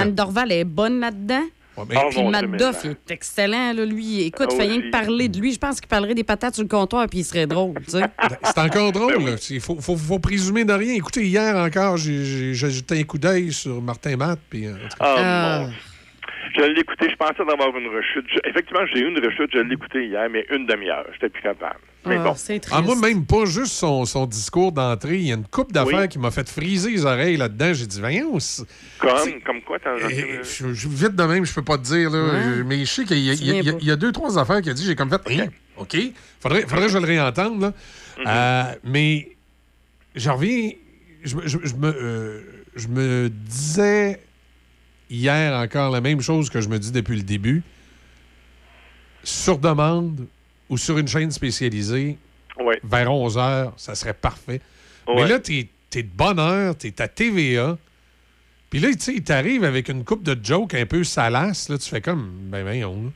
[0.00, 1.42] Anne Dorval est bonne là-dedans.
[1.88, 3.72] mais- Ah, Puis Matt mais Duff, il est excellent.
[3.72, 5.52] Là, lui, écoute, Ah, fait rien que parler de lui.
[5.52, 7.74] Je pense qu'il parlerait des patates sur le comptoir puis il serait drôle.
[7.84, 8.02] Tu sais.
[8.44, 9.24] C'est encore drôle.
[9.24, 9.32] là.
[9.50, 10.94] Il faut, faut, faut présumer de rien.
[10.94, 14.38] Écoutez, hier encore, j'ai- jeté un coup d'œil sur Martin Matt.
[14.48, 14.74] Puis, euh.
[15.00, 15.72] Ah, mon.
[16.56, 18.26] Je l'ai écouté, je pensais d'avoir une rechute.
[18.32, 21.06] Je- effectivement, j'ai eu une rechute, je l'ai écouté hier, mais une demi-heure.
[21.14, 21.80] J'étais plus capable.
[22.06, 22.34] Mais bon.
[22.70, 25.16] Ah, moi, même pas juste son, son discours d'entrée.
[25.18, 26.08] Il y a une coupe d'affaires Oui.
[26.08, 27.72] qui m'a fait friser les oreilles là-dedans.
[27.72, 28.38] J'ai dit, voyons.
[28.98, 32.10] Comme, comme quoi, t'en Eh, je, je- vite de même, je peux pas te dire,
[32.10, 32.30] là, Ouais.
[32.34, 34.84] euh, mais je sais qu'il y, a- y y deux, trois affaires qu'il a dit,
[34.84, 35.46] j'ai comme fait, Hein?
[35.76, 35.96] OK,
[36.40, 37.72] faudrait, faudrait que je le réentende, là.
[38.18, 38.24] Mhm.
[38.26, 39.32] Euh, mais
[40.14, 40.70] je reviens,
[41.24, 42.40] je, me- je- je me, euh,
[42.76, 44.20] je me disais
[45.10, 47.62] hier encore la même chose que je me dis depuis le début.
[49.22, 50.26] Sur demande
[50.68, 52.16] ou sur une chaîne spécialisée,
[52.60, 52.78] Ouais.
[52.84, 54.60] vers 11 heures, ça serait parfait.
[55.08, 57.76] Mais là, t'es es de bonne heure, t'es à TVA.
[58.70, 61.68] Puis là, tu sais, il t'arrive avec une coupe de jokes un peu salace.
[61.68, 63.12] Là, tu fais comme, ben, ben, on.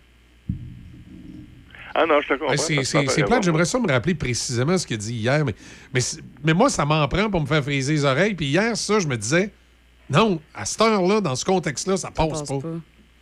[1.94, 2.54] Ah non, je te comprends.
[2.54, 3.42] Ben, c'est plate.
[3.42, 5.44] J'aimerais ça me rappeler précisément ce qu'il a dit hier.
[5.44, 5.54] Mais,
[5.92, 6.00] mais,
[6.44, 8.34] mais moi, ça m'en prend pour me faire friser les oreilles.
[8.34, 9.50] Puis hier, ça, je me disais,
[10.08, 12.58] non, à cette heure-là, dans ce contexte-là, ça passe, pas.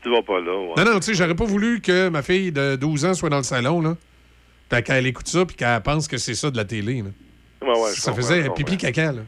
[0.02, 0.84] Tu vas pas là, ouais.
[0.84, 3.38] Non, non, tu sais, j'aurais pas voulu que ma fille de 12 ans soit dans
[3.38, 3.96] le salon, là.
[4.68, 7.10] Puis qu'elle écoute ça, puis qu'elle pense que c'est ça de la télé, là.
[7.62, 9.22] Ouais, ouais, je ça faisait pipi caca, là.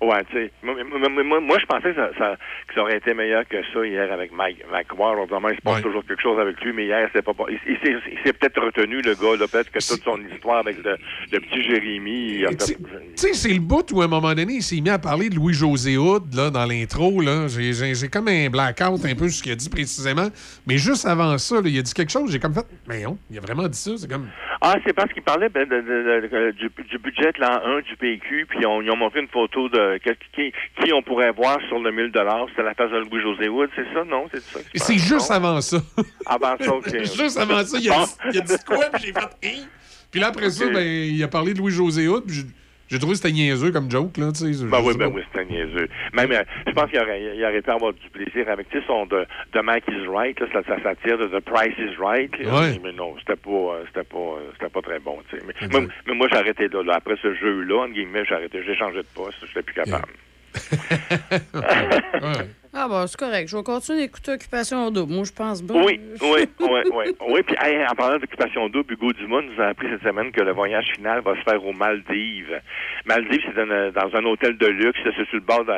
[0.00, 0.50] Ouais, tu sais.
[0.62, 2.36] Moi, moi, je pensais que ça, ça-
[2.68, 5.18] que ça aurait été meilleur que ça hier avec Mike, Mike Ward.
[5.18, 7.32] Autrement, il se passe toujours quelque chose avec lui, mais hier, c'est pas.
[7.34, 9.46] pas- Il, il s'est- il s'est peut-être retenu, le gars, là.
[9.48, 10.96] Peut-être que toute son histoire avec le,
[11.32, 12.44] le petit Jérémy.
[12.56, 12.74] Tu
[13.16, 15.36] sais, c'est le bout où, à un moment donné, il s'est mis à parler de
[15.36, 17.46] Louis-José Hood, là, dans l'intro, là.
[17.48, 20.28] J'ai- comme un blackout un peu ce qu'il a dit précisément.
[20.66, 23.16] Mais juste avant ça, là, il a dit quelque chose, j'ai comme fait, mais non,
[23.30, 24.28] il a vraiment dit ça, c'est comme...
[24.60, 27.80] Ah, c'est parce qu'il parlait ben, de- de- de- du, du budget de l'an 1
[27.82, 30.52] du PQ, puis on, ils ont montré une photo de que- qui,
[30.82, 32.12] qui on pourrait voir sur le 1000
[32.50, 34.26] C'était la place de Louis-José Wood, c'est ça, non?
[34.32, 34.60] C'est ça?
[34.74, 35.36] c'est juste non?
[35.36, 35.78] avant ça.
[36.26, 36.90] Avant ça, OK.
[37.16, 38.04] juste avant ça, il a, Bon.
[38.04, 39.64] dit, il a dit quoi, puis j'ai fait, Hein?
[40.10, 42.44] Puis là, après ça, ben, il a parlé de Louis-José Hood, puis
[42.88, 44.64] j'ai- trouvé que c'était niaiseux comme joke, là, tu sais.
[44.66, 45.16] Ben je oui, ben pas.
[45.16, 45.88] oui, un niaiseux.
[46.12, 48.84] Même, euh, je pense qu'il aurait, il aurait pu avoir du plaisir avec, tu sais,
[48.86, 52.36] son de, de Mike is Right, là, ça, ça s'attire de The Price is Right.
[52.38, 52.60] là.
[52.60, 52.80] Ouais.
[52.82, 55.44] Mais non, c'était pas, euh, c'était pas, euh, c'était pas très bon, tu sais.
[55.46, 56.94] Mais, moi, mais moi, j'ai arrêté là, là.
[56.96, 60.08] Après ce jeu-là, entre guillemets, j'ai arrêté, j'ai changé de poste, j'étais plus capable.
[62.84, 63.48] Ah, bon, c'est correct.
[63.48, 65.10] Je vais continuer d'écouter Occupation Double.
[65.10, 65.82] Moi, je pense bien.
[65.82, 67.04] Oui, oui, oui, oui.
[67.30, 70.42] Oui, puis hey, en parlant d'occupation double, Hugo Dumas nous a appris cette semaine que
[70.42, 72.60] le voyage final va se faire aux Maldives.
[73.06, 75.72] Maldives, c'est dans, dans un hôtel de luxe, c'est sur le bord de...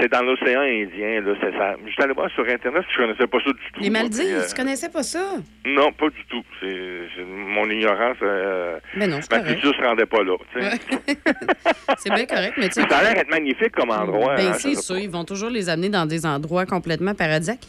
[0.00, 1.34] c'est- dans l'océan Indien, là.
[1.40, 1.74] C'est ça.
[1.86, 3.80] J'étais allé voir sur Internet, je connaissais pas ça du tout.
[3.80, 5.34] Les Maldives, puis, euh, tu connaissais pas ça?
[5.64, 6.42] Non, pas du tout.
[6.60, 8.16] C'est mon ignorance.
[8.22, 10.36] Euh, Mais non, c'est ma culture se rendait pas là.
[11.98, 12.88] C'est bien correct, mais tu sais.
[12.88, 14.34] Ça a l'air d'être magnifique comme endroit.
[14.36, 17.60] Ben, hein, c'est sûr, ils vont toujours les amener dans des endroits complètement paradisiaques.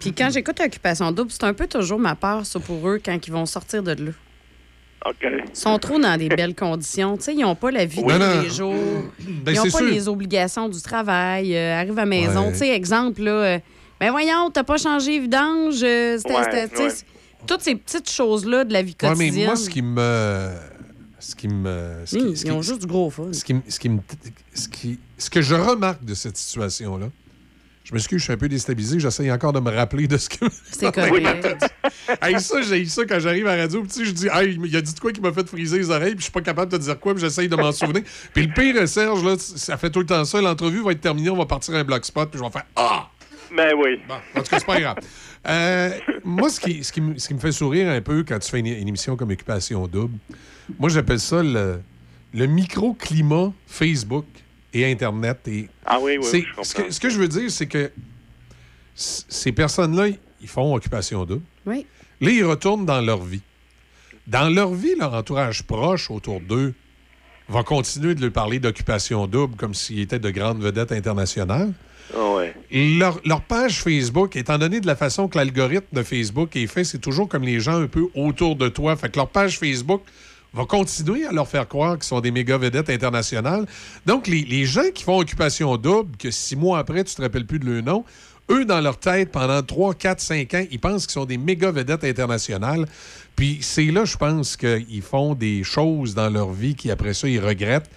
[0.00, 3.16] Puis quand j'écoute Occupation Double, c'est un peu toujours ma peur, ça, pour eux, quand
[3.26, 4.10] ils vont sortir de là.
[5.22, 7.16] Ils sont trop dans des belles conditions.
[7.16, 8.74] Tu sais, ils n'ont pas la vie de tous les jours.
[9.44, 9.86] Ben, ils n'ont pas sûr.
[9.86, 11.56] les obligations du travail.
[11.56, 12.46] euh, arrivent à la maison.
[12.46, 12.52] Ouais.
[12.52, 13.30] Tu sais, exemple, là.
[13.30, 13.58] euh,
[14.00, 15.82] ben voyons, t'as pas changé les vidanges.
[15.82, 16.34] euh, Ouais,
[16.78, 16.88] ouais.
[17.46, 19.34] Toutes ces petites choses-là de la vie Ouais, quotidienne.
[19.34, 20.50] mais moi, ce qui me.
[21.18, 21.94] Ce qui me.
[22.04, 23.32] Ce qui, Oui, ce ils qui- ont juste du gros fun.
[23.32, 24.00] Ce, qui, me- ce, qui me-
[24.54, 27.06] ce, qui- ce que je remarque de cette situation-là,
[27.84, 30.44] je m'excuse, je suis un peu déstabilisé, j'essaye encore de me rappeler de ce que.
[30.70, 31.64] C'est correct.
[32.22, 33.80] hey, ça, j'ai ça quand j'arrive à la radio.
[33.82, 35.78] Puis, tu sais, je dis, hey, il a dit de quoi qui m'a fait friser
[35.78, 37.72] les oreilles, puis je suis pas capable de te dire quoi, puis j'essaye de m'en
[37.72, 38.02] souvenir.
[38.32, 40.40] Puis le pire, Serge, là, ça fait tout le temps ça.
[40.40, 42.66] L'entrevue va être terminée, on va partir à un bloc spot, puis je vais faire
[42.76, 43.08] Ah!
[43.54, 44.00] Ben oui.
[44.34, 44.96] En tout cas, c'est pas grave.
[45.46, 45.90] Euh,
[46.24, 48.50] moi, ce qui, ce, qui me, ce qui me fait sourire un peu quand tu
[48.50, 50.16] fais une, une émission comme Occupation Double,
[50.78, 51.80] moi, j'appelle ça le,
[52.32, 54.24] le microclimat Facebook
[54.72, 55.38] et Internet.
[55.48, 56.64] Et Ah oui, oui, c'est- oui, je comprends.
[56.64, 57.90] ce, que, ce que je veux dire, c'est que
[58.94, 60.08] ces personnes-là,
[60.40, 61.42] ils font Occupation Double.
[61.66, 61.86] Oui.
[62.20, 63.40] Là, ils retournent dans leur vie.
[64.26, 66.74] Dans leur vie, leur entourage proche autour d'eux
[67.48, 71.72] va continuer de leur parler d'occupation double comme s'ils étaient de grandes vedettes internationales.
[72.14, 72.54] Ah ouais.
[72.70, 76.84] Leur, leur page Facebook, étant donné de la façon que l'algorithme de Facebook est fait,
[76.84, 78.94] c'est toujours comme les gens un peu autour de toi.
[78.96, 80.02] Fait que leur page Facebook
[80.54, 83.66] va continuer à leur faire croire qu'ils sont des méga vedettes internationales.
[84.06, 87.46] Donc, les, les gens qui font occupation double, que six mois après, tu te rappelles
[87.46, 88.04] plus de leur nom,
[88.50, 91.70] eux, dans leur tête, pendant 3, 4, 5 ans, ils pensent qu'ils sont des méga
[91.70, 92.86] vedettes internationales.
[93.36, 97.28] Puis c'est là, je pense, qu'ils font des choses dans leur vie qui, après ça,
[97.28, 97.90] ils regrettent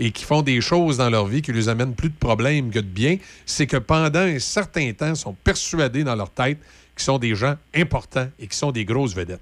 [0.00, 2.78] et qui font des choses dans leur vie qui leur amènent plus de problèmes que
[2.78, 3.18] de bien.
[3.44, 6.58] C'est que pendant un certain temps, ils sont persuadés dans leur tête
[6.96, 9.40] qu'ils sont des gens importants et qui sont des grosses vedettes.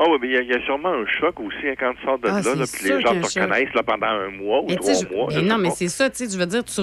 [0.00, 1.92] Ah oui, mais il y, a- il y a sûrement un choc aussi hein, quand
[1.94, 4.66] tu sors de Ah, là, puis les gens te reconnaissent là, pendant un mois ou
[4.68, 5.28] Mais trois je- mois.
[5.34, 6.80] mais non, mais c'est ça, tu sais, je veux dire, tu,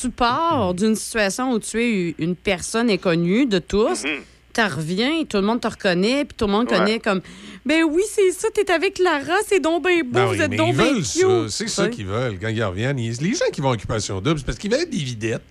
[0.00, 4.04] tu pars d'une situation où tu es une personne inconnue de tous,
[4.52, 6.76] tu reviens, tout le monde te reconnaît, puis tout le monde Ouais.
[6.78, 7.20] connaît comme
[7.64, 10.56] Ben oui, c'est ça, t'es avec Lara, c'est donc bien beau, Ben vous êtes mais
[10.56, 11.04] donc veulent cute.
[11.06, 11.48] ça.
[11.48, 11.90] C'est ça sais.
[11.90, 12.98] qu'ils veulent quand ils reviennent.
[12.98, 15.42] Ils- les gens qui vont en occupation double, c'est parce qu'ils veulent être des videttes.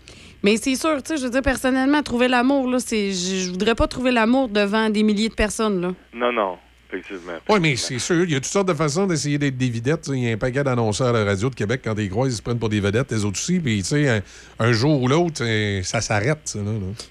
[0.44, 3.12] Mais c'est sûr, tu sais, je veux dire, personnellement, trouver l'amour, là, c'est.
[3.14, 5.94] Je je voudrais pas trouver l'amour devant des milliers de personnes, là.
[6.14, 6.58] Non, non,
[6.94, 7.34] effectivement.
[7.50, 10.10] Oui, mais c'est sûr, il y a toutes sortes de façons d'essayer d'être des sais.
[10.14, 12.38] Il y a un paquet d'annonceurs à la radio de Québec, quand ils croisent, ils
[12.38, 13.60] se prennent pour des vedettes, les autres aussi.
[13.60, 14.22] Puis, tu sais, un,
[14.60, 16.60] un jour ou l'autre, euh, ça s'arrête, ça.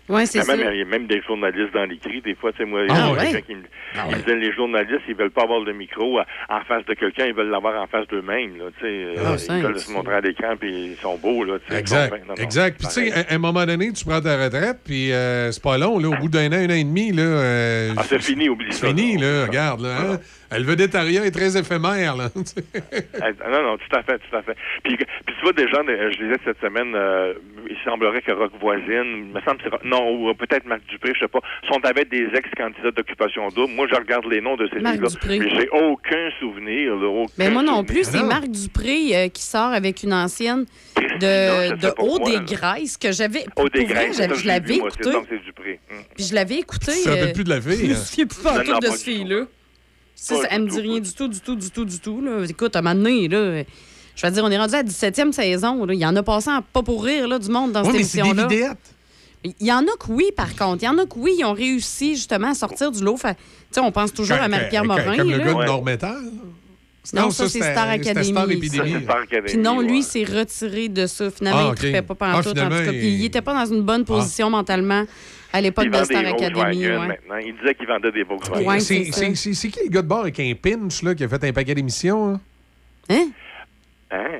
[0.08, 2.20] Oui, Il y a même, il y a même des journalistes dans l'écrit.
[2.22, 3.18] Des fois, tu sais, moi, il y Ah a ouais?
[3.32, 3.62] quelqu'un qui me
[4.10, 7.26] me disait, les journalistes, ils veulent pas avoir le micro à- en face de quelqu'un,
[7.26, 8.52] ils veulent l'avoir en face d'eux-mêmes.
[8.84, 11.44] Euh, Ah, ils veulent se montrer à l'écran, puis ils sont beaux.
[11.44, 12.12] Là, Exact.
[12.12, 12.78] Non, non, exact.
[12.78, 15.62] Puis, tu sais, à à un moment donné, tu prends ta retraite, puis euh, c'est
[15.62, 16.08] pas long, là.
[16.08, 17.22] Au bout d'un an, un an et demi, là.
[17.22, 18.88] euh, Ah, c'est fini, oublie c'est ça.
[18.88, 19.22] fini, non.
[19.22, 19.46] là.
[19.46, 19.96] Regarde, là.
[20.00, 20.18] hein?
[20.58, 22.28] Le vedettariat est très éphémère, là.
[23.20, 24.56] Ah, Non, non, tout à fait, tout à fait.
[24.84, 25.06] Puis, puis
[25.38, 27.34] tu vois, des gens, euh, je disais cette semaine, euh,
[27.68, 31.12] il semblerait que Rock Voisine, il me semble c'est non, ou euh, peut-être Marc Dupré,
[31.14, 33.72] je sais pas, sont avec des ex-candidats d'occupation double.
[33.72, 35.38] Moi, je regarde les noms de ces Marc filles-là, Dupré.
[35.38, 37.86] mais j'ai aucun souvenir, là, aucun Mais moi non souvenir.
[37.94, 40.66] plus, c'est Marc Dupré euh, qui sort avec une ancienne
[41.20, 42.40] de, Haut des là.
[42.40, 43.44] Grèces que j'avais.
[43.56, 44.98] Pour des graisses, ça, je l'avais écouté.
[45.04, 45.80] c'est- Donc, c'est Dupré.
[46.16, 46.92] Puis je l'avais écouté.
[46.92, 47.76] Tu te rappelles euh, plus de la fille,
[48.16, 48.64] Je me hein?
[48.66, 49.44] non, de du fille-là.
[50.24, 52.20] Ça, ça, elle me dit rien du tout, du tout, du tout, du tout.
[52.20, 52.44] Là.
[52.48, 53.62] Écoute, à un moment donné, là,
[54.14, 55.84] je vais dire, on est rendu à la 17e saison.
[55.84, 55.94] là.
[55.94, 57.96] Il y en a passé en pas pour rire là, du monde dans Ouais, cette
[57.96, 58.74] mais c'est des émission-là.
[59.44, 60.82] Il y en a que oui, par contre.
[60.82, 63.16] Il y en a que oui, ils ont réussi justement à sortir du lot.
[63.16, 63.40] Fait- tu
[63.72, 65.16] sais, on pense toujours à Marie-Pierre Comme- Morin.
[65.16, 65.44] Comme le là.
[65.44, 66.22] gars de Nord-Métal.
[67.14, 68.26] Non, ça, c'est Star Academy.
[68.26, 68.52] Star ça.
[68.52, 69.02] Epidémie.
[69.02, 70.02] Star Academy, Puis non, lui, ouais.
[70.02, 71.30] s'est retiré de ça.
[71.30, 72.58] Finalement, Ah, il ne pas Ah, pantoute.
[72.58, 72.92] en tout cas.
[72.92, 75.04] Il il- n'était pas dans une bonne position mentalement
[75.52, 76.86] à l'époque de Star Academy.
[76.86, 76.98] Ouais.
[77.08, 77.36] maintenant.
[77.44, 78.64] Il disait qu'il vendait des Volkswagen.
[78.64, 81.52] Ouais, c'est qui le gars de bord avec un pinch là, qui a fait un
[81.52, 82.34] paquet d'émissions?
[82.34, 82.40] hein?
[83.10, 83.28] Hein?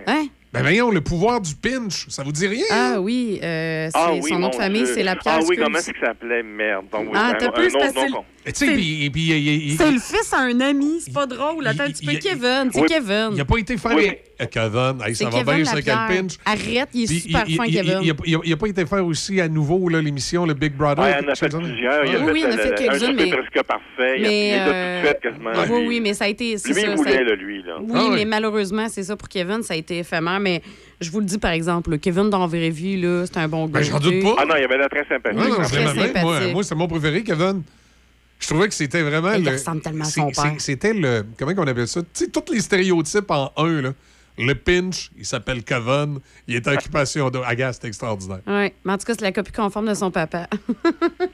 [0.07, 0.27] Hein?
[0.53, 2.65] Ben voyons, le pouvoir du pinch, ça vous dit rien?
[2.71, 5.79] Ah oui, euh, Ah oui, son nom de famille, c'est la Pierre Ah oui, comment
[5.81, 6.43] c'est que ça s'appelait?
[6.43, 6.85] Merde.
[6.93, 8.11] Donc, oui, Ah, t'as un c'est autre facile.
[8.11, 10.41] nom qu'on- Et tu sais, C'est- puis- puis il- il- il- C'est le fils à
[10.41, 11.67] un ami, c'est pas drôle.
[11.67, 13.29] Attends un petit peu, il- Kevin, c'est Kevin.
[13.33, 13.93] Il n'a pas été faire.
[14.47, 16.07] Kevin, hey, ça va bien, ça, quel Lapierre.
[16.23, 16.33] pinch.
[16.45, 18.15] Arrête, il est Puis super il- fin, il- Kevin.
[18.45, 21.05] Il n'a pas été faire aussi à nouveau l'émission Le Big Brother?
[21.05, 22.05] Ouais, il en a fait plusieurs.
[22.05, 23.67] Il a Oui, fait, oui, il en a fait le- quelques-uns, un super mais- presque
[23.67, 24.15] parfait.
[24.19, 25.51] Il a Mais, tout euh, quasiment.
[25.77, 26.59] oui, oui, mais ça a été.
[26.59, 27.63] c'est Lui, ça, il voulait, là, lui.
[27.63, 27.77] Là.
[27.81, 30.41] Oui, Ah mais malheureusement, c'est ça pour Kevin, ça a été éphémère.
[30.41, 30.63] Mais
[31.01, 33.67] je vous le dis, par exemple, Kevin dans la vraie vie, là, c'est un bon
[33.67, 33.81] gars.
[33.81, 34.37] Ben, j'en doute pas.
[34.39, 35.39] Ah non, il avait l'air très sympathique.
[35.39, 37.63] Non, Très moi, c'est mon préféré, Kevin.
[38.41, 39.33] Je trouvais que c'était vraiment.
[39.35, 40.55] Il le- ressemble tellement à son père.
[40.59, 41.25] C'était le.
[41.39, 42.01] Comment on appelle ça?
[42.03, 43.93] Tu sais, tous les stéréotypes en un, là.
[44.39, 46.19] Le pinch, il s'appelle Kevin.
[46.49, 47.39] Il est en occupation de.
[47.47, 48.41] Ah, gars, c'est extraordinaire.
[48.47, 50.47] Oui, mais en tout cas, c'est la copie conforme de son papa.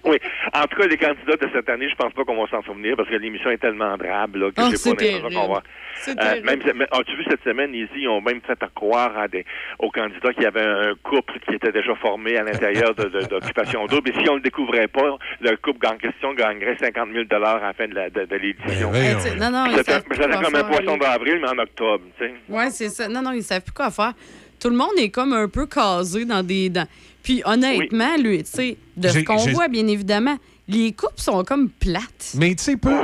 [0.04, 0.16] Oui.
[0.54, 2.96] En tout cas, les candidats de cette année, je pense pas qu'on va s'en souvenir
[2.96, 5.62] parce que l'émission est tellement drabe là, que Oh, j'ai pas l'impression qu'on va.
[6.00, 6.46] C'est Euh, terrible.
[6.46, 9.44] même, mais as-tu vu cette semaine, Izzy, ils ont même fait à croire à des,
[9.78, 13.26] aux candidats qu'il y avait un couple qui était déjà formé à l'intérieur de, de-
[13.26, 14.08] d'Occupation Double.
[14.10, 17.72] Et si on le découvrait pas, le couple en question gagnerait 50 000 à la
[17.74, 18.92] fin de, la, de, de l'édition.
[18.94, 20.00] Sais, non, non, C'était
[20.42, 22.34] comme un poisson d'avril, mais en octobre, tu sais.
[22.48, 23.08] Oui, c'est ça.
[23.08, 24.12] Non, non, ils savent plus quoi faire.
[24.60, 26.68] Tout le monde est comme un peu casé dans des.
[26.70, 26.86] Dans...
[27.22, 31.68] Puis honnêtement, lui, tu sais, de ce qu'on voit, bien évidemment, les couples sont comme
[31.70, 32.32] plates.
[32.34, 32.94] Mais tu sais, peu.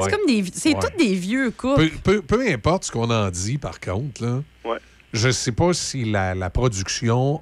[0.00, 0.44] C'est comme des.
[0.54, 0.80] C'est Ouais.
[0.80, 1.88] tous des vieux couples.
[2.02, 4.78] Peu, peu- peu importe ce qu'on en dit, par contre, là, Ouais.
[5.12, 7.40] je sais pas si la, la production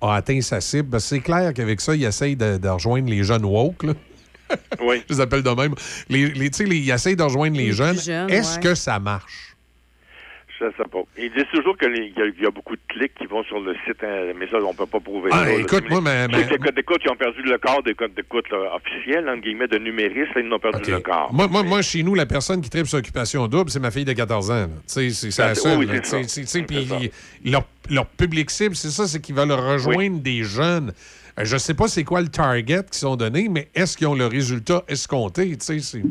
[0.00, 1.00] a atteint sa cible.
[1.00, 3.84] C'est clair qu'avec ça, ils essayent de, de rejoindre les jeunes woke.
[3.84, 3.94] Là.
[4.80, 5.02] Oui.
[5.08, 5.74] Je les appelle de même.
[6.08, 7.96] Les, les, tu sais, les- ils essayent de rejoindre les, Les jeunes.
[8.28, 8.60] Est-ce ouais.
[8.62, 9.51] que ça marche?
[10.62, 11.02] Je sais pas.
[11.18, 13.58] Ils disent toujours qu'il y, a- il y a beaucoup de clics qui vont sur
[13.60, 15.44] le site, hein, mais ça, on peut pas prouver Ah, ça.
[15.46, 15.52] là.
[15.58, 19.28] écoute, moi, mais- les codes d'écoute, ils ont perdu le quart des codes d'écoute officiels,
[19.28, 21.32] entre guillemets, de numéristes, ils en ont perdu le quart.
[21.32, 24.04] Moi, moi, moi, chez nous, la personne qui tripe sur occupation double, c'est ma fille
[24.04, 24.68] de 14 ans.
[24.86, 25.08] C'est
[25.38, 25.78] la seule.
[25.78, 25.94] oui, là.
[26.04, 26.58] c'est ça.
[26.62, 27.10] Puis
[27.90, 30.92] leur public cible, c'est ça, c'est qu'ils veulent rejoindre des jeunes.
[31.38, 34.14] Euh, Je sais pas c'est quoi le target qui sont donnés, mais est-ce qu'ils ont
[34.14, 35.48] le résultat escompté?
[35.56, 36.02] Tu sais, C'est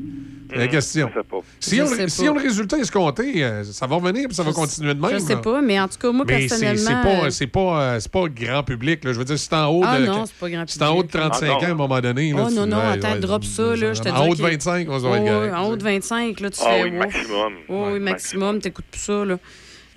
[0.49, 1.09] c'est la Hum, question.
[1.13, 1.37] je sais pas.
[1.59, 2.31] Si Je on, sais si pas.
[2.31, 5.11] on le résultat escompté, euh, ça va revenir puis ça va continuer de même.
[5.11, 5.39] Je sais là.
[5.41, 6.81] pas, mais en tout cas, moi, Mais personnellement.
[6.87, 9.03] c'est pas, euh, c'est pas, euh, c'est pas grand public.
[9.05, 9.13] Là.
[9.13, 10.05] Je veux dire, c'est en haut Ah de.
[10.07, 11.29] non, c'est pas grand c'est en haut de public.
[11.29, 12.33] 35 Ah ans à un moment donné.
[12.33, 13.93] là, Oh tu- non, non, ouais, attends, ouais, drop ça, là.
[13.93, 15.83] Je te En haut de qu'il- 25, on se Oh, oui, correct, En haut de
[15.83, 16.83] 25, là, tu Ah fais.
[16.83, 17.53] oui, maximum.
[17.69, 19.37] Oh, oui, maximum, t'écoutes plus ça, là.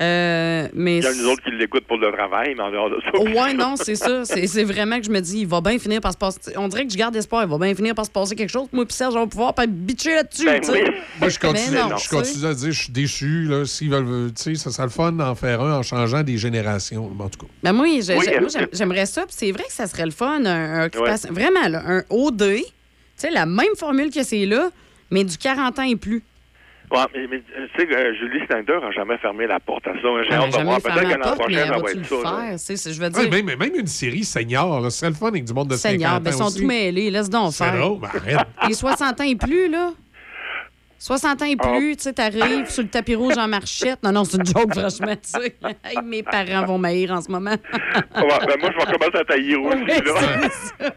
[0.00, 0.98] Euh, mais.
[0.98, 3.16] Il y a nous autres qui l'écoutent pour le travail, mais en dehors de ça.
[3.20, 4.24] Ouais, non, c'est ça.
[4.24, 6.40] C'est c'est vraiment que je me dis, il va bien finir par se passer.
[6.56, 8.66] On dirait que je garde espoir, il va bien finir par se passer quelque chose.
[8.72, 10.46] Moi, puis Serge, on va pouvoir pas bitcher là-dessus.
[10.46, 10.84] Ben sais.
[11.20, 13.42] Moi, je continue, non, je continue à dire, je suis déçu.
[13.44, 16.38] Là, s'ils veulent, tu sais, ça serait le fun d'en faire un en changeant des
[16.38, 17.10] générations.
[17.18, 17.52] En tout cas.
[17.62, 19.22] Ben moi, Oui, j'aime- j'aimerais ça.
[19.26, 22.42] Puis c'est vrai que ça serait le fun, un, un occupation- vraiment, là, un OD.
[22.56, 22.64] Tu
[23.16, 24.70] sais, la même formule que c'est là,
[25.12, 26.22] mais du 40 ans et plus.
[26.90, 29.92] Ouais, mais, mais, euh, tu sais, euh, Julie Snyder n'a jamais fermé la porte à
[29.92, 29.98] ça.
[30.04, 30.22] hein.
[30.22, 30.80] J'ai Elle a hâte de voir.
[30.82, 32.92] Peut-être que l'an prochain, elle ça va être ça.
[32.92, 33.20] Je veux dire.
[33.32, 35.76] Ouais, même, même une série senior, là, ce serait le fun avec du monde de
[35.76, 36.20] 50 Seigneur, ans.
[36.20, 37.10] ben, ils sont tout mêlés.
[37.10, 37.76] Laisse donc C'est faire.
[37.78, 38.46] drôle, ben, arrête.
[38.68, 39.90] Les 60 ans et plus, là.
[40.98, 41.68] 60 ans et Ah.
[41.68, 44.02] plus, tu sais, t'arrives sur le tapis rouge en marchette.
[44.02, 45.56] Non, non, c'est une joke, franchement, tu sais.
[45.84, 47.50] Hey, mes parents vont m'haïr en ce moment.
[47.50, 47.58] Ouais,
[48.14, 49.84] ben, moi, je vais commencer à tailler aussi.
[50.80, 50.90] là.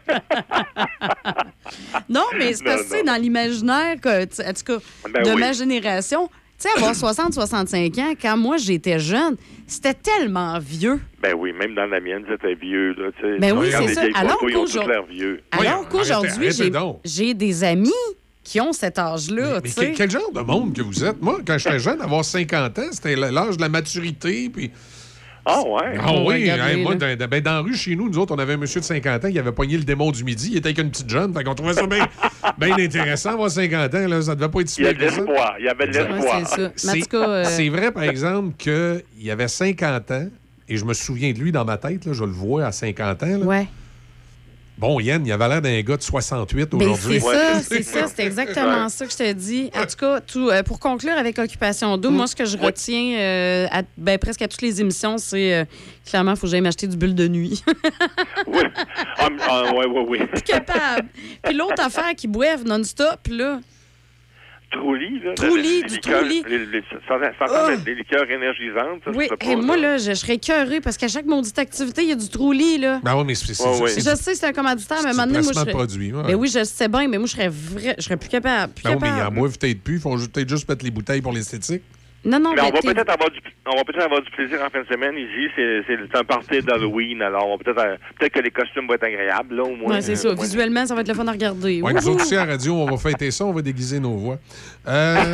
[2.08, 4.78] Non, mais c'est parce que, dans l'imaginaire, en tout cas,
[5.12, 5.40] Ben de oui.
[5.40, 6.28] ma génération,
[6.58, 9.36] tu sais, avoir 60-65 ans, quand moi, j'étais jeune,
[9.66, 11.00] c'était tellement vieux.
[11.22, 12.94] Ben oui, même dans la mienne, c'était vieux.
[12.94, 13.38] Là, tu sais.
[13.38, 14.02] Ben oui, c'est ça.
[14.16, 14.38] Alors
[15.88, 16.50] qu'aujourd'hui-
[17.04, 17.92] j'ai des amis
[18.42, 19.80] qui ont cet âge-là, Mais tu sais.
[19.88, 21.20] quel, quel genre de monde que vous êtes?
[21.20, 24.48] Moi, quand j'étais jeune, avoir 50 ans, c'était l'âge de la maturité.
[24.48, 24.70] Puis...
[25.50, 25.98] Ah ouais?
[25.98, 28.38] Ah Oh, oui, hey, moi, dans, ben, dans la rue chez nous, nous autres, on
[28.38, 30.50] avait un monsieur de 50 ans qui avait pogné le démon du midi.
[30.52, 31.32] Il était avec une petite jeune.
[31.32, 32.06] Fait qu'on trouvait ça bien
[32.58, 34.08] bien intéressant, avoir 50 ans.
[34.08, 35.54] Là, ça devait pas être si Il y de l'espoir.
[35.58, 36.40] Il avait de l'espoir.
[36.40, 40.26] Ouais, c'est euh, c'est vrai, par exemple, qu'il y avait 50 ans,
[40.68, 43.22] et je me souviens de lui dans ma tête, là, je le vois à 50
[43.22, 43.26] ans.
[43.26, 43.36] là.
[43.38, 43.66] Ouais.
[44.78, 47.20] Bon, Yann, il avait l'air d'un gars de 68 Ben, aujourd'hui.
[47.20, 49.70] c'est ça, c'est ça, c'est exactement ça que je te dis.
[49.76, 53.18] En tout cas, tout, euh, pour conclure avec Occupation Double, moi, ce que je retiens
[53.18, 55.64] euh, à- ben, presque à toutes les émissions, c'est euh,
[56.06, 57.62] clairement, il faut que j'aille m'acheter du bulle de nuit.
[59.20, 60.26] Ah, ah, ouais, ouais, ouais.
[60.26, 61.08] Plus capable.
[61.42, 63.60] Puis l'autre affaire qui boivent non-stop, là.
[64.70, 65.32] Trulli, là.
[65.56, 66.82] Les du les-
[67.70, 69.00] mettre des liqueurs énergisantes.
[69.04, 69.96] ça, Oui, et moi, là.
[69.96, 73.00] je, serais écœurée parce qu'à chaque maudite activité, il y a du trou-lit, là.
[73.02, 75.32] Ben oui, mais c'est Je sais, c'est un commanditaire, mais à un c'est moment du
[75.32, 76.22] donné, moi, je produit, ouais.
[76.22, 77.94] Ben oui, je sais bien, mais moi, je serais vrai...
[77.98, 78.72] je serais plus capable.
[78.74, 79.36] Plus Ben oui, mais ils en capable.
[79.36, 79.94] boivent peut-être plus.
[79.96, 81.82] Ils font peut-être juste mettre les bouteilles pour l'esthétique.
[82.24, 84.30] Non, non, Mais on mais va t'es- peut-être avoir du, on va peut-être avoir du
[84.32, 85.48] plaisir en fin de semaine ici.
[85.54, 89.62] C'est, un party d'Halloween, alors peut-être, euh, peut-être que les costumes vont être agréables, là,
[89.62, 89.94] au moins.
[89.94, 90.30] Ouais, c'est ça.
[90.30, 90.42] Au moins.
[90.44, 91.80] Visuellement, ça va être le fun à regarder.
[91.80, 94.16] Ouais, nous autres aussi à la radio, on va fêter ça, on va déguiser nos
[94.16, 94.38] voix.
[94.88, 95.14] Euh,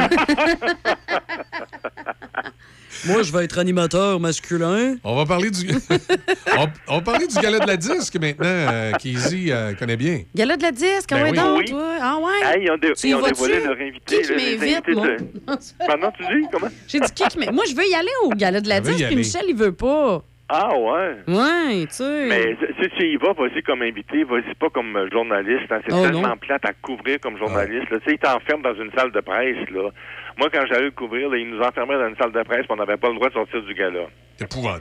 [3.06, 4.96] Moi, je vais être animateur masculin.
[5.04, 5.68] On va parler du.
[6.58, 10.20] on, on va parler du gala de la disque maintenant, euh, qu'Easy euh, connaît bien.
[10.34, 11.36] Gala de la disque, Ben ouais oui.
[11.36, 11.64] donc, Oui.
[11.66, 11.88] toi?
[12.00, 12.54] Ah ouais?
[12.56, 13.08] Hey, ils ont, dé- vas-tu?
[13.08, 14.22] dévoilé leur invité.
[14.22, 15.56] Les m'invite, invités moi?
[15.86, 16.46] Pardon, tu dis?
[16.52, 16.68] Comment?
[16.88, 17.52] J'ai dit qui qui m'invite?
[17.54, 19.16] Moi, je veux y aller au gala de la disque, puis.
[19.16, 20.22] Michel, il veut pas.
[20.46, 21.16] Ah, ouais.
[21.26, 22.26] Ouais, tu sais.
[22.28, 25.64] Mais si tu y vas, vas-y comme invité, vas-y pas comme journaliste.
[25.70, 25.80] hein.
[25.86, 26.36] C'est Oh, tellement non.
[26.36, 27.90] plate à couvrir comme journaliste.
[27.90, 27.98] là.
[28.00, 29.56] Tu sais, ils t'enferment dans une salle de presse.
[29.70, 29.88] là.
[30.36, 32.76] Moi, quand j'allais le couvrir, là, ils nous enfermaient dans une salle de presse on
[32.76, 34.06] n'avait pas le droit de sortir du gala.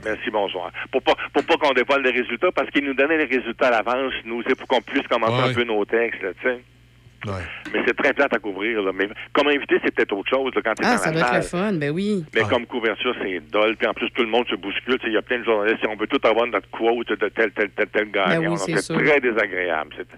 [0.04, 0.72] Merci, bonsoir.
[0.90, 3.70] Pour pas, pour pas qu'on dévoile les résultats, parce qu'ils nous donnaient les résultats à
[3.82, 5.50] l'avance, nous, c'est pour qu'on puisse commencer Ouais.
[5.50, 6.60] un peu nos textes, tu sais.
[7.72, 8.90] Mais c'est très plate à couvrir, là.
[8.92, 11.28] Mais comme invité, c'est peut-être autre chose, là, quand t'es Ah, dans ça la doit
[11.28, 12.24] être le fun, ben oui.
[12.34, 13.76] Mais comme couverture, c'est dole.
[13.76, 14.98] Puis en plus, tout le monde se bouscule.
[14.98, 15.86] Tu sais, Il y a plein de journalistes.
[15.88, 18.42] On veut tout avoir notre quote de tel, tel, tel, tel gagnant.
[18.42, 19.94] Ben oui, c'est très désagréable.
[19.96, 20.08] C'est,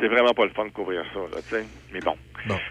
[0.00, 1.64] c'est vraiment pas le fun de couvrir ça, là, tu sais.
[1.92, 2.16] Mais bon.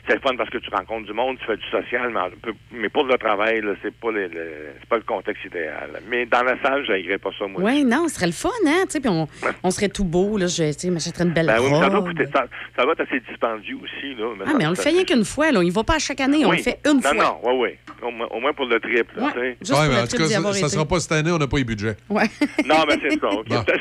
[0.08, 2.54] C'est le fun parce que tu rencontres du monde, tu fais du social, mais, peu-
[2.72, 6.02] mais pour le travail, là, c'est pas le, le- c'est pas le contexte idéal.
[6.10, 7.62] Mais dans la salle, j'aillerais pas ça, moi.
[7.62, 8.84] Ouais, non, ce serait le fun, hein?
[8.86, 9.28] Tu sais, puis on,
[9.64, 10.48] on serait tout beau, là.
[10.48, 12.91] Je, tu sais, m'achèterais une belle Ben oui, mais ça doit coûter, ça, ça va
[12.94, 14.26] être assez dispendieux aussi, là.
[14.48, 15.60] Ah, mais on le fait rien qu'une fois, là.
[15.60, 16.58] On y va pas à chaque année, on Oui.
[16.58, 17.14] le fait une non, fois.
[17.14, 17.70] Non, oui, oui.
[18.08, 20.50] Au moins, au moins pour le trip, là, pour mais le en tout cas, ça,
[20.60, 20.70] été.
[20.70, 21.98] sera pas cette année, on n'a pas les budgets.
[22.10, 22.24] Ouais.
[22.66, 23.28] Non, mais c'est ça.
[23.30, 23.48] OK.
[23.48, 23.64] Bon.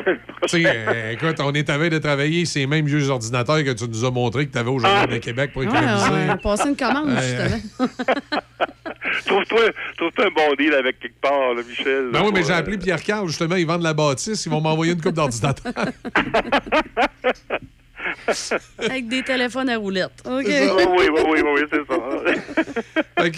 [0.49, 3.73] Tu sais, euh, écoute, on est à veille de travailler ces mêmes vieux ordinateurs que
[3.73, 6.29] tu nous as montré que tu avais au Journal de Québec pour Ouais, économiser.
[6.31, 7.89] ouais, passer une commande, Ouais, justement.
[9.27, 9.61] Trouve-toi
[9.97, 12.11] trouve-toi un bon deal avec quelque part, là, Michel.
[12.13, 12.55] Ben oui, mais j'ai Ouais.
[12.55, 15.73] appelé Pierre Carl, justement, ils vendent la bâtisse, ils vont m'envoyer une coupe d'ordinateur.
[18.79, 20.23] Avec des téléphones à roulettes.
[20.27, 20.45] OK.
[20.47, 21.99] Oui, oui, oui, oui, oui, c'est ça.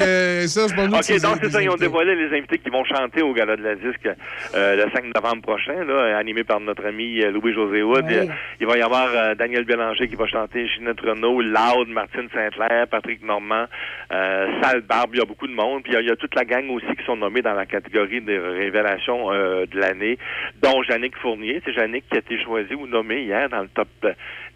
[0.02, 2.84] euh, Serge, bon, nous, OK, donc c'est ça, ils ont dévoilé les invités qui vont
[2.84, 4.08] chanter au Gala de la Disque
[4.54, 7.80] euh, le 5 novembre prochain, là, animé par notre ami euh, Louis-José.
[7.80, 8.26] Euh,
[8.60, 12.86] Il va y avoir euh, Daniel Bélanger qui va chanter, Ginette Renault, Loud, Martine Saint-Clair,
[12.90, 13.66] Patrick Normand,
[14.12, 15.82] euh, Sale Barbe, il y a beaucoup de monde.
[15.82, 17.54] Puis il y a- il y, a toute la gang aussi qui sont nommés dans
[17.54, 20.18] la catégorie des révélations euh, de l'année,
[20.62, 21.60] dont Jannick Fournier.
[21.64, 23.88] C'est Jannick qui a été choisie ou nommée hier dans le top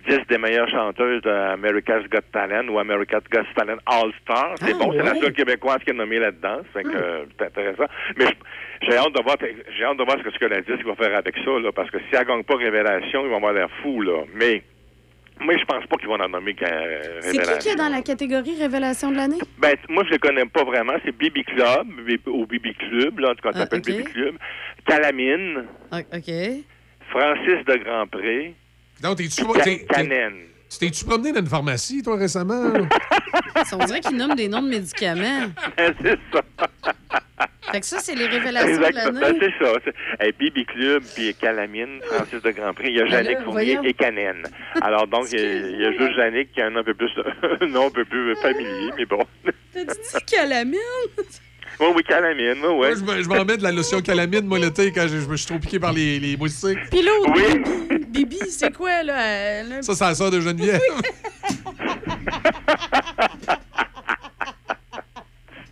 [0.09, 4.55] 10 des meilleures chanteuses d'America's Got Talent ou America's Got Talent All-Star.
[4.60, 6.59] C'est Ah, bon, c'est la seule québécoise qui est nommée là-dedans.
[6.76, 7.86] Euh, c'est intéressant.
[8.16, 8.26] Mais
[8.82, 10.94] j'ai hâte de voir, j'ai hâte de voir ce que, ce que la disque va
[10.94, 13.68] faire avec ça, là, parce que si elle gagne pas Révélation, ils vont avoir l'air
[13.82, 14.22] fous, là.
[14.35, 14.62] Mais,
[15.40, 16.68] moi, je pense pas qu'ils vont en nommer qu'à
[17.20, 19.39] C'est qui qui est dans la catégorie Révélation de l'année?
[19.59, 20.94] Ben, moi, je les connais pas vraiment.
[21.05, 21.86] C'est Bibi Club,
[22.26, 23.81] au Bibi Club, là, en tout cas, ça Ah, s'appelle.
[23.81, 24.36] Bibi Club.
[24.86, 26.31] Calamine, Ah, OK.
[27.10, 28.55] Francis de Grandpré,
[29.03, 29.87] Donc, t'es-tu t'es-
[30.81, 32.73] t'es-tu promené dans une pharmacie, toi, récemment?
[33.73, 35.51] On dirait qu'ils nomment des noms de médicaments.
[35.79, 36.41] c'est ça.
[37.73, 39.07] Fait que ça, c'est les révélations Exact.
[39.07, 39.39] de Ben, l'année.
[39.59, 39.73] c'est ça.
[40.21, 42.89] Hey, Bibi Club, puis Calamine, Francis de Grandpré.
[42.91, 43.83] Il y a Ben Jannick là, Fournier voyons.
[43.83, 44.43] et Canen.
[44.81, 46.85] Alors, donc, il y a- il y a juste Jannick qui a un nom un
[46.85, 47.11] peu plus,
[47.61, 49.25] un nom un peu plus familier, mais bon.
[49.73, 50.79] T'as dit calamine?
[51.80, 52.74] Oui, oui, Calamine, oui, ouais.
[52.74, 55.36] Moi, je me- je m'en mets de la lotion calamine, moi, l'été, quand je, me
[55.36, 56.78] suis trop piqué par les, les moustiques.
[56.90, 59.60] Puis l'autre, Bibi, Bibi, c'est quoi, là?
[59.62, 60.80] Un- Ça, c'est la sœur de Geneviève.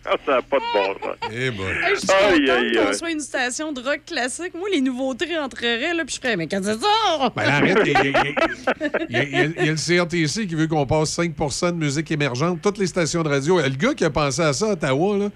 [0.05, 1.15] Ah, ça n'a pas de bon sens.
[1.31, 1.65] Eh boy.
[1.65, 2.95] Hey, je suis Aïe, contente aïe, qu'on aïe.
[2.95, 4.53] soit une station de rock classique.
[4.53, 7.31] Moi, les nouveautés rentreraient, là, puis je ferais, mais quand c'est ça?
[7.33, 8.13] Ben là, arrête, y, y y
[9.09, 12.61] il y a le CRTC qui veut qu'on passe 5% de musique émergente.
[12.61, 13.61] Toutes les stations de radio.
[13.61, 15.29] Le gars qui a pensé à ça à Ottawa, là,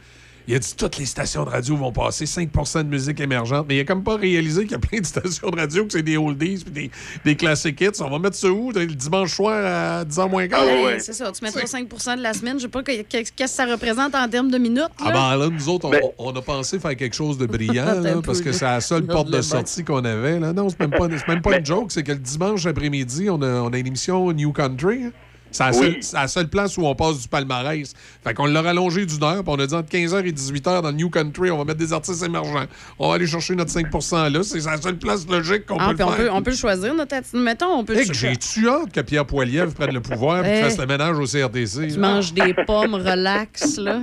[0.48, 3.66] il a dit toutes les stations de radio vont passer 5% de musique émergente.
[3.68, 5.92] Mais il a comme pas réalisé qu'il y a plein de stations de radio que
[5.94, 6.92] c'est des oldies puis des,
[7.26, 8.02] des classic hits.
[8.02, 8.72] On va mettre ça où?
[8.72, 10.64] Le dimanche soir à 10h moins quart?
[10.64, 12.58] Hey, C'est ça, tu mettras 5% de la semaine.
[12.58, 14.84] Je sais pas que- qu'est-ce que ça représente en termes de minutes.
[15.00, 18.22] Ah ben là, nous autres, on, on a pensé faire quelque chose de brillant, là,
[18.24, 20.40] parce que c'est la seule porte de sortie qu'on avait.
[20.40, 20.54] Là.
[20.54, 23.42] Non, c'est même pas, c'est même pas une joke, c'est que le dimanche après-midi, on
[23.42, 25.04] a, on a une émission New Country.
[25.06, 25.12] hein.
[25.52, 25.76] C'est la, Oui.
[25.78, 27.94] seule- c'est la seule place où on passe du palmarès.
[28.24, 30.90] Fait qu'on l'a rallongé d'une heure, puis on a dit entre 15h et 18h dans
[30.90, 32.66] le New Country, on va mettre des artistes émergents.
[33.00, 34.44] On va aller chercher notre 5% là.
[34.44, 36.18] C'est la seule place logique qu'on Ah, peut puis le on, faire.
[36.26, 37.40] peut, on peut le choisir, notre attitude.
[37.40, 40.62] Mettons, on peut Hey, que J'ai-tu hâte que Pierre Poilievre prenne le pouvoir et Eh.
[40.64, 41.88] fasse le ménage au CRTC?
[41.88, 42.14] Tu là?
[42.16, 44.02] manges des pommes, relax, là.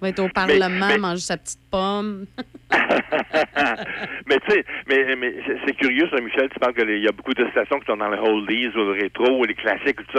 [0.00, 2.24] Va être au Parlement, mais- manger sa petite pomme.
[2.70, 5.34] mais tu sais, mais, mais
[5.66, 8.08] c'est- curieux, ça, Michel, tu parles qu'il y a beaucoup de stations qui sont dans
[8.10, 10.18] les oldies ou le rétro ou les classiques, tout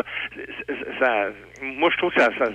[0.99, 1.29] ça.
[1.63, 2.45] Moi, je trouve que ça, ça,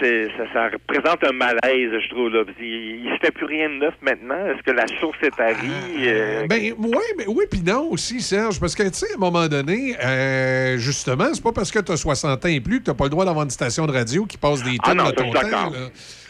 [0.00, 2.30] c'est- ça, ça représente un malaise, je trouve.
[2.30, 2.42] Là.
[2.60, 4.46] Il ne se fait plus rien de neuf maintenant.
[4.46, 5.56] Est-ce que la source est tarie?
[6.06, 9.20] euh, Ben oui, mais oui, puis non aussi, Serge, parce que tu sais, à un
[9.20, 12.90] moment donné, euh, justement, c'est pas parce que tu as 60 ans et plus que
[12.90, 15.04] tu pas le droit d'avoir une station de radio qui passe des Ah tonnes non,
[15.06, 15.70] de ton je suis temps.
[15.70, 15.78] là.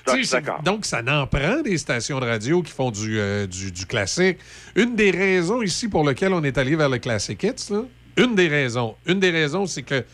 [0.07, 0.63] D'accord.
[0.63, 4.39] Donc, ça n'en prend des stations de radio qui font du, euh, du, du classique.
[4.75, 7.83] Une des raisons ici pour lesquelles on est allé vers le Classic Hits, là,
[8.17, 10.05] une des raisons, une des raisons, c'est que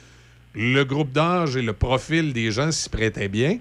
[0.55, 3.59] le groupe d'âge et le profil des gens s'y prêtaient bien.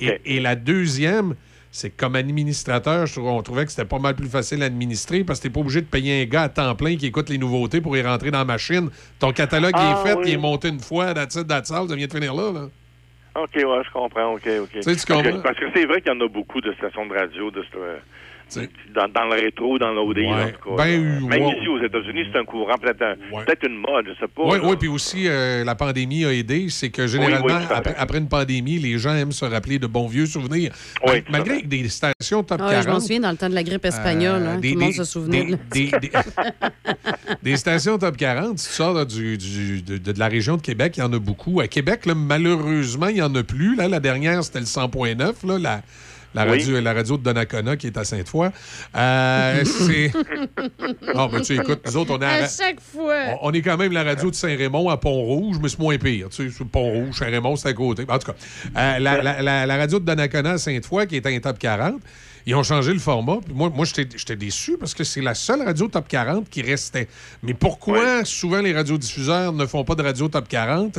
[0.00, 1.34] Et, et la deuxième,
[1.70, 5.22] c'est que comme administrateur, je on trouvait que c'était pas mal plus facile à administrer
[5.24, 7.38] parce que t'es pas obligé de payer un gars à temps plein qui écoute les
[7.38, 8.90] nouveautés pour y rentrer dans la machine.
[9.18, 10.24] Ton catalogue il Ah, est fait, oui.
[10.26, 12.52] il est monté une fois, that's it, that's all, ça vient de finir là.
[12.52, 12.68] là.
[13.34, 14.32] OK, ouais, je comprends.
[14.34, 14.70] OK, OK.
[14.70, 15.40] Tu sais, tu Parce que- comprends?
[15.42, 17.98] Parce que c'est vrai qu'il y en a beaucoup de stations de radio de ce-
[18.94, 20.26] dans, dans le rétro, dans l'OD, Ouais.
[20.28, 20.84] en tout cas.
[20.84, 21.56] Ben, Euh, Même ouais.
[21.58, 24.42] ici aux États-Unis, c'est un courant, peut-être un- peut-être une mode, je sais pas.
[24.44, 26.66] Oui, oui, puis aussi, euh, la pandémie a aidé.
[26.70, 27.52] C'est que généralement, oui,
[27.96, 30.72] après, une pandémie, les gens aiment se rappeler de bons vieux souvenirs.
[31.06, 32.84] Oui, Malgré que des stations top Ah, 40.
[32.84, 34.42] je m'en souviens dans le temps de la grippe espagnole.
[34.42, 35.46] Euh, hein, des- tout le monde des- se souvenait.
[35.70, 35.90] des-
[37.56, 40.94] stations top 40, si tu sors là, du, du- de, de la région de Québec,
[40.96, 41.60] il y en a beaucoup.
[41.60, 43.76] À Québec, là, malheureusement, il n'y en a plus.
[43.76, 45.58] Là, la dernière, c'était le 100.9, là,
[46.34, 46.50] la, Oui.
[46.58, 48.50] radio, la radio de Donnacona qui est à Sainte-Foy.
[48.96, 50.12] Euh, c'est...
[51.14, 52.44] Non, mais tu sais, écoute, nous autres, on est à...
[52.44, 53.14] À chaque fois.
[53.42, 56.28] On on est quand même la radio de Saint-Raymond à Pont-Rouge, mais c'est moins pire.
[56.28, 58.04] Tu sais, Pont-Rouge, Saint-Raymond, c'est à côté.
[58.08, 58.36] En tout cas,
[58.76, 61.94] euh, la, la- la- la radio de Donnacona à Sainte-Foy, qui était un top 40,
[62.46, 63.38] ils ont changé le format.
[63.44, 66.62] Puis moi, moi j'étais j'étais déçu parce que c'est la seule radio top 40 qui
[66.62, 67.08] restait.
[67.42, 70.98] Mais pourquoi souvent les radiodiffuseurs ne font pas de radio top 40?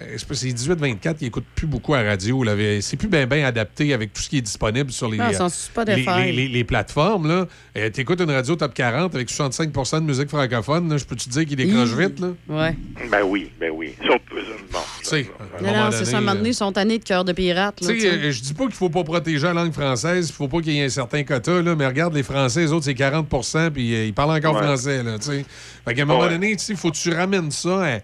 [0.00, 2.42] Euh, euh, c'est parce que c'est 18-24 qui n'écoutent plus beaucoup à radio.
[2.44, 2.52] là.
[2.80, 5.48] C'est plus bien bien adapté avec tout ce qui est disponible sur les, ils euh,
[5.74, 6.18] pas les, faire.
[6.18, 7.28] les- les- les plateformes.
[7.28, 7.46] là.
[7.74, 10.88] tu écoutes une radio top 40 avec 65% de musique francophone.
[10.88, 12.06] là, Je peux te dire qu'il décroche Hi.
[12.06, 12.20] vite.
[12.20, 12.28] Là?
[12.48, 12.76] Ouais.
[13.10, 13.94] Ben oui, ben oui.
[14.06, 14.40] Sauf, euh,
[14.72, 16.16] bon, Tu sais, à un Non, c'est ça.
[16.16, 17.80] À un moment euh, donné, ils sont tannés de cœur de pirate.
[17.80, 20.60] là, euh, je dis pas qu'il faut pas protéger la langue française, il faut pas
[20.60, 23.70] qu'il y ait un certain quota, là, mais regarde, les Français, les autres, c'est 40%
[23.70, 24.62] puis euh, ils parlent encore Ouais.
[24.62, 25.02] français.
[25.02, 25.44] Là, tu sais.
[25.84, 26.30] fait qu'à un moment Ouais.
[26.30, 27.98] donné, tu sais, faut que tu ramènes ça à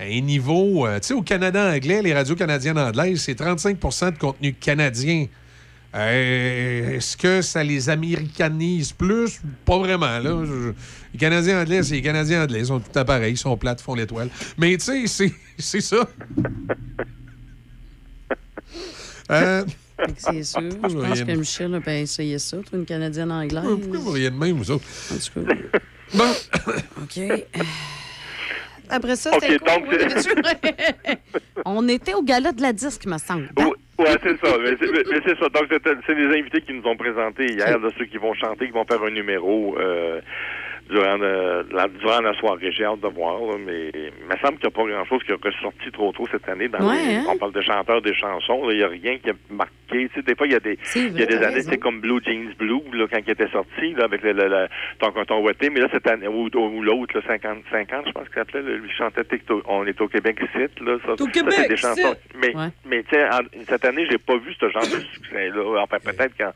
[0.00, 0.86] un niveau.
[0.86, 5.26] euh, tu sais, au Canada anglais, les radios canadiennes anglaises, c'est 35% de contenu canadien.
[5.94, 9.40] Euh, Est-ce que ça les américanise plus?
[9.64, 10.18] Pas vraiment.
[10.20, 10.44] Là.
[10.44, 10.72] Je-
[11.12, 12.60] les Canadiens anglais, c'est les Canadiens anglais.
[12.60, 14.28] Ils sont tout pareils, ils sont plates, font l'étoile.
[14.56, 16.08] Mais tu sais, c'est- c'est ça.
[19.30, 19.64] Euh,
[20.16, 20.60] C'est sûr.
[20.62, 23.62] Je pense que Michel a essayé ça, toi, une Canadienne anglaise.
[23.80, 24.84] Pourquoi vous riez de même, vous autres?
[25.12, 25.54] En tout cas.
[26.14, 26.32] Bon.
[27.02, 27.20] OK.
[28.90, 29.76] Après ça, OK, c'était quoi?
[29.76, 31.16] donc, Oui,
[31.64, 33.48] On était au gala de la disque, me semble.
[33.56, 34.56] Ouais, c'est ça.
[34.62, 35.48] Mais c'est ça.
[35.50, 35.66] Donc,
[36.06, 38.86] c'est les invités qui nous ont présenté hier, là, ceux qui vont chanter, qui vont
[38.86, 40.20] faire un numéro euh,
[40.88, 42.72] durant, le- la, durant la soirée.
[42.72, 45.32] J'ai hâte de voir, là, mais il me semble qu'il n'y a pas grand-chose qui
[45.32, 46.68] a ressorti trop tôt cette année.
[46.68, 47.24] Dans Ouais, les- hein?
[47.28, 48.66] On parle de chanteurs, des chansons.
[48.66, 49.72] là, Il n'y a rien qui a marqué.
[49.90, 52.00] Tu sais, des fois, il y a des, il y a des années, c'est comme
[52.00, 54.68] Blue Jeans Blue, là, quand il était sorti, là, avec le, le, le-
[55.00, 55.68] ton coton ouaté.
[55.70, 58.90] Mais là, cette année, ou, ou l'autre, là, 50, 50, je pense qu'il s'appelait, lui
[58.96, 59.62] chantait TikTok.
[59.68, 60.96] On est au Québec ici, là.
[61.04, 62.14] Ça, c'est Québec, des chansons.
[62.36, 62.68] Mais, Ouais.
[62.86, 65.82] mais tu sais, en- cette année, j'ai pas vu ce genre de succès-là.
[65.82, 66.52] Enfin, peut-être en-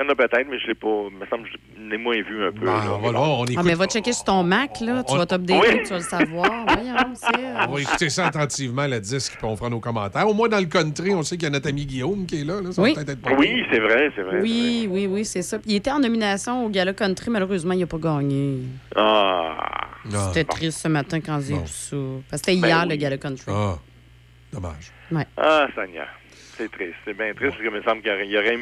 [0.00, 0.86] il y en a peut-être, mais je l'ai pas.
[1.10, 2.64] Il me semble que je l'ai moins vu un peu.
[2.66, 2.82] là.
[2.86, 5.02] On va, voir, on Ah, écoute- mais va checker sur ton Mac, là.
[5.02, 5.82] Tu vas t'updater, Oui.
[5.82, 6.50] tu vas le savoir.
[6.68, 7.66] Voyons, c'est...
[7.68, 10.28] On va écouter ça attentivement, la disque, puis on fera nos commentaires.
[10.28, 12.44] Au moins, dans le country, on sait qu'il y a notre ami Guillaume qui est
[12.44, 12.60] là.
[12.60, 12.70] là.
[12.72, 12.94] Ça Oui.
[12.96, 14.40] c'est vrai, c'est vrai.
[14.40, 15.58] Oui, oui, oui, c'est ça.
[15.66, 17.30] Il était en nomination au Gala Country.
[17.30, 18.58] Malheureusement, il n'a pas gagné.
[18.94, 19.56] Ah.
[20.28, 21.96] C'était triste ce matin quand j'ai vu ça.
[22.30, 22.88] Parce que c'était Ben hier, oui.
[22.90, 23.44] le Gala Country.
[23.48, 23.74] Ah,
[24.52, 24.92] dommage.
[25.10, 25.26] Ouais.
[25.36, 26.06] Ah, Seigneur.
[26.58, 26.94] C'est triste.
[27.04, 28.58] C'est bien triste parce que il me semble qu'il aurait, il aurait,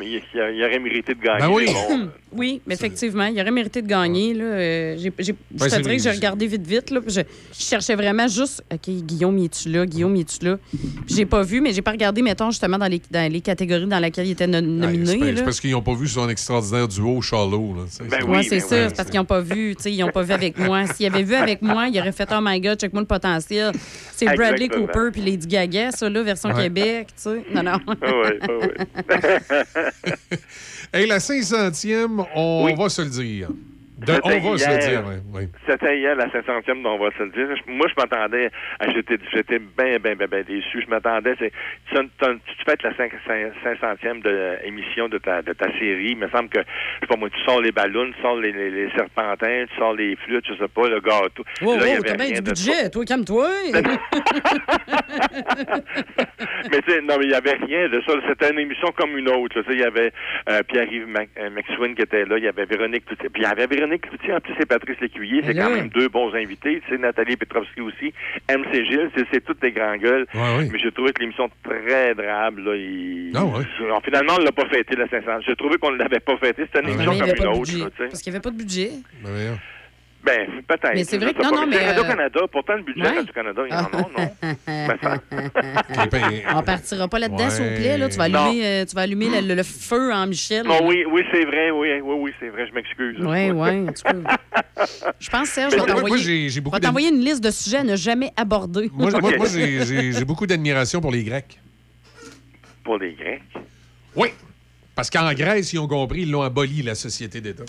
[0.54, 1.40] il aurait mérité de gagner.
[1.40, 1.66] Ben oui.
[1.72, 4.34] bon, Oui, mais effectivement, il aurait mérité de gagner.
[4.34, 4.44] Là.
[4.44, 6.90] Euh, j'ai- j'ai- je Ben, te dirais que j'ai regardé vite, vite.
[6.90, 7.24] Là, je, je
[7.64, 9.86] cherchais vraiment juste, OK, Guillaume, il est-tu là?
[9.86, 10.58] Guillaume, il est-tu là?
[11.06, 13.98] J'ai pas vu, mais j'ai pas regardé, mettons, justement, dans les, dans les catégories dans
[13.98, 15.34] lesquelles il était no- nominé.
[15.36, 17.20] c'est parce qu'ils n'ont pas vu son extraordinaire duo.
[17.22, 18.04] Là, tu sais.
[18.04, 18.76] Ben Ouais, oui, c'est ben ça.
[18.76, 18.84] oui.
[18.88, 19.74] c'est parce qu'ils n'ont pas vu.
[19.76, 20.86] tu sais, Ils n'ont pas vu avec moi.
[20.86, 23.72] S'ils avaient vu avec moi, ils auraient fait Oh my God, check-moi le potentiel.
[24.14, 24.86] C'est Bradley Exactement.
[24.88, 26.64] Cooper puis Lady Gaga, ça, là, version Ouais.
[26.64, 27.06] Québec.
[27.08, 27.42] Tu sais.
[27.54, 27.78] Non, non.
[27.86, 29.90] Ah ouais, ah.
[30.92, 33.48] Hey, la 500e, on va se le dire.
[33.96, 34.78] De- C'était on va se le hier.
[34.90, 35.14] dire, oui.
[35.32, 35.48] oui.
[35.66, 37.48] C'était hier la 500e, dont on va se le dire.
[37.66, 40.82] Moi, je m'attendais, à- j'étais j'étais bien, bien, bien, bien déçu.
[40.82, 41.50] Je m'attendais, c'est,
[41.90, 43.10] tu, tu- tu fêtes la 5,
[43.64, 46.10] 500e de, émission de ta, de ta série.
[46.10, 48.52] Il me semble que, je sais pas moi, tu sors les ballons, tu sors les,
[48.52, 51.42] les, les serpentins, tu sors les flûtes, je sais pas, le gâteau.
[51.62, 52.70] Wow, Là, il y wow, avait t'as bien rien du de ça.
[52.72, 52.90] budget.
[52.90, 53.48] Toi, calme-toi.
[56.70, 58.12] mais tu sais, non, mais il y avait rien de ça.
[58.28, 59.60] C'était une émission comme une autre.
[59.62, 60.12] Tu sais, Il y avait
[60.50, 61.06] euh, Pierre-Yves
[61.38, 63.04] euh, McSween qui était là, il y avait Véronique.
[63.06, 65.88] Puis il y avait Véronique Cloutier, en plus c'est Patrice Lécuyer, c'est Mais quand même
[65.88, 66.82] deux bons invités.
[66.86, 68.12] Tu sais, Nathalie Petrovski aussi,
[68.50, 70.26] MC Gilles, c'est, c'est toutes des grands gueules.
[70.34, 70.68] Ouais, oui.
[70.72, 72.62] Mais j'ai trouvé que l'émission très drable.
[72.62, 73.32] Là, il...
[73.34, 73.64] Ah ouais.
[73.84, 75.40] Alors, finalement, on l'a pas fêté, la 500.
[75.46, 76.62] J'ai trouvé qu'on ne l'avait pas fêté.
[76.66, 77.78] C'était une Ah, émission comme une autre.
[77.78, 77.86] là.
[78.10, 78.90] Parce qu'il n'y avait pas de budget.
[79.22, 79.56] Ben.
[80.24, 80.94] Ben, peut-être.
[80.94, 81.56] Mais c'est vrai que- non, pas.
[81.60, 83.16] non, mais, euh, Radio-Canada, pourtant le budget Ouais.
[83.18, 84.30] Radio-Canada, il y en a, non?
[84.66, 85.18] Ben, ça-
[86.04, 86.22] Eh ben,
[86.56, 87.50] On partira pas là-dedans, Ouais.
[87.50, 87.96] s'il vous plaît.
[87.98, 88.08] Là.
[88.08, 90.66] Tu vas allumer, euh, tu vas allumer le, le- le feu en Michel.
[90.66, 93.16] Non, oui, oui, c'est vrai, oui, oui, oui, c'est vrai, je m'excuse.
[93.20, 93.88] Oui, oui.
[93.88, 94.84] En tout cas,
[95.20, 95.80] je pense, Serge, je
[96.70, 98.90] vais t'envoyer une liste de sujets à ne jamais aborder.
[98.92, 99.36] moi, moi, Ok.
[99.38, 101.60] moi, j'ai beaucoup d'admiration pour les Grecs.
[102.82, 103.42] Pour les Grecs?
[104.16, 104.28] Oui.
[104.96, 107.64] Parce qu'en Grèce, ils ont compris, ils l'ont aboli, la société d'État.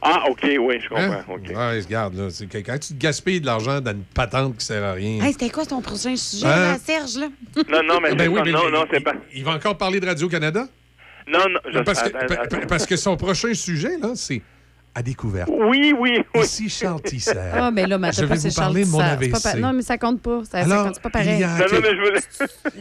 [0.00, 1.04] Ah, OK, oui, je comprends.
[1.12, 1.24] Hein?
[1.28, 1.48] OK.
[1.48, 4.64] Ouais, regarde, là, c'est que quand tu te gaspilles de l'argent dans une patente qui
[4.64, 5.24] sert à rien.
[5.24, 6.72] Hey, c'était quoi ton prochain sujet, Hein?
[6.72, 7.26] là, Serge, là?
[7.68, 9.14] Non, non, mais, Ben c'est oui, pas- mais non, il- non, c'est pas.
[9.34, 10.66] Il va encore parler de Radio-Canada?
[11.26, 14.40] Non, non, je Parce que, parce que son prochain sujet, là, c'est
[14.98, 15.46] à découvert.
[15.48, 16.42] Oui, oui, oui.
[16.42, 17.32] Ici Charles Tisser.
[17.52, 19.30] Ah, mais là, mais Je vais vous Charles parler de mon pas AVC.
[19.42, 20.40] pa- Non, mais ça compte pas.
[20.44, 21.34] Ça, ça Alors, compte c'est pas pareil.
[21.34, 22.20] il y a Non, non, mais je voulais.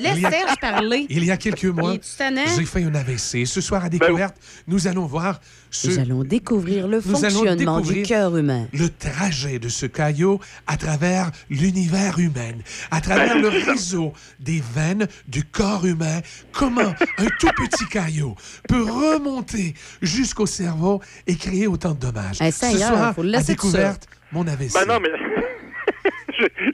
[0.04, 1.06] Laisse il y a- Serge parler.
[1.10, 3.46] Il y a quelques mois, j'ai fait un AVC.
[3.46, 4.36] Ce soir à Ben découverte,
[4.68, 5.40] nous allons voir
[5.70, 8.68] ce, Nous allons découvrir le Nous allons fonctionnement du découvrir cœur humain.
[8.74, 12.54] le trajet de ce caillot à travers l'univers humain,
[12.90, 13.72] à travers Ben, le ça.
[13.72, 16.22] réseau des veines du corps humain.
[16.52, 18.36] Comment un tout petit caillot
[18.68, 22.42] peut remonter jusqu'au cerveau et créer autant de dommages.
[22.42, 24.74] Hey, Ce Seigneur, soir, faut le à laisser tout découverte, mon AVC.
[24.74, 25.10] Ben non, mais.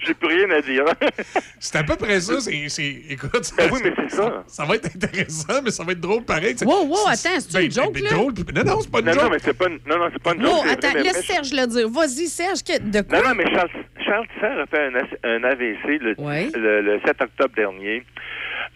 [0.06, 0.84] J'ai- plus rien à dire.
[1.60, 2.42] C'est à peu près ça.
[2.42, 4.44] c'est- c'est- Écoute, ça, Ben oui, mais c'est ça.
[4.46, 6.54] ça va être intéressant, mais ça va être drôle pareil.
[6.66, 8.10] Wow, wow, attends, c'est Ben, une joke, ben, là?
[8.10, 9.24] drôle, puis- Non, non, c'est pas une Non, joke.
[9.24, 11.14] non, mais c'est pas une, non, non, c'est pas une joke, Wow, vrai, attends, laisse
[11.16, 11.90] mais- Serge le dire.
[11.90, 13.22] Vas-y, Serge, que- de quoi?
[13.22, 13.70] Non, non, mais Charles,
[14.06, 16.50] Charles a fait un, AVC le, Ouais.
[16.54, 18.04] le, le 7 octobre dernier.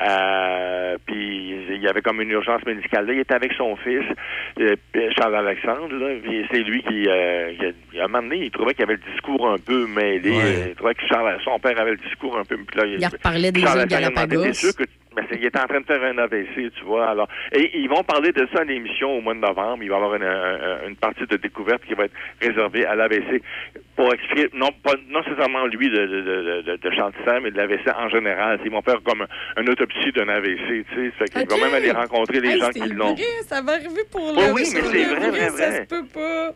[0.02, 3.08] Euh, puis il y avait comme une urgence médicale.
[3.08, 4.04] Là, il était avec son fils,
[4.60, 4.76] euh,
[5.18, 5.94] Charles Alexandre.
[5.96, 7.54] Là, puis c'est lui qui, euh,
[7.92, 10.32] qui a, à un moment donné, il trouvait qu'il avait le discours un peu mêlé.
[10.32, 10.66] Ouais.
[10.70, 12.58] Il trouvait que Charles, son père avait le discours un peu.
[12.58, 14.44] Puis là, Il reparlait des Charles îles Galapagos.
[14.78, 14.84] Que
[15.16, 17.10] mais c'est- il est en train de faire un AVC, tu vois.
[17.10, 19.82] Alors, et ils vont parler de ça à l'émission au mois de novembre.
[19.82, 22.94] Il va y avoir une, un- une partie de découverte qui va être réservée à
[22.94, 23.42] l'AVC
[23.98, 27.52] pour expliquer, non pas non nécessairement lui de, de, de, de, de Charles Tisser, mais
[27.52, 28.60] de l'AVC en général.
[28.64, 31.26] Ils vont faire comme un, une autopsie d'un AVC, tu sais.
[31.34, 33.14] Fait vont même aller rencontrer les Hey, gens qui l'ont.
[33.16, 35.82] vrai, ça va arriver pour Oui, le oui, mais c'est le vrai, vrai, Ça vrai.
[35.82, 36.50] se peut pas.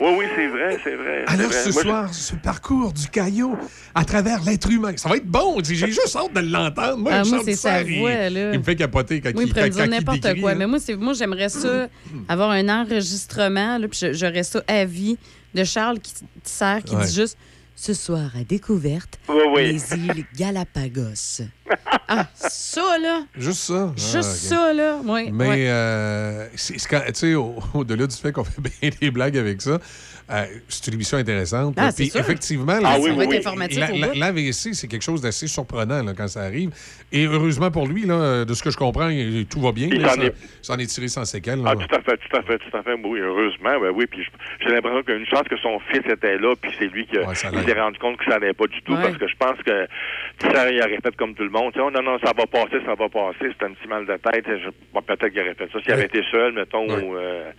[0.00, 1.24] Oui, oui, c'est vrai, c'est vrai.
[1.28, 1.56] Alors vrai.
[1.56, 3.56] ce Moi, je- soir, ce parcours du caillot
[3.94, 5.58] à travers l'être humain, ça va être bon.
[5.64, 6.98] J'ai juste hâte de l'entendre.
[6.98, 8.52] Moi, Ah, moi, Charles c'est sa Tisser, il- voix, là.
[8.52, 10.50] Il me fait capoter quand Oui, il, il pourrait me quand- dire quand n'importe quoi.
[10.52, 10.58] là.
[10.58, 11.88] Mais moi, moi j'aimerais ça,
[12.28, 15.16] avoir un enregistrement, là, puis je- j'aurais ça à vie
[15.58, 16.12] de Charles qui
[16.44, 17.06] sert, qui Ouais.
[17.06, 17.36] dit juste
[17.80, 19.72] Ce soir à découverte, Oui, oui.
[19.72, 21.42] les îles Galapagos.
[22.08, 23.22] ah, ça, là.
[23.36, 23.92] Juste ça?
[23.96, 24.24] Juste Ah, ok.
[24.24, 25.00] ça, là.
[25.04, 25.30] Oui.
[25.32, 25.68] Mais ouais.
[25.68, 29.36] euh, c'est c'est quand- tu sais, au- au-delà du fait qu'on fait bien des blagues
[29.36, 29.78] avec ça,
[30.30, 31.74] euh, c'est une émission intéressante.
[31.78, 32.20] Ah, Puis sûr.
[32.20, 33.40] effectivement, Ah oui, oui, oui.
[34.18, 36.70] l'AVC, c'est quelque chose d'assez surprenant là, quand ça arrive.
[37.12, 39.08] Et heureusement pour lui, là, de ce que je comprends,
[39.50, 39.88] tout va bien.
[39.90, 41.62] Il là, s'en ça- est- tiré sans séquelles.
[41.62, 41.72] là.
[41.72, 42.94] Ah, tout à fait, tout à fait, tout à fait.
[43.04, 44.06] Oui, heureusement, ben oui.
[44.06, 44.26] Puis
[44.60, 47.06] j'ai l'impression qu'il y a une chance que son fils était là, puis c'est lui
[47.06, 49.02] qui Ouais, s'est rendu compte que ça n'allait pas du tout, Ouais.
[49.02, 49.86] parce que je pense que
[50.42, 51.72] ça, il aurait fait comme tout le monde.
[51.78, 53.52] Oh, non, non, ça va passer, ça va passer.
[53.58, 54.44] C'est un petit mal de tête.
[54.46, 56.86] Je- bon, Peut-être qu'il aurait fait ça s'il avait été seul, mettons.
[56.88, 57.02] Ouais.
[57.02, 57.50] ou, euh,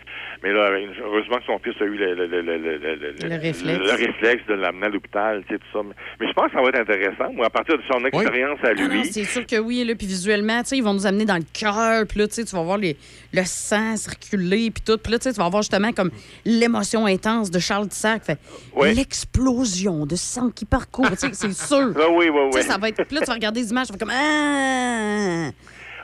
[0.44, 0.72] mais là,
[1.04, 3.64] heureusement que son fils a eu le, le, le, le, le, le- Le réflexe.
[3.82, 5.84] le réflexe de l'amener à l'hôpital, tu sais, tout ça.
[5.84, 7.34] Mais, mais je pense que ça va être intéressant.
[7.34, 9.06] Moi, à partir de son expérience à Ah lui.
[9.06, 11.44] c'est sûr que oui, là, puis visuellement, tu sais, ils vont nous amener dans le
[11.54, 12.96] cœur, puis là, tu sais, tu vas voir les,
[13.34, 16.12] le sang circuler, puis tout, puis là, tu sais, tu vas voir justement comme
[16.46, 18.38] l'émotion intense de Charles Tissac, fait
[18.74, 18.94] Ouais.
[18.94, 21.94] l'explosion de sang qui parcourt, tu sais, c'est sûr.
[22.00, 22.62] Ah oui, oui, Tu oui.
[22.64, 25.50] sais, ça va être, puis là, tu vas regarder les images, tu vas comme ah.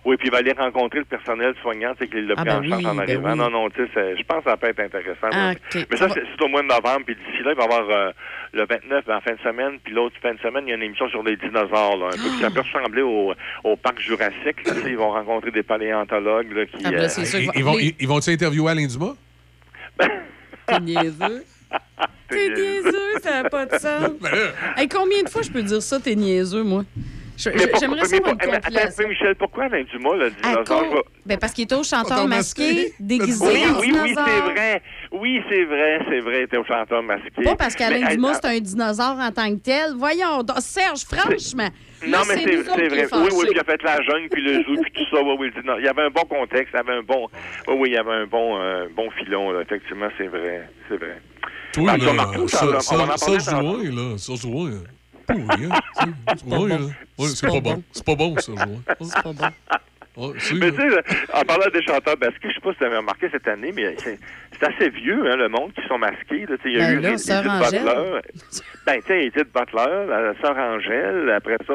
[0.06, 2.60] Oui, puis il va aller rencontrer le personnel soignant, c'est qu'il l'a Ah, pris ben
[2.60, 3.32] en charge oui, en ben arrivant.
[3.32, 3.38] oui.
[3.40, 5.30] Non, non, tu sais, je pense que ça peut être intéressant.
[5.34, 7.90] Ah, Mais- Ça c'est au mois de novembre, puis d'ici là, il va y avoir
[7.90, 8.12] euh,
[8.54, 10.84] le 29 en fin de semaine, puis l'autre fin de semaine, il y a une
[10.84, 13.34] émission sur les dinosaures, là, un peu, puis ça peut ressembler au,
[13.64, 14.66] au parc Jurassique.
[14.68, 16.84] là, ils vont rencontrer des paléontologues là, qui...
[16.86, 19.16] Ah, ben, euh, sûr Ils, que- ils vont, les- ils, interviewer Alain Dumas?
[20.68, 21.44] T'es niaiseux.
[22.30, 24.10] T'es niaiseux, ça n'a pas de sens.
[24.78, 26.84] Hey, combien de fois je peux dire ça, t'es niaeux, moi?
[27.38, 28.94] J'aimerais mais ça pour- mais attends, compilation.
[29.00, 30.90] mais Michel, pourquoi Alain Dumas, À dinosaure?
[30.90, 34.26] cause- Ben parce qu'il était au chanteur masqué, déguisé Oui, en oui, oui, dinosaure.
[34.28, 34.82] c'est vrai.
[35.12, 37.30] Oui, c'est vrai, c'est vrai, il était au chanteur masqué.
[37.44, 39.94] Pas parce qu'Alain Dumas, euh, c'est un dinosaure en tant que tel.
[39.98, 41.70] Voyons, donc, Serge, franchement.
[42.08, 43.08] Non, mais c'est vrai.
[43.12, 45.22] Oui, oui, puis il a fait la jungle, puis le zoo, puis tout ça.
[45.24, 47.28] Oui, oui, il y avait un bon contexte, il y avait un bon.
[47.68, 49.62] Oui, oui, il y avait un bon, euh, bon filon, là.
[49.62, 50.70] Effectivement, c'est vrai.
[50.88, 51.20] C'est vrai.
[51.74, 52.48] toi, là, tantôt.
[52.48, 54.78] jouer, là, ça, jouer, là.
[55.28, 56.88] Pourri, hein,
[57.28, 57.84] c'est pas bon.
[57.92, 58.52] C'est pas bon, ça.
[59.02, 60.34] C'est pas bon.
[60.40, 60.98] C'est, Mais tu sais,
[61.34, 63.98] en parlant des chanteurs masqués, je sais pas si tu avais remarqué cette année, mais
[64.00, 64.18] c'est
[64.66, 66.46] assez vieux, hein, le monde qui sont masqués.
[66.48, 66.56] Là.
[66.56, 67.28] Tu sais, Il y a Ben eu là, Edith.
[67.44, 68.22] Butler.
[68.86, 71.74] Ben, tu sais, Edith Butler, la sœur Angèle, après ça.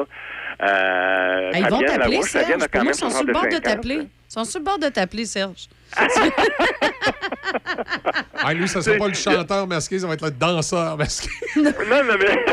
[0.63, 2.67] Euh, Hey, ils vont t'appeler, Serge.
[2.71, 3.61] Pour moi, ils sont sur le bord de 65 ans.
[3.75, 3.95] t'appeler.
[3.97, 5.69] Ils sont sur le bord de t'appeler, Serge.
[8.43, 11.29] Ah, lui, ça sera pas le chanteur masqué, ça va être le danseur masqué.
[11.57, 11.65] non,
[12.05, 12.45] non, mais.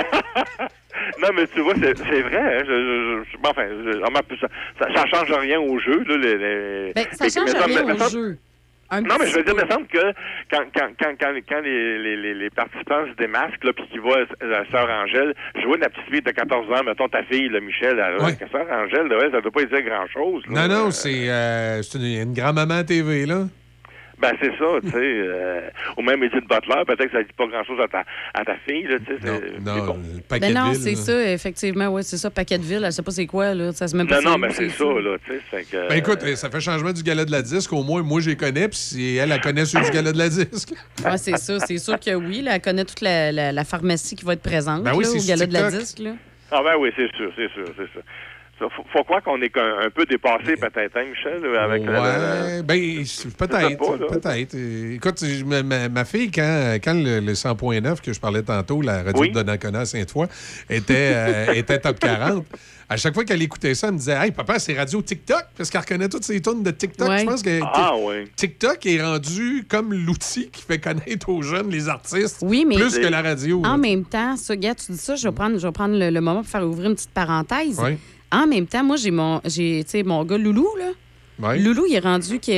[1.21, 2.37] Non, mais tu vois, c'est vrai.
[2.37, 4.37] hein, je, je, je- bon, enfin, je- m'a-
[4.79, 6.03] ça, ça, change rien au jeu.
[6.07, 8.37] Là, les, les- Ben, ça les- change mais rien mais au jeu.
[8.89, 9.99] Un non, mais je veux dire, il me semble que
[10.49, 13.99] quand, quand, quand, quand, quand les, les, les, les participants se démasquent, là, puis qu'ils
[13.99, 17.59] voient la sœur Angèle jouer la petite fille de 14 ans, mettons ta fille, là,
[17.59, 18.31] Michel, elle, Ouais.
[18.39, 20.43] la sœur Angèle, là, ça doit pas lui dire grand-chose.
[20.49, 23.47] Non, non, c'est euh, c'est une, une grand-maman TV, là.
[24.19, 24.95] Ben, c'est ça, tu sais.
[24.97, 25.61] euh,
[25.95, 28.03] ou même Edith Butler, peut-être que ça dit pas grand-chose à ta,
[28.33, 29.31] à ta fille, là, tu sais.
[29.61, 29.99] Non, mais bon.
[30.39, 33.71] Ben non, c'est ça, effectivement, oui, c'est ça, Paquetteville, elle sait pas c'est quoi, là,
[33.73, 35.63] ça se met pas Non, non, mais c'est ça, là, tu sais.
[35.71, 37.71] que, Ben écoute, ça fait changement du gala de la disque.
[37.73, 38.67] Au moins, moi, je les connais.
[38.67, 40.73] Puis si elle, elle connaît ceux du gala de la disque.
[41.05, 44.15] Ouais, c'est ça, c'est sûr que oui, là, elle connaît toute la, la- la pharmacie
[44.15, 45.99] qui va être présente Ben oui, là, au gala de la disque.
[45.99, 46.11] Là.
[46.51, 48.01] Ah ben oui, c'est sûr, c'est sûr, c'est sûr.
[48.59, 51.99] Faut, faut croire qu'on est un, un peu dépassé, peut-être, hein, Michel, avec la- la-
[52.01, 53.03] la- Ouais, ben,
[53.37, 54.55] peut-être, peut-être.
[54.95, 59.03] Écoute, ma, ma- ma fille, quand, quand le, le 100.9 que je parlais tantôt, la
[59.03, 59.29] radio Oui.
[59.29, 60.25] de Donnacona à Sainte-Foy,
[60.71, 62.45] était, euh, était top 40,
[62.89, 65.69] à chaque fois qu'elle écoutait ça, elle me disait Hey, papa, c'est radio TikTok, parce
[65.69, 67.09] qu'elle reconnaît toutes ces tunes de TikTok.
[67.09, 67.19] Ouais.
[67.19, 68.25] Je pense que Ah, ouais.
[68.35, 72.97] TikTok est rendu comme l'outil qui fait connaître aux jeunes les artistes Oui, mais plus
[72.97, 73.59] que la radio.
[73.65, 73.77] En là.
[73.77, 76.21] même temps, ça, gars, tu dis ça, je vais prendre, je vais prendre le, le
[76.21, 77.79] moment pour faire ouvrir une petite parenthèse.
[77.79, 77.99] Ouais.
[78.31, 80.91] En même temps, moi, j'ai mon, j'ai, tu sais, mon gars Loulou, là.
[81.39, 81.59] Ouais.
[81.59, 82.55] Loulou, il est rendu qu'il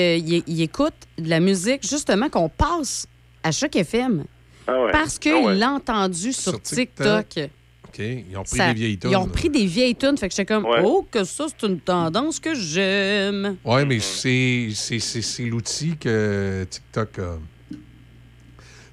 [0.48, 3.08] il écoute de la musique, justement, qu'on passe
[3.44, 4.24] à chaque FM.
[4.68, 4.92] Ah ouais.
[4.92, 5.56] Parce qu'il Ah ouais.
[5.56, 7.30] l'a entendu sur, Sur TikTok.
[7.30, 7.50] TikTok.
[7.88, 9.10] OK, ils ont pris Ça- des vieilles tunes.
[9.12, 10.18] Ils ont pris des vieilles tunes.
[10.18, 10.82] Fait que j'étais comme, Ouais.
[10.84, 13.58] oh, que ça, c'est une tendance que j'aime.
[13.66, 17.38] Oui, mais c'est, c'est, c'est, c'est l'outil que TikTok a.
[17.72, 17.78] Tu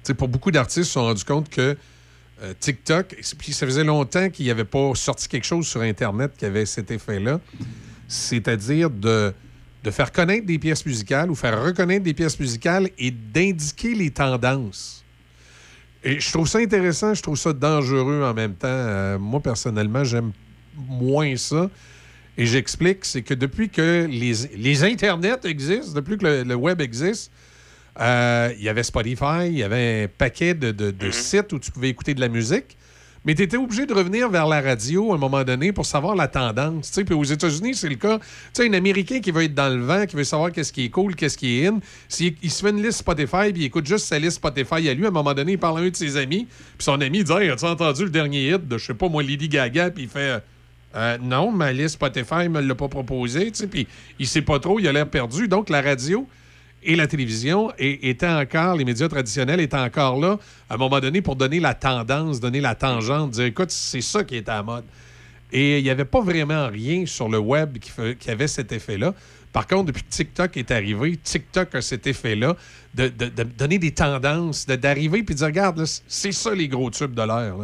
[0.03, 1.77] sais, pour beaucoup d'artistes, ils se sont rendus compte que
[2.43, 6.33] euh, TikTok, puis ça faisait longtemps qu'il n'y avait pas sorti quelque chose sur Internet
[6.37, 7.39] qui avait cet effet-là,
[8.07, 9.33] c'est-à-dire de,
[9.89, 15.03] faire connaître des pièces musicales ou faire reconnaître des pièces musicales et d'indiquer les tendances.
[16.03, 18.67] Et je trouve ça intéressant, je trouve ça dangereux en même temps.
[18.67, 20.31] Euh, moi, personnellement, j'aime
[20.75, 21.71] moins ça.
[22.37, 27.31] Et j'explique, c'est que depuis que les, les Internets existent, depuis que le web existe,
[27.99, 31.59] euh, il y avait Spotify, il y avait un paquet de, de- de sites où
[31.59, 32.77] tu pouvais écouter de la musique,
[33.25, 36.15] mais tu étais obligé de revenir vers la radio à un moment donné pour savoir
[36.15, 36.91] la tendance.
[37.05, 38.19] Puis aux États-Unis, c'est le cas.
[38.19, 40.85] Tu sais, un Américain qui veut être dans le vent, qui veut savoir qu'est-ce qui
[40.85, 43.65] est cool, qu'est-ce qui est in, s'il il se fait une liste Spotify, puis il
[43.65, 45.89] écoute juste sa liste Spotify à lui, à un moment donné, il parle à un
[45.89, 46.45] de ses amis,
[46.77, 49.23] puis son ami dit Hey, As-tu entendu le dernier hit de, je sais pas moi,
[49.23, 49.89] Lady Gaga?
[49.89, 50.41] Puis il fait
[50.95, 53.51] Euh, Non, ma liste Spotify me l'a pas proposé.
[53.51, 53.87] tu sais, Puis
[54.19, 55.47] il sait pas trop, il a l'air perdu.
[55.49, 56.25] Donc la radio
[56.83, 60.37] et la télévision étaient encore, les médias traditionnels étaient encore là,
[60.69, 64.23] à un moment donné, pour donner la tendance, donner la tangente, dire écoute, c'est ça
[64.23, 64.85] qui est à la mode.
[65.51, 69.13] Et il n'y avait pas vraiment rien sur le web qui, qui avait cet effet-là.
[69.53, 72.55] Par contre, depuis que TikTok est arrivé, TikTok a cet effet-là
[72.93, 76.67] de, de- de donner des tendances, de- d'arriver puis de dire regarde, c'est ça les
[76.67, 77.55] gros tubes de l'air.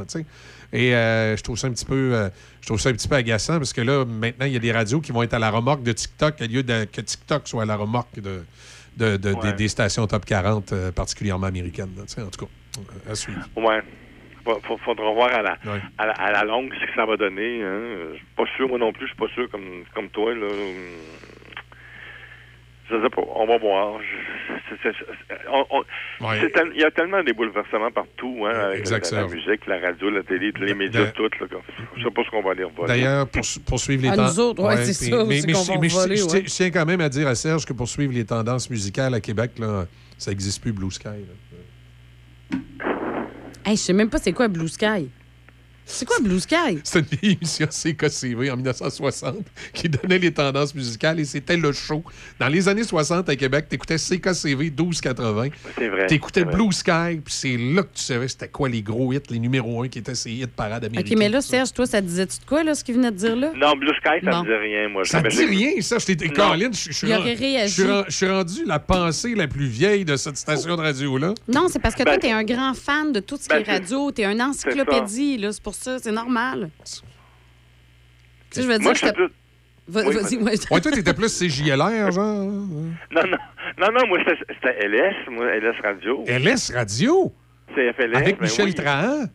[0.72, 2.30] Et euh, je trouve ça un petit peu, euh,
[2.62, 4.72] je trouve ça un petit peu agaçant parce que là, maintenant, il y a des
[4.72, 7.64] radios qui vont être à la remorque de TikTok au lieu de, que TikTok soit
[7.64, 8.44] à la remorque de,
[8.98, 11.92] de- de- des, des stations top 40, euh, particulièrement américaines.
[11.98, 12.52] là, en tout cas,
[13.12, 13.42] à suivre.
[14.46, 15.80] Fa- Faudra voir à la, Ouais.
[15.98, 17.64] à la, à la longue ce que ça va donner.
[17.64, 17.80] Hein.
[18.12, 20.34] Je suis pas sûr, moi non plus, je suis pas sûr comme, comme toi.
[20.36, 20.48] Là.
[22.90, 24.00] Je sais pas, on va voir.
[26.74, 30.24] Il y a tellement des bouleversements partout, hein, avec Exact, la, musique, la radio, la
[30.24, 31.24] télé, les médias, tout.
[31.24, 31.48] Là,
[31.98, 32.88] je sais pas ce qu'on va aller revoler.
[32.88, 34.38] D'ailleurs, pour, pour suivre les À tendances.
[34.38, 36.44] nous autres, ouais, c'est ça aussi qu'on va je, je- voler, je- ouais.
[36.46, 39.22] je tiens quand même à dire à Serge que pour suivre les tendances musicales à
[39.22, 39.86] Québec, là,
[40.18, 41.06] ça n'existe plus Blue Sky.
[41.08, 42.58] là.
[43.66, 45.10] Hey, je sais même pas c'est quoi Blue Sky.
[45.86, 46.80] C'est quoi Blue Sky?
[46.84, 49.36] C'était une vieille émission CKCV en 1960
[49.74, 52.04] qui donnait les tendances musicales et c'était le show.
[52.40, 55.50] Dans les années 60 à Québec, t'écoutais CKCV 1280.
[55.78, 56.46] C'est vrai, T'écoutais.
[56.46, 59.84] Blue Sky, puis c'est là que tu savais c'était quoi les gros hits, les numéros
[59.84, 61.14] 1 qui étaient ces hits parades américains.
[61.14, 63.16] OK, mais là, Serge, toi, ça te disait-tu de quoi, là, ce qu'il venait de
[63.18, 63.52] dire là?
[63.56, 65.04] Non, Blue Sky, ça me dit rien, moi.
[65.06, 65.98] Ça j'ai- dit rien, ça?
[66.00, 66.34] Je t'ai Non.
[66.34, 66.92] Caroline, je
[68.10, 71.34] suis rendu la pensée la plus vieille de cette station de radio-là.
[71.48, 73.58] Non, c'est parce que toi, Ben, t'es un grand fan de tout ce qui ben,
[73.62, 74.12] est c'est- radio.
[74.12, 75.52] T'es un encyclopédie, là.
[75.52, 76.70] C'est pour ça, c'est normal.
[76.86, 76.92] Tu
[78.52, 79.30] sais, je veux dire, Moi, je plus-
[79.86, 80.54] Va- Oui, Vas-y, ouais.
[80.72, 82.46] Ouais, toi, t'étais plus CJLR, genre.
[82.46, 83.38] Non, non,
[83.78, 86.24] non, non, moi, c'était c'était LS, moi, LS Radio.
[86.26, 87.34] LS Radio?
[87.76, 88.16] C'est FLS.
[88.16, 88.74] Avec ben Michel oui.
[88.76, 89.26] Trahan?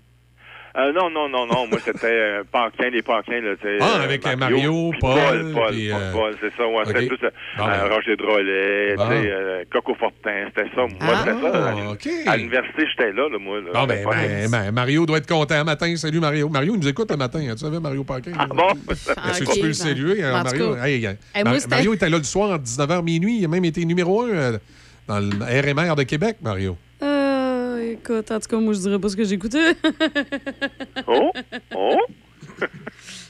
[0.76, 1.66] Euh, non, non, non, non.
[1.66, 3.78] Moi, c'était euh, Paquin, les Paquins, là, tu sais.
[3.80, 6.66] Ah, euh, avec, euh, Mario, Paul, Paul, Paul, puis, Paul, euh, Paul, c'est ça.
[6.68, 6.86] Ouais, OK.
[6.86, 7.72] c'était euh, Bon, ben.
[7.72, 9.08] euh, Roger Drolet, Bon.
[9.08, 10.82] tu sais, euh, Coco Fortin, c'était ça.
[10.82, 11.66] Moi, Ah, c'était ça.
[11.68, 12.08] À l'uni- OK.
[12.26, 13.60] À l'université, j'étais là, là, moi.
[13.60, 15.96] Là, Bon, ben, ben, ben, Mario doit être content matin.
[15.96, 16.48] Salut, Mario.
[16.48, 17.40] Mario, il nous écoute le matin.
[17.40, 17.52] hein.
[17.54, 18.32] Tu savais, Mario Paquin?
[18.38, 18.68] Ah bon?
[18.90, 19.72] Est-ce que Ah, tu peux le ben.
[19.74, 20.76] saluer, hein, tout Mario?
[20.76, 21.04] Hey,
[21.34, 23.38] Hey, Mar- Mario était là le soir à 19h minuit.
[23.38, 24.58] Il a même été numéro un euh,
[25.06, 26.76] dans le RMR de Québec, Mario.
[27.92, 29.74] Écoute, en tout cas, moi, je dirais pas ce que j'écoutais.
[31.06, 31.30] Oh?
[31.74, 31.96] Oh?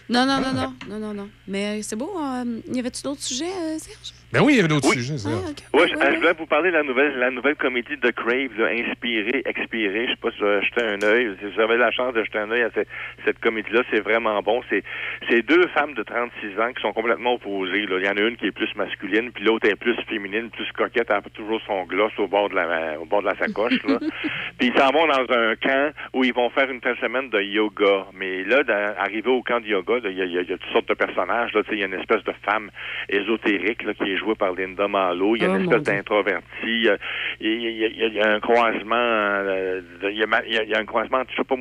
[0.08, 1.28] non, non, non, non, non, non, non.
[1.46, 2.10] Mais euh, c'est beau.
[2.18, 4.14] euh, y avait-tu d'autres sujets, euh, Serge?
[4.30, 4.96] Ben oui, il y avait d'autres Oui.
[4.96, 5.30] sujets, ça.
[5.30, 8.66] Ouais, je, je voulais vous parler de la nouvelle, la nouvelle comédie de Crave, là,
[8.66, 10.04] Inspiré, Expiré.
[10.06, 11.34] Je sais pas si vous avez jeté un œil.
[11.40, 12.88] Si vous avez la chance de jeter un œil à cette,
[13.24, 14.60] cette comédie-là, c'est vraiment bon.
[14.68, 14.84] C'est,
[15.30, 17.86] c'est deux femmes de 36 ans qui sont complètement opposées.
[17.86, 17.96] Là.
[18.00, 20.70] Il y en a une qui est plus masculine, puis l'autre est plus féminine, plus
[20.72, 23.82] coquette, elle a toujours son gloss au bord de la, au bord de la sacoche.
[23.84, 23.96] Là.
[24.58, 27.30] puis ils s'en vont dans un camp où ils vont faire une fin de semaine
[27.30, 28.04] de yoga.
[28.12, 30.58] Mais là, dans- arrivé au camp de yoga, il y, a, il y y a
[30.58, 31.54] toutes sortes de personnages.
[31.54, 31.62] Là.
[31.62, 32.70] Tu sais, Il y a une espèce de femme
[33.08, 35.34] ésotérique là, qui est jouée par Linda Malo.
[35.36, 36.44] Il y a Oh, une espèce d'introverti.
[36.64, 36.96] Il y a,
[37.40, 38.96] il y a- il y un croisement.
[38.96, 41.56] euh, il, y a, il y un croisement, je sais pas,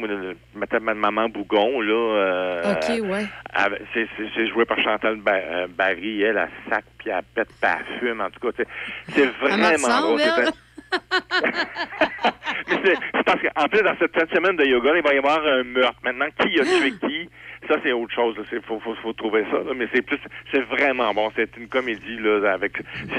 [0.80, 1.80] ma maman Bougon.
[1.82, 3.26] Là, euh, OK, ouais.
[3.94, 4.08] c'est-
[4.48, 6.22] joué par Chantal Ba- euh, Barry.
[6.24, 8.22] Elle, elle sac, puis elle pète, puis elle fume.
[8.22, 8.68] En tout cas, c'est-
[9.40, 9.70] vraiment.
[12.70, 15.64] C'est parce qu'en plus, dans cette de semaine de yoga, il va y avoir un
[15.64, 16.00] meurtre.
[16.04, 17.30] Maintenant, qui a tué qui?
[17.68, 18.36] Ça, c'est autre chose.
[18.52, 19.58] Il faut, faut, faut trouver ça.
[19.58, 19.74] là.
[19.76, 20.18] Mais c'est plus,
[20.52, 21.32] c'est vraiment bon.
[21.36, 22.74] C'est une comédie là, avec.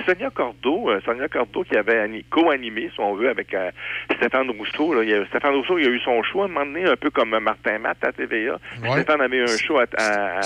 [0.05, 3.71] C'est Sonia Cordeau, euh, Sonia Cordeau qui avait ani- co-animé, si on veut, avec euh,
[4.17, 4.95] Stéphane Rousseau.
[4.95, 5.03] Là.
[5.03, 6.97] Il y a- Stéphane Rousseau, il a eu son show à un moment donné, un
[6.97, 8.59] peu comme Martin Matt à TVA.
[8.83, 8.91] Ouais.
[8.93, 10.43] Stéphane avait eu un show à, à, à.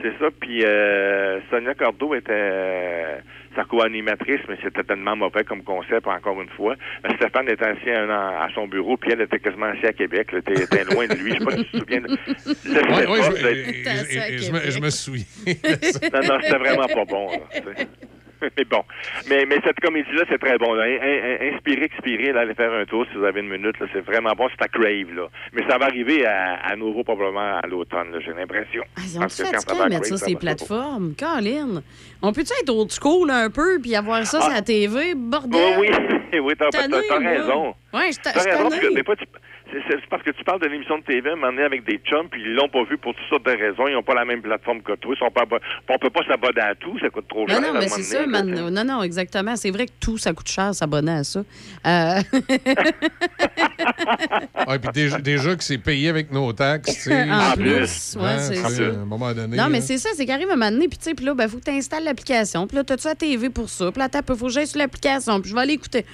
[0.00, 0.28] C'est ça.
[0.40, 3.18] Puis euh, Sonia Cordeau était euh,
[3.54, 6.74] sa co-animatrice, mais c'était tellement mauvais comme concept, encore une fois.
[7.04, 10.28] Euh, Stéphane était assis à, son bureau, puis elle était quasiment assise à Québec.
[10.44, 11.32] T'es t'es loin de lui.
[11.32, 12.00] Je sais pas si tu te souviens.
[12.00, 12.08] De...
[12.08, 15.24] Je Ouais, ouais, je, me- je me souviens.
[15.46, 17.30] Non, non, c'était vraiment pas bon.
[17.30, 17.84] là.
[18.56, 18.82] Mais bon.
[19.28, 20.74] Mais, mais cette comédie-là, c'est très bon.
[20.74, 20.84] Là.
[20.84, 20.98] In-
[21.48, 23.78] in- Inspiré, expiré, là, allez faire un tour si vous avez une minute.
[23.80, 23.86] là.
[23.92, 24.48] C'est vraiment bon.
[24.50, 25.14] C'est à Crave.
[25.14, 25.28] Là.
[25.52, 28.82] Mais ça va arriver à, à nouveau probablement à l'automne, là, j'ai l'impression.
[28.96, 31.14] Ah, Ils ont Parce que quand fatigué va à à mettre ça sur les plateformes.
[31.16, 31.82] Caroline,
[32.22, 34.44] on peut-tu être old school un peu puis avoir ça Ah.
[34.44, 35.14] sur la TV?
[35.14, 35.60] Bordel!
[35.78, 35.88] Oui,
[36.32, 36.70] oui, oui, t'as,
[37.18, 37.74] raison.
[37.92, 39.26] Ouais, je t'a- T'as raison, parce que tu-
[39.88, 41.98] c'est, parce que tu parles d'une émission de TV à un moment donné avec des
[41.98, 43.88] chums, puis ils l'ont pas vu pour toutes sortes de raisons.
[43.88, 45.14] Ils n'ont pas la même plateforme que toi.
[45.14, 45.44] Ils sont pas,
[45.88, 47.60] on peut pas s'abonner à tout, ça coûte trop cher.
[47.60, 48.50] Non, non, à mais c'est ça, man.
[48.70, 49.56] Non, non, exactement.
[49.56, 51.42] C'est vrai que tout, ça coûte cher s'abonner à ça.
[51.86, 52.20] Euh,
[54.54, 57.12] Ah, puis déjà, déjà que c'est payé avec nos taxes, tu.
[57.12, 58.84] En plus, ouais, hein, c'est.
[58.84, 59.56] À un moment donné.
[59.56, 61.48] non, mais c'est ça, c'est qu'arrive un moment donné, puis tu sais, puis là, ben,
[61.48, 62.66] faut que tu installes l'application.
[62.66, 63.90] Puis là, t'as-tu la TV pour ça?
[63.90, 66.04] Puis là, t'as peu, faut que j'aille sur l'application, puis je vais aller écouter.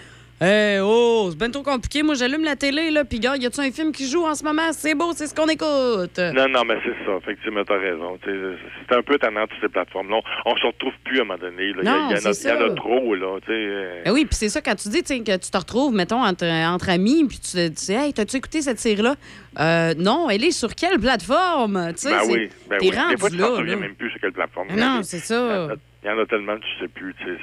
[0.41, 2.05] Hey, oh, c'est bien trop compliqué.
[2.05, 4.45] Moi, j'allume la télé, là, puis gars, y a-tu un film qui joue en ce
[4.45, 4.71] moment?
[4.73, 6.17] C'est beau, c'est ce qu'on écoute.
[6.19, 7.17] Non, non, mais c'est ça.
[7.21, 8.17] Effectivement, t'as raison.
[8.25, 10.21] C'est un peu tannant, toutes ces plateformes-là.
[10.47, 11.73] On, on se retrouve plus à un moment donné.
[11.73, 11.79] là.
[11.83, 13.37] Il y a- Non, il y, en a- trop, là.
[13.49, 14.03] euh.
[14.05, 16.89] Ben oui, puis c'est ça, quand tu dis que tu te retrouves, mettons, entre, entre
[16.91, 19.17] amis, puis tu te dis, hey, t'as-tu écouté cette série-là?
[19.61, 21.93] Euh, non, elle est sur quelle plateforme?
[21.95, 22.97] Tu sais, Ben oui, ben t'es oui.
[22.97, 23.47] rendu Des fois, tu là.
[23.49, 23.81] t'en souviens là.
[23.81, 24.69] même plus sur quelle plateforme.
[24.77, 25.69] Non, c'est ça.
[26.05, 27.37] Il y en a tellement que tu sais plus, tu sais.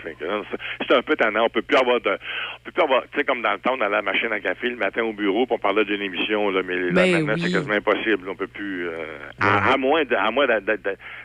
[0.88, 1.44] c'est- un peu tannant.
[1.46, 3.72] On peut plus avoir de, on peut plus avoir, tu sais, comme dans le temps,
[3.78, 6.02] on allait à la machine à café le matin au bureau, puis on parlait d'une
[6.02, 7.42] émission, là, mais là, Ben maintenant, oui.
[7.44, 8.30] c'est quasiment impossible.
[8.30, 8.94] On peut plus, euh,
[9.42, 10.54] à, à moins de, à moins de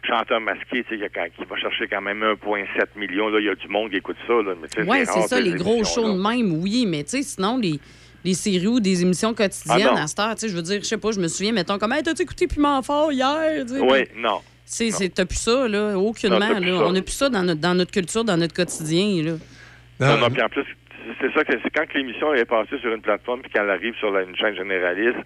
[0.02, 3.54] chanteur masqué, tu sais, qui va chercher quand même 1,7 million, là, il y a
[3.54, 4.54] du monde qui écoute ça, là,
[4.88, 7.78] Oui, c'est ça, les gros shows de même, oui, mais tu sais, sinon, les,
[8.24, 10.80] les séries ou des émissions quotidiennes Ah à cette heure, tu sais, je veux dire,
[10.82, 13.64] je sais pas, je me souviens, mettons, comme, hey, t'as-tu écouté Piment Fort hier?
[13.66, 14.40] Tu sais, Oui, puis- non.
[14.64, 16.38] C'est, c'est, t'as plus ça, là, aucunement.
[16.38, 16.78] Non, là.
[16.78, 16.84] ça.
[16.86, 19.22] On n'a plus ça dans notre, dans notre culture, dans notre quotidien.
[19.24, 19.32] Là.
[19.98, 20.64] Non, non, puis en plus,
[21.20, 24.12] c'est ça que c'est quand l'émission est passée sur une plateforme puis qu'elle arrive sur
[24.12, 25.18] la- une chaîne généraliste,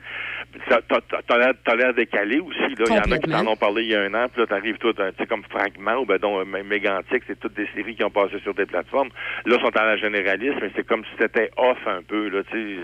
[0.68, 2.58] t'as- l'air- décalé aussi.
[2.58, 2.84] là.
[2.88, 4.46] Il y en a qui t'en ont parlé il y a un an, puis là,
[4.46, 7.94] t'arrives tout, tu sais, comme Fragment ou ben donc euh, Mégantic, c'est toutes des séries
[7.94, 9.10] qui ont passé sur des plateformes.
[9.46, 12.76] Là, sont à la généraliste, mais c'est comme si c'était off un peu, là, tu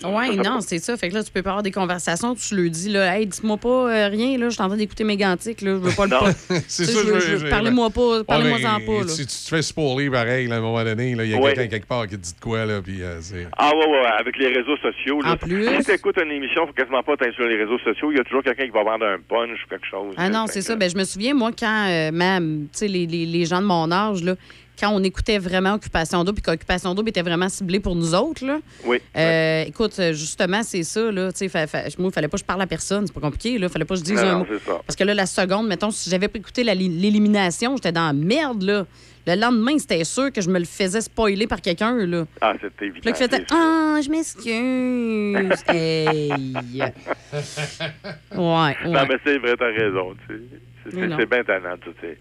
[0.00, 0.06] sais.
[0.06, 0.96] Ouais, non, c'est ça.
[0.96, 3.56] Fait que là, tu peux pas avoir des conversations, tu le dis, là, hey, dis-moi
[3.56, 6.10] pas euh, rien, là, je suis en train d'écouter Mégantic, là, je veux pas le
[6.10, 6.20] Non,
[6.68, 9.08] c'est ça, je veux- Parlez-moi pas, parlez-moi-en pas, là.
[9.08, 11.40] Si tu te fais spoiler pareil, là, à un moment donné, là, il y a
[11.40, 13.18] quelqu'un quelque part qui te dit de quoi, là, puis euh.
[13.56, 15.20] Ah ouais, ouais, avec les réseaux sociaux.
[15.22, 15.66] Là, En plus.
[15.78, 18.10] Si tu écoutes une émission, faut quasiment pas sur les réseaux sociaux.
[18.12, 20.14] Il y a toujours quelqu'un qui va vendre un punch ou quelque chose.
[20.16, 20.76] Ah non, c'est ça.
[20.76, 23.66] Ben, je me souviens, moi, quand euh, même, tu sais, les, les, les gens de
[23.66, 24.34] mon âge, là,
[24.78, 28.46] quand on écoutait vraiment Occupation Double, puis qu'Occupation Double était vraiment ciblé pour nous autres,
[28.46, 28.58] là.
[28.84, 28.98] Oui.
[29.16, 31.32] Euh, Écoute, euh, justement, c'est ça, là.
[31.32, 31.66] Tu sais,
[31.98, 33.06] moi, il fallait pas que je parle à personne.
[33.06, 33.68] C'est pas compliqué, là.
[33.68, 34.46] fallait pas que je dise Non, un mot.
[34.64, 34.80] ça.
[34.86, 38.62] Parce que là, la seconde, mettons, si j'avais pas écouté l'élimination, j'étais dans la merde,
[38.62, 38.86] là.
[39.28, 42.24] Le lendemain, c'était sûr que je me le faisais spoiler par quelqu'un, là.
[42.40, 43.10] Ah, c'est évident.
[43.10, 43.44] Là, c'est sûr.
[43.52, 45.64] Ah, je m'excuse.
[45.68, 46.54] hey.
[48.32, 50.14] Ouais, Non, mais c'est vrai, t'as raison.
[50.26, 50.40] tu sais.
[50.94, 52.16] C'est bien tannant, toutes ces,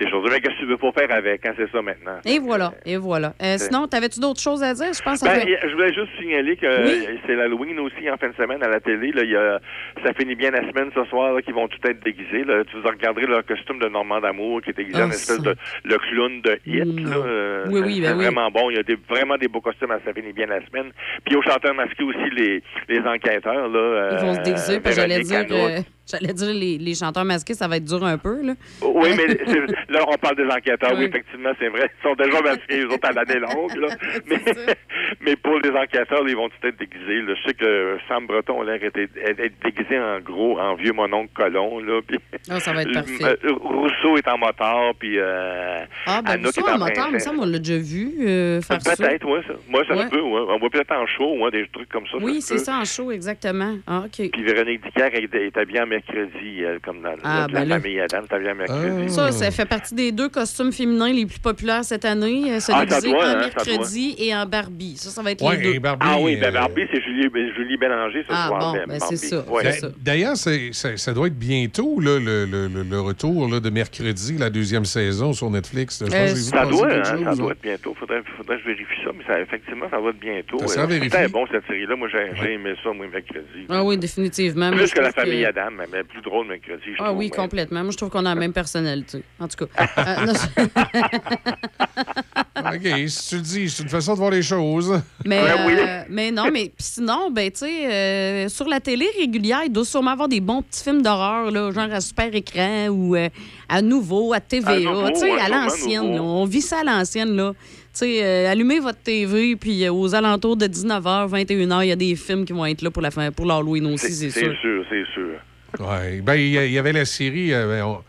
[0.00, 0.28] ces choses.
[0.30, 2.18] Mais qu'est-ce que tu veux pas faire avec, hein, c'est ça maintenant.
[2.24, 3.34] Et voilà, et voilà.
[3.42, 4.92] Euh, sinon, t'avais-tu d'autres choses à dire?
[4.92, 7.06] Je pense Ben, fait- je voulais juste signaler que Oui.
[7.08, 9.12] euh, c'est l'Halloween aussi en fin de semaine à la télé.
[9.12, 9.60] Là, il y a,
[10.04, 12.44] ça finit bien la semaine ce soir là, qu'ils vont tout être déguisés.
[12.44, 12.64] Là.
[12.64, 15.42] Tu vous regarderez leur costume de Normand d'amour qui est déguisé Ah, en espèce ça.
[15.42, 16.84] de le clown de Hit.
[17.08, 18.24] Là, euh, Oui, oui, ben oui.
[18.24, 18.70] vraiment bon.
[18.70, 20.90] Il y a des, vraiment des beaux costumes à ça finit bien la semaine.
[21.24, 23.68] Puis au chanteur masqué aussi les, les enquêteurs.
[23.68, 25.46] Là, Ils vont se déguiser, parce que j'allais dire.
[26.10, 28.54] J'allais dire, les, les chanteurs masqués, ça va être dur un peu, là.
[28.82, 29.26] Oui, mais
[29.88, 30.92] là, on parle des enquêteurs.
[30.92, 31.04] Oui, Oui.
[31.06, 31.90] effectivement, c'est vrai.
[31.98, 33.76] Ils sont déjà masqués, eux autres, à l'année longue.
[33.76, 33.88] Là.
[34.26, 34.40] Mais,
[35.20, 37.22] mais pour les enquêteurs, ils vont tout être déguisés.
[37.22, 37.34] Là.
[37.34, 41.78] Je sais que Sam Breton a l'air d'être déguisé en gros, en vieux mononcle colon.
[41.80, 42.18] Là, puis,
[42.50, 43.38] Ah, ça va être parfait.
[43.60, 47.44] Rousseau est en motard, puis euh, Ah, ben, ça, est en en mais ça, on
[47.44, 48.96] l'a déjà vu euh, faire ça.
[48.96, 49.40] Peut-être, oui.
[49.46, 49.54] Ça.
[49.68, 50.04] Moi, ça Ouais.
[50.04, 50.20] se peut.
[50.20, 50.40] Ouais.
[50.48, 52.18] On voit peut-être en show, ouais, des trucs comme ça.
[52.20, 53.76] Oui, c'est ça, en show, exactement.
[53.86, 54.30] Ah, OK.
[54.30, 57.80] Puis Véronique Dicker est, est habillée en mercredi, elle, comme dans Ah, la, ben là.
[57.80, 59.08] famille Adam, habillée en mercredi.
[59.12, 62.52] Ça, ça fait partie des deux costumes féminins les plus populaires cette année.
[62.52, 64.96] euh, Se Ah, ça déguiser doit, en hein, ça mercredi et en Barbie.
[64.96, 65.74] Ça, ça va être Ouais, les deux.
[65.74, 68.60] et Barbie, Ah oui, ben euh, Barbie, c'est Julie, ben, Julie Bélanger ce Ah, soir.
[68.60, 69.62] bon, ben, ben, c'est ça, Ouais.
[70.00, 70.50] D'ailleurs, ça,
[70.96, 74.84] ça doit être bientôt là, le, le- le- le retour là, de mercredi, la deuxième
[74.84, 75.98] saison sur Netflix.
[76.04, 77.94] Je pense que j'ai vu ça doit, hein, ça chose, doit être bientôt.
[77.98, 80.58] Faudrait, faudrait que je vérifie ça, mais ça, effectivement, ça va être bientôt.
[80.66, 80.86] Ça Euh.
[81.06, 81.96] C'était bon, cette série-là.
[81.96, 83.66] Moi, j'ai aimé ça, moi, mercredi.
[83.68, 84.70] Ah oui, définitivement.
[84.70, 86.82] Plus que la famille Adam, mais, mais plus drôle mercredi.
[86.86, 87.82] je Ah trouve, oui, complètement.
[87.82, 89.22] Moi, je trouve qu'on a la même personnalité.
[89.40, 89.86] En tout cas.
[89.98, 90.32] Euh, non,
[92.74, 95.00] OK, si tu le dis, c'est une façon de voir les choses.
[95.24, 99.72] Mais, euh, mais non, mais sinon, ben, tu sais, euh, sur la télé régulière, il
[99.72, 103.28] doit sûrement avoir des bons petits films d'horreur, là, genre à super écran ou euh,
[103.68, 106.18] à nouveau, à TVA, tu sais, ouais, à l'ancienne.
[106.18, 107.52] On vit ça à l'ancienne, là.
[107.92, 111.92] Tu sais, euh, allumez votre TV, puis euh, aux alentours de 19h, 21h, il y
[111.92, 114.40] a des films qui vont être là pour la fin, pour l'Halloween aussi, c'est C'est
[114.44, 114.54] sûr.
[114.60, 115.28] sûr, c'est sûr.
[115.80, 116.20] Ouais.
[116.22, 118.02] Ben, il y, avait la série euh, on-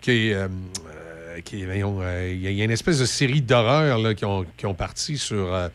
[0.00, 0.34] qui est.
[0.34, 0.48] euh,
[0.88, 1.64] euh, qui
[2.02, 4.44] euh, Il y, a- il y a une espèce de série d'horreur là, qui, ont,
[4.56, 5.52] qui ont parti sur.
[5.54, 5.68] euh,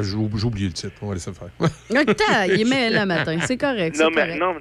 [0.00, 0.92] j'ai oublié le titre.
[1.02, 1.48] On va laisser faire.
[1.60, 3.38] Attends, il est mêlé le matin.
[3.46, 3.96] C'est correct.
[3.98, 4.40] Non, mais, correct.
[4.40, 4.54] non,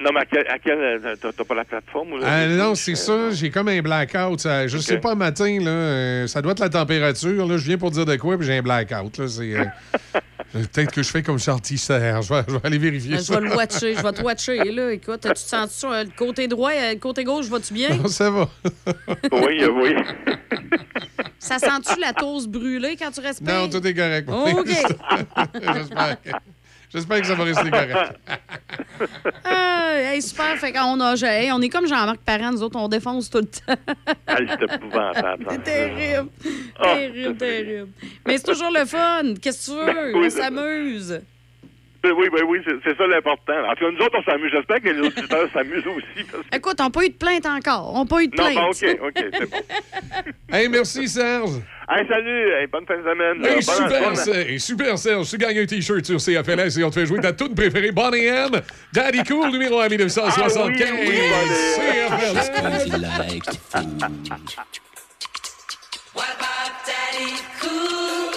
[0.00, 0.46] non, mais à quel.
[0.48, 2.12] à quel, euh, T'as pas la plateforme?
[2.12, 2.26] ou là?
[2.28, 3.30] Ah, non, c'est ça.
[3.30, 4.40] J'ai comme un blackout.
[4.40, 7.46] Ça- je sais pas, matin, là, euh, ça doit être la température.
[7.46, 9.18] Là, je viens pour dire de quoi, puis j'ai un blackout.
[9.18, 9.64] Là, c'est, euh,
[10.52, 12.22] Peut-être que je fais comme Charles Serre.
[12.22, 14.56] Je vais, je vais aller vérifier Ben, je vais le watcher, je vais te watcher.
[14.72, 17.90] Là, écoute, tu te sens sur le côté droit, euh, le côté gauche, vas-tu bien?
[17.90, 18.48] Non, ça va.
[19.32, 19.94] oui, euh, oui.
[21.38, 23.46] Ça sent-tu la toast brûlée quand tu respires?
[23.54, 24.28] Non, tout est correct.
[24.28, 24.66] OK.
[24.66, 26.16] J'espère
[26.92, 28.18] J'espère que ça va rester correct.
[29.44, 30.56] Ah, hey, super.
[30.58, 33.44] Fait qu'on a, hey, on est comme Jean-Marc Parent, nous autres, on défonce tout le
[33.46, 33.80] temps.
[34.26, 35.44] Ah, c'est épouvantable.
[35.44, 35.50] ça.
[35.54, 36.28] C'est terrible.
[36.78, 37.88] Ah, terrible, terrible.
[38.26, 39.34] Mais c'est toujours le fun.
[39.40, 40.18] Qu'est-ce que tu veux?
[40.18, 41.20] oui, on s'amuse.
[42.02, 43.52] Oui, ben oui, c'est ça l'important.
[43.68, 44.50] En tout cas, nous autres, on s'amuse.
[44.52, 46.24] J'espère que les auditeurs s'amusent aussi.
[46.32, 47.92] parce que- Écoute, on n'a pas eu de plainte encore.
[47.94, 48.80] On n'a pas eu de Non, plainte.
[48.80, 49.56] ben, OK, OK, c'est bon.
[50.56, 51.50] Hey, merci, Serge.
[51.90, 53.44] Hey, salut, hey, bonne fin de semaine.
[53.44, 54.58] Hey, bonne- super, bonne- Serge.
[54.58, 55.28] super, Serge.
[55.30, 58.24] Tu gagnes un T-shirt sur CFLS et on te fait jouer ta toute préférée, Bonnie
[58.26, 58.48] M.
[58.94, 60.88] Daddy Cool, numéro 1 1975.
[60.90, 62.50] Ah oui, oui, CFLS.
[66.90, 68.29] Thank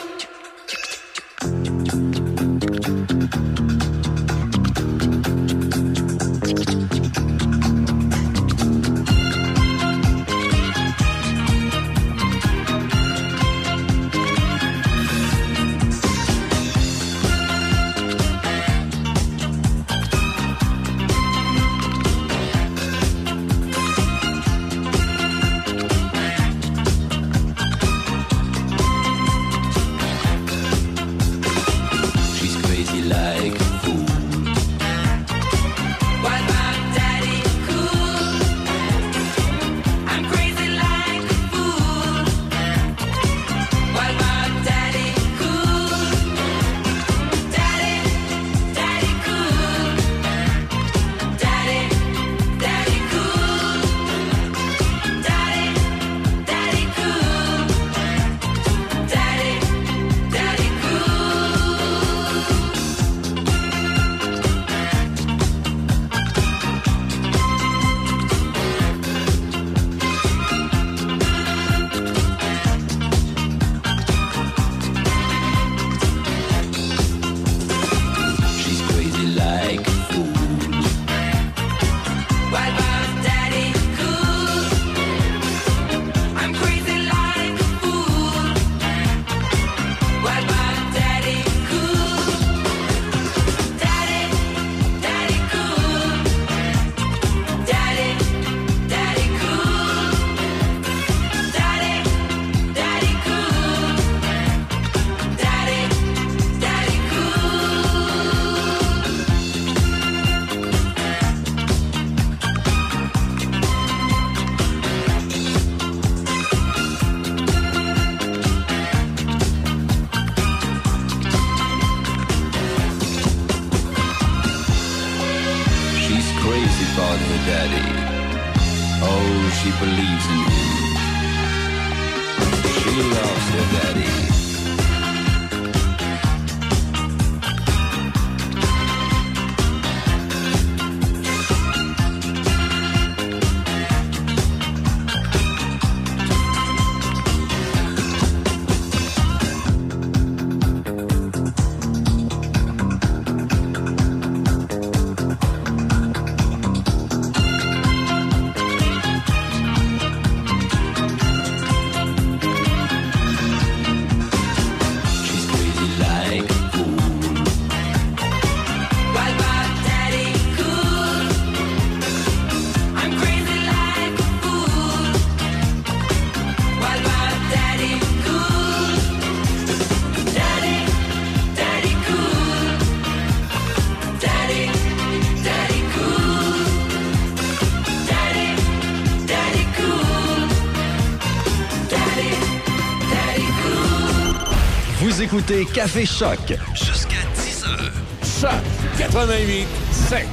[195.33, 196.53] écoutez Café Choc.
[196.75, 197.91] Jusqu'à 10 heures.
[198.21, 198.61] Choc
[198.99, 200.27] 88 7.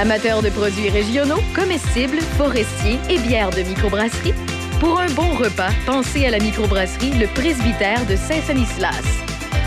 [0.00, 4.34] Amateurs de produits régionaux, comestibles, forestiers et bières de microbrasserie,
[4.78, 9.02] pour un bon repas, pensez à la microbrasserie Le Presbytère de Saint-Sanislas.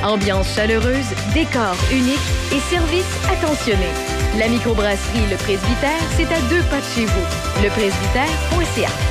[0.05, 2.15] Ambiance chaleureuse, décor unique
[2.53, 3.89] et service attentionné.
[4.39, 7.61] La microbrasserie Le Presbytère, c'est à deux pas de chez vous.
[7.61, 9.10] Lepresbytère.ca.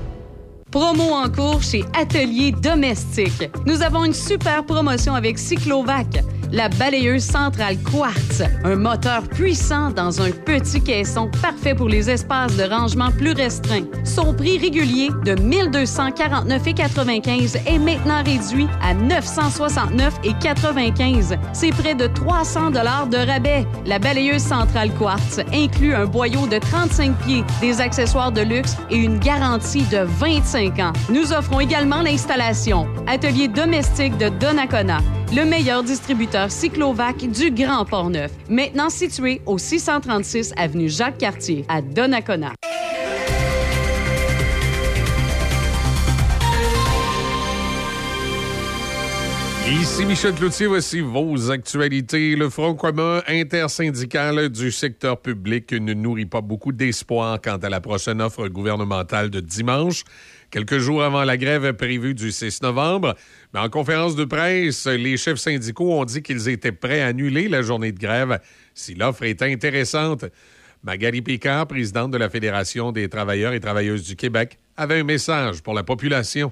[0.71, 3.51] Promo en cours chez Atelier Domestique.
[3.65, 10.21] Nous avons une super promotion avec Cyclovac, la balayeuse centrale Quartz, un moteur puissant dans
[10.21, 13.85] un petit caisson parfait pour les espaces de rangement plus restreints.
[14.03, 21.37] Son prix régulier de 1249,95 est maintenant réduit à 969,95.
[21.53, 23.65] C'est près de 300 dollars de rabais.
[23.85, 28.97] La balayeuse centrale Quartz inclut un boyau de 35 pieds, des accessoires de luxe et
[28.97, 30.93] une garantie de 25 ans.
[31.09, 32.87] Nous offrons également l'installation.
[33.07, 34.97] Atelier domestique de Donnacona,
[35.33, 38.31] le meilleur distributeur cyclovac du Grand Port-Neuf.
[38.49, 42.51] Maintenant situé au 636 avenue Jacques-Cartier à Donnacona.
[49.71, 52.35] Ici Michel Cloutier, voici vos actualités.
[52.35, 57.79] Le Front commun intersyndical du secteur public ne nourrit pas beaucoup d'espoir quant à la
[57.79, 60.03] prochaine offre gouvernementale de dimanche,
[60.49, 63.15] quelques jours avant la grève prévue du 6 novembre.
[63.53, 67.47] Mais en conférence de presse, les chefs syndicaux ont dit qu'ils étaient prêts à annuler
[67.47, 68.41] la journée de grève
[68.73, 70.25] si l'offre est intéressante.
[70.83, 75.61] Magali Picard, présidente de la Fédération des travailleurs et travailleuses du Québec, avait un message
[75.61, 76.51] pour la population.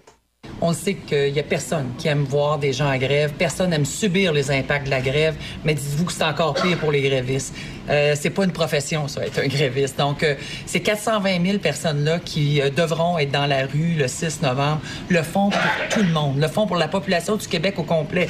[0.61, 3.85] On sait qu'il n'y a personne qui aime voir des gens en grève, personne n'aime
[3.85, 7.56] subir les impacts de la grève, mais dites-vous que c'est encore pire pour les grévistes.
[7.90, 9.98] Euh, c'est pas une profession, ça, être un gréviste.
[9.98, 10.26] Donc,
[10.66, 15.24] ces 420 000 personnes-là qui euh, devront être dans la rue le 6 novembre le
[15.24, 15.61] font pour
[15.92, 18.27] tout le monde, le font pour la population du Québec au complet.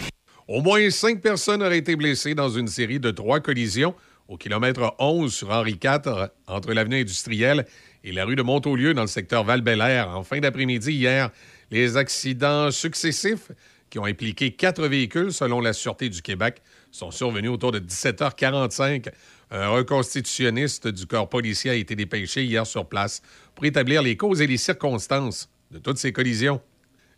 [0.48, 3.96] Au moins cinq personnes auraient été blessées dans une série de trois collisions
[4.28, 7.66] au kilomètre 11 sur Henri IV entre l'avenue industrielle
[8.04, 9.64] et la rue de Montaulieu dans le secteur val
[10.08, 11.32] en fin d'après-midi hier.
[11.72, 13.52] Les accidents successifs
[13.90, 19.10] qui ont impliqué quatre véhicules, selon la Sûreté du Québec, sont survenus autour de 17h45.
[19.52, 23.22] Un reconstitutionniste du corps policier a été dépêché hier sur place
[23.56, 26.62] pour établir les causes et les circonstances de toutes ces collisions.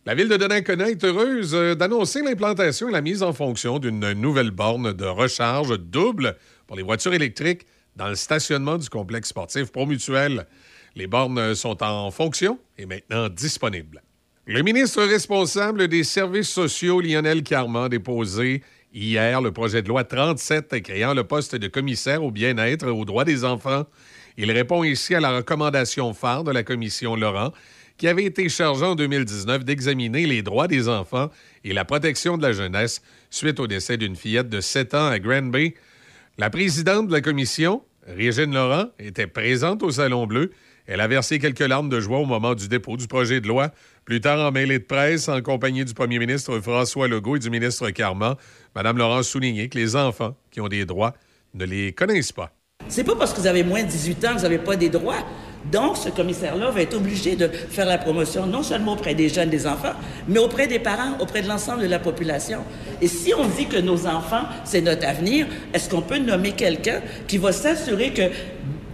[0.04, 4.12] La ville de Donnacona est heureuse euh, d'annoncer l'implantation et la mise en fonction d'une
[4.14, 9.70] nouvelle borne de recharge double pour les voitures électriques dans le stationnement du complexe sportif
[9.70, 10.46] Promutuel.
[10.96, 14.02] Les bornes sont en fonction et maintenant disponibles.
[14.44, 18.62] Le ministre responsable des services sociaux, Lionel Carman, déposé
[18.92, 23.04] hier le projet de loi 37 créant le poste de commissaire au bien-être et aux
[23.04, 23.86] droits des enfants.
[24.36, 27.52] Il répond ici à la recommandation phare de la commission Laurent,
[27.98, 31.30] qui avait été chargée en 2019 d'examiner les droits des enfants
[31.62, 35.20] et la protection de la jeunesse suite au décès d'une fillette de 7 ans à
[35.20, 35.74] Granby.
[36.36, 40.50] La présidente de la commission, Régine Laurent, était présente au Salon Bleu.
[40.86, 43.70] Elle a versé quelques larmes de joie au moment du dépôt du projet de loi.
[44.04, 47.50] Plus tard, en mêlée de presse, en compagnie du premier ministre François Legault et du
[47.50, 48.34] ministre Carman,
[48.74, 51.14] Mme Laurent a souligné que les enfants qui ont des droits
[51.54, 52.52] ne les connaissent pas.
[52.88, 54.88] C'est pas parce que vous avez moins de 18 ans que vous n'avez pas des
[54.88, 55.24] droits.
[55.70, 59.50] Donc, ce commissaire-là va être obligé de faire la promotion non seulement auprès des jeunes,
[59.50, 59.92] des enfants,
[60.26, 62.64] mais auprès des parents, auprès de l'ensemble de la population.
[63.00, 67.00] Et si on dit que nos enfants, c'est notre avenir, est-ce qu'on peut nommer quelqu'un
[67.28, 68.22] qui va s'assurer que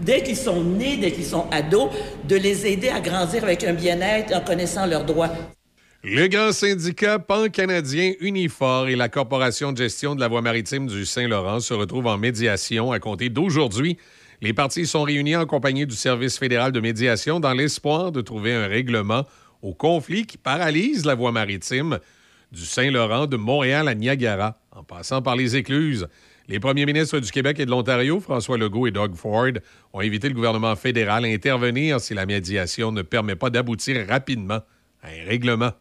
[0.01, 1.91] dès qu'ils sont nés, dès qu'ils sont ados,
[2.29, 5.31] de les aider à grandir avec un bien-être en connaissant leurs droits?
[6.05, 11.05] Le grand syndicat pan-canadien Unifor et la Corporation de gestion de la voie maritime du
[11.05, 13.99] Saint-Laurent se retrouvent en médiation à compter d'aujourd'hui.
[14.41, 18.55] Les parties sont réunies en compagnie du Service fédéral de médiation dans l'espoir de trouver
[18.55, 19.25] un règlement
[19.61, 21.99] au conflit qui paralyse la voie maritime
[22.53, 26.07] du Saint-Laurent de Montréal à Niagara, en passant par les écluses.
[26.49, 29.53] Les premiers ministres du Québec et de l'Ontario, François Legault et Doug Ford,
[29.93, 34.63] ont invité le gouvernement fédéral à intervenir si la médiation ne permet pas d'aboutir rapidement
[35.03, 35.73] à un règlement.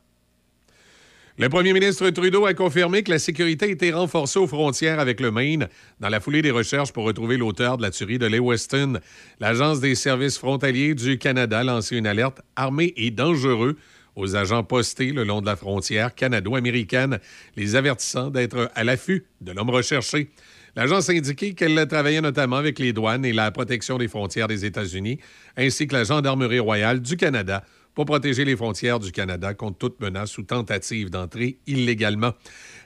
[1.38, 5.22] Le premier ministre Trudeau a confirmé que la sécurité a été renforcée aux frontières avec
[5.22, 5.70] le Maine
[6.02, 9.00] dans la foulée des recherches pour retrouver l'auteur de la tuerie de Lewiston.
[9.40, 13.78] L'Agence des services frontaliers du Canada a lancé une alerte armée et dangereux
[14.18, 17.20] aux agents postés le long de la frontière canado-américaine,
[17.56, 20.30] les avertissant d'être à l'affût de l'homme recherché.
[20.78, 24.64] L'agence a indiqué qu'elle travaillait notamment avec les douanes et la protection des frontières des
[24.64, 25.18] États-Unis,
[25.58, 27.64] ainsi que la Gendarmerie royale du Canada
[27.96, 32.34] pour protéger les frontières du Canada contre toute menace ou tentative d'entrer illégalement.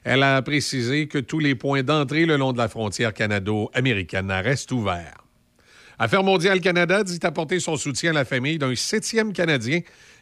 [0.06, 4.72] Elle a précisé que tous les points d'entrée le long de la frontière canado-américaine restent
[4.72, 5.26] ouverts.
[6.00, 9.82] Affaires mondiales Canada dit apporter son soutien à la famille d'un septième Canadien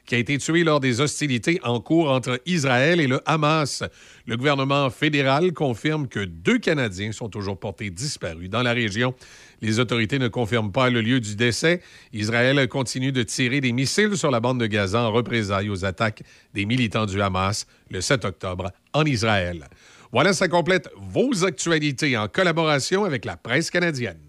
[0.09, 3.83] qui a été tué lors des hostilités en cours entre Israël et le Hamas.
[4.25, 9.13] Le gouvernement fédéral confirme que deux Canadiens sont toujours portés disparus dans la région.
[9.61, 11.81] Les autorités ne confirment pas le lieu du décès.
[12.11, 16.23] Israël continue de tirer des missiles sur la bande de Gaza en représailles aux attaques
[16.55, 19.67] des militants du Hamas le 7 octobre en Israël.
[20.11, 24.28] Voilà, ça complète vos actualités en collaboration avec la presse canadienne.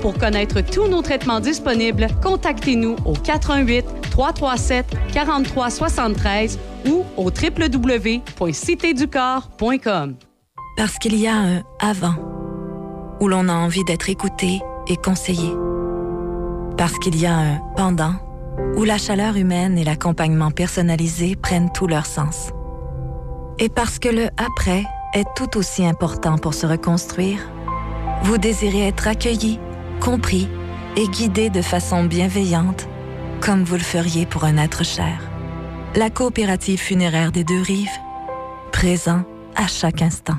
[0.00, 10.14] Pour connaître tous nos traitements disponibles, contactez-nous au 88 337 43 73 ou au www.citéducorps.com.
[10.78, 12.14] Parce qu'il y a un avant
[13.20, 15.52] où l'on a envie d'être écouté et conseillé.
[16.78, 18.14] Parce qu'il y a un pendant
[18.76, 22.50] où la chaleur humaine et l'accompagnement personnalisé prennent tout leur sens.
[23.58, 27.40] Et parce que le après est tout aussi important pour se reconstruire,
[28.22, 29.58] vous désirez être accueilli,
[30.00, 30.48] compris
[30.96, 32.88] et guidé de façon bienveillante,
[33.40, 35.20] comme vous le feriez pour un être cher.
[35.96, 37.88] La coopérative funéraire des deux rives,
[38.70, 39.24] présent
[39.56, 40.38] à chaque instant.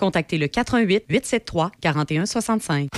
[0.00, 2.88] contactez le 88 873 4165.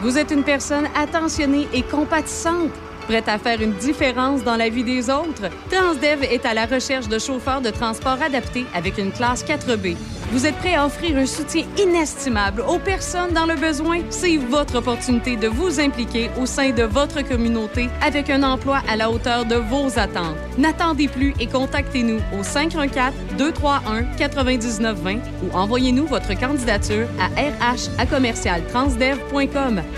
[0.00, 2.70] Vous êtes une personne attentionnée et compatissante.
[3.08, 5.48] Prête à faire une différence dans la vie des autres?
[5.70, 9.96] Transdev est à la recherche de chauffeurs de transport adaptés avec une classe 4B.
[10.30, 14.00] Vous êtes prêt à offrir un soutien inestimable aux personnes dans le besoin?
[14.10, 18.96] C'est votre opportunité de vous impliquer au sein de votre communauté avec un emploi à
[18.96, 20.36] la hauteur de vos attentes.
[20.58, 28.04] N'attendez plus et contactez-nous au 514-231-9920 ou envoyez-nous votre candidature à rh à.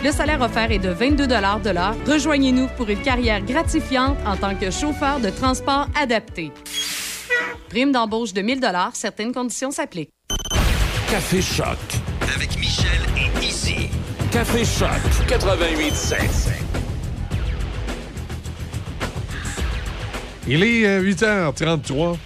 [0.04, 1.96] Le salaire offert est de 22 de l'heure.
[2.06, 6.52] Rejoignez-nous pour une carrière gratifiante en tant que chauffeur de transport adapté.
[7.68, 8.60] Prime d'embauche de 1000
[8.94, 10.10] certaines conditions s'appliquent.
[11.10, 11.78] Café Choc.
[12.34, 13.88] Avec Michel et Izzy.
[14.30, 14.88] Café Choc
[15.28, 16.18] 88.7.
[20.46, 22.16] Il est euh, 8h33.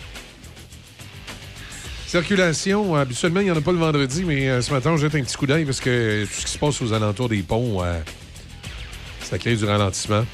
[2.15, 4.97] Circulation, euh, habituellement, il n'y en a pas le vendredi, mais euh, ce matin, on
[4.97, 7.43] jette un petit coup d'œil parce que tout ce qui se passe aux alentours des
[7.43, 7.99] ponts, euh,
[9.21, 10.25] ça crée du ralentissement.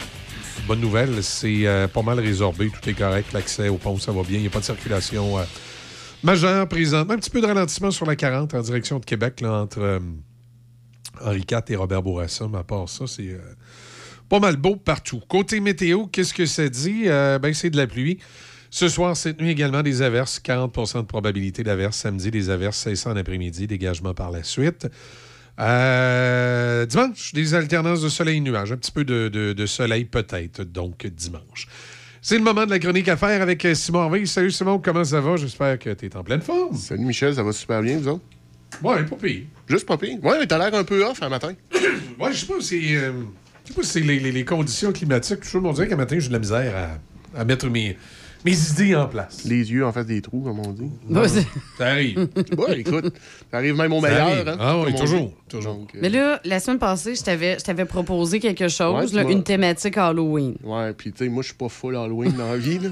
[0.71, 4.23] Bonne nouvelle, c'est euh, pas mal résorbé, tout est correct, l'accès au pont, ça va
[4.23, 5.43] bien, il n'y a pas de circulation euh,
[6.23, 7.11] majeure présente.
[7.11, 9.99] Un petit peu de ralentissement sur la 40 en direction de Québec, là, entre euh,
[11.21, 13.37] Henri IV et Robert Bourassa, mais à part ça, c'est
[14.29, 15.21] Pas mal beau partout.
[15.29, 17.07] Côté météo, qu'est-ce que ça dit?
[17.07, 18.21] Ben, c'est de la pluie.
[18.71, 20.39] Ce soir, cette nuit également, des averses.
[20.39, 21.97] 40% de probabilité d'averses.
[21.97, 22.79] Samedi, des averses.
[22.79, 23.67] 600 en après-midi.
[23.67, 24.87] Dégagement par la suite.
[25.59, 28.73] Euh, dimanche, des alternances de soleil et nuages.
[28.73, 31.67] Un petit peu de, de- de soleil peut-être, donc dimanche.
[32.23, 34.27] C'est le moment de la chronique à faire avec euh, Simon Harvey.
[34.27, 35.37] Salut Simon, comment ça va?
[35.37, 36.77] J'espère que tu es en pleine forme.
[36.77, 38.25] Salut Michel, ça va super bien, vous autres?
[38.83, 39.43] Ouais, pas pire.
[39.67, 40.23] Juste pas pire.
[40.23, 41.53] Ouais, mais t'as l'air un peu off un matin.
[42.19, 42.97] Ouais, je sais pas si c'est.
[42.97, 43.13] euh,
[43.65, 45.39] je sais pas si c'est les, les- les conditions climatiques.
[45.43, 46.99] Je on dirait qu'un matin, j'ai de la misère
[47.35, 47.97] à, à mettre mes,
[48.45, 49.45] mes idées en place.
[49.45, 50.91] Les yeux en face des trous, comme on dit.
[51.09, 51.41] Ouais, ça
[51.87, 52.29] arrive.
[52.59, 53.13] ouais, écoute,
[53.51, 54.49] ça arrive même au Ça meilleur.
[54.49, 55.75] Hein, Ah oui, toujours, toujours.
[55.75, 59.23] Donc, euh, Mais là, la semaine passée, je t'avais, je t'avais proposé quelque chose, Ouais,
[59.25, 60.55] là, une thématique Halloween.
[60.65, 62.91] Ouais, puis tu sais, moi, je suis pas full Halloween dans la vie, là.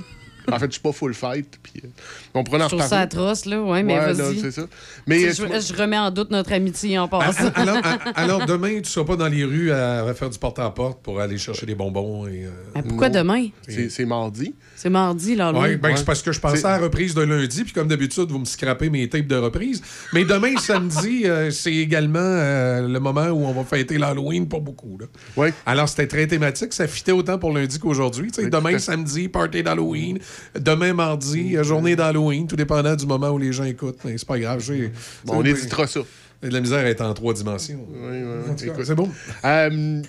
[0.50, 1.88] En fait, je suis pas full fight, puis euh,
[2.32, 4.36] on en Je trouve ça atroce, là, ouais, mais Ouais, vas-y.
[4.36, 4.62] non, c'est ça.
[5.06, 7.50] Mais, je, je remets en doute notre amitié en Ah, passant.
[7.54, 10.30] ah, alors, ah, alors, demain, tu ne seras pas dans les rues à, à faire
[10.30, 12.26] du porte-à-porte pour aller chercher des bonbons.
[12.28, 13.48] Et, euh, pourquoi demain?
[13.68, 14.54] C'est, c'est mardi.
[14.80, 15.52] C'est mardi, là.
[15.52, 18.30] Oui, ben, c'est parce que je pensais à la reprise de lundi, puis comme d'habitude,
[18.30, 19.82] vous me scrapez mes tapes de reprise.
[20.12, 24.60] Mais demain, samedi, euh, c'est également euh, le moment où on va fêter l'Halloween pour
[24.60, 24.96] beaucoup.
[24.96, 25.06] Là.
[25.36, 25.52] Ouais.
[25.66, 26.72] Alors, c'était très thématique.
[26.72, 28.30] Ça fitait autant pour lundi qu'aujourd'hui.
[28.38, 30.20] Demain, samedi, party d'Halloween.
[30.56, 33.98] Demain, mardi, euh, journée d'Halloween, tout dépendant du moment où les gens écoutent.
[34.04, 34.60] Mais c'est pas grave.
[34.60, 34.92] j'ai-
[35.24, 36.00] Bon, on éditera ça.
[36.40, 37.84] la misère être en trois dimensions.
[37.90, 38.70] Oui, oui.
[38.84, 39.10] C'est bon.
[39.44, 40.02] Euh,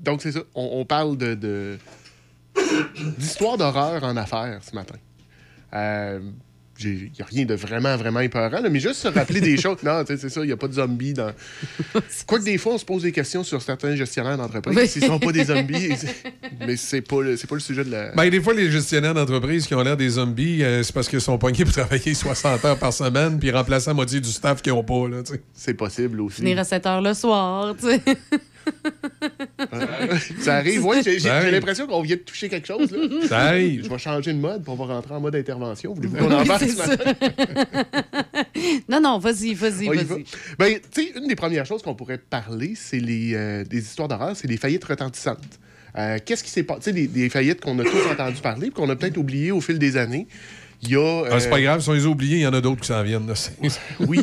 [0.00, 0.40] donc, c'est ça.
[0.56, 1.78] On, on parle de, de-
[3.18, 4.96] d'histoire d'horreur en affaires ce matin.
[5.74, 6.20] Euh,
[6.80, 9.78] il n'y a rien de vraiment, vraiment épeurant, là, mais juste se rappeler des choses.
[9.82, 11.32] Non, tu sais, c'est ça, il n'y a pas de zombies dans.
[12.26, 14.86] Quoique des fois, on se pose des questions sur certains gestionnaires d'entreprise, Oui.
[14.86, 15.88] s'ils ne sont pas des zombies.
[16.60, 18.12] mais c'est pas, le- c'est pas le sujet de la.
[18.12, 21.20] Ben, des fois, les gestionnaires d'entreprise qui ont l'air des zombies, euh, c'est parce qu'ils
[21.20, 24.72] sont pognés pour travailler 60 heures par semaine puis remplacer la moitié du staff qu'ils
[24.72, 25.02] n'ont pas.
[25.54, 26.36] C'est possible aussi.
[26.36, 28.00] Finir à 7 heures le soir, tu sais.
[30.40, 30.96] Ça arrive, oui.
[31.04, 32.90] J'ai, l'impression qu'on vient de toucher quelque chose.
[32.90, 33.26] Là.
[33.26, 33.84] Ça arrive.
[33.84, 35.94] Je vais changer de mode, puis on va rentrer en mode intervention.
[35.94, 37.12] Voulez-vous qu'on en parle ce matin?
[38.88, 40.04] non, non, vas-y, vas-y, vas-y.
[40.04, 40.16] va.
[40.58, 44.08] Ben, tu sais, une des premières choses qu'on pourrait parler, c'est les, euh, des histoires
[44.08, 45.58] d'horreur, c'est les faillites retentissantes.
[45.96, 46.92] Euh, Qu'est-ce qui s'est passé?
[46.92, 49.78] Tu sais, des, faillites qu'on a tous entendu parler, qu'on a peut-être oublié au fil
[49.78, 50.26] des années.
[50.82, 51.24] Il y a.
[51.30, 52.80] Ah, c'est euh, pas grave, si on les a oubliés, il y en a d'autres
[52.82, 53.26] qui s'en viennent.
[53.26, 53.34] là.
[53.60, 54.22] Oui, Ça oui.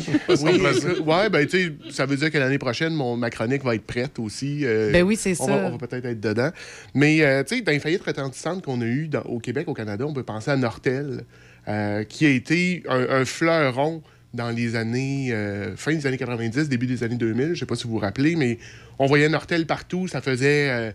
[0.64, 3.74] euh, ouais, ben, tu sais, ça veut dire que l'année prochaine, mon, ma chronique va
[3.74, 4.60] être prête aussi.
[4.64, 5.46] euh, Ben oui, c'est ça.
[5.46, 6.50] Va, on va peut-être être dedans.
[6.94, 9.74] Mais, euh, tu sais, dans les faillites retentissantes qu'on a eues dans- au Québec, au
[9.74, 11.24] Canada, on peut penser à Nortel,
[11.68, 14.02] euh, qui a été un, un fleuron
[14.32, 17.50] dans les années, euh, fin des années 90, début des années 2000.
[17.54, 18.58] Je sais pas si vous vous rappelez, mais
[18.98, 20.08] on voyait Nortel partout.
[20.08, 20.90] Ça faisait, euh,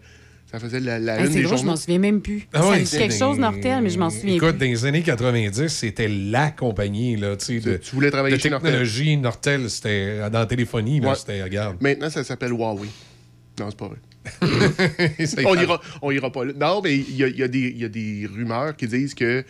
[0.51, 1.71] ça faisait la, la Hey, une c'est des drôle, je journaux.
[1.71, 2.47] m'en souviens même plus.
[2.53, 4.59] Ah ça ouais, quelque chose, Nortel, mais je m'en souviens Écoute, plus.
[4.59, 8.41] dans les années 90, c'était la compagnie là, tu sais, de, Tu voulais travailler de
[8.41, 8.71] chez Nortel.
[8.71, 9.17] technologie.
[9.17, 11.15] Nortel, c'était dans la téléphonie, là, Ouais.
[11.15, 11.77] c'était, regarde.
[11.81, 12.89] Maintenant, ça s'appelle Huawei.
[13.59, 13.97] Non, c'est pas vrai.
[15.45, 16.53] On, ira, on ira pas là.
[16.59, 19.43] Non, mais il y y a des- il y a des rumeurs qui disent que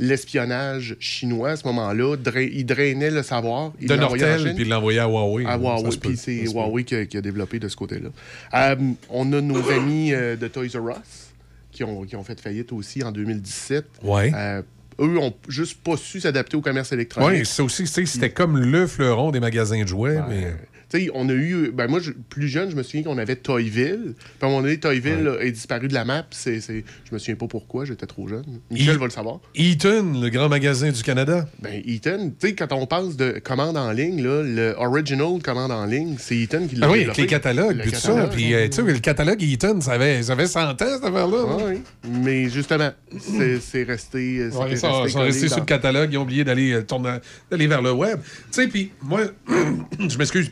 [0.00, 3.72] l'espionnage chinois, à ce moment-là, dra- il drainait le savoir.
[3.80, 5.44] Il De Nortel, puis il l'envoyait à Huawei.
[5.46, 6.44] À Huawei, puis c'est.
[6.50, 8.08] Huawei qui a, qui a développé de ce côté-là.
[8.54, 8.76] Euh,
[9.10, 11.30] on a nos amis euh, de Toys R Us
[11.70, 13.84] qui ont, qui ont fait faillite aussi en 2017.
[14.02, 14.32] Ouais.
[14.34, 14.62] Euh,
[15.00, 17.30] eux ont juste pas su s'adapter au commerce électronique.
[17.40, 20.18] Oui, ça aussi, c'était comme le fleuron des magasins de jouets.
[20.28, 20.54] mais...
[20.90, 21.70] Tu sais, on a eu.
[21.72, 24.14] Ben moi, je- plus jeune, je me souviens qu'on avait Toyville.
[24.16, 26.26] Puis à un moment donné, Toyville là, est disparu de la map.
[26.30, 28.44] C'est, c'est- Je me souviens pas pourquoi, j'étais trop jeune.
[28.70, 29.40] Michel E- va le savoir.
[29.54, 31.46] Eaton, le grand magasin du Canada.
[31.60, 35.70] Ben, Eaton, tu sais, quand on parle de commande en ligne, là, le original commande
[35.70, 38.26] en ligne, c'est Eaton qui l'a Ah oui, avec les catalogues, Le puis tout ça.
[38.32, 41.44] Puis, euh, tu sais, le catalogue Eaton, ça avait, ça avait 100 ans, cette affaire-là.
[41.48, 41.80] Ah oui.
[42.22, 44.48] Mais justement, c'est, c'est resté.
[44.48, 47.18] Ouais, ils sont, resté restés dans- sur le catalogue, ils ont oublié d'aller euh, tourner-
[47.50, 48.18] d'aller vers le web.
[48.22, 49.20] Tu sais, puis moi,
[49.98, 50.50] je m'excuse.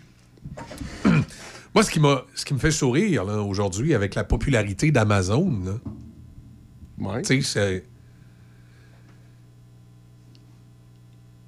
[1.75, 7.21] Moi, ce qui, m'a, ce qui me fait sourire aujourd'hui avec la popularité d'Amazon, là,
[7.23, 7.85] tu sais, c'est.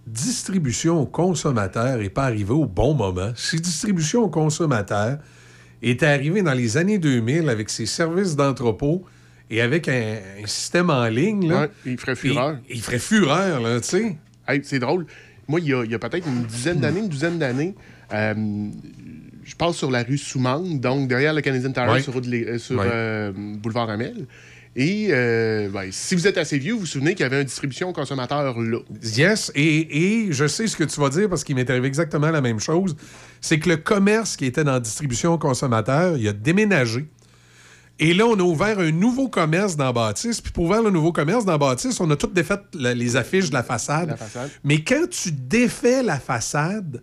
[0.07, 3.31] Distribution au consommateur n'est pas arrivée au bon moment.
[3.37, 5.19] Si distribution au consommateur
[5.83, 9.05] est arrivée dans les années 2000 avec ses services d'entrepôt
[9.51, 12.59] et avec un, un système en ligne, là, Ouais, il ferait fureur.
[12.69, 14.17] il, il ferait fureur, là, tu sais.
[14.49, 15.07] Hey, c'est drôle.
[15.47, 17.75] Moi, il y a, il y a peut-être une dizaine d'années, une douzaine d'années,
[18.13, 23.33] je passe sur la rue Soumande, donc derrière le Canadian Tire sur, euh, sur euh,
[23.35, 24.27] boulevard Amel.
[24.77, 27.47] Et euh, ben, si vous êtes assez vieux, vous vous souvenez qu'il y avait une
[27.47, 28.79] distribution aux consommateurs là.
[29.03, 32.31] Yes, et, et je sais ce que tu vas dire parce qu'il m'est arrivé exactement
[32.31, 32.95] la même chose.
[33.41, 37.07] C'est que le commerce qui était dans la distribution aux consommateurs, il a déménagé.
[37.99, 40.41] Et là, on a ouvert un nouveau commerce dans Bâtisse.
[40.41, 43.49] Puis pour ouvrir le nouveau commerce dans Bâtisse, on a tout défait la- les affiches
[43.51, 44.11] de la façade.
[44.11, 44.51] La façade.
[44.63, 47.03] Mais quand tu défais la façade,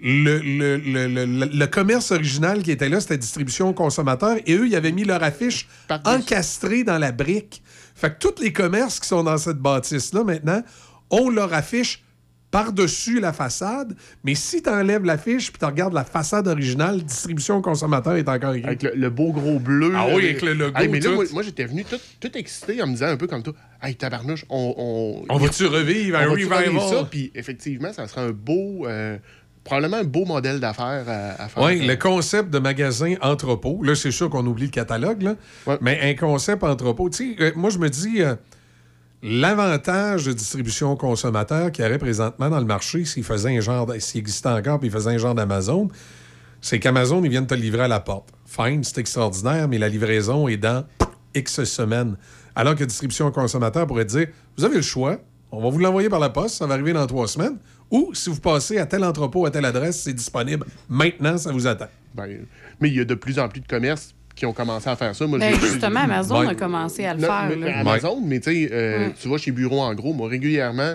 [0.00, 4.36] le, le- le- le- commerce original qui était là, c'était distribution consommateur.
[4.46, 5.68] Et eux, ils avaient mis leur affiche
[6.04, 7.62] encastrée dans la brique.
[7.94, 10.62] Fait que tous les commerces qui sont dans cette bâtisse-là, maintenant,
[11.10, 12.04] ont leur affiche
[12.50, 13.94] par-dessus la façade.
[14.24, 18.54] Mais si tu enlèves l'affiche puis tu regardes la façade originale, distribution consommateur est encore
[18.54, 18.66] écrit.
[18.66, 19.92] Avec le, le beau gros bleu.
[19.94, 22.30] Ah là, oui, avec le logo, Hey, mais là, moi, moi, j'étais venu tout, tout
[22.38, 23.52] excité en me disant un peu comme toi
[23.82, 24.74] Hey, tabarnouche, on.
[25.28, 26.64] On, On va-tu revivre un revival?
[26.68, 27.06] revivre ça?
[27.10, 28.86] Puis effectivement, ça serait un beau.
[28.86, 29.18] euh,
[29.68, 31.62] probablement un beau modèle d'affaires à, à faire.
[31.62, 33.82] Oui, le concept de magasin entrepôt.
[33.82, 35.36] Là, c'est sûr qu'on oublie le catalogue, là.
[35.80, 37.10] mais un concept entrepôt.
[37.10, 38.34] Tu sais, euh, moi, je me dis, euh,
[39.22, 43.86] l'avantage de distribution consommateur qu'il y aurait présentement dans le marché, s'il faisait un genre,
[43.98, 45.88] s'il existait encore, puis il faisait un genre d'Amazon,
[46.60, 48.30] c'est qu'Amazon, ils viennent te livrer à la porte.
[48.46, 50.84] Fine, c'est extraordinaire, mais la livraison est dans
[51.34, 52.16] X semaines.
[52.56, 55.18] Alors que distribution consommateur pourrait te dire, vous avez le choix,
[55.52, 57.58] on va vous l'envoyer par la poste, ça va arriver dans trois semaines,
[57.90, 60.66] ou si vous passez à tel entrepôt, à telle adresse, c'est disponible.
[60.88, 61.88] Maintenant, ça vous attend.
[62.14, 62.26] Ben,
[62.80, 65.14] mais il y a de plus en plus de commerces qui ont commencé à faire
[65.14, 65.26] ça.
[65.26, 66.48] Moi, Ben, justement, Amazon Ouais.
[66.48, 67.48] a commencé à le Non, faire.
[67.58, 67.78] mais- là.
[67.80, 69.14] Amazon, mais tu sais, euh, Ouais.
[69.20, 70.94] tu vas chez Bureau en gros, moi, régulièrement,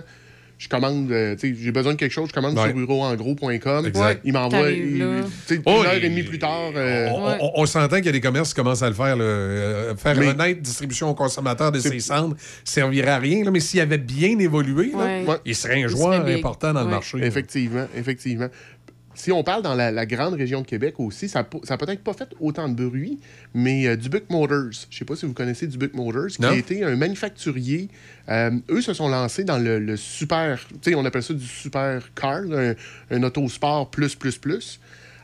[0.57, 2.65] je commande, euh, tu sais, j'ai besoin de quelque chose, je commande Ouais.
[2.67, 3.85] sur bureauengros.com.
[3.85, 4.21] Exact.
[4.23, 6.71] Il m'envoie, Oh, une heure et demie plus tard.
[6.75, 9.15] euh, On, on- on s'entend qu'il y a des commerces qui commencent à le faire.
[9.17, 9.23] là.
[9.23, 13.43] Euh, faire Mais- honnête distribution aux consommateurs de ses cendres servirait à rien.
[13.43, 15.37] là, mais s'il avait bien évolué, là, Ouais.
[15.45, 17.17] il serait un joueur serait important dans le marché.
[17.21, 18.47] Effectivement, effectivement.
[19.23, 22.11] Si on parle dans la, la grande région de Québec aussi, ça n'a peut-être pas
[22.11, 23.19] fait autant de bruit,
[23.53, 26.49] mais euh, Dubuc Motors, je ne sais pas si vous connaissez Dubuc Motors, qui Non.
[26.49, 27.87] a été un manufacturier.
[28.27, 31.45] euh, eux se sont lancés dans le, le super, tu sais, on appelle ça du
[31.45, 32.73] super car, un,
[33.11, 34.81] un autosport plus, plus, plus.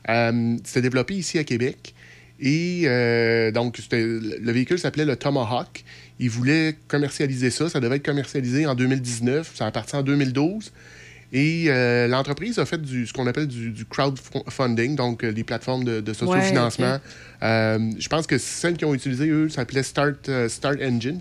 [0.07, 1.93] Euh, C'était développé ici à Québec.
[2.39, 5.83] Et euh, donc, le véhicule s'appelait le Tomahawk.
[6.19, 7.67] Ils voulaient commercialiser ça.
[7.67, 9.51] Ça devait être commercialisé en 2019.
[9.55, 10.71] Ça a parti en 2012.
[11.31, 15.43] Et euh, l'entreprise a fait du, ce qu'on appelle du, du crowdfunding, donc euh, les
[15.43, 16.93] plateformes de, de sociofinancement.
[16.93, 16.99] Ouais.
[17.43, 21.19] Euh, je pense que celles qui ont utilisé, eux, ça s'appelait Start, euh, Start Engine.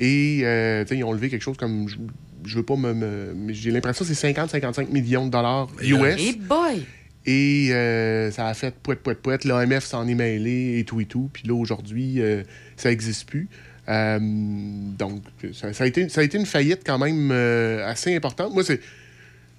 [0.00, 1.96] Et euh, ils ont levé quelque chose comme, je,
[2.44, 3.34] je veux pas me...
[3.48, 6.18] j'ai l'impression que c'est 50-55 millions de dollars US.
[6.18, 6.86] Hey boy!
[7.26, 9.38] Et euh, ça a fait pouet, pouet, pouet.
[9.44, 11.28] L'AMF s'en est mêlé et tout et tout.
[11.30, 12.42] Puis là, aujourd'hui, euh,
[12.76, 13.48] ça n'existe plus.
[13.88, 18.14] Euh, donc, ça, ça a été, ça a été une faillite quand même euh, assez
[18.16, 18.54] importante.
[18.54, 18.80] Moi, c'est.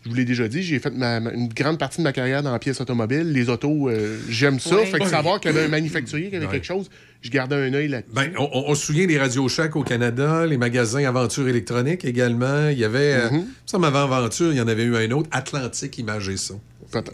[0.05, 2.41] Je vous l'ai déjà dit, j'ai fait ma- ma- une grande partie de ma carrière
[2.41, 3.33] dans la pièce automobile.
[3.33, 4.77] Les autos, euh, j'aime ça.
[4.77, 4.85] Ouais.
[4.85, 6.51] Fait que savoir qu'il y avait un manufacturier qui avait Ouais.
[6.53, 6.89] quelque chose,
[7.21, 8.13] je gardais un œil là-dessus.
[8.15, 12.05] Ben, on, on- on se souvient des Radio Shack au Canada, les magasins Aventure électronique
[12.05, 12.69] également.
[12.69, 13.45] Il y avait, euh, Mhm.
[13.65, 16.61] ça, avant Aventure, il y en avait eu un autre, Atlantique Image et Son.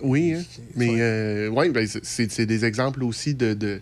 [0.04, 0.44] Oui, hein.
[0.76, 3.82] mais euh, ouais, ben, c'est- des exemples aussi de, de-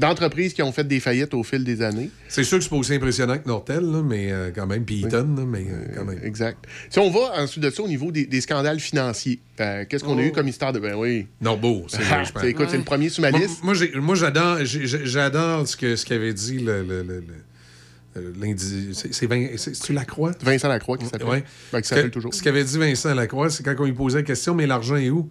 [0.00, 2.10] d'entreprises qui ont fait des faillites au fil des années.
[2.28, 5.02] C'est sûr que c'est pas aussi impressionnant que Nortel, là, mais euh, quand même, puis
[5.02, 6.18] Eaton, là, mais euh, quand même.
[6.24, 6.58] Exact.
[6.88, 10.18] Si on va ensuite de ça au niveau des, des scandales financiers, euh, qu'est-ce qu'on
[10.18, 10.24] a Oh.
[10.24, 10.80] eu comme histoire de.
[10.80, 11.26] Ben oui.
[11.40, 12.42] Norbeau, c'est Ah, je pense.
[12.44, 13.62] écoute, c'est le premier sur ma liste?
[13.62, 18.56] Moi, moi, j'adore, ce que ce qu'avait dit le, le- le- le-
[18.92, 20.32] c'est, Lacroix?
[20.42, 21.28] Vincent Lacroix qui s'appelle.
[21.28, 21.44] Ouais.
[21.72, 22.34] Ben, qui s'appelle toujours.
[22.34, 25.10] Ce qu'avait dit Vincent Lacroix, c'est quand on lui posait la question, mais l'argent est
[25.10, 25.30] où?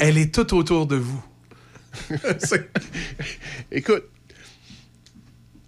[0.00, 1.22] Elle est tout autour de vous.
[3.72, 4.04] Écoute,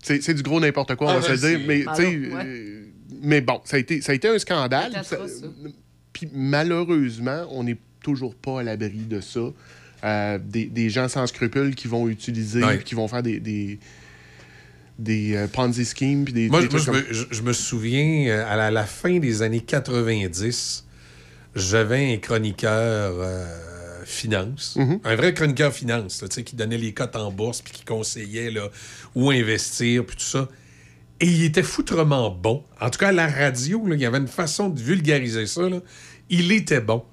[0.02, 1.60] c'est c'est du gros n'importe quoi, on Ah, va se dire.
[1.66, 2.30] Mais, alors, ouais.
[2.46, 2.84] euh,
[3.22, 4.92] mais bon, ça a été, ça a été un scandale.
[6.12, 9.40] Puis malheureusement, on n'est toujours pas à l'abri de ça.
[10.02, 12.82] Euh, des, des gens sans scrupules qui vont utiliser, Ouais.
[12.82, 13.78] qui vont faire des, des,
[14.98, 16.24] des, euh, Ponzi schemes.
[16.24, 18.56] Puis des, Moi, des moi, trucs je, me, comme- je- je me souviens, euh, à
[18.56, 20.86] la, la fin des années 90,
[21.54, 23.44] j'avais un chroniqueur euh,
[24.10, 25.00] finance, Mhm.
[25.04, 28.68] un vrai chroniqueur finance, là, qui donnait les cotes en bourse, puis qui conseillait là,
[29.14, 30.48] où investir, puis tout ça.
[31.20, 32.64] Et il était foutrement bon.
[32.80, 35.68] En tout cas, à la radio, là, il y avait une façon de vulgariser ça.
[35.68, 35.80] là.
[36.30, 37.04] Il était bon.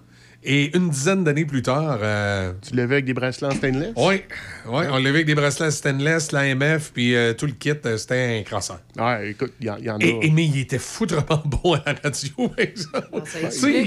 [0.50, 2.00] Et une dizaine d'années plus tard...
[2.02, 3.92] euh, Tu l'avais avec des bracelets en stainless?
[3.98, 4.22] oui,
[4.66, 8.40] ouais, on l'avait avec des bracelets stainless, l'AMF, puis euh, tout le kit, euh, c'était
[8.40, 8.80] un crosseur.
[8.98, 10.04] Ouais, écoute, il y, en- y en a.
[10.04, 13.22] Et, et- mais il était foutrement bon à la radio, par exemple.
[13.26, 13.84] Ça Tu sais,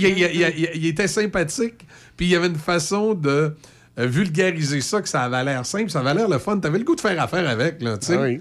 [0.75, 3.57] il, était sympathique, puis il y avait une façon de
[3.99, 6.59] euh, vulgariser ça, que ça avait l'air simple, ça avait l'air le fun.
[6.59, 8.17] T'avais le goût de faire affaire avec, là, tu sais.
[8.19, 8.41] Ah oui.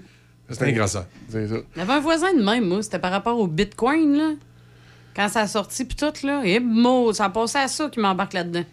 [0.50, 1.06] C'était un grosseur.
[1.28, 1.54] C'est ça.
[1.76, 2.82] Il y avait un voisin de même, moi.
[2.82, 4.30] C'était par rapport au Bitcoin, là.
[5.14, 6.42] Quand ça a sorti, puis tout, là.
[6.44, 8.64] Et mo, ça a passé à ça qui m'embarque là-dedans.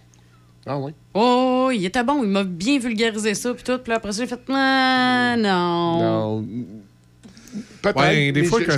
[0.65, 0.91] Ah oui?
[1.13, 2.23] Oh, il était bon.
[2.23, 3.77] Il m'a bien vulgarisé ça, puis tout.
[3.79, 5.99] Puis là, après ça, j'ai fait, ah, non.
[6.41, 6.45] Non.
[7.81, 7.97] Peut-être.
[7.99, 8.77] Ouais, des fois, je- quand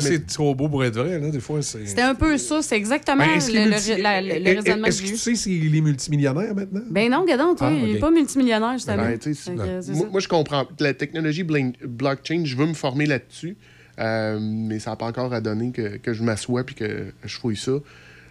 [0.00, 1.84] c'est mais- trop beau pour être vrai, là, des fois, c'est...
[1.86, 2.62] C'était un peu ça.
[2.62, 5.74] C'est exactement Ben, le, multi- le- la- le- raisonnement que Est-ce que tu sais s'il
[5.74, 6.82] est multimillionnaire maintenant?
[6.88, 7.96] Ben non, gadon, Ah, il ok.
[7.96, 8.96] est pas multimillionnaire, justement.
[9.02, 10.66] Ben, c'est moi, je comprends.
[10.78, 13.56] La technologie blockchain, je veux me former là-dessus,
[13.98, 17.36] euh, mais ça n'a pas encore à donner que, que je m'assoie puis que je
[17.36, 17.72] fouille ça.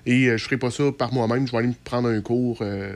[0.06, 1.46] Et euh, je ferai pas ça par moi-même.
[1.48, 2.94] Je vais aller me prendre un cours euh,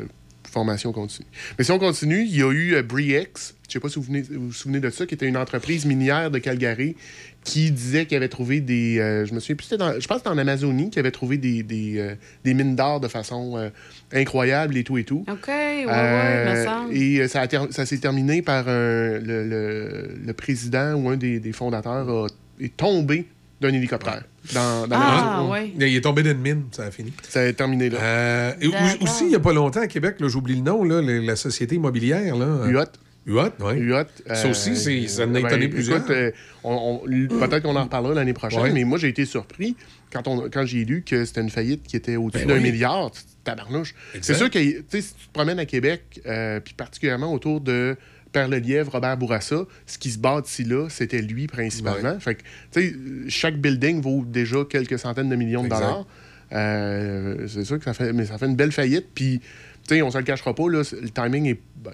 [0.49, 1.27] formation continue.
[1.57, 4.21] Mais si on continue, il y a eu Briex, je sais pas si vous, venez-
[4.23, 6.95] vous vous souvenez de ça, qui était une entreprise minière de Calgary
[7.43, 8.97] qui disait qu'il avait trouvé des...
[9.27, 11.37] je me souviens plus, c'était dans- je pense que c'était en Amazonie, qui avait trouvé
[11.37, 13.71] des, des, des mines d'or de façon
[14.11, 15.25] incroyable et tout et tout.
[15.29, 16.93] OK, ouais, ouais, me semble.
[16.95, 22.09] et ça, ça s'est terminé par le, le- le président ou un des, des fondateurs
[22.09, 22.27] a-
[22.65, 23.25] est tombé
[23.59, 24.23] d'un hélicoptère.
[24.53, 25.71] Dans, dans Ah, la- ouais.
[25.77, 27.13] Il est tombé d'une mine, ça a fini.
[27.29, 27.99] Ça a terminé là.
[28.01, 28.67] Euh, et
[29.01, 31.75] aussi, il n'y a pas longtemps à Québec, j'oublie le nom, là, la, la société
[31.75, 32.35] immobilière.
[32.35, 32.85] Là, UOT.
[33.27, 33.73] UOT, oui.
[33.77, 35.97] UOT, Ça aussi, c'est- ça en a ben, étonné plusieurs.
[35.99, 36.31] écoute, euh,
[36.63, 38.71] Peut-être qu'on en reparlera l'année prochaine, Ouais.
[38.71, 39.75] mais moi, j'ai été surpris
[40.11, 42.71] quand, on- quand j'ai lu que c'était une faillite qui était au-dessus Ben d'un oui.
[42.71, 43.11] milliard.
[43.43, 43.93] Tabarnouche.
[44.21, 47.59] C'est sûr que tu sais, si tu te promènes à Québec, euh, puis particulièrement autour
[47.61, 47.95] de
[48.31, 52.19] Père-le-Lièvre, Robert Bourassa, ce qui se bâtit là, c'était lui principalement.
[52.19, 52.95] Fait que, tu sais,
[53.29, 56.05] chaque building vaut déjà quelques centaines de millions de dollars.
[56.53, 59.07] Euh, c'est sûr que ça fait, mais ça fait une belle faillite.
[59.13, 59.39] Puis,
[59.87, 61.91] tu sais, on se le cachera pas, là, le timing est, ben,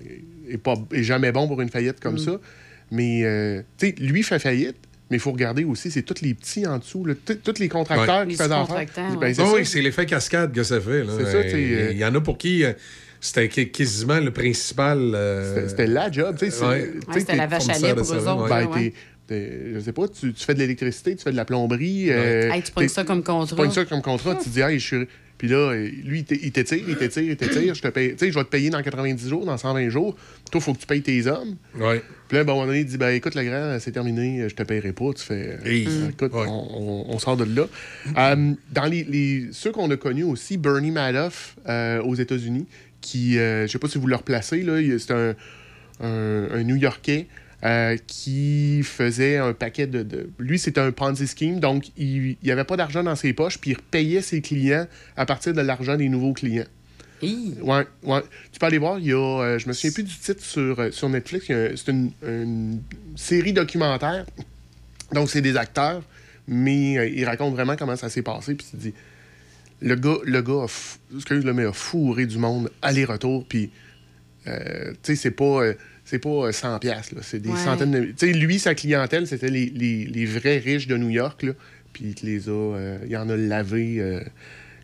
[0.50, 2.20] est pas, est jamais bon pour une faillite comme Mm.
[2.20, 2.40] ça.
[2.92, 4.78] Mais, euh, tu sais, lui fait faillite.
[5.10, 7.08] Mais il faut regarder aussi, c'est tous les petits en dessous,
[7.42, 8.24] tous les contracteurs Ouais.
[8.26, 8.86] qui Les faisaient affaire.
[9.18, 11.06] Ben, Ah oui, c'est l'effet cascade que ça fait.
[11.06, 11.14] là.
[11.18, 12.74] C'est ça, euh, Il y en a pour qui euh,
[13.22, 15.12] c'était quasiment le principal.
[15.16, 16.36] euh, C'était- la job.
[16.40, 16.92] tu sais, Ouais.
[17.02, 18.48] tu Ouais, c'était la vache à lait de pour eux autres.
[18.50, 18.94] Ben, ouais.
[19.30, 22.08] je sais pas, tu, tu fais de l'électricité, tu fais de la plomberie.
[22.10, 23.56] euh, Hey, tu pognes t'es- ça comme Tu contrat.
[23.56, 25.08] pognes ça comme contrat, tu te dis, hey, je suis.
[25.38, 27.76] Puis là, lui, il t'étire, il t'étire, il t'étire.
[27.76, 28.14] Je te paye.
[28.14, 30.16] Tu sais, je vais te payer dans 90 jours, dans 120 jours.
[30.52, 31.58] Toi, il faut que tu payes tes hommes.
[31.80, 32.02] Ouais.
[32.28, 34.50] Puis là, ben, à un moment donné, il dit, ben, écoute, le grand, c'est terminé,
[34.50, 35.14] je te payerai pas.
[35.16, 35.60] Tu fais.
[35.64, 35.86] Hey.
[35.88, 37.68] euh, Écoute, on, on- on sort de là.
[38.18, 42.66] Euh, dans les, les- ceux qu'on a connus aussi, Bernie Madoff euh, aux États-Unis,
[43.08, 45.34] qui, euh, je sais pas si vous le replacez, là, c'est un,
[46.02, 47.28] un, un New-Yorkais.
[47.64, 50.04] euh, qui faisait un paquet de...
[50.04, 53.58] de- Lui, c'était un Ponzi scheme, donc il n'y avait pas d'argent dans ses poches,
[53.58, 56.68] puis il payait ses clients à partir de l'argent des nouveaux clients.
[57.64, 58.22] Ouais, ouais.
[58.52, 60.80] Tu peux aller voir, il y a, euh, je me souviens plus du titre sur,
[60.80, 62.80] euh, sur Netflix, un- c'est une, une
[63.16, 64.28] série documentaire.
[65.14, 66.04] Donc, c'est des acteurs,
[66.48, 68.54] mais ils racontent vraiment comment ça s'est passé.
[68.54, 68.94] Puis tu te dis,
[69.82, 73.70] le gars, le gars a, excuse le mais a fourré du monde aller-retour, puis,
[74.48, 75.74] euh, tu sais, c'est pas, euh,
[76.06, 77.58] c'est pas euh, 100 piastres, là, c'est des Ouais.
[77.64, 78.02] centaines de...
[78.08, 81.52] Tu sais, lui, sa clientèle, c'était les, les- les vrais riches de New York, là,
[81.94, 83.98] puis il les a, euh, il en a lavé...
[84.00, 84.22] euh,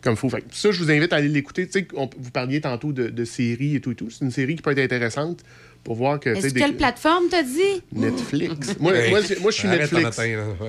[0.02, 0.28] comme faut.
[0.28, 1.64] Fait que ça, je vous invite à aller l'écouter.
[1.66, 4.10] Tu sais, vous parliez tantôt de, de séries et tout et tout.
[4.10, 5.42] C'est une série qui peut être intéressante
[5.82, 6.28] pour voir que.
[6.42, 7.82] des- quelle plateforme t'as dit?
[7.90, 8.76] Netflix.
[8.80, 10.20] moi, moi, moi, je suis Netflix.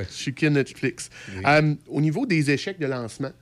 [0.10, 1.10] Je suis que Netflix.
[1.45, 3.34] Euh, au niveau des échecs de lancement,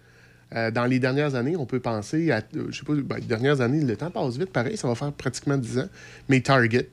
[0.55, 2.37] euh, dans les dernières années, on peut penser à.
[2.55, 4.95] euh, je sais pas, ben, les dernières années, le temps passe vite, pareil, ça va
[4.95, 5.89] faire pratiquement 10 ans.
[6.29, 6.89] Mais Target.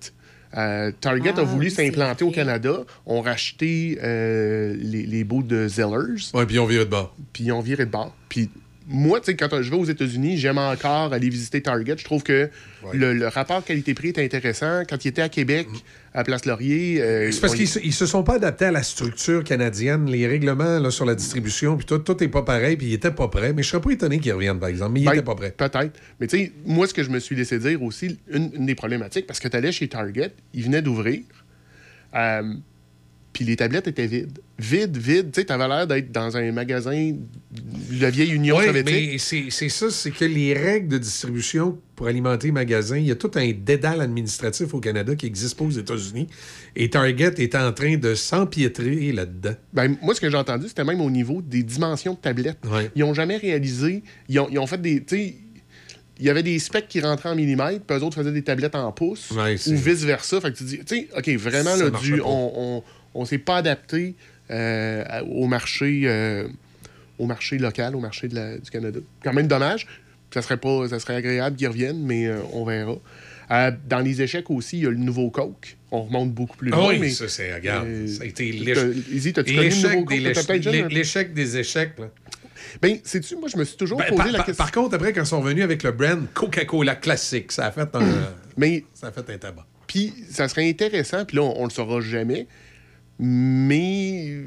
[0.56, 2.30] euh, Target Ah, a voulu oui, s'implanter au.
[2.30, 6.30] Canada, ont racheté euh, les, les bouts de Zellers.
[6.34, 7.14] Ouais, puis on virait de bord.
[7.32, 8.14] Puis ils ont viré de bord.
[8.28, 8.50] Puis
[8.91, 11.94] moi, tu sais, quand je vais aux États-Unis, j'aime encore aller visiter Target.
[11.97, 12.51] Je trouve que
[12.93, 14.83] le, le rapport qualité-prix est intéressant.
[14.89, 15.69] Quand il était à Québec,
[16.12, 17.01] à Place Laurier.
[17.01, 20.27] euh, C'est parce qu'ils se, ils se sont pas adaptés à la structure canadienne, les
[20.27, 23.28] règlements là, sur la distribution, puis tout, tout est pas pareil, puis ils étaient pas
[23.28, 23.52] prêts.
[23.52, 25.55] Mais je serais pas étonné qu'ils reviennent, par exemple, mais ils Ben, étaient pas prêts.
[25.57, 25.93] Peut-être.
[26.19, 28.75] Mais tu sais, moi, ce que je me suis laissé dire aussi, une, une des
[28.75, 31.20] problématiques, parce que tu allais chez Target, ils venaient d'ouvrir,
[32.17, 32.55] euh,
[33.33, 34.39] puis les tablettes étaient vides.
[34.59, 35.31] Vides, vides.
[35.33, 37.12] Tu sais, t'avais l'air d'être dans un magasin
[37.52, 38.94] de la vieille Union Oui, soviétique.
[39.33, 43.10] mais c'est ça, c'est que les règles de distribution pour alimenter les magasins, il y
[43.10, 46.26] a tout un dédale administratif au Canada qui n'existe pas aux États-Unis.
[46.75, 49.55] Et Target est en train de s'empiétrer là-dedans.
[49.73, 52.59] Ben, moi, ce que j'ai entendu, c'était même au niveau des dimensions de tablettes.
[52.97, 54.02] Ils n'ont jamais réalisé.
[54.28, 55.05] Ils ont, ils ont fait des.
[55.05, 55.34] Tu sais,
[56.18, 58.75] il y avait des specs qui rentraient en millimètres, puis eux autres faisaient des tablettes
[58.75, 60.39] en pouces, Ouais, ou vice-versa.
[60.42, 62.83] Fait que tu dis, tu sais, OK, vraiment, là, du, on,
[63.14, 64.14] on s'est pas adapté
[64.50, 66.02] euh, au marché.
[66.05, 66.48] euh,
[67.18, 68.98] au marché local, au marché de la- du Canada.
[69.22, 69.86] Quand même dommage.
[70.32, 72.94] Ça serait, pas, ça serait agréable qu'ils reviennent, mais euh, on verra.
[73.89, 75.76] Dans les échecs aussi, il y a le nouveau Coke.
[75.90, 76.89] On remonte beaucoup plus Ah loin.
[76.90, 78.94] oui, mais, ça, c'est, regarde, ça a été l'échec
[80.89, 81.98] l'échec- des échecs.
[81.98, 82.06] Là.
[82.80, 84.64] Ben, sais-tu, moi, je me suis toujours Ben, posé par, la par- question.
[84.64, 87.89] par contre, après, quand ils sont venus avec le brand Coca-Cola classique, ça a fait
[87.94, 88.00] un,
[88.56, 89.66] Mais ça a fait un tabac.
[89.86, 92.47] Puis ça serait intéressant, puis là, on, on le saura jamais.
[93.23, 94.39] Mais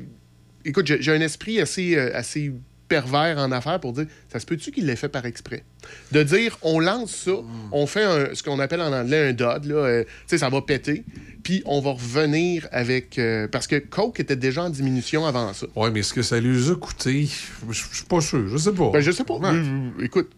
[0.65, 2.51] écoute, j'ai un esprit assez, euh, assez
[2.89, 5.63] pervers en affaires pour dire ça se peut-tu qu'il l'ait fait par exprès?
[6.11, 7.31] De dire on lance ça,
[7.71, 10.49] on fait un- ce qu'on appelle en anglais un dod, là, euh, tu sais, ça
[10.49, 11.03] va péter,
[11.43, 13.17] puis on va revenir avec.
[13.19, 15.65] euh, parce que Coke était déjà en diminution avant ça.
[15.75, 17.27] Oui, mais est-ce que ça lui a coûté
[17.69, 18.91] Je suis pas sûr, je sais pas.
[18.91, 19.39] Ben, je sais pas.
[20.01, 20.29] Écoute,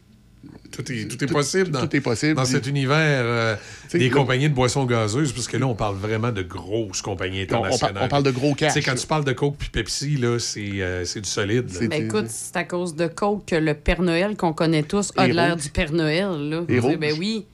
[0.72, 2.33] Tout est, tout est possible dans, tout est possible.
[2.35, 3.56] dans cet univers euh,
[3.93, 7.41] des là- compagnies de boissons gazeuses, parce que là, on parle vraiment de grosses compagnies
[7.41, 8.03] On- on par- internationales.
[8.03, 8.98] on parle de gros cash, quand là.
[8.98, 11.72] tu parles de Coke puis Pepsi, là, c'est euh, c'est du solide.
[11.74, 11.88] là.
[11.88, 15.25] Ben écoute, c'est à cause de Coke que le Père Noël qu'on connaît tous a
[15.25, 15.64] Et de l'air rouge.
[15.64, 16.27] du Père Noël.
[16.49, 16.64] Là.
[16.67, 16.98] Et.
[16.98, 17.45] Ben oui.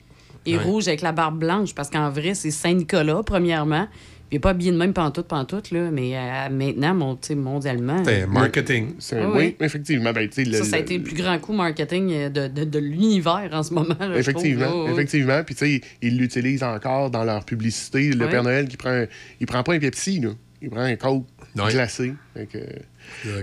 [0.48, 0.64] Et Ouais.
[0.64, 3.88] rouge avec la barbe blanche, parce qu'en vrai, c'est Saint-Nicolas, premièrement.
[4.32, 7.36] Il n'est pas habillé de même pantoute, pantoute, là, mais euh, maintenant, mon, tu sais,
[7.36, 8.02] mondialement.
[8.06, 8.94] C'est marketing.
[8.98, 10.14] C'est- Oui, effectivement.
[10.14, 12.64] Ben, le- Ça, ça a le- été le plus grand coup marketing euh, de, de,
[12.64, 13.96] de l'univers en ce moment.
[14.00, 14.84] là, Effectivement, trouve.
[14.84, 14.94] Oh, oh.
[14.94, 15.44] effectivement.
[15.44, 18.12] Puis, tu sais, ils l'utilisent encore dans leur publicité.
[18.12, 18.30] Le.
[18.30, 19.04] Père Noël qui prend.
[19.42, 20.30] Il prend pas un Pepsi, là.
[20.62, 22.14] Il prend un Coke glacé.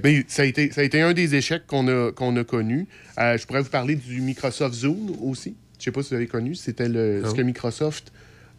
[0.03, 2.87] Mais ça a, été, ça a été un des échecs qu'on a, qu'on a connus.
[3.19, 5.57] Euh, je pourrais vous parler du Microsoft Zoom aussi.
[5.79, 6.55] Je sais pas si vous avez connu.
[6.55, 8.13] C'était le, ce que Microsoft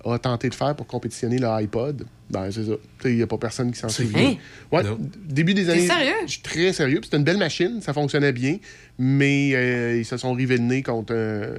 [0.05, 2.05] a tenté de faire pour compétitionner le iPod.
[2.29, 2.73] Ben, c'est ça.
[3.05, 4.35] Il n'y a pas personne qui s'en C'est souvient.
[4.71, 4.83] vrai?
[4.83, 4.97] Ouais,
[5.27, 5.87] début des années.
[5.87, 6.13] sérieux?
[6.25, 7.01] Je suis très sérieux.
[7.03, 8.57] C'était une belle machine, ça fonctionnait bien,
[8.97, 11.55] mais euh, ils se sont rivés le nez contre, euh,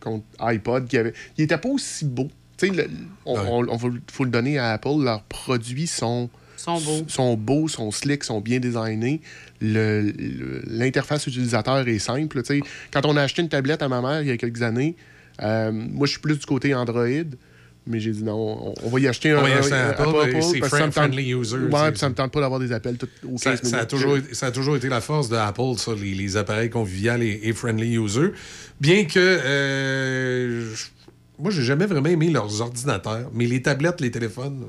[0.00, 1.12] contre iPod qui avait.
[1.36, 2.28] Il était pas aussi beau.
[2.58, 2.90] Tu sais, le-
[3.24, 3.36] on,
[3.68, 3.78] on-
[4.10, 5.02] faut le donner à Apple.
[5.02, 7.04] Leurs produits sont Sont beaux.
[7.06, 9.20] sont beaux, sont slick, sont bien designés.
[9.60, 12.42] Le- le- L'interface utilisateur est simple.
[12.42, 12.60] tu sais.
[12.92, 14.96] Quand on a acheté une tablette à ma mère il y a quelques années,
[15.42, 17.06] euh, moi je suis plus du côté Android.
[17.90, 18.34] Mais j'ai dit non,
[18.68, 19.38] on, on va y acheter un.
[19.38, 22.14] On va y acheter un un- Apple, c'est friend- friendly user, Ouais, puis ça me
[22.14, 23.66] tente pas d'avoir des appels toutes aux 15 Ça, minutes.
[23.66, 26.36] ça a toujours, été- ça a toujours été la force de Apple, ça, les, les
[26.36, 28.32] appareils conviviaux et, et friendly user.
[28.78, 30.86] Bien que euh, je-
[31.38, 34.64] moi, j'ai jamais vraiment aimé leurs ordinateurs, mais les tablettes, les téléphones.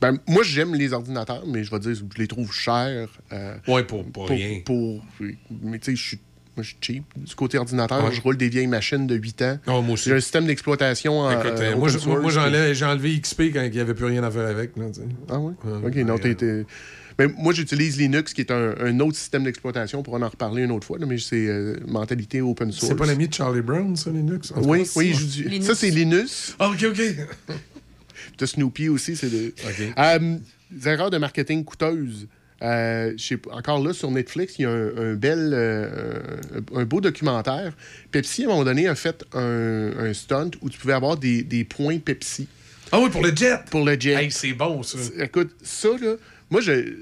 [0.00, 3.08] Ben, moi, j'aime les ordinateurs, mais je vais dire, je les trouve chers.
[3.32, 4.60] euh, Ouais, pour- pour rien.
[4.64, 5.02] pour-
[5.62, 6.18] mais tu sais, je suis.
[6.58, 7.04] Moi, je suis cheap.
[7.16, 8.10] Du côté ordinateur, Ouais.
[8.12, 9.58] je roule des vieilles machines de 8 ans.
[9.68, 10.08] Oh, moi aussi.
[10.08, 11.30] J'ai un système d'exploitation en.
[11.30, 11.88] Écoute, euh, moi,
[12.20, 12.30] moi,
[12.72, 14.76] j'ai enlevé XP quand il n'y avait plus rien à faire avec.
[14.76, 14.86] là.
[15.30, 15.52] Ah oui?
[15.66, 16.66] Euh, OK, non, t'es- t'es-
[17.16, 20.02] Mais moi, j'utilise Linux, qui est un, un autre système d'exploitation.
[20.02, 22.88] pour en reparler une autre fois, là, mais c'est euh, mentalité open source.
[22.88, 24.52] C'est pas l'ami de Charlie Brown, ça, Linux?
[24.56, 25.20] En Oui, cas, oui, ça.
[25.20, 26.56] je dis- ça, c'est Linus.
[26.58, 27.00] Ah, OK, OK.
[28.38, 29.52] de Snoopy aussi, c'est de...
[29.98, 30.36] Euh,
[30.70, 32.26] des erreurs de marketing coûteuses.
[32.60, 35.88] Euh, je encore là, sur Netflix, il y a un, un bel, euh,
[36.74, 37.72] un beau documentaire.
[38.10, 41.42] Pepsi, à un moment donné, a fait un, un stunt où tu pouvais avoir des,
[41.44, 42.48] des points Pepsi.
[42.90, 43.58] Ah oui, pour le jet.
[43.70, 44.14] Pour le jet.
[44.24, 44.98] Hey, c'est bon, ça.
[45.22, 46.14] Écoute, ça, là,
[46.50, 46.94] moi, je.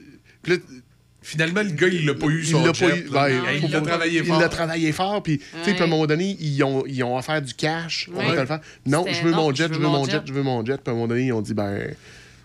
[1.22, 3.40] Finalement, le gars, il l'a pas eu, il son l'a jet, pas eu.
[3.64, 4.40] Il l'a travaillé Il fort.
[4.40, 5.22] l'a travaillé fort.
[5.24, 8.08] Puis, tu sais, à un moment donné, ils ont, ils ont offert du cash.
[8.12, 8.32] pour Ouais.
[8.34, 8.60] te le faire.
[8.84, 10.20] Non, je veux non, mon jet, je veux mon jet, jet.
[10.26, 10.76] je veux mon jet.
[10.76, 11.94] Puis à un moment donné, ils ont dit, ben.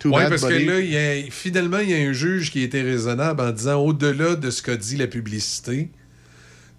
[0.02, 0.66] Too Oui, bad, parce buddy.
[0.66, 3.52] que là, il y a- finalement, il y a un juge qui était raisonnable en
[3.52, 5.90] disant au-delà de ce qu'a dit la publicité,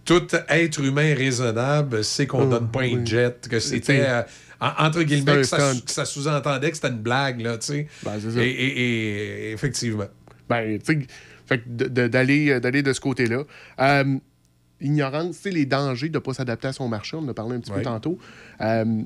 [0.05, 4.05] tout être humain raisonnable sait qu'on donne pas un jet, que c'était.
[4.09, 4.23] euh,
[4.61, 7.87] en- entre guillemets, que c'est ça, ça sous-entendait que c'était une blague, là, tu sais.
[8.03, 8.43] c'est ça.
[8.43, 10.07] et, et- et- effectivement.
[10.49, 11.07] Ben, tu sais,
[11.47, 13.45] fait d'aller euh, d'aller de ce côté-là.
[13.81, 14.17] Euh,
[14.81, 17.35] ignorance, tu sais, les dangers de ne pas s'adapter à son marché, on en a
[17.35, 17.83] parlé un petit peu Ouais.
[17.85, 18.19] tantôt.
[18.61, 19.03] Euh,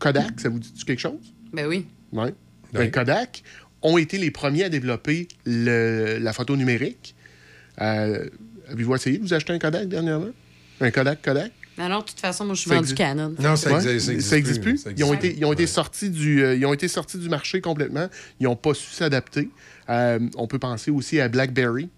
[0.00, 1.32] Kodak, ça vous dit quelque chose?
[1.52, 1.86] Ben oui.
[2.12, 2.30] Oui.
[2.72, 3.42] Ben, Kodak
[3.82, 7.14] ont été les premiers à développer le- la photo numérique.
[7.80, 8.26] Euh,
[8.70, 10.30] Avez-vous essayé de vous acheter un Kodak dernièrement?
[10.80, 11.52] Un Kodak Kodak?
[11.78, 13.34] Alors, de toute façon, moi, je suis vendu Canon.
[13.38, 14.78] Non, ça Ouais, existe- ça existe ça existe plus, plus.
[14.78, 17.18] ça Ils ont existe été, ils ont été sortis du, euh, ils ont été sortis
[17.18, 18.08] du marché complètement.
[18.40, 19.48] Ils n'ont pas su s'adapter.
[19.88, 21.88] Euh, on peut penser aussi à BlackBerry,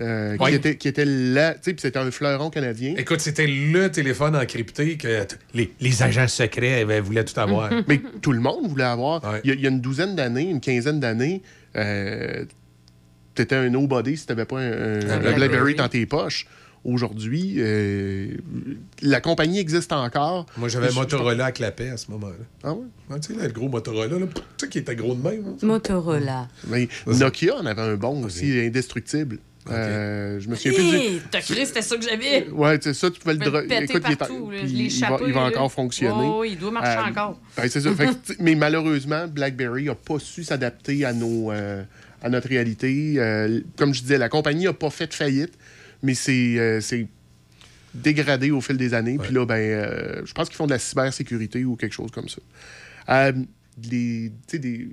[0.00, 0.50] euh, Ouais.
[0.50, 2.94] qui était, qui était là, tu sais, puis c'était un fleuron canadien.
[2.98, 5.24] Écoute, c'était le téléphone encrypté que
[5.54, 7.70] les, les agents secrets avaient- voulaient tout avoir.
[7.88, 9.22] Mais tout le monde voulait avoir.
[9.44, 11.42] Il y a- il y, a une douzaine d'années, une quinzaine d'années,
[11.76, 12.44] euh,
[13.34, 15.34] t'étais un nobody si t'avais pas un, un- un Blackberry.
[15.36, 16.46] BlackBerry dans tes poches.
[16.86, 18.36] Aujourd'hui, euh,
[19.00, 20.44] la compagnie existe encore.
[20.58, 22.34] Moi, j'avais Je- Motorola à clapet à ce moment-là.
[22.62, 22.84] Ah ouais?
[23.22, 25.44] tu sais, là, le gros Motorola, là, tu sais, qui était gros de même.
[25.46, 25.56] hein.
[25.66, 26.46] Motorola.
[26.68, 29.38] Mais Nokia en avait un bon aussi, indestructible.
[29.70, 31.22] Euh, je me souviens plus du...
[31.30, 32.48] T'as cru, c'était ça que j'avais?
[32.50, 36.28] Ouais, c'est ça, tu pouvais le Écoute, il est il, va, il encore fonctionner.
[36.30, 37.40] Oh, il doit marcher encore.
[37.56, 37.94] ben, c'est ça.
[37.94, 38.10] Fait
[38.40, 41.82] mais malheureusement, BlackBerry n'a pas su s'adapter à, nos, euh,
[42.22, 43.14] à notre réalité.
[43.16, 45.54] Euh, comme je disais, la compagnie n'a pas fait faillite,
[46.02, 47.06] mais c'est euh, c'est
[47.94, 49.16] dégradé au fil des années.
[49.18, 52.28] Puis là, ben, euh, je pense qu'ils font de la cybersécurité ou quelque chose comme
[52.28, 52.40] ça.
[53.08, 53.32] Euh,
[53.90, 54.88] les, tu sais, des,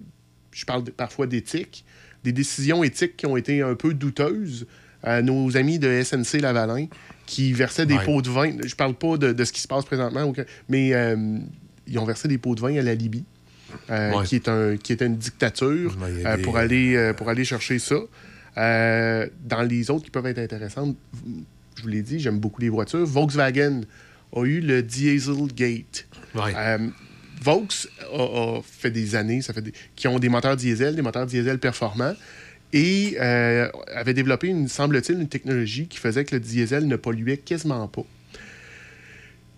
[0.51, 1.83] je parle de- parfois d'éthique,
[2.23, 4.65] des décisions éthiques qui ont été un peu douteuses.
[5.07, 6.85] Euh, nos amis de SNC Lavalin
[7.25, 8.05] qui versaient des Ouais.
[8.05, 10.31] pots de vin, je parle pas de, de ce qui se passe présentement,
[10.69, 11.37] mais euh,
[11.87, 13.23] ils ont versé des pots de vin à la Libye.
[13.89, 14.25] euh, Ouais.
[14.25, 17.79] qui, est un, qui était une dictature Ouais, euh, des- pour, aller, pour aller chercher
[17.79, 17.95] ça.
[18.55, 20.95] Dans les autres qui peuvent être intéressantes,
[21.75, 23.05] je vous l'ai dit, j'aime beaucoup les voitures.
[23.05, 23.81] Volkswagen
[24.35, 26.05] a eu le Dieselgate.
[27.43, 27.67] Vaux
[28.13, 31.25] a, a fait des années, ça fait des- qui ont des moteurs diesel, des moteurs
[31.25, 32.13] diesel performants,
[32.73, 37.37] et euh, avait développé, une, semble-t-il, une technologie qui faisait que le diesel ne polluait
[37.37, 38.03] quasiment pas.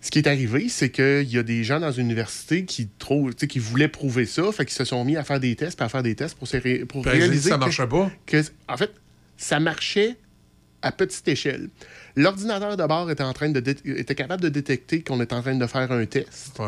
[0.00, 3.34] Ce qui est arrivé, c'est qu'il y a des gens dans une université qui, trouvent,
[3.34, 6.02] qui voulaient prouver ça, fait qu'ils se sont mis à faire des tests, à faire
[6.02, 8.10] des tests pour, se ré- pour Ben, réaliser ça que- marchait pas.
[8.26, 8.90] que, en fait,
[9.38, 10.16] ça marchait
[10.82, 11.70] à petite échelle.
[12.16, 15.40] L'ordinateur de bord était, en train de dé- était capable de détecter qu'on était en
[15.40, 16.60] train de faire un test,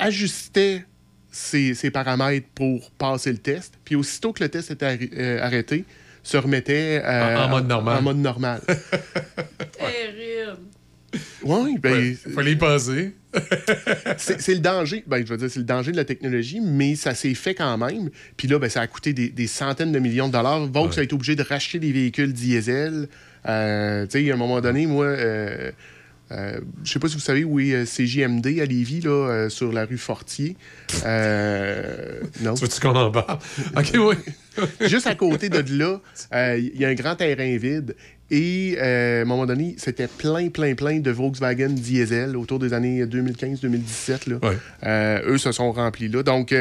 [0.00, 0.84] ajustait
[1.30, 5.42] ses, ses paramètres pour passer le test, puis aussitôt que le test était arri- euh,
[5.42, 5.84] arrêté,
[6.22, 7.98] se remettait euh, En- en mode normal.
[7.98, 8.60] en mode normal.
[9.78, 10.58] Terrible.
[11.42, 12.14] Oui, ben.
[12.34, 13.14] fallait y penser.
[14.16, 15.02] c'est c'est le danger.
[15.06, 17.76] Ben, je veux dire, c'est le danger de la technologie, mais ça s'est fait quand
[17.78, 18.10] même.
[18.36, 20.66] Puis là, ben, ça a coûté des, des centaines de millions de dollars.
[20.66, 23.08] Vaux a été obligé de racheter des véhicules diesel.
[23.48, 25.06] Euh, tu sais, à un moment donné, moi.
[26.32, 29.48] Euh, je sais pas si vous savez où est euh, CJMD à Lévis, là, euh,
[29.48, 30.56] sur la rue Fortier.
[31.04, 32.54] Euh, non.
[32.54, 33.38] Tu veux-tu qu'on en parle?
[33.76, 34.14] OK, oui.
[34.88, 36.00] Juste à côté de là,
[36.56, 37.96] il y a un grand terrain vide.
[38.32, 43.04] Et à un moment donné, c'était plein, plein, plein de Volkswagen diesel autour des années
[43.04, 44.30] 2015-2017.
[44.30, 44.38] là.
[44.84, 46.22] Euh, eux se sont remplis là.
[46.22, 46.54] Donc,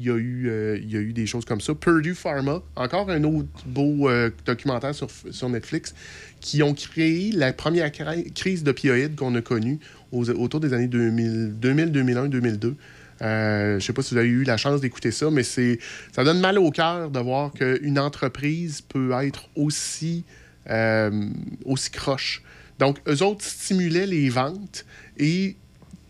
[0.00, 1.72] il y, a eu, euh, il y a eu des choses comme ça.
[1.74, 5.94] Purdue Pharma, encore un autre beau euh, documentaire sur, sur Netflix,
[6.40, 9.78] qui ont créé la première cri- crise d'opioïdes qu'on a connue
[10.10, 12.74] aux- autour des années 2000, 2000 2001, 2002.
[13.22, 15.78] Euh, je sais pas si vous avez eu la chance d'écouter ça, mais c'est
[16.12, 20.24] ça donne mal au cœur de voir qu'une entreprise peut être aussi,
[20.68, 21.28] euh,
[21.64, 22.42] aussi croche.
[22.80, 24.84] Donc, eux autres stimulaient les ventes
[25.16, 25.54] et,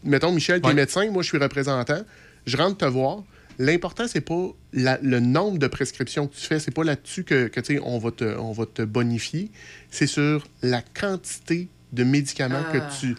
[0.03, 2.01] mettons, Michel, tu es médecin, moi je suis représentant,
[2.47, 3.23] je rentre te voir.
[3.59, 7.51] L'important, c'est pas la- le nombre de prescriptions que tu fais, c'est pas là-dessus que,
[7.83, 9.51] on, va te, on va te bonifier,
[9.91, 13.15] c'est sur la quantité de médicaments que tu.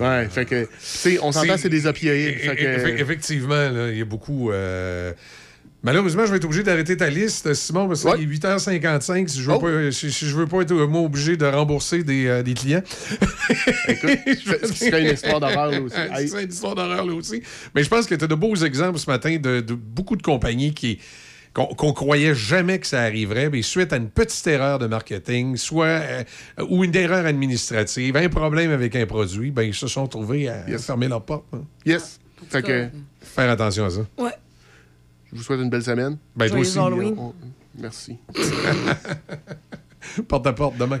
[0.00, 2.34] Ouais, fait que, tu sais, on s'entend, c'est des opioïdes.
[2.38, 2.62] fait que-
[2.96, 4.52] Effe- Effectivement, il y a beaucoup.
[4.52, 5.12] euh,
[5.84, 9.26] Malheureusement, je vais être obligé d'arrêter ta liste, Simon, parce qu'il est 8h55.
[9.28, 9.58] Si je Oh!
[9.58, 12.42] veux, pas, si, si je veux pas être euh, moi, obligé de rembourser des, euh,
[12.44, 12.82] des clients.
[13.88, 14.18] Écoute,
[14.64, 15.96] ce serait une histoire d'horreur, là aussi.
[16.20, 17.42] Ce serait une histoire d'horreur, là aussi.
[17.74, 20.22] Mais je pense que tu as de beaux exemples ce matin de, de beaucoup de
[20.22, 21.00] compagnies qui
[21.54, 25.56] qu'on qu'on croyait jamais que ça arriverait, mais suite à une petite erreur de marketing,
[25.58, 26.24] soit euh,
[26.70, 30.64] ou une erreur administrative, un problème avec un produit, ben ils se sont trouvés à
[30.78, 31.44] fermer leur porte.
[31.52, 31.60] hein.
[31.84, 32.20] Yes.
[32.48, 32.88] Fait que,
[33.20, 34.00] Faire attention à ça.
[34.16, 34.30] Ouais.
[35.32, 36.18] Je vous souhaite une belle semaine.
[36.36, 36.78] Ben, toi aussi.
[36.78, 37.14] Halloween.
[37.18, 37.34] On-
[37.78, 38.18] Merci.
[40.28, 41.00] porte à porte demain.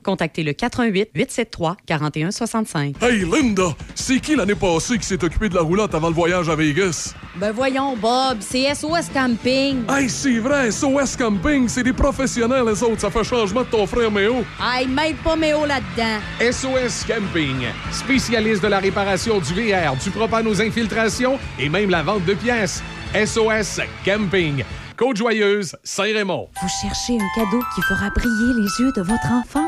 [0.03, 2.95] contactez le 88 873 4165.
[3.01, 6.49] Hey Linda, c'est qui l'année passée qui s'est occupé de la roulotte avant le voyage
[6.49, 7.13] à Vegas?
[7.35, 9.83] Ben voyons, Bob, c'est SOS Camping.
[9.89, 12.99] Hey, c'est vrai, SOS Camping, c'est des professionnels, les autres.
[12.99, 14.43] Ça fait changement de ton frère Méo.
[14.61, 16.19] Aïe, mêle pas Méo là-dedans.
[16.39, 22.03] SOS Camping, spécialiste de la réparation du VR, du propane aux infiltrations et même la
[22.03, 22.83] vente de pièces.
[23.13, 24.63] SOS Camping,
[24.97, 26.49] Côte-Joyeuse, Saint-Raymond.
[26.61, 29.67] Vous cherchez un cadeau qui fera briller les yeux de votre enfant?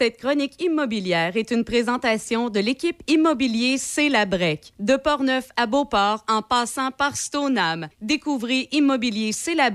[0.00, 4.72] Cette chronique immobilière est une présentation de l'équipe immobilier C'est la Brec.
[4.78, 7.86] De Portneuf à Beauport, en passant par Stoneham.
[8.00, 9.68] Découvrez Immobilier C'est la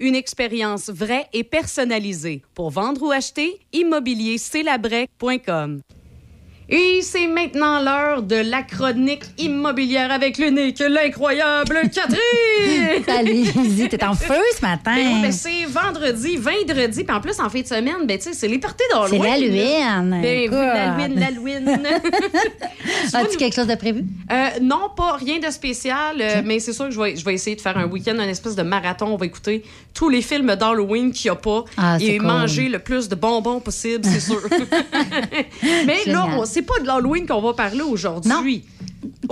[0.00, 2.42] une expérience vraie et personnalisée.
[2.56, 5.80] Pour vendre ou acheter, immobiliercestlabrec.com.
[6.70, 13.02] Et c'est maintenant l'heure de la chronique immobilière avec l'unique, l'incroyable Catherine!
[13.06, 13.32] Salut,
[13.62, 14.94] Lizzie, t'es en feu ce matin.
[14.94, 18.24] Ben oui, ben c'est vendredi, vendredi, puis en plus, en fin de semaine, ben, tu
[18.24, 19.22] sais, c'est les parties d'Halloween.
[19.22, 21.80] C'est l'Halloween, Ben oui, l'Halloween, l'Halloween.
[23.14, 24.04] As-tu quelque chose de prévu?
[24.30, 27.32] Euh, non, pas rien de spécial, euh, mais c'est sûr que je vais, je vais
[27.32, 29.06] essayer de faire un week-end, un espèce de marathon.
[29.06, 29.62] On va écouter
[29.94, 32.26] tous les films d'Halloween qu'il n'y a pas Ah, et cool.
[32.26, 34.42] manger le plus de bonbons possible, c'est sûr.
[35.86, 38.30] mais là, on- c'est pas de l'Halloween qu'on va parler aujourd'hui.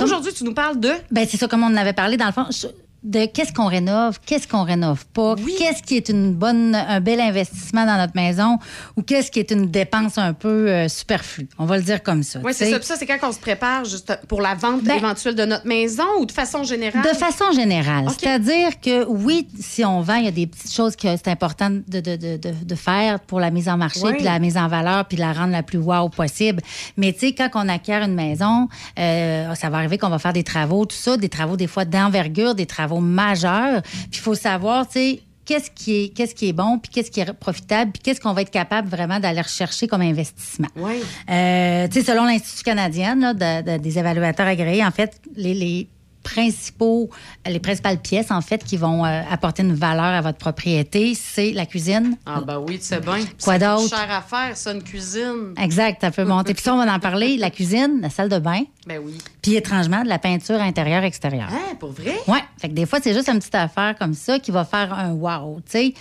[0.00, 0.90] Aujourd'hui, tu nous parles de?
[1.10, 2.46] Ben, c'est ça, comme on en avait parlé, dans le fond.
[2.50, 2.68] je-
[3.06, 7.20] de qu'est-ce qu'on rénove, qu'est-ce qu'on rénove pas, qu'est-ce qui est une bonne, un bel
[7.20, 8.58] investissement dans notre maison
[8.96, 11.48] ou qu'est-ce qui est une dépense un peu euh, superflue.
[11.58, 12.40] On va le dire comme ça.
[12.42, 12.78] Oui, c'est ça.
[12.78, 15.66] Puis ça, c'est quand on se prépare juste pour la vente Ben, éventuelle de notre
[15.66, 17.02] maison ou de façon générale?
[17.02, 18.06] De façon générale.
[18.10, 21.70] C'est-à-dire que oui, si on vend, il y a des petites choses que c'est important
[21.70, 24.14] de, de, de, de, de faire pour la mise en marché, Oui.
[24.14, 26.60] puis la mise en valeur, puis la rendre la plus wow possible.
[26.96, 28.68] Mais tu sais, quand on acquiert une maison,
[28.98, 31.84] euh, ça va arriver qu'on va faire des travaux, tout ça, des travaux des fois
[31.84, 33.82] d'envergure, des travaux majeurs.
[33.82, 37.10] Puis il faut savoir, tu sais, qu'est-ce qui est qu'est-ce qui est bon puis qu'est-ce
[37.10, 40.66] qui est profitable puis qu'est-ce qu'on va être capable vraiment d'aller rechercher comme investissement.
[40.76, 40.94] Oui.
[41.30, 45.54] Euh, tu sais, selon l'Institut canadien là, de- de- des évaluateurs agréés, en fait, les,
[45.54, 45.88] les
[46.26, 47.08] principaux,
[47.46, 51.52] les principales pièces, en fait, qui vont euh, apporter une valeur à votre propriété, c'est
[51.52, 52.16] la cuisine.
[52.26, 53.18] Ah, ben oui, tu sais bien.
[53.42, 53.88] Quoi d'autre?
[53.88, 55.54] cher à faire, ça, une cuisine.
[55.60, 56.52] Exact, ça peut monter.
[56.52, 57.36] Puis ça, on va en parler.
[57.36, 59.18] La cuisine, la salle de bain, Ben oui.
[59.40, 61.48] puis étrangement, de la peinture intérieure-extérieure.
[61.50, 62.16] Hein, pour vrai?
[62.26, 62.42] Ouais.
[62.60, 65.12] Fait que des fois, c'est juste une petite affaire comme ça qui va faire un
[65.12, 65.60] wow.
[65.60, 65.94] Tu sais,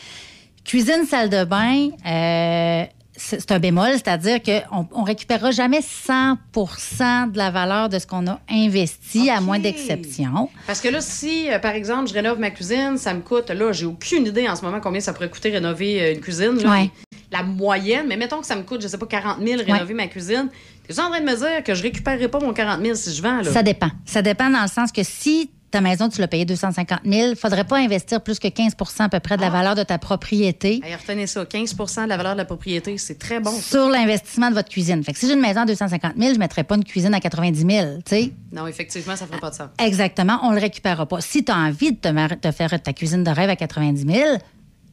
[0.64, 2.86] cuisine, salle de bain, euh,
[3.18, 8.28] c'est un bémol, c'est-à-dire qu'on on récupérera jamais 100% de la valeur de ce qu'on
[8.28, 10.50] a investi, à moins d'exception.
[10.68, 13.72] Parce que là, si, euh, par exemple, je rénove ma cuisine, ça me coûte, là,
[13.72, 16.58] j'ai aucune idée en ce moment combien ça pourrait coûter rénover euh, une cuisine.
[16.62, 16.70] là.
[16.72, 16.92] Ouais.
[17.32, 20.08] La moyenne, mais mettons que ça me coûte, je sais pas, 40 000 rénover ma
[20.08, 20.50] cuisine.
[20.88, 23.22] T'es en train de me dire que je récupérerai pas mon 40 000 si je
[23.22, 23.52] vends, là?
[23.52, 23.90] Ça dépend.
[24.06, 27.36] Ça dépend dans le sens que si ta maison, tu l'as payée 250 000, il
[27.36, 30.82] faudrait pas investir plus que 15% à peu près de la valeur de ta propriété.
[31.02, 33.52] Retenez ça, 15 de la valeur de la propriété, c'est très bon.
[33.52, 33.62] ça.
[33.78, 35.04] sur l'investissement de votre cuisine.
[35.04, 37.14] Fait que si j'ai une maison à 250 000, je ne mettrais pas une cuisine
[37.14, 38.32] à 90 000, tu sais.
[38.54, 39.68] Non, effectivement, ça ferait pas de sens.
[39.80, 41.20] Exactement, on le récupérera pas.
[41.20, 42.08] Si tu as envie de te,
[42.48, 44.38] de faire ta cuisine de rêve à 90 000,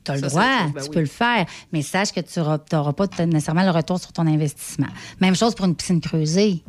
[0.04, 0.94] tu as le Ça, droit, chose, ben tu oui.
[0.94, 1.46] peux le faire.
[1.72, 4.88] Mais sache que tu n'auras pas nécessairement le retour sur ton investissement.
[5.20, 6.64] Même chose pour une piscine creusée.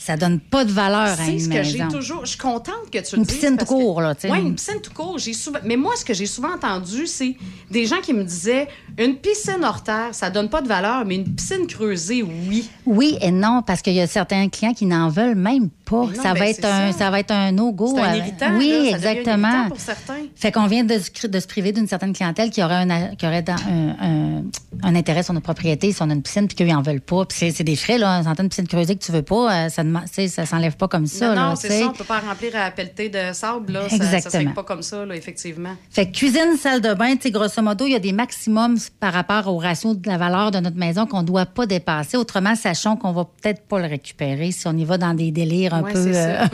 [0.00, 2.20] Ça donne pas de valeur à C'est une ce que j'ai toujours.
[2.24, 3.36] Je suis contente que tu Une le dises.
[3.36, 4.30] piscine parce tout court, là, tu sais.
[4.30, 5.18] Oui, une piscine tout court.
[5.18, 5.58] J'ai souvent...
[5.64, 7.36] Mais moi, ce que j'ai souvent entendu, c'est
[7.68, 11.16] des gens qui me disaient une piscine hors terre, ça donne pas de valeur, mais
[11.16, 12.70] une piscine creusée, oui.
[12.86, 16.06] Oui et non, parce qu'il y a certains clients qui n'en veulent même pas.
[16.10, 16.98] Mais non, ça, ben, va être un, ça.
[16.98, 17.92] ça va être un no-go.
[17.96, 18.50] C'est un Euh, irritant.
[18.56, 19.48] Oui, là, ça devient exactement.
[19.48, 20.14] irritant pour certains.
[20.36, 23.26] Fait qu'on vient de, se- de se priver d'une certaine clientèle qui aurait, un, qui
[23.26, 24.42] aurait un, un-
[24.82, 27.24] un intérêt sur notre propriété, si on a une piscine, puis qu'ils n'en veulent pas.
[27.24, 28.20] Puis c'est, des frais, là.
[28.20, 31.06] Une une piscine creusée que tu veux pas, euh, ça ne ça s'enlève pas comme
[31.06, 31.34] ça.
[31.34, 31.88] non, c'est ça.
[31.88, 33.88] On peut pas remplir à pelleter de sable, là.
[33.88, 34.50] Ça- Ça, Exactement.
[34.50, 35.70] ne pas comme ça, là, effectivement.
[35.90, 39.12] Fait que cuisine, salle de bain, tu grosso modo, il y a des maximums par
[39.12, 42.16] rapport au ratio de la valeur de notre maison qu'on ne doit pas dépasser.
[42.16, 45.74] Autrement, sachons qu'on va peut-être pas le récupérer si on y va dans des délires
[45.78, 46.44] un Ouais, peu, euh,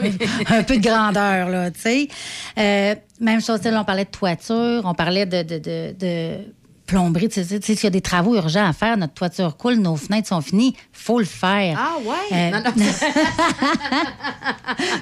[0.49, 2.07] un peu de grandeur, là, tu sais.
[2.57, 6.37] Euh, même chose, on parlait de toiture, on parlait de, de, de, de
[6.85, 7.29] plomberie.
[7.29, 10.27] Tu sais, s'il y a des travaux urgents à faire, notre toiture coule, nos fenêtres
[10.27, 11.77] sont finies, faut le faire.
[11.79, 12.37] Ah, ouais?
[12.37, 12.71] Euh, Non, non.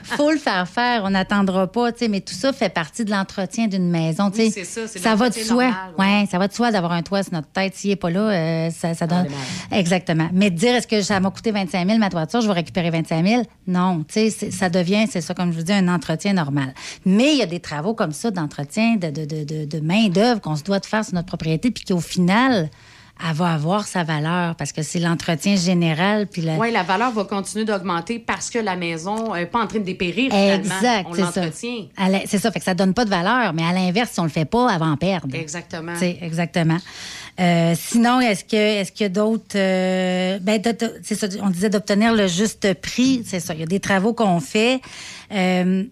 [0.03, 3.11] faut le faire faire, on n'attendra pas, tu sais, mais tout ça fait partie de
[3.11, 4.43] l'entretien d'une maison, tu sais.
[4.45, 5.65] Oui, c'est ça, c'est va de soi.
[5.65, 6.27] normal, ouais.
[6.29, 7.75] ça va de soi d'avoir un toit sur notre tête.
[7.75, 9.27] S'il n'est pas là, euh, ça, ça donne.
[9.71, 10.29] Exactement.
[10.33, 13.25] Mais dire, est-ce que ça m'a coûté 25 000 ma toiture, je vais récupérer 25
[13.25, 13.43] 000?
[13.67, 16.73] Non, tu sais, ça devient, c'est ça, comme je vous dis, un entretien normal.
[17.05, 20.41] Mais il y a des travaux comme ça d'entretien, de, de, de, de, de main-d'œuvre
[20.41, 22.69] qu'on se doit de faire sur notre propriété, puis qu'au final,
[23.25, 27.11] elle va avoir sa valeur parce que c'est l'entretien général, puis la, Oui, la valeur
[27.11, 30.33] va continuer d'augmenter parce que la maison n'est pas en train de dépérir.
[30.33, 31.51] Exact, On c'est ça.
[32.25, 34.29] C'est ça, fait que ça donne pas de valeur, mais à l'inverse, si on le
[34.29, 35.35] fait pas, elle va en perdre.
[35.35, 35.93] Exactement.
[35.99, 36.79] Exactement.
[37.39, 40.61] Euh, sinon, est-ce que est-ce qu'il y a d'autres euh, ben,
[41.01, 43.53] c'est ça, on disait d'obtenir le juste prix, c'est ça.
[43.53, 44.81] Il y a des travaux qu'on fait.
[45.31, 45.83] euh,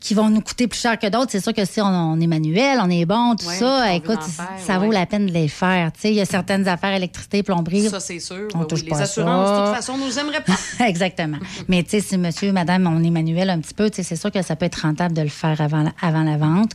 [0.00, 1.30] qui vont nous coûter plus cher que d'autres.
[1.30, 4.22] C'est sûr que si on, on est manuel, on est bon, tout Ouais, ça, écoute,
[4.22, 5.92] faire, ça vaut la peine de les faire.
[5.92, 7.88] Tu sais, il y a certaines affaires, électricité, plomberie.
[7.88, 8.48] Ça, c'est sûr.
[8.54, 8.88] On Oui, touche oui.
[8.88, 9.60] pas Les assurances, ça.
[9.60, 10.54] de toute façon, nous aimeraient pas.
[10.86, 11.36] Exactement.
[11.68, 14.16] Mais tu sais, si monsieur, madame, on est manuel un petit peu, tu sais, c'est
[14.16, 16.70] sûr que ça peut être rentable de le faire avant la, avant la vente.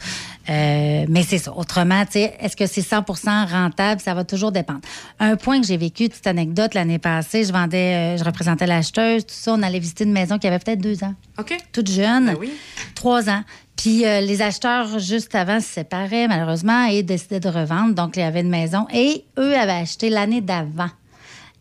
[0.50, 1.52] Euh, mais c'est ça.
[1.56, 4.00] Autrement, est-ce que c'est 100% rentable?
[4.02, 4.82] Ça va toujours dépendre.
[5.20, 9.26] Un point que j'ai vécu, petite anecdote, l'année passée, je vendais, euh, je représentais l'acheteuse,
[9.26, 9.54] tout ça.
[9.54, 11.14] On allait visiter une maison qui avait peut-être deux ans.
[11.40, 11.58] OK.
[11.72, 12.26] Toute jeune.
[12.28, 12.52] Ben oui.
[12.94, 13.42] Trois ans.
[13.76, 17.94] Puis euh, les acheteurs, juste avant, se séparaient, malheureusement, et décidaient de revendre.
[17.94, 18.86] Donc, il y avait une maison.
[18.94, 20.90] Et eux avaient acheté l'année d'avant.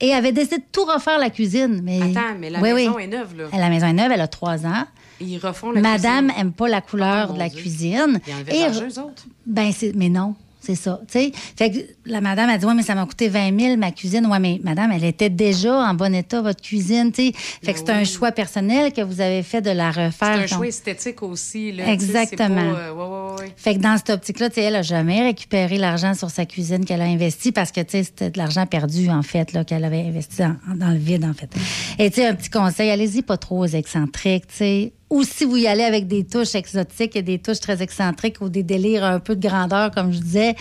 [0.01, 1.81] Et avaient décidé de tout refaire la cuisine.
[1.83, 2.01] Mais...
[2.03, 3.05] Attends, mais la Oui, maison oui.
[3.05, 3.45] est neuve, là.
[3.57, 4.85] La maison est neuve, elle a trois ans.
[5.27, 6.41] Ils refont la Madame cuisine.
[6.41, 7.61] aime pas la couleur Oh, de la Dieu.
[7.61, 8.21] cuisine.
[8.49, 9.27] Ils Et- autres.
[9.47, 10.99] Ben, c'est, mais non, c'est ça.
[11.09, 11.31] Fait
[11.71, 14.25] que la madame a dit, ouais, mais ça m'a coûté 20 000, ma cuisine.
[14.27, 17.13] Ouais, mais madame, elle était déjà en bon état, votre cuisine.
[17.15, 20.13] Fait que c'est un choix personnel que vous avez fait de la refaire.
[20.21, 21.73] Ben C'est un Donc- choix esthétique aussi.
[21.73, 22.73] Là, Exactement.
[22.73, 23.53] pas, euh, ouais, ouais, ouais.
[23.57, 27.07] Fait que dans cette optique-là, elle n'a jamais récupéré l'argent sur sa cuisine qu'elle a
[27.07, 30.91] investi parce que c'était de l'argent perdu, en fait, là, qu'elle avait investi dans, dans
[30.91, 31.51] le vide, en fait.
[31.99, 34.45] Et un petit conseil, allez-y pas trop aux excentriques.
[34.49, 34.93] sais.
[35.11, 38.49] Ou si vous y allez avec des touches exotiques et des touches très excentriques ou
[38.49, 40.55] des délires un peu de grandeur, comme je disais,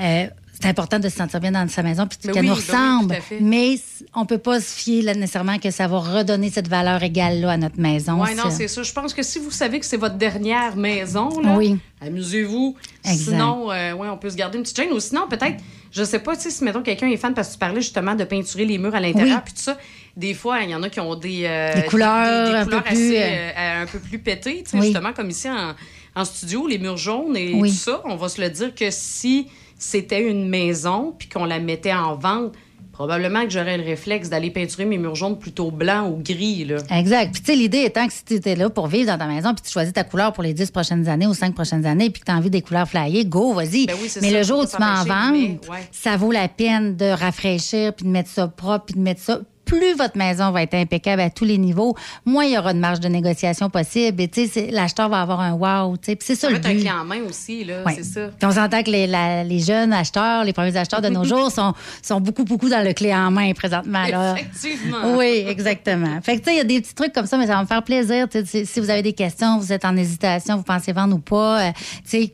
[0.00, 0.26] euh,
[0.60, 3.16] c'est important de se sentir bien dans sa maison puis qu'elle oui, nous oui, ressemble.
[3.40, 3.74] mais
[4.14, 7.56] on peut pas se fier là, nécessairement que ça va redonner cette valeur égale-là à
[7.56, 8.22] notre maison.
[8.22, 8.82] Oui, non, c'est ça.
[8.82, 11.76] Je pense que si vous savez que c'est votre dernière maison, là, Oui.
[12.00, 12.76] amusez-vous.
[13.04, 13.24] Exact.
[13.30, 14.92] Sinon, euh, ouais, on peut se garder une petite chaîne.
[14.92, 15.56] Ou sinon, peut-être,
[15.90, 18.64] je sais pas, si mettons quelqu'un est fan parce que tu parlais justement de peinturer
[18.64, 19.42] les murs à l'intérieur, Oui.
[19.44, 19.76] puis tout ça.
[20.16, 22.64] Des fois, il y en a qui ont des, euh, Des couleurs des, des un
[22.64, 24.84] couleurs peu plus, assez, euh, euh, un peu plus pétées, tu sais, Oui.
[24.86, 25.74] justement, comme ici en,
[26.14, 27.70] en studio, les murs jaunes et Oui.
[27.70, 28.00] tout ça.
[28.04, 32.14] On va se le dire que si c'était une maison puis qu'on la mettait en
[32.14, 32.52] vente,
[32.92, 36.76] probablement que j'aurais le réflexe d'aller peinturer mes murs jaunes plutôt blancs ou gris, là.
[36.96, 37.32] Exact.
[37.32, 39.52] Puis, tu sais, l'idée étant que si tu étais là pour vivre dans ta maison,
[39.52, 42.20] puis tu choisis ta couleur pour les 10 prochaines années ou 5 prochaines années, puis
[42.20, 43.86] que tu as envie des couleurs flyées, go, vas-y.
[43.86, 45.58] Ben oui, mais ça, le jour où tu m'en vends, ouais.
[45.90, 49.40] ça vaut la peine de rafraîchir, puis de mettre ça propre, puis de mettre ça.
[49.64, 51.94] Plus votre maison va être impeccable à tous les niveaux,
[52.24, 54.20] moins il y aura de marge de négociation possible.
[54.22, 55.96] Et tu sais, c'est- l'acheteur va avoir un wow.
[55.96, 56.16] tu sais.
[56.16, 56.80] Puis c'est ça le être un but.
[56.80, 57.94] clé en main aussi, là, Ouais.
[57.96, 58.28] c'est ça.
[58.38, 61.50] Puis on s'entend que les, la- les jeunes acheteurs, les premiers acheteurs de nos jours
[61.50, 64.04] sont, sont beaucoup, beaucoup dans le clé en main présentement.
[64.06, 64.34] Là.
[64.34, 65.16] Effectivement.
[65.16, 66.20] Oui, exactement.
[66.22, 67.62] Fait que, tu sais, il y a des petits trucs comme ça, mais ça va
[67.62, 68.26] me faire plaisir.
[68.44, 71.72] Si- vous avez des questions, vous êtes en hésitation, vous pensez vendre ou pas, euh,
[72.08, 72.32] tu sais,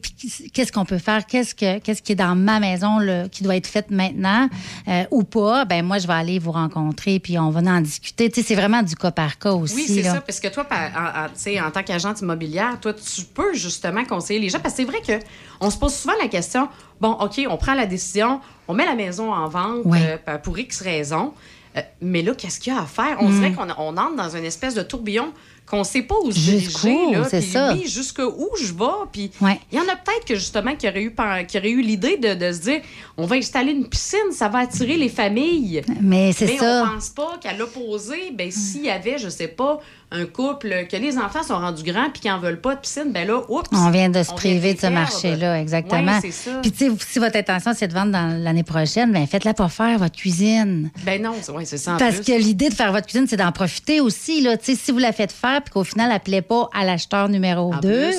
[0.52, 1.26] qu'est-ce qu'on peut faire?
[1.26, 4.48] Qu'est-ce, que, qu'est-ce qui est dans ma maison là, qui doit être fait maintenant
[4.88, 5.64] euh, ou pas?
[5.64, 8.30] Ben moi, je vais aller vous rencontrer, puis on va en discuter.
[8.30, 9.74] Tu sais, c'est vraiment du cas par cas aussi.
[9.76, 14.40] Oui, c'est ça, parce que toi, en, tant qu'agente immobilière, toi, tu peux justement conseiller
[14.40, 15.24] les gens, parce que c'est vrai que
[15.60, 16.68] on se pose souvent la question,
[17.00, 20.80] bon, OK, on prend la décision, on met la maison en vente euh, pour X
[20.80, 21.32] raisons,
[21.76, 23.18] euh, mais là, qu'est-ce qu'il y a à faire?
[23.20, 23.34] On Mm.
[23.34, 25.32] dirait qu'on on entre dans une espèce de tourbillon
[25.70, 27.12] qu'on sait pas où se diriger.
[27.12, 27.72] là, c'est puis ça.
[27.72, 29.06] Oui, jusqu'où je vais.
[29.12, 29.60] Puis Ouais.
[29.70, 31.14] il y en a peut-être que justement qui auraient eu,
[31.46, 32.80] qui auraient eu l'idée de, de se dire,
[33.16, 35.82] on va installer une piscine, ça va attirer les familles.
[36.00, 36.84] Mais c'est Mais ça.
[36.86, 39.80] on pense pas qu'à l'opposé, ben, s'il y avait, je sais pas,
[40.12, 43.12] un couple, que les enfants sont rendus grands puis qu'ils en veulent pas de piscine,
[43.12, 43.68] ben là, oups.
[43.72, 46.18] On vient de se priver de ce marché-là, exactement.
[46.20, 46.50] C'est ça.
[46.62, 49.68] Puis, tu sais, si votre intention, c'est de vendre dans l'année prochaine, ben faites-la pas
[49.68, 50.90] faire votre cuisine.
[51.04, 52.24] Ben non, c'est ça en Parce plus.
[52.24, 54.40] que l'idée de faire votre cuisine, c'est d'en profiter aussi.
[54.42, 54.56] Là.
[54.56, 56.84] Tu sais, Si vous la faites faire puis qu'au final, elle ne plaît pas à
[56.84, 58.16] l'acheteur numéro 2, plus.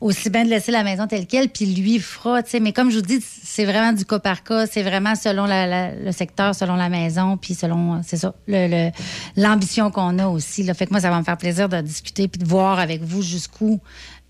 [0.00, 2.42] aussi bien de laisser la maison telle qu'elle, puis lui fera.
[2.42, 2.60] tu sais.
[2.60, 4.66] Mais comme je vous dis, c'est vraiment du cas par cas.
[4.66, 8.66] C'est vraiment selon la- la- le secteur, selon la maison, puis selon, c'est ça, le-
[8.68, 8.90] le-
[9.36, 10.62] l'ambition qu'on a aussi.
[10.62, 10.74] Là.
[10.74, 13.22] Fait que moi, ça va me faire plaisir de discuter puis de voir avec vous
[13.22, 13.80] jusqu'où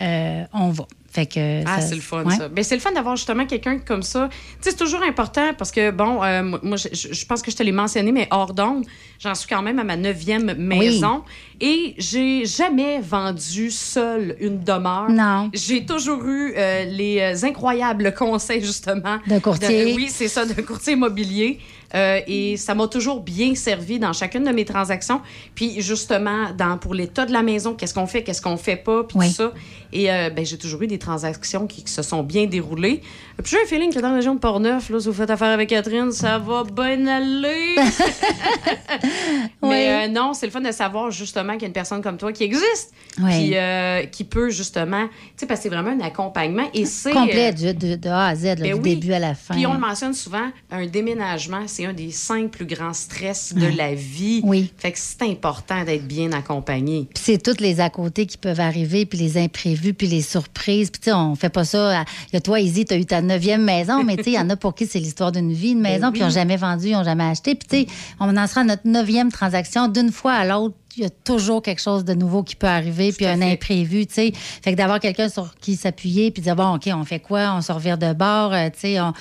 [0.02, 0.86] euh, on va.
[1.14, 2.34] Fait que Ah, c'est le fun, ouais.
[2.34, 2.48] ça.
[2.48, 4.28] Ben, c'est le fun d'avoir justement quelqu'un comme ça.
[4.28, 7.62] Tu sais, c'est toujours important parce que, bon, euh, moi, je, pense que je te
[7.62, 8.84] l'ai mentionné, mais hors d'onde,
[9.20, 11.22] j'en suis quand même à ma neuvième maison.
[11.60, 15.08] Et j'ai jamais vendu seule une demeure.
[15.08, 15.50] Non.
[15.54, 19.18] J'ai toujours eu euh, les incroyables conseils, justement.
[19.28, 19.92] D'un courtier.
[19.92, 21.60] de- oui, c'est ça, d'un courtier immobilier.
[21.94, 25.20] Euh, et ça m'a toujours bien servi dans chacune de mes transactions.
[25.54, 29.04] Puis justement, dans, pour l'état de la maison, qu'est-ce qu'on fait, qu'est-ce qu'on fait pas,
[29.04, 29.28] puis Oui.
[29.28, 29.52] tout ça.
[29.92, 33.00] Et euh, ben, j'ai toujours eu des transactions qui, qui se sont bien déroulées.
[33.42, 35.48] Puis j'ai un feeling que dans la région de Portneuf, là, si vous faites affaire
[35.52, 37.76] avec Catherine, ça va bien aller.
[39.62, 42.16] Mais euh, non, c'est le fun de savoir justement qu'il y a une personne comme
[42.16, 42.92] toi qui existe,
[43.22, 43.30] Oui.
[43.50, 46.64] qui, euh, qui peut justement, tu sais, parce que c'est vraiment un accompagnement.
[46.74, 49.54] Et c'est Complet, de, de A à Z, là, ben du début à la fin.
[49.54, 53.66] Puis on le mentionne souvent, un déménagement, c'est un des cinq plus grands stress de
[53.76, 54.40] la vie.
[54.44, 54.72] Oui.
[54.76, 57.08] Fait que c'est important d'être bien accompagné.
[57.14, 60.90] Puis c'est toutes les à côté qui peuvent arriver, puis les imprévus, puis les surprises.
[60.90, 62.00] Puis tu sais, on fait pas ça.
[62.00, 64.30] à- Il y a toi, Izzy, tu as eu ta neuvième maison, mais tu sais,
[64.30, 66.30] il y en a pour qui c'est l'histoire d'une vie, une maison, puis ils n'ont
[66.30, 67.54] jamais vendu, ils n'ont jamais acheté.
[67.54, 69.88] Puis tu sais, on en sera à notre neuvième transaction.
[69.88, 73.12] D'une fois à l'autre, il y a toujours quelque chose de nouveau qui peut arriver,
[73.12, 74.32] puis un imprévu, tu sais.
[74.62, 77.52] Fait que d'avoir quelqu'un sur qui s'appuyer, puis dire, bon, OK, on fait quoi?
[77.56, 79.12] On se revire de bord, euh, tu sais, on...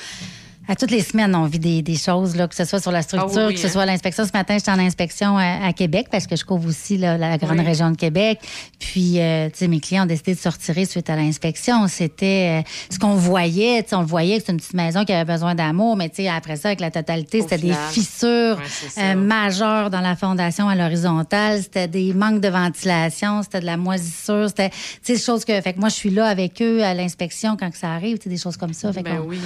[0.66, 3.01] À toutes les semaines, on vit des, des choses, là, que ce soit sur la
[3.01, 3.69] structure, Ah oui, oui, que ce hein.
[3.72, 4.24] soit à l'inspection.
[4.25, 7.38] Ce matin, j'étais en inspection à, à Québec parce que je couvre aussi là, la
[7.38, 7.66] grande Oui.
[7.66, 8.40] région de Québec.
[8.80, 11.88] Puis, euh, tu sais, mes clients ont décidé de se retirer suite à l'inspection.
[11.90, 13.83] C'était euh, ce qu'on voyait.
[13.83, 16.24] Tu sais, on voyait que c'est une petite maison qui avait besoin d'amour, mais tu
[16.24, 20.69] sais, après ça, avec la totalité, c'était des fissures Ouais, euh, majeures dans la fondation
[20.69, 21.61] à l'horizontale.
[21.61, 25.59] C'était des manques de ventilation, c'était de la moisissure, c'était, tu sais, des choses que,
[25.59, 28.24] fait que moi, je suis là avec eux à l'inspection quand que ça arrive, tu
[28.24, 28.93] sais, des choses comme ça.
[28.93, 29.40] Fait Ben qu'on- oui.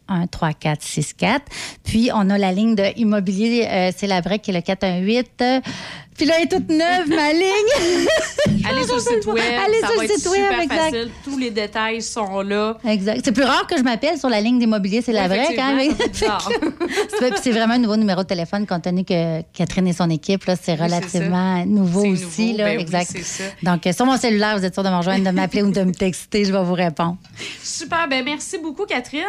[0.09, 1.41] 581-991-3464.
[1.85, 5.43] Puis, on a la ligne de Immobilier, euh, c'est la break, qui est le 418.
[5.59, 5.61] Euh,
[6.17, 8.07] puis là, elle est toute neuve, ma ligne.
[8.69, 9.39] Allez sur le site web.
[9.39, 10.79] Allez ça sur va le être site web, super exact.
[10.79, 11.11] facile.
[11.25, 12.77] Tous les détails sont là.
[12.87, 13.21] Exact.
[13.25, 15.93] C'est plus rare que je m'appelle sur la ligne d'immobilier, c'est la vraie quand même.
[17.19, 20.11] C'est- puis c'est vraiment un nouveau numéro de téléphone compte tenu que Catherine et son
[20.11, 22.53] équipe, là, c'est Oui, relativement nouveau aussi.
[22.53, 23.15] nouveau, là, ben exact.
[23.63, 25.83] Donc, euh, sur mon cellulaire, vous êtes sûr de me rejoindre, de m'appeler ou de
[25.83, 27.17] me texter, je vais vous répondre.
[27.63, 29.23] Super, ben merci beaucoup, Catherine.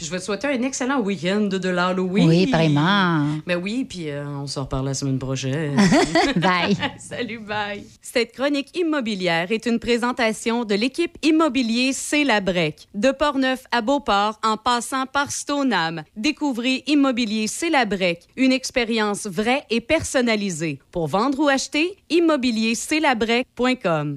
[0.00, 2.26] Puis je vais te souhaiter un excellent week-end de l'Halloween.
[2.26, 3.26] Oui, pareillement.
[3.46, 5.76] Ben oui, puis euh, on se reparle la semaine prochaine.
[6.36, 6.74] Bye.
[6.98, 7.84] Salut, bye.
[8.00, 12.88] Cette chronique immobilière est une présentation de l'équipe immobilier C'est la Brec.
[12.94, 16.02] De Portneuf à Beauport, en passant par Stoneham.
[16.16, 20.78] Découvrez Immobilier C'est la Brec, une expérience vraie et personnalisée.
[20.92, 24.16] Pour vendre ou acheter, immobiliercestlabrec.com.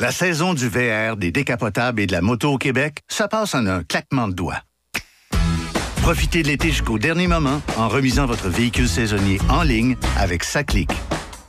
[0.00, 3.66] La saison du VR, des décapotables et de la moto au Québec, ça passe en
[3.66, 4.62] un claquement de doigts.
[6.02, 10.88] Profitez de l'été jusqu'au dernier moment en remisant votre véhicule saisonnier en ligne avec Saclic.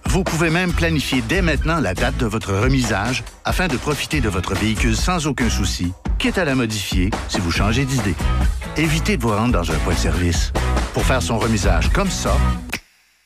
[0.06, 4.30] Vous pouvez même planifier dès maintenant la date de votre remisage afin de profiter de
[4.30, 8.16] votre véhicule sans aucun souci, quitte à la modifier si vous changez d'idée.
[8.78, 10.52] Évitez de vous rendre dans un point de service.
[10.96, 12.36] Pour faire son remisage comme ça,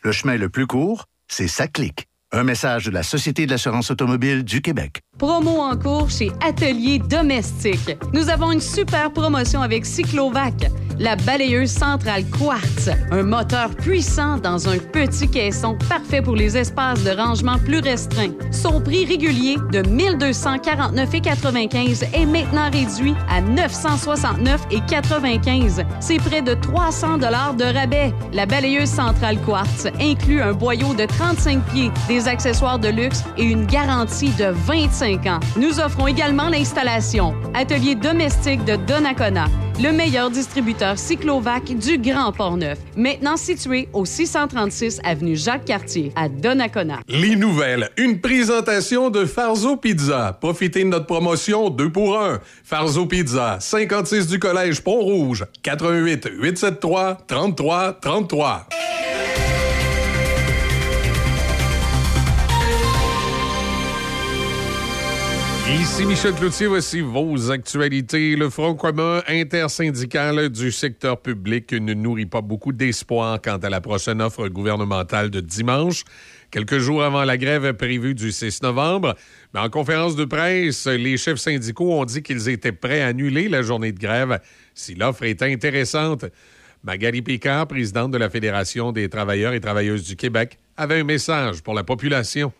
[0.01, 2.07] le chemin le plus court, c'est Saclic.
[2.33, 5.02] Un message de la Société de l'assurance automobile du Québec.
[5.17, 7.95] Promo en cours chez Atelier Domestique.
[8.13, 14.67] Nous avons une super promotion avec Cyclovac, la balayeuse centrale Quartz, un moteur puissant dans
[14.67, 18.31] un petit caisson parfait pour les espaces de rangement plus restreints.
[18.51, 25.85] Son prix régulier de 1249,95 est maintenant réduit à 969,95.
[25.99, 28.15] C'est près de 300 dollars de rabais.
[28.33, 33.43] La balayeuse centrale Quartz inclut un boyau de 35 pieds, des accessoires de luxe et
[33.43, 35.02] une garantie de 25
[35.57, 37.33] Nous offrons également l'installation.
[37.53, 39.47] Atelier domestique de Donnacona,
[39.81, 42.79] le meilleur distributeur cyclovac du Grand Port-Neuf.
[42.95, 47.01] Maintenant situé au 636 avenue Jacques-Cartier à Donnacona.
[47.09, 50.37] Les nouvelles, une présentation de Farzo Pizza.
[50.39, 52.39] Profitez de notre promotion 2 pour 1.
[52.63, 58.67] Farzo Pizza, 56 du Collège Pont-Rouge, 88 873 33 33.
[65.69, 68.35] Ici Michel Cloutier, voici vos actualités.
[68.35, 73.79] Le Front commun intersyndical du secteur public ne nourrit pas beaucoup d'espoir quant à la
[73.79, 76.03] prochaine offre gouvernementale de dimanche,
[76.51, 79.15] quelques jours avant la grève prévue du 6 novembre.
[79.53, 83.47] Mais en conférence de presse, les chefs syndicaux ont dit qu'ils étaient prêts à annuler
[83.47, 84.41] la journée de grève
[84.73, 86.25] si l'offre était intéressante.
[86.83, 91.63] Magali Picard, présidente de la Fédération des travailleurs et travailleuses du Québec, avait un message
[91.63, 92.51] pour la population.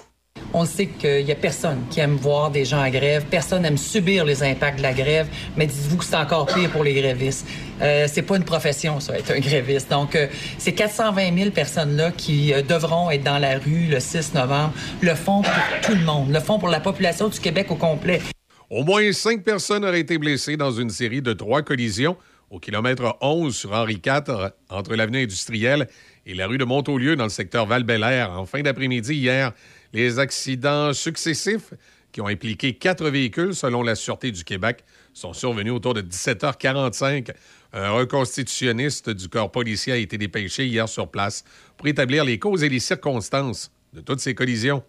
[0.56, 3.78] On sait qu'il n'y a personne qui aime voir des gens en grève, personne n'aime
[3.78, 7.48] subir les impacts de la grève, mais dites-vous que c'est encore pire pour les grévistes.
[7.82, 9.90] Euh, c'est pas une profession, ça, être un gréviste.
[9.90, 10.16] Donc,
[10.60, 15.16] ces 420 000 personnes-là qui euh, devront être dans la rue le 6 novembre le
[15.16, 18.22] font pour tout le monde, le font pour la population du Québec au complet.
[18.70, 22.16] Au moins cinq personnes auraient été blessées dans une série de trois collisions
[22.52, 25.88] au kilomètre 11 sur Henri IV entre l'avenue industrielle
[26.28, 27.84] et la rue de Montaulieu dans le secteur val
[28.30, 29.54] en fin d'après-midi hier.
[29.94, 31.74] Les accidents successifs
[32.12, 37.32] qui ont impliqué quatre véhicules, selon la Sûreté du Québec, sont survenus autour de 17h45.
[37.74, 41.44] Un reconstitutionniste du corps policier a été dépêché hier sur place
[41.78, 44.84] pour établir les causes et les circonstances de toutes ces collisions.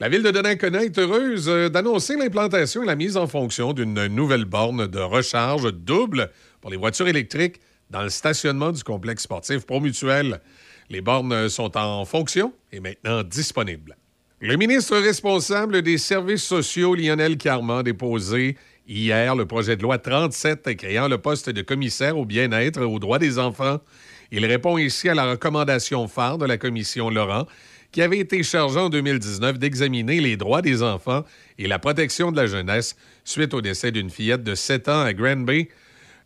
[0.00, 4.06] La ville de Donnacona est heureuse euh, d'annoncer l'implantation et la mise en fonction d'une
[4.06, 7.60] nouvelle borne de recharge double pour les voitures électriques
[7.90, 10.40] dans le stationnement du complexe sportif Promutuel.
[10.88, 13.96] Les bornes sont en fonction et maintenant disponibles.
[14.40, 19.98] Le ministre responsable des services sociaux, Lionel Carman, a déposé hier le projet de loi
[19.98, 23.80] 37 créant le poste de commissaire au bien-être et aux droits des enfants.
[24.30, 27.46] Il répond ici à la recommandation phare de la commission Laurent
[27.90, 31.24] qui avait été chargée en 2019 d'examiner les droits des enfants
[31.58, 32.94] et la protection de la jeunesse
[33.24, 35.66] suite au décès d'une fillette de 7 ans à Granby.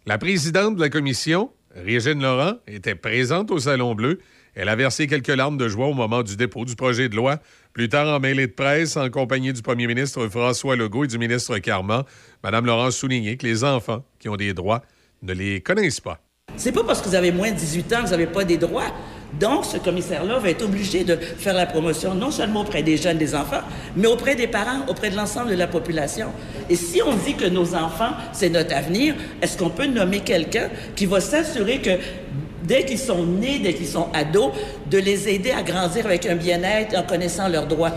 [0.04, 4.18] La présidente de la commission, Régine Laurent, était présente au Salon Bleu.
[4.54, 7.40] Elle a versé quelques larmes de joie au moment du dépôt du projet de loi.
[7.72, 11.16] Plus tard, en mêlée de presse, en compagnie du premier ministre François Legault et du
[11.16, 12.02] ministre Carman,
[12.44, 14.82] Mme Laurent a souligné que les enfants qui ont des droits
[15.22, 16.18] ne les connaissent pas.
[16.56, 18.58] C'est pas parce que vous avez moins de 18 ans que vous n'avez pas des
[18.58, 18.92] droits.
[19.40, 23.16] Donc, ce commissaire-là va être obligé de faire la promotion non seulement auprès des jeunes,
[23.16, 23.62] des enfants,
[23.96, 26.28] mais auprès des parents, auprès de l'ensemble de la population.
[26.68, 30.68] Et si on dit que nos enfants, c'est notre avenir, est-ce qu'on peut nommer quelqu'un
[30.94, 31.92] qui va s'assurer que
[32.64, 34.52] dès qu'ils sont nés, dès qu'ils sont ados,
[34.90, 37.92] de les aider à grandir avec un bien-être en connaissant leurs droits?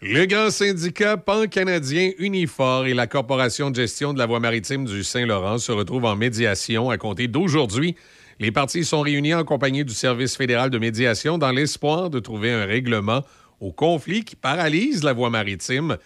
[0.00, 5.02] Le grand syndicat pan-canadien Unifor et la Corporation de gestion de la voie maritime du
[5.02, 7.96] Saint-Laurent se retrouvent en médiation à compter d'aujourd'hui.
[8.38, 12.52] Les parties sont réunies en compagnie du Service fédéral de médiation dans l'espoir de trouver
[12.52, 13.24] un règlement
[13.58, 15.96] au conflit qui paralyse la voie maritime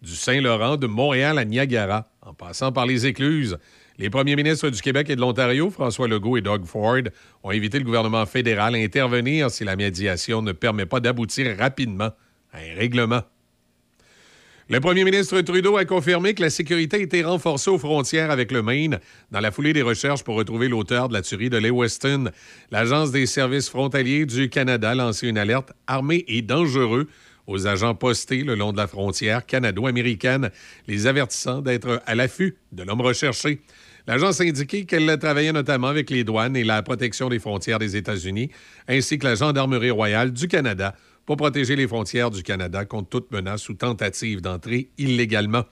[0.00, 3.58] du Saint-Laurent de Montréal à Niagara, en passant par les écluses.
[4.00, 7.02] Les premiers ministres du Québec et de l'Ontario, François Legault et Doug Ford,
[7.42, 12.10] ont invité le gouvernement fédéral à intervenir si la médiation ne permet pas d'aboutir rapidement
[12.50, 13.20] à un règlement.
[14.70, 18.52] Le premier ministre Trudeau a confirmé que la sécurité a été renforcée aux frontières avec
[18.52, 19.00] le Maine
[19.32, 22.30] dans la foulée des recherches pour retrouver l'auteur de la tuerie de Lewiston.
[22.70, 27.06] L'Agence des services frontaliers du Canada a lancé une alerte armée et dangereux
[27.46, 30.50] aux agents postés le long de la frontière canado-américaine,
[30.86, 33.60] les avertissant d'être à l'affût de l'homme recherché.
[34.06, 37.96] L'agence a indiqué qu'elle travaillait notamment avec les douanes et la protection des frontières des
[37.96, 38.50] États-Unis,
[38.88, 40.94] ainsi que la Gendarmerie royale du Canada
[41.26, 45.64] pour protéger les frontières du Canada contre toute menace ou tentative d'entrer illégalement.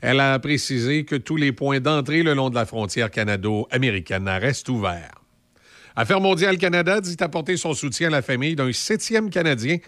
[0.00, 4.68] Elle a précisé que tous les points d'entrée le long de la frontière canado-américaine restent
[4.68, 5.20] ouverts.
[5.96, 9.78] Affaires mondiales Canada dit apporter son soutien à la famille d'un septième Canadien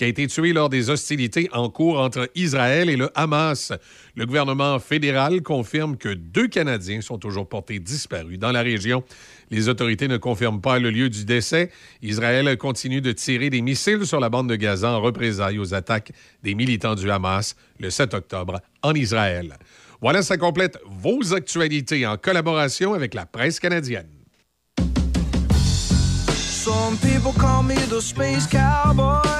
[0.00, 3.70] qui a été tué lors des hostilités en cours entre Israël et le Hamas.
[4.14, 9.04] Le gouvernement fédéral confirme que deux Canadiens sont toujours portés disparus dans la région.
[9.50, 11.70] Les autorités ne confirment pas le lieu du décès.
[12.00, 16.12] Israël continue de tirer des missiles sur la bande de Gaza en représailles aux attaques
[16.42, 19.58] des militants du Hamas le 7 octobre en Israël.
[20.00, 24.08] Voilà, ça complète vos actualités en collaboration avec la presse canadienne.
[26.32, 29.39] Some people call me the space cowboy.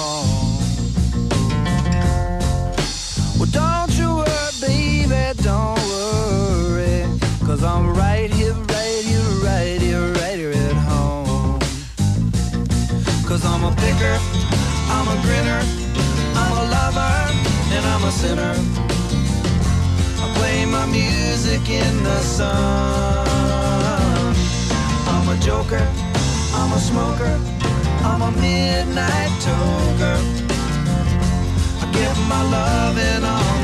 [5.43, 7.05] Don't worry.
[7.45, 11.59] Cause I'm right here, right here, right here, right here at home.
[13.27, 14.15] Cause I'm a picker,
[14.95, 15.61] I'm a grinner,
[16.41, 17.15] I'm a lover,
[17.75, 18.55] and I'm a sinner.
[20.23, 23.27] I play my music in the sun.
[25.13, 25.85] I'm a joker,
[26.53, 27.39] I'm a smoker,
[28.03, 30.17] I'm a midnight toker.
[31.81, 33.60] I get my loving on the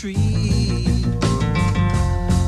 [0.00, 0.86] tree.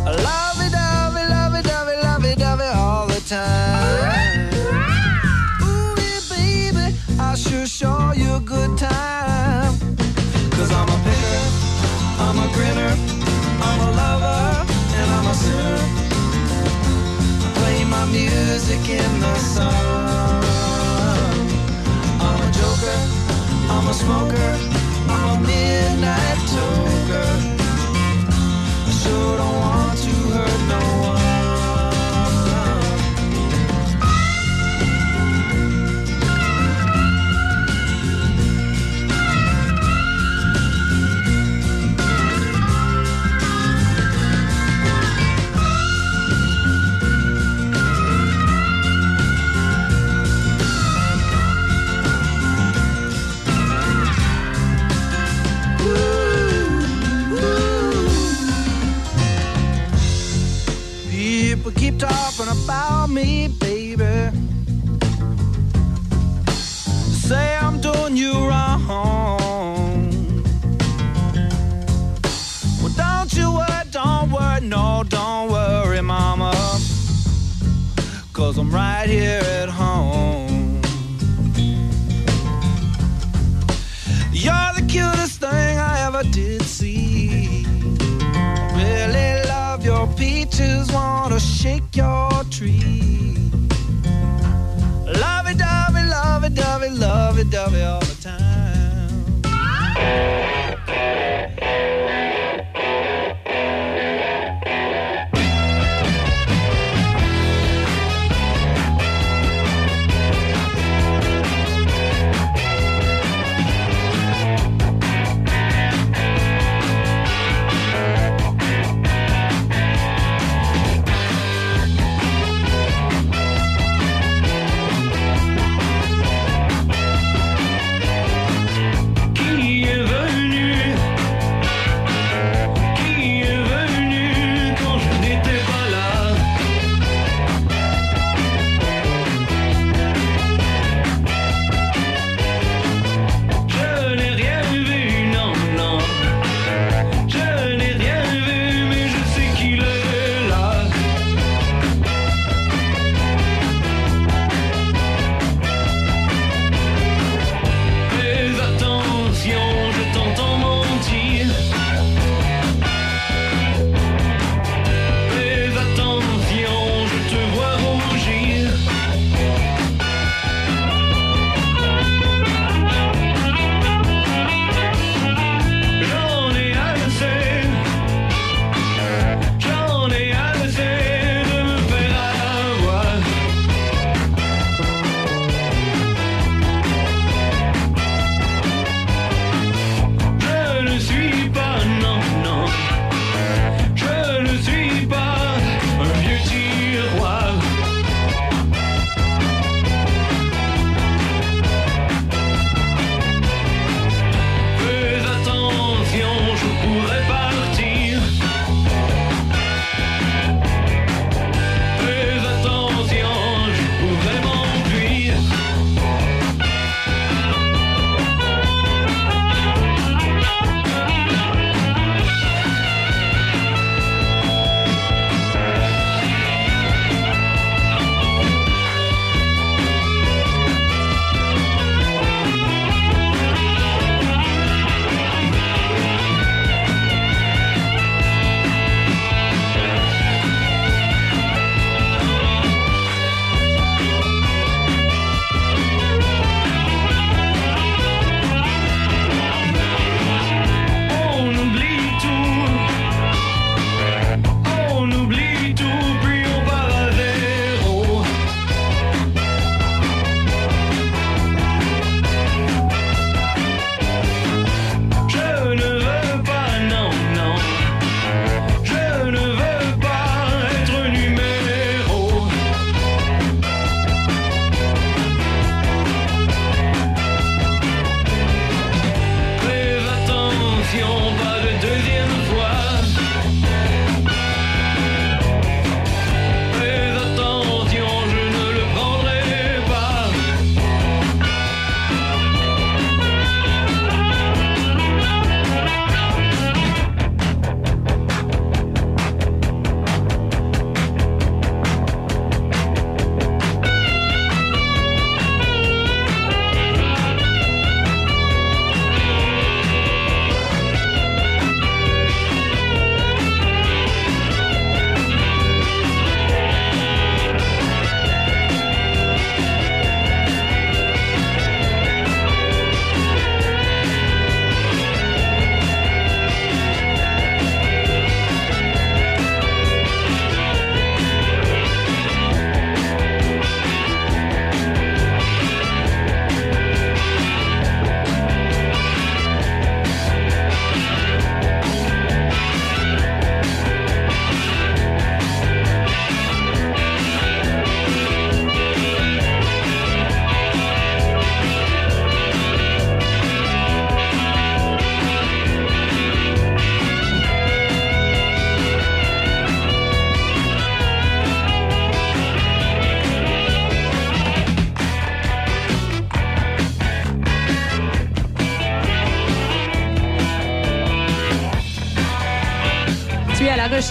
[0.07, 4.49] Lovey dovey, lovey dovey, lovey dovey all the time.
[5.61, 9.75] Ooh, yeah, baby, I sure show you a good time.
[10.57, 11.41] Cause I'm a picker,
[12.25, 12.95] I'm a grinner,
[13.69, 14.67] I'm a lover,
[14.99, 15.83] and I'm a sinner.
[17.45, 20.43] I play my music in the sun.
[22.27, 22.99] I'm a joker,
[23.75, 24.51] I'm a smoker,
[25.13, 26.92] I'm a midnight toker
[29.03, 29.52] solo
[61.93, 64.31] keep talking about me, baby.
[66.51, 68.89] Say I'm doing you wrong.
[72.83, 76.53] Well, don't you worry, don't worry, no, don't worry, mama.
[78.33, 79.69] Cause I'm right here at
[90.63, 93.37] peaches, wanna shake your tree.
[95.07, 98.43] Love it, dovey, love it, dovey, love it, dovey all the time.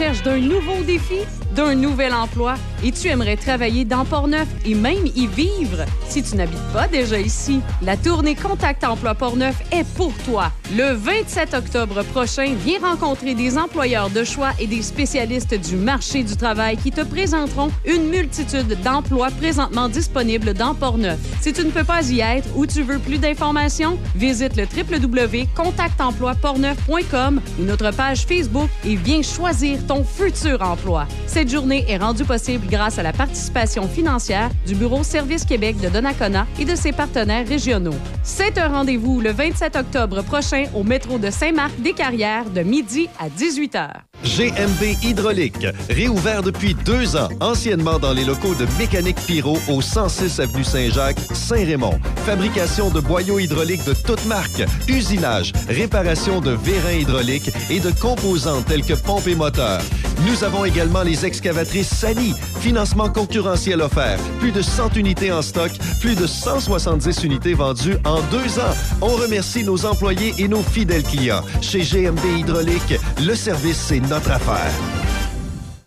[0.01, 1.19] D'un nouveau défi,
[1.53, 5.85] d'un nouvel emploi et tu aimerais travailler dans Portneuf et même y vivre?
[6.09, 7.61] Si tu n'habites pas déjà ici.
[7.81, 10.51] La tournée Contact Emploi Portneuf est pour toi.
[10.75, 16.23] Le 27 octobre prochain, viens rencontrer des employeurs de choix et des spécialistes du marché
[16.23, 21.19] du travail qui te présenteront une multitude d'emplois présentement disponibles dans Portneuf.
[21.41, 27.41] Si tu ne peux pas y être ou tu veux plus d'informations, visite le www.contactemploiportneuf.com
[27.59, 31.07] ou notre page Facebook et viens choisir ton futur emploi.
[31.33, 35.87] Cette journée est rendue possible grâce à la participation financière du Bureau Service Québec de
[35.87, 37.95] Donnacona et de ses partenaires régionaux.
[38.21, 43.91] C'est un rendez-vous le 27 octobre prochain au métro de Saint-Marc-des-Carrières de midi à 18h.
[44.25, 50.41] GMB Hydraulique, réouvert depuis deux ans, anciennement dans les locaux de Mécanique Pyro au 106
[50.41, 51.97] avenue Saint-Jacques, Saint-Raymond.
[52.25, 58.61] Fabrication de boyaux hydrauliques de toutes marques, usinage, réparation de vérins hydrauliques et de composants
[58.63, 59.81] tels que pompes et moteurs.
[60.25, 65.71] Nous avons également les excavatrices Sani, financement concurrentiel offert, plus de 100 unités en stock,
[65.99, 68.75] plus de 170 unités vendues en deux ans.
[69.01, 71.41] On remercie nos employés et nos fidèles clients.
[71.61, 75.00] Chez GMB Hydraulique, le service, c'est notre affaire.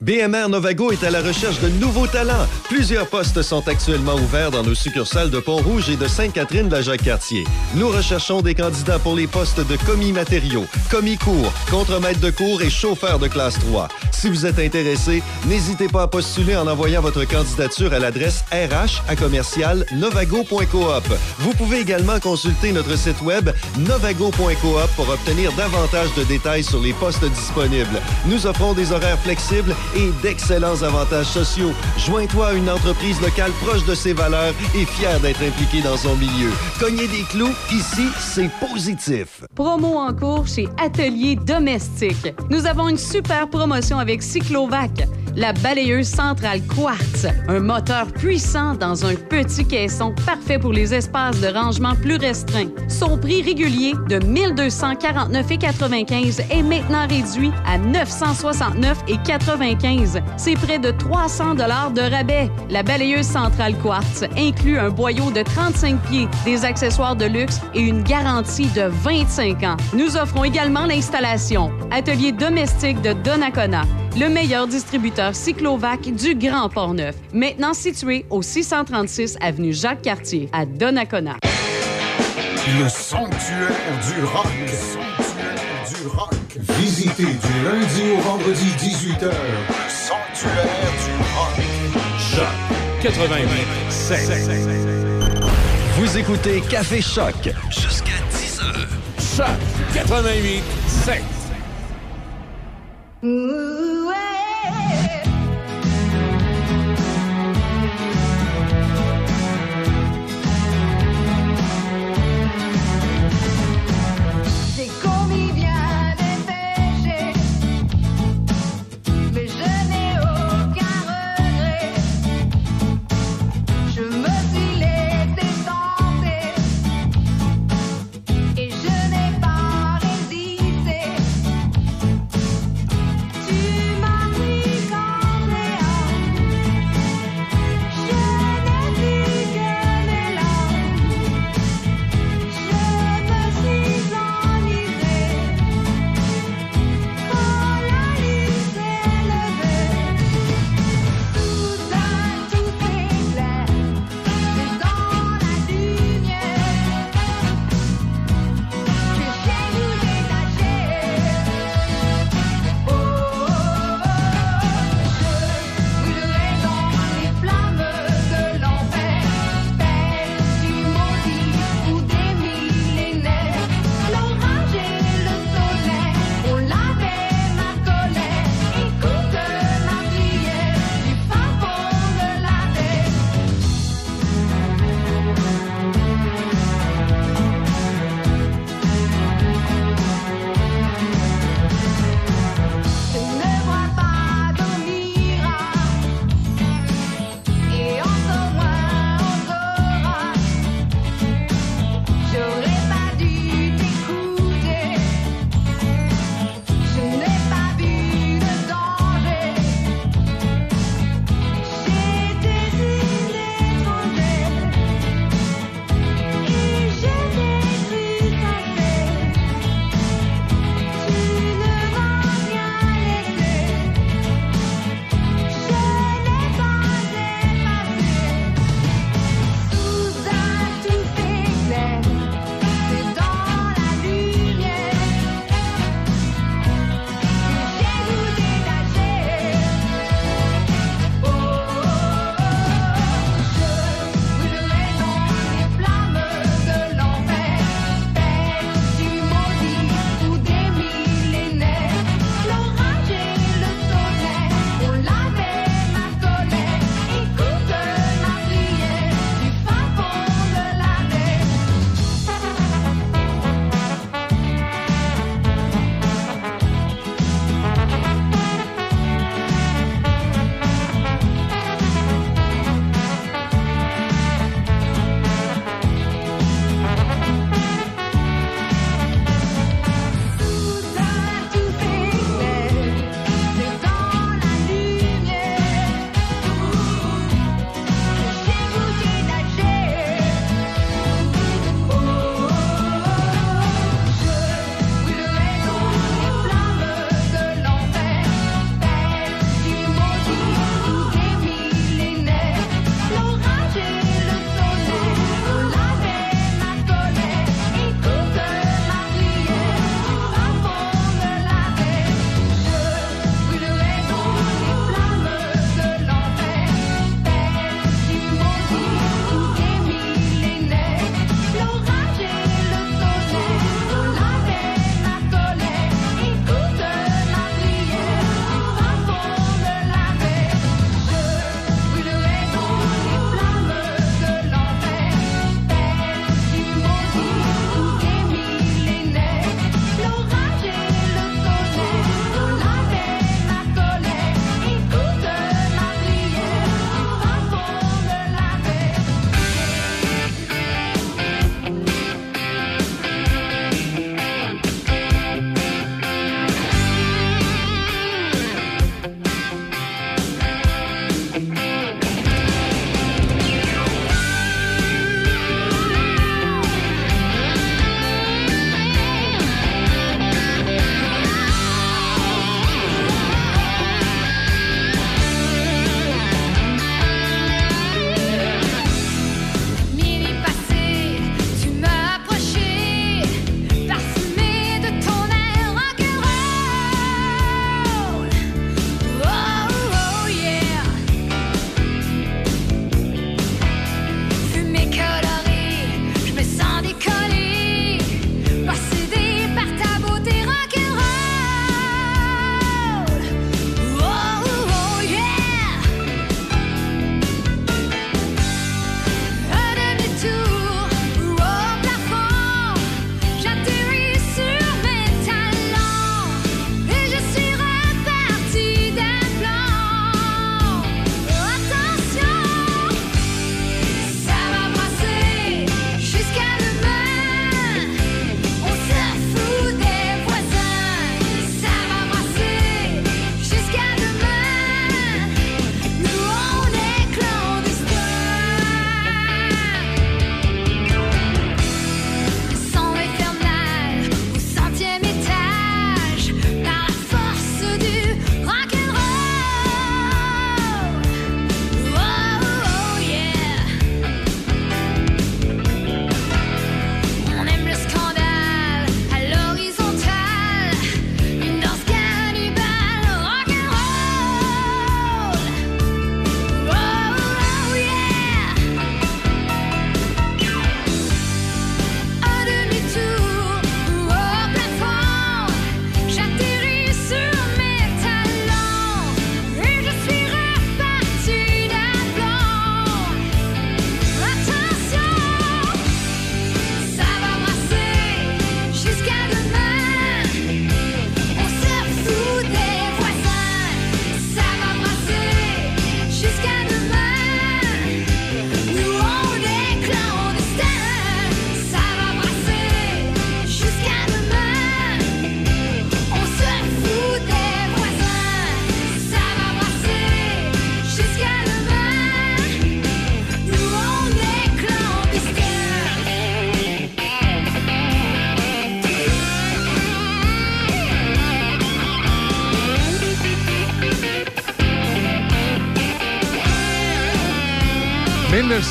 [0.04, 2.46] BMR Novago est à la recherche de nouveaux talents.
[2.68, 6.82] Plusieurs postes sont actuellement ouverts dans nos succursales de Pont-Rouge et de Sainte-Catherine de la
[6.82, 7.44] Jacques-Cartier.
[7.74, 12.60] Nous recherchons des candidats pour les postes de commis matériaux, commis cours, contremaître de cours
[12.60, 13.88] et chauffeur de classe 3.
[14.12, 19.02] Si vous êtes intéressé, n'hésitez pas à postuler en envoyant votre candidature à l'adresse RH
[19.08, 21.18] à commercial novago.coop.
[21.38, 26.92] Vous pouvez également consulter notre site web novago.coop pour obtenir davantage de détails sur les
[26.92, 28.02] postes disponibles.
[28.26, 31.72] Nous offrons des horaires flexibles et d'excellents avantages sociaux.
[31.98, 36.16] Joins-toi à une entreprise locale proche de ses valeurs et fière d'être impliquée dans son
[36.16, 36.50] milieu.
[36.78, 39.42] Cogner des clous, ici, c'est positif.
[39.54, 42.34] Promo en cours chez Atelier Domestique.
[42.50, 45.06] Nous avons une super promotion avec Cyclovac,
[45.36, 51.38] la balayeuse centrale Quartz, un moteur puissant dans un petit caisson parfait pour les espaces
[51.40, 52.70] de rangement plus restreints.
[52.88, 60.22] Son prix régulier de 1249,95 est maintenant réduit à 969,95.
[60.36, 62.50] C'est près de 300 dollars de rabais.
[62.70, 67.80] La balayeuse centrale Quartz inclut un boyau de 35 pieds, des accessoires de luxe et
[67.80, 69.76] une garantie de 25 ans.
[69.94, 71.72] Nous offrons également l'installation.
[71.90, 73.82] Atelier domestique de Donnacona,
[74.16, 77.16] le meilleur distributeur cyclovac du Grand Port-Neuf.
[77.32, 81.36] Maintenant situé au 636 avenue Jacques-Cartier à Donnacona.
[82.78, 83.70] Le sanctuaire
[84.06, 84.46] du rock.
[84.60, 86.34] Le sanctuaire du rock.
[86.78, 89.30] Visitez du lundi au vendredi 18h.
[89.88, 91.56] Sanctuaire du rock.
[92.18, 92.54] Choc
[93.02, 93.48] 88
[95.98, 97.34] Vous écoutez Café Choc
[97.68, 98.86] jusqu'à 10h.
[99.36, 99.58] Choc
[99.92, 101.43] 88 7.
[103.24, 104.33] J'ai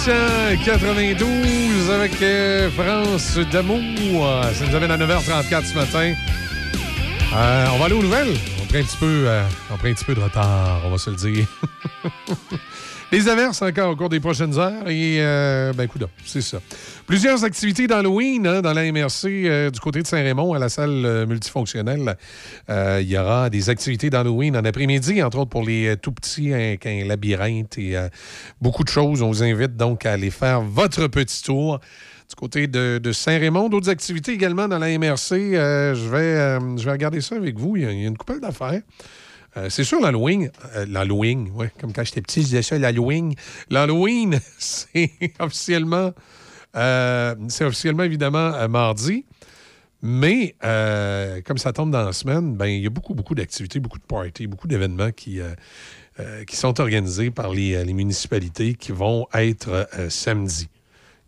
[0.06, 4.28] 1992 avec euh, France d'amour.
[4.54, 6.14] Ça nous amène à 9h34 ce matin.
[7.34, 8.36] Euh, on va aller aux nouvelles.
[8.62, 10.98] On prend un petit peu, euh, on prend un petit peu de retard, on va
[10.98, 11.48] se le dire.
[13.14, 15.20] Les averses encore au cours des prochaines heures et,
[15.74, 16.58] ben, coup c'est ça.
[17.06, 22.18] Plusieurs activités d'Halloween hein, dans la MRC du côté de Saint-Raymond à la salle multifonctionnelle.
[22.70, 26.14] Euh, Il y aura des activités d'Halloween en après-midi, entre autres pour les euh, tout
[26.14, 28.08] petits, avec un labyrinthe et euh,
[28.62, 29.22] beaucoup de choses.
[29.22, 31.80] On vous invite donc à aller faire votre petit tour
[32.30, 33.70] du côté de, Saint-Raymond.
[33.70, 35.30] D'autres activités également dans la MRC.
[35.32, 37.76] Je, vais, je vais regarder ça avec vous.
[37.76, 38.82] Il y a, une couple d'affaires.
[39.70, 40.50] C'est sûr, l'Halloween,
[40.88, 43.36] l'Halloween, oui, comme quand j'étais petit, je disais ça, l'Halloween.
[43.70, 46.12] L'Halloween, c'est officiellement,
[46.74, 49.26] c'est officiellement évidemment mardi.
[50.06, 53.80] Mais euh, comme ça tombe dans la semaine, ben, il y a beaucoup, beaucoup d'activités,
[53.80, 55.56] beaucoup de parties, beaucoup d'événements qui, euh,
[56.20, 60.68] euh, qui sont organisés par les, les municipalités qui vont être samedi.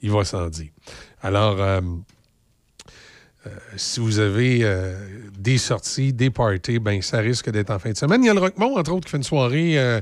[0.01, 0.71] Il va sans dire.
[1.21, 1.81] Alors,
[3.77, 4.69] si vous avez
[5.39, 8.23] des sorties, des parties, ben ça risque d'être en fin de semaine.
[8.23, 10.01] Il y a le Rockmont, entre autres, qui fait une soirée,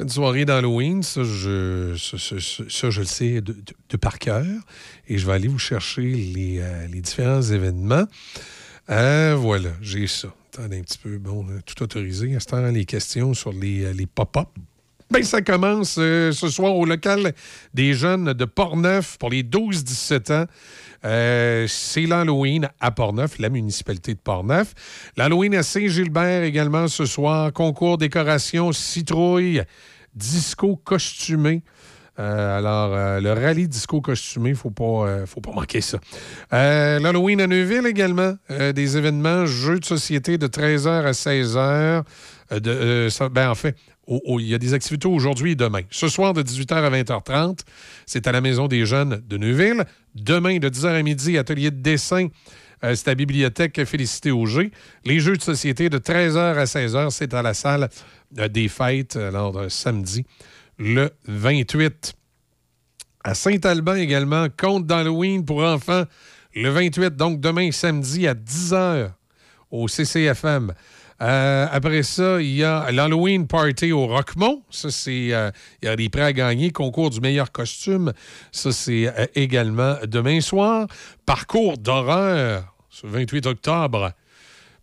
[0.00, 1.02] une soirée d'Halloween.
[1.02, 4.44] Ça je, ça, je le sais de, par cœur.
[5.08, 8.04] Et je vais aller vous chercher les, euh, les différents événements.
[8.90, 10.28] Euh, voilà, j'ai ça.
[10.52, 11.18] Attendez un petit peu.
[11.18, 12.34] Bon, tout autorisé.
[12.36, 14.48] À ce temps, les questions sur les, euh, les pop-up.
[15.10, 17.34] Ben, ça commence ce soir au local
[17.72, 20.46] des jeunes de Portneuf pour les 12-17 ans.
[21.04, 24.74] Euh, c'est l'Halloween à Portneuf, la municipalité de Portneuf.
[25.16, 27.52] L'Halloween à Saint-Gilbert également ce soir.
[27.52, 29.62] Concours décoration citrouille,
[30.14, 31.62] disco costumé.
[32.18, 35.98] Euh, alors, euh, le rallye disco costumé, il ne faut, pas, manquer ça.
[36.52, 42.04] L'Halloween à Neuville également, des événements, jeux de société de 13h à 16h.
[42.52, 43.76] Euh, de, euh, ça- ben, en fait,
[44.06, 45.80] il y a des activités aujourd'hui et demain.
[45.90, 47.60] Ce soir, de 18h à 20h30,
[48.06, 49.84] c'est à la Maison des Jeunes de Neuville.
[50.14, 52.28] Demain, de 10h à midi, atelier de dessin.
[52.84, 54.70] euh, c'est à bibliothèque Félicité Auger.
[55.04, 57.88] Les jeux de société de 13h à 16h, c'est à la salle
[58.38, 60.24] euh, des fêtes, alors euh, samedi,
[60.78, 62.14] le 28.
[63.24, 66.04] À Saint-Alban également, compte d'Halloween pour enfants
[66.54, 69.10] le 28, donc demain samedi à 10h
[69.72, 70.72] au CCFM.
[71.24, 74.62] Euh, après ça, il y a l'Halloween Party au Rockmont.
[74.68, 75.32] Ça, c'est.
[75.32, 76.70] euh, il y a des prêts à gagner.
[76.70, 78.12] Concours du meilleur costume.
[78.52, 80.86] Ça, c'est euh, également demain soir.
[81.24, 84.12] Parcours d'horreur, ce 28 octobre.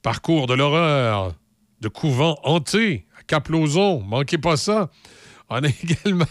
[0.02, 1.36] Parcours de l'horreur
[1.80, 4.02] de couvent hanté à Cap-Lauzon.
[4.02, 4.90] Manquez pas ça.
[5.48, 6.26] On a également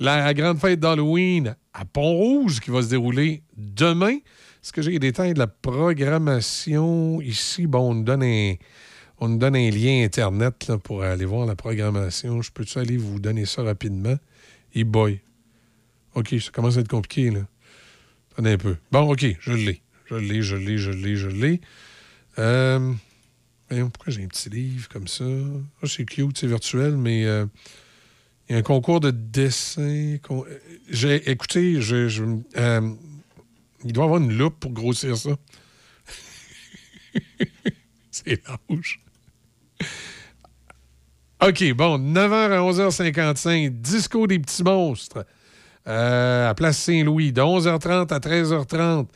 [0.00, 4.16] la grande fête d'Halloween à Pont-Rouge qui va se dérouler demain.
[4.16, 7.20] Est-ce que j'ai les détails de la programmation?
[7.20, 7.68] Ici?
[7.68, 8.54] Bon, on nous donne un,
[9.20, 12.40] on nous donne un lien Internet pour aller voir la programmation.
[12.42, 14.16] Je peux-tu aller vous donner ça rapidement?
[14.74, 15.20] Et boy.
[16.14, 17.40] OK, ça commence à être compliqué, là.
[18.32, 18.76] Attendez un peu.
[18.92, 19.82] Bon, OK, je l'ai.
[20.06, 21.60] Je l'ai, je l'ai, je l'ai, je l'ai.
[22.38, 22.94] Euh,
[23.68, 25.24] pourquoi j'ai un petit livre comme ça?
[25.82, 27.44] Ah, c'est cute, c'est virtuel, mais euh,
[28.48, 30.16] il y a un concours de dessin.
[30.22, 30.44] con-
[30.88, 32.22] J'ai, écoutez, je,
[32.56, 32.94] euh,
[33.84, 35.36] il doit y avoir une loupe pour grossir ça.
[38.10, 39.00] c'est rouge.
[41.40, 45.24] OK, bon, 9h à 11h55, Disco des petits monstres
[45.86, 49.06] euh, à Place Saint-Louis, de 11h30 à 13h30.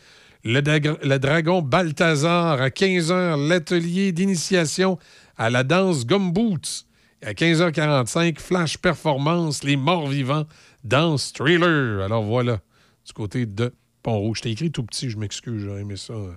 [0.44, 0.60] Le,
[1.04, 5.00] le dragon Balthazar à 15h, l'atelier d'initiation
[5.36, 6.86] à la danse Gumboots.
[7.24, 10.46] À 15h45, Flash Performance, les morts vivants,
[10.84, 12.04] danse thriller.
[12.04, 12.60] Alors voilà,
[13.04, 14.38] du côté de Pont-Rouge.
[14.38, 16.32] Je t'ai écrit tout petit, je m'excuse, j'aurais aimé ça euh,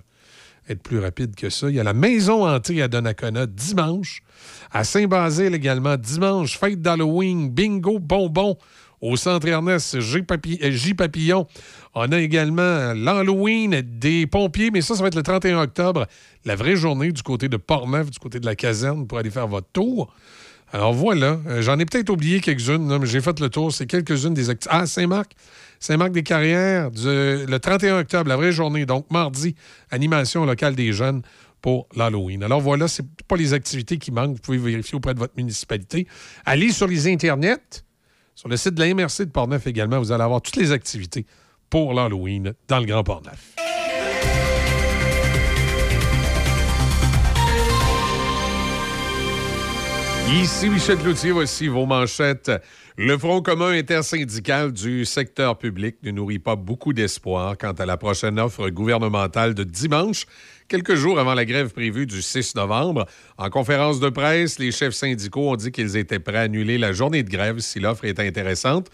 [0.68, 1.68] être plus rapide que ça.
[1.68, 4.22] Il y a la maison hantée à Donnacona dimanche.
[4.72, 8.56] À Saint-Basile également, dimanche, fête d'Halloween, bingo bonbon
[9.00, 10.22] au Centre Ernest J.
[10.22, 10.94] Papi- euh, J.
[10.94, 11.46] Papillon.
[11.94, 16.06] On a également l'Halloween des pompiers, mais ça, ça va être le 31 octobre,
[16.44, 19.46] la vraie journée du côté de Portneuf, du côté de la caserne, pour aller faire
[19.48, 20.12] votre tour.
[20.72, 23.72] Alors voilà, Euh, j'en ai peut-être oublié quelques-unes, mais j'ai fait le tour.
[23.72, 24.76] C'est quelques-unes des activités.
[24.82, 25.30] Ah, Saint-Marc,
[25.86, 29.54] Saint-Marc-des-Carrières, le 31 octobre, la vraie journée, donc mardi,
[29.92, 31.22] animation locale des jeunes
[31.62, 32.42] pour l'Halloween.
[32.42, 34.34] Alors voilà, c'est pas les activités qui manquent.
[34.34, 36.08] Vous pouvez vérifier auprès de votre municipalité.
[36.44, 37.84] Allez sur les internets,
[38.34, 41.24] sur le site de la MRC de Portneuf également, vous allez avoir toutes les activités
[41.70, 43.54] pour l'Halloween dans le Grand Portneuf.
[50.32, 52.50] Ici Michel Cloutier, voici vos manchettes.
[52.98, 57.98] Le Front commun intersyndical du secteur public ne nourrit pas beaucoup d'espoir quant à la
[57.98, 60.24] prochaine offre gouvernementale de dimanche,
[60.66, 63.04] quelques jours avant la grève prévue du 6 novembre.
[63.36, 66.94] En conférence de presse, les chefs syndicaux ont dit qu'ils étaient prêts à annuler la
[66.94, 68.88] journée de grève si l'offre est intéressante.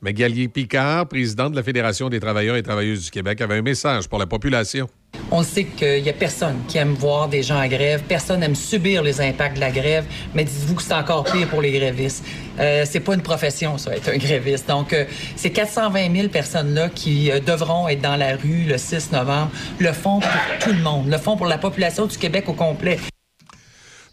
[0.00, 4.08] Magali Picard, présidente de la Fédération des travailleurs et travailleuses du Québec, avait un message
[4.08, 4.88] pour la population.
[5.30, 8.54] On sait qu'il n'y a personne qui aime voir des gens en grève, personne n'aime
[8.54, 10.04] subir les impacts de la grève,
[10.34, 12.24] mais dites-vous que c'est encore pire pour les grévistes.
[12.60, 14.68] Euh, c'est pas une profession, ça, être un gréviste.
[14.68, 14.94] Donc,
[15.36, 19.92] ces 420 000 personnes-là qui euh, devront être dans la rue le 6 novembre le
[19.92, 22.98] font pour tout le monde, le font pour la population du Québec au complet.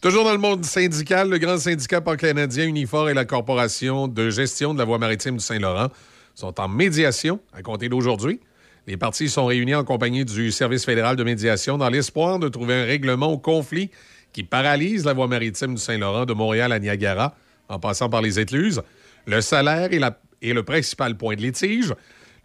[0.05, 4.71] Toujours dans le monde syndical, le grand syndicat pan-canadien Unifor et la Corporation de gestion
[4.75, 5.87] de la voie maritime du Saint-Laurent
[6.35, 8.39] sont en médiation à compter d'aujourd'hui.
[8.85, 12.75] Les parties sont réunies en compagnie du Service fédéral de médiation dans l'espoir de trouver
[12.75, 13.89] un règlement au conflit
[14.31, 17.33] qui paralyse la voie maritime du Saint-Laurent de Montréal à Niagara,
[17.67, 18.83] en passant par les écluses.
[19.25, 21.95] Le salaire est, le principal point de litige.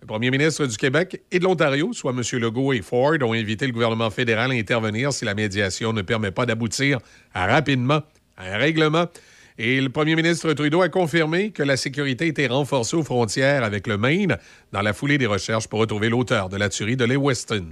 [0.01, 2.23] Le premier ministre du Québec et de l'Ontario, soit M.
[2.41, 6.31] Legault et Ford, ont invité le gouvernement fédéral à intervenir si la médiation ne permet
[6.31, 6.99] pas d'aboutir
[7.35, 8.01] rapidement
[8.37, 9.07] à un règlement.
[9.59, 13.87] Et le premier ministre Trudeau a confirmé que la sécurité était renforcée aux frontières avec
[13.87, 14.39] le Maine
[14.73, 17.67] dans la foulée des recherches pour retrouver l'auteur de la tuerie de Leigh Weston.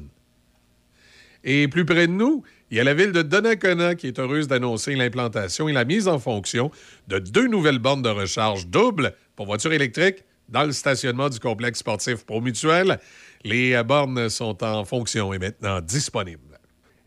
[1.45, 4.49] Et plus près de nous, il y a la ville de Donnacona qui est heureuse
[4.49, 6.71] d'annoncer l'implantation et la mise en fonction
[7.07, 11.81] de deux nouvelles bornes de recharge double pour voitures électriques dans le stationnement du complexe
[11.81, 12.99] sportif Promutuel.
[13.45, 16.59] Les euh, bornes sont en fonction et maintenant disponibles.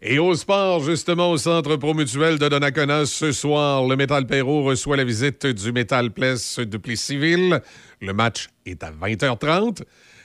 [0.04, 4.98] Et au sport, justement, au centre promutuel de Donnacona, ce soir, le Métal Perrault reçoit
[4.98, 7.62] la visite du Métal Place de Plessisville.
[8.02, 9.84] Le match est à 20h30.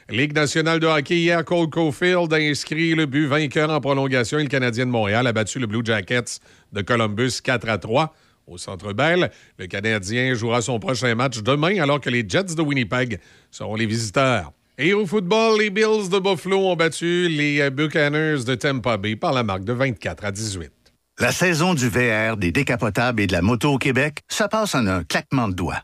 [0.08, 4.44] Ligue nationale de hockey, hier, Cole Caulfield a inscrit le but vainqueur en prolongation et
[4.44, 6.38] le Canadien de Montréal a battu le Blue Jackets
[6.72, 8.14] de Columbus 4 à 3
[8.46, 9.30] au Centre Bell.
[9.58, 13.86] Le Canadien jouera son prochain match demain alors que les Jets de Winnipeg seront les
[13.86, 14.52] visiteurs.
[14.78, 19.32] Et au football, les Bills de Buffalo ont battu les Buccaneers de Tampa Bay par
[19.32, 20.70] la marque de 24 à 18.
[21.18, 24.86] La saison du VR, des décapotables et de la moto au Québec, ça passe en
[24.86, 25.82] un claquement de doigts.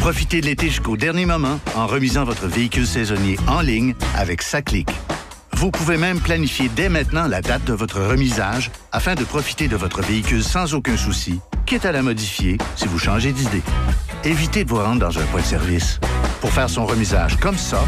[0.00, 4.88] Profitez de l'été jusqu'au dernier moment en remisant votre véhicule saisonnier en ligne avec Saclic.
[5.64, 9.76] Vous pouvez même planifier dès maintenant la date de votre remisage afin de profiter de
[9.76, 13.62] votre véhicule sans aucun souci, quitte à la modifier si vous changez d'idée.
[14.24, 16.00] Évitez de vous rendre dans un point de service.
[16.42, 17.82] Pour faire son remisage comme ça,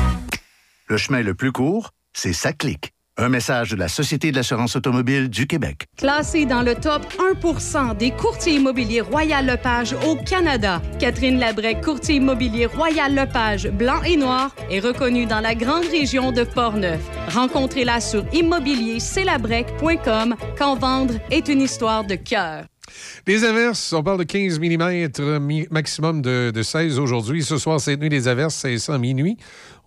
[0.86, 2.95] le chemin le plus court, c'est Saclic.
[3.18, 5.86] Un message de la Société de l'assurance automobile du Québec.
[5.96, 7.00] Classée dans le top
[7.42, 14.02] 1% des courtiers immobiliers Royal Lepage au Canada, Catherine Labrec, courtier immobilier Royal Lepage blanc
[14.02, 17.00] et noir, est reconnue dans la grande région de Portneuf.
[17.34, 22.64] Rencontrez-la sur immobiliercelabrec.com quand vendre est une histoire de cœur.
[23.26, 27.42] Des averses, on parle de 15 mm, mi- maximum de, de 16 aujourd'hui.
[27.42, 29.36] Ce soir, cette nuit, des averses, 500 minuit.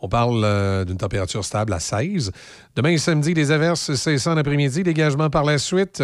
[0.01, 2.31] On parle euh, d'une température stable à 16.
[2.75, 4.83] Demain, samedi, des averses, 500 l'après-midi.
[4.83, 6.03] Dégagement par la suite.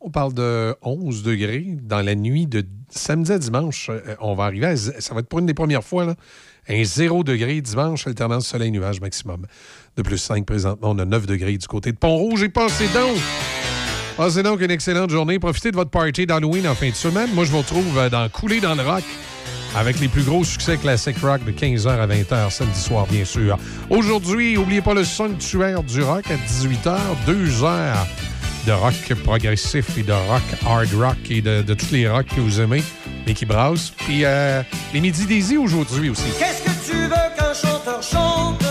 [0.00, 3.90] On parle de 11 degrés dans la nuit de samedi à dimanche.
[3.90, 4.76] Euh, on va arriver à.
[4.76, 6.14] Ça va être pour une des premières fois.
[6.68, 9.46] Un 0 degré dimanche, alternance soleil-nuage maximum.
[9.96, 12.42] De plus 5 présentement, on a 9 degrés du côté de Pont-Rouge.
[12.42, 13.18] Et pensez donc!
[14.16, 15.38] Passez donc une excellente journée.
[15.38, 17.30] Profitez de votre party d'Halloween en fin de semaine.
[17.32, 19.04] Moi, je vous retrouve euh, dans Couler dans le rock
[19.76, 23.58] avec les plus gros succès classiques rock de 15h à 20h samedi soir, bien sûr.
[23.88, 28.06] Aujourd'hui, n'oubliez pas le sanctuaire du rock à 18h, deux heures
[28.66, 32.60] de rock progressif et de rock hard rock et de, tous les rocks que vous
[32.60, 32.82] aimez,
[33.26, 33.92] mais qui brassent.
[33.96, 36.24] Puis euh, les Midi Daisy aujourd'hui aussi.
[36.38, 38.69] Qu'est-ce que tu veux qu'un chanteur chante?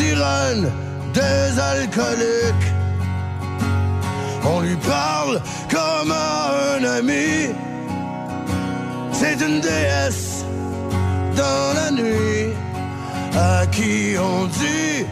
[0.00, 0.66] Sirène
[1.12, 2.70] des alcooliques.
[4.44, 7.32] On lui parle comme à un ami.
[9.12, 10.44] C'est une déesse
[11.36, 12.48] dans la nuit
[13.36, 15.04] à qui on dit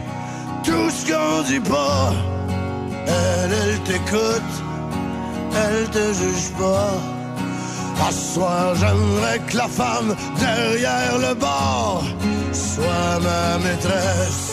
[0.67, 2.13] tout ce qu'on dit pas.
[3.07, 4.53] Elle, elle t'écoute,
[5.63, 6.93] elle te juge pas.
[8.07, 12.01] À ce soir, j'aimerais que la femme derrière le bar
[12.53, 14.48] soit ma maîtresse.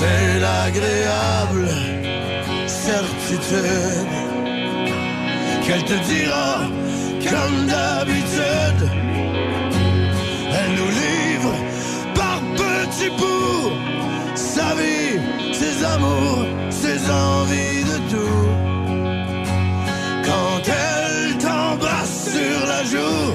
[0.00, 1.68] C'est l'agréable
[2.66, 4.08] certitude
[5.62, 6.60] qu'elle te dira
[7.28, 8.82] comme d'habitude.
[10.56, 11.54] Elle nous livre
[12.14, 13.72] par petits bouts
[14.36, 15.20] sa vie,
[15.52, 18.48] ses amours, ses envies de tout.
[20.24, 23.34] Quand elle t'embrasse sur la joue,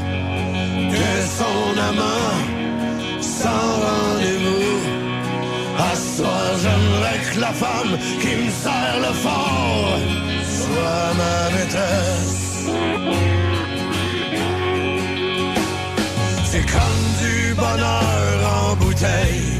[0.89, 2.44] t'es son amant?
[6.15, 9.99] Soir, j'aimerais que la femme qui me serre le fort
[10.61, 12.69] soit ma maîtresse.
[16.45, 19.59] C'est comme du bonheur en bouteille,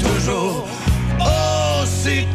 [0.00, 0.66] toujours
[1.20, 2.26] aussi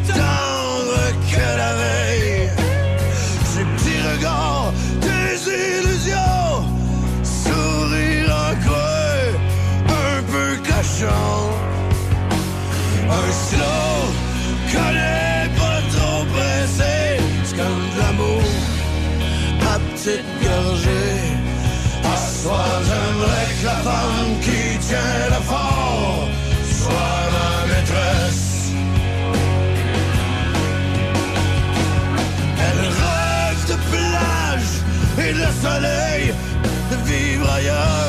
[23.64, 26.28] la femme qui tient le fort
[26.80, 28.72] soit ma maîtresse.
[32.66, 34.72] Elle rêve de plage
[35.26, 36.34] et de soleil,
[36.90, 38.03] de vivre ailleurs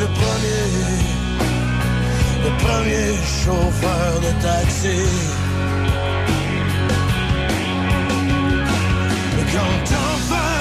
[0.00, 0.64] le premier,
[2.44, 3.08] le premier
[3.42, 5.00] chauffeur de taxi.
[9.52, 10.60] Quand enfin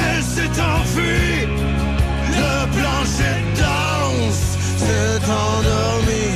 [0.00, 1.46] elle s'est enfuie,
[2.38, 4.44] le plancher danse
[4.82, 6.28] s'est endormi.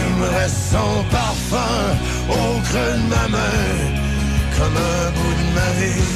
[0.00, 1.82] Il me reste son parfum
[2.28, 3.68] au creux de ma main,
[4.56, 6.07] comme un bout de ma vie.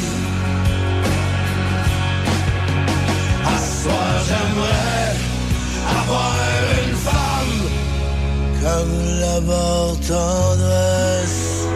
[9.21, 11.67] La mort tendresse.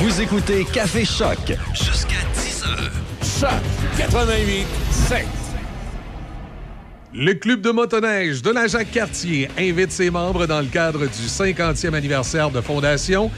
[0.00, 3.40] Vous écoutez Café Choc Jusqu'à 10h.
[3.40, 3.50] Choc
[3.96, 5.26] 88 7.
[7.14, 11.94] Le club de motoneige de la Jacques-Cartier invite ses membres dans le cadre du 50e
[11.94, 13.30] anniversaire de fondation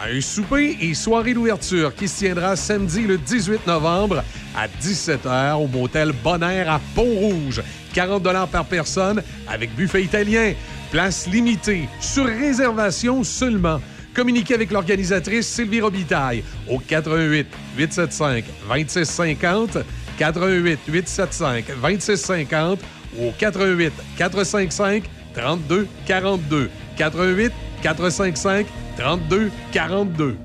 [0.00, 4.23] à un souper et soirée d'ouverture qui se tiendra samedi le 18 novembre
[4.64, 7.62] à 17h au motel Bonaire à Pont-Rouge.
[7.92, 10.54] 40 par personne avec buffet italien.
[10.90, 13.80] Place limitée, sur réservation seulement.
[14.14, 19.78] Communiquez avec l'organisatrice Sylvie Robitaille au 88 875 2650
[20.18, 22.80] 88 875 2650
[23.18, 27.52] ou au 88 455 32 42 88
[27.82, 30.43] 455 32 42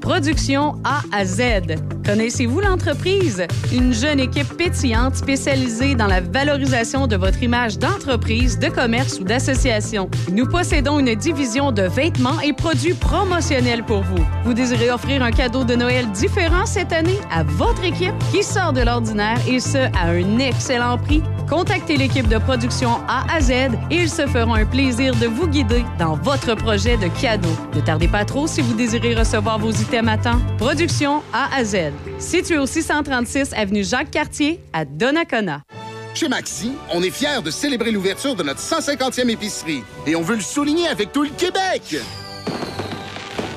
[0.00, 1.42] Production A à Z.
[2.04, 3.46] Connaissez-vous l'entreprise?
[3.72, 9.24] Une jeune équipe pétillante spécialisée dans la valorisation de votre image d'entreprise, de commerce ou
[9.24, 10.08] d'association.
[10.32, 14.24] Nous possédons une division de vêtements et produits promotionnels pour vous.
[14.44, 18.72] Vous désirez offrir un cadeau de Noël différent cette année à votre équipe qui sort
[18.72, 21.22] de l'ordinaire et ce, à un excellent prix?
[21.48, 23.50] Contactez l'équipe de production A à Z
[23.90, 27.48] et ils se feront un plaisir de vous guider dans votre projet de cadeau.
[27.74, 30.40] Ne tardez pas trop si vous désirez recevoir vos items à temps.
[30.58, 31.92] Production A à Z.
[32.18, 35.62] Situé au 636 avenue Jacques-Cartier à Donnacona.
[36.14, 40.36] Chez Maxi, on est fiers de célébrer l'ouverture de notre 150e épicerie et on veut
[40.36, 41.96] le souligner avec tout le Québec.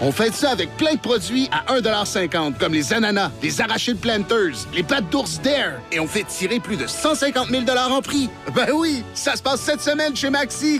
[0.01, 4.65] On fait ça avec plein de produits à 1,50 comme les ananas, les arachides planters,
[4.73, 5.73] les pattes d'ours Dare.
[5.91, 8.29] Et on fait tirer plus de 150 000 en prix.
[8.55, 10.79] Ben oui, ça se passe cette semaine chez Maxi.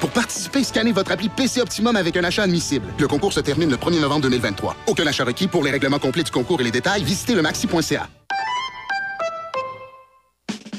[0.00, 2.86] Pour participer, scannez votre appli PC Optimum avec un achat admissible.
[2.98, 4.76] Le concours se termine le 1er novembre 2023.
[4.86, 5.48] Aucun achat requis.
[5.48, 8.08] Pour les règlements complets du concours et les détails, visitez le maxi.ca.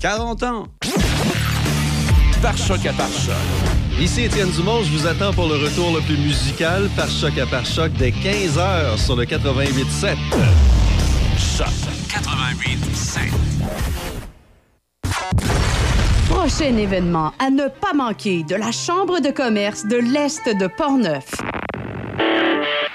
[0.00, 0.64] 40 ans.
[2.40, 3.34] Par choc à par choc.
[3.98, 7.46] Ici Étienne Dumont, je vous attends pour le retour le plus musical par choc à
[7.46, 10.16] par choc dès 15h sur le 88.7.
[11.56, 11.66] Choc
[12.08, 13.32] 88.7.
[16.30, 21.24] Prochain événement à ne pas manquer de la Chambre de commerce de l'Est de Portneuf.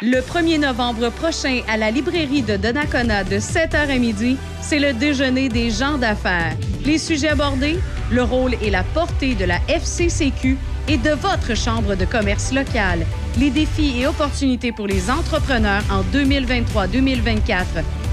[0.05, 4.91] Le 1er novembre prochain, à la librairie de Donnacona de 7h à midi, c'est le
[4.91, 6.57] déjeuner des gens d'affaires.
[6.85, 7.79] Les sujets abordés,
[8.11, 10.57] le rôle et la portée de la FCCQ
[10.89, 13.05] et de votre chambre de commerce locale,
[13.39, 17.63] les défis et opportunités pour les entrepreneurs en 2023-2024,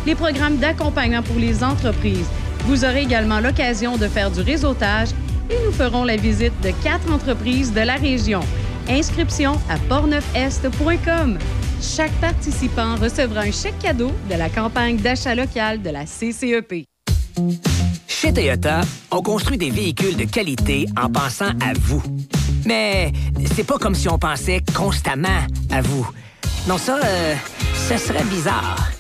[0.07, 2.29] les programmes d'accompagnement pour les entreprises.
[2.67, 5.09] Vous aurez également l'occasion de faire du réseautage
[5.51, 8.43] et nous ferons la visite de quatre entreprises de la région.
[8.89, 11.37] Inscription à portneufest.com.
[11.81, 16.85] Chaque participant recevra un chèque cadeau de la campagne d'achat local de la CCEP.
[18.07, 22.03] Chez Toyota, on construit des véhicules de qualité en pensant à vous.
[22.67, 23.13] Mais
[23.55, 26.07] c'est pas comme si on pensait constamment à vous.
[26.69, 27.35] Non, ça, euh,
[27.75, 28.91] ça serait bizarre.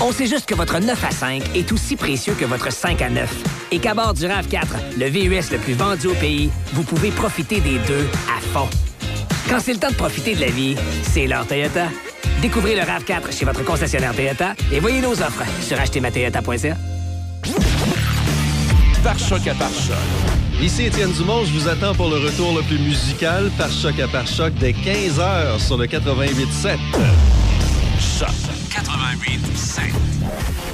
[0.00, 3.10] On sait juste que votre 9 à 5 est aussi précieux que votre 5 à
[3.10, 3.68] 9.
[3.72, 7.60] Et qu'à bord du RAV4, le VUS le plus vendu au pays, vous pouvez profiter
[7.60, 8.68] des deux à fond.
[9.48, 11.86] Quand c'est le temps de profiter de la vie, c'est l'heure Toyota.
[12.42, 16.76] Découvrez le RAV4 chez votre concessionnaire Toyota et voyez nos offres sur achetermatoyota.ca.
[19.02, 19.96] Par choc à par choc.
[20.60, 24.08] Ici Étienne Dumont, je vous attends pour le retour le plus musical par choc à
[24.08, 26.76] par choc dès 15h sur le 88.7.
[28.18, 28.28] Choc
[28.70, 30.67] 88.7.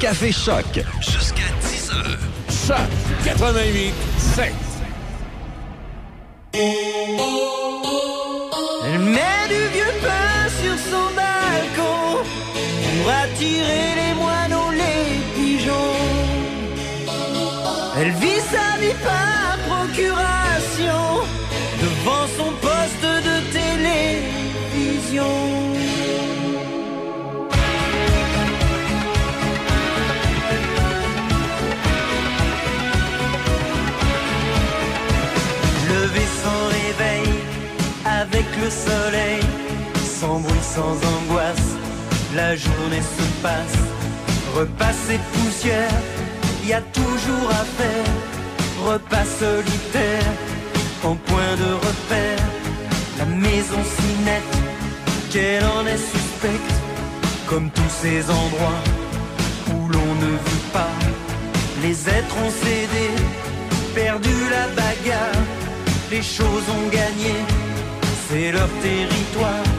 [0.00, 0.80] Café Choc.
[1.00, 2.18] Jusqu'à 10 heures.
[2.66, 2.76] Choc
[3.24, 3.89] 88
[40.80, 41.70] sans angoisse,
[42.34, 43.80] la journée se passe.
[44.56, 45.98] Repas et poussière,
[46.68, 48.10] y a toujours à faire.
[48.90, 50.30] Repas solitaire,
[51.04, 52.44] en point de repère.
[53.18, 54.56] La maison si nette,
[55.30, 56.74] qu'elle en est suspecte,
[57.50, 58.82] comme tous ces endroits
[59.72, 60.96] où l'on ne vit pas.
[61.82, 63.06] Les êtres ont cédé,
[63.94, 65.44] perdu la bagarre,
[66.10, 67.34] les choses ont gagné,
[68.26, 69.69] c'est leur territoire.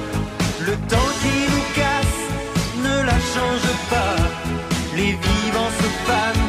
[3.33, 4.15] change pas,
[4.95, 6.40] les vivants se fanent.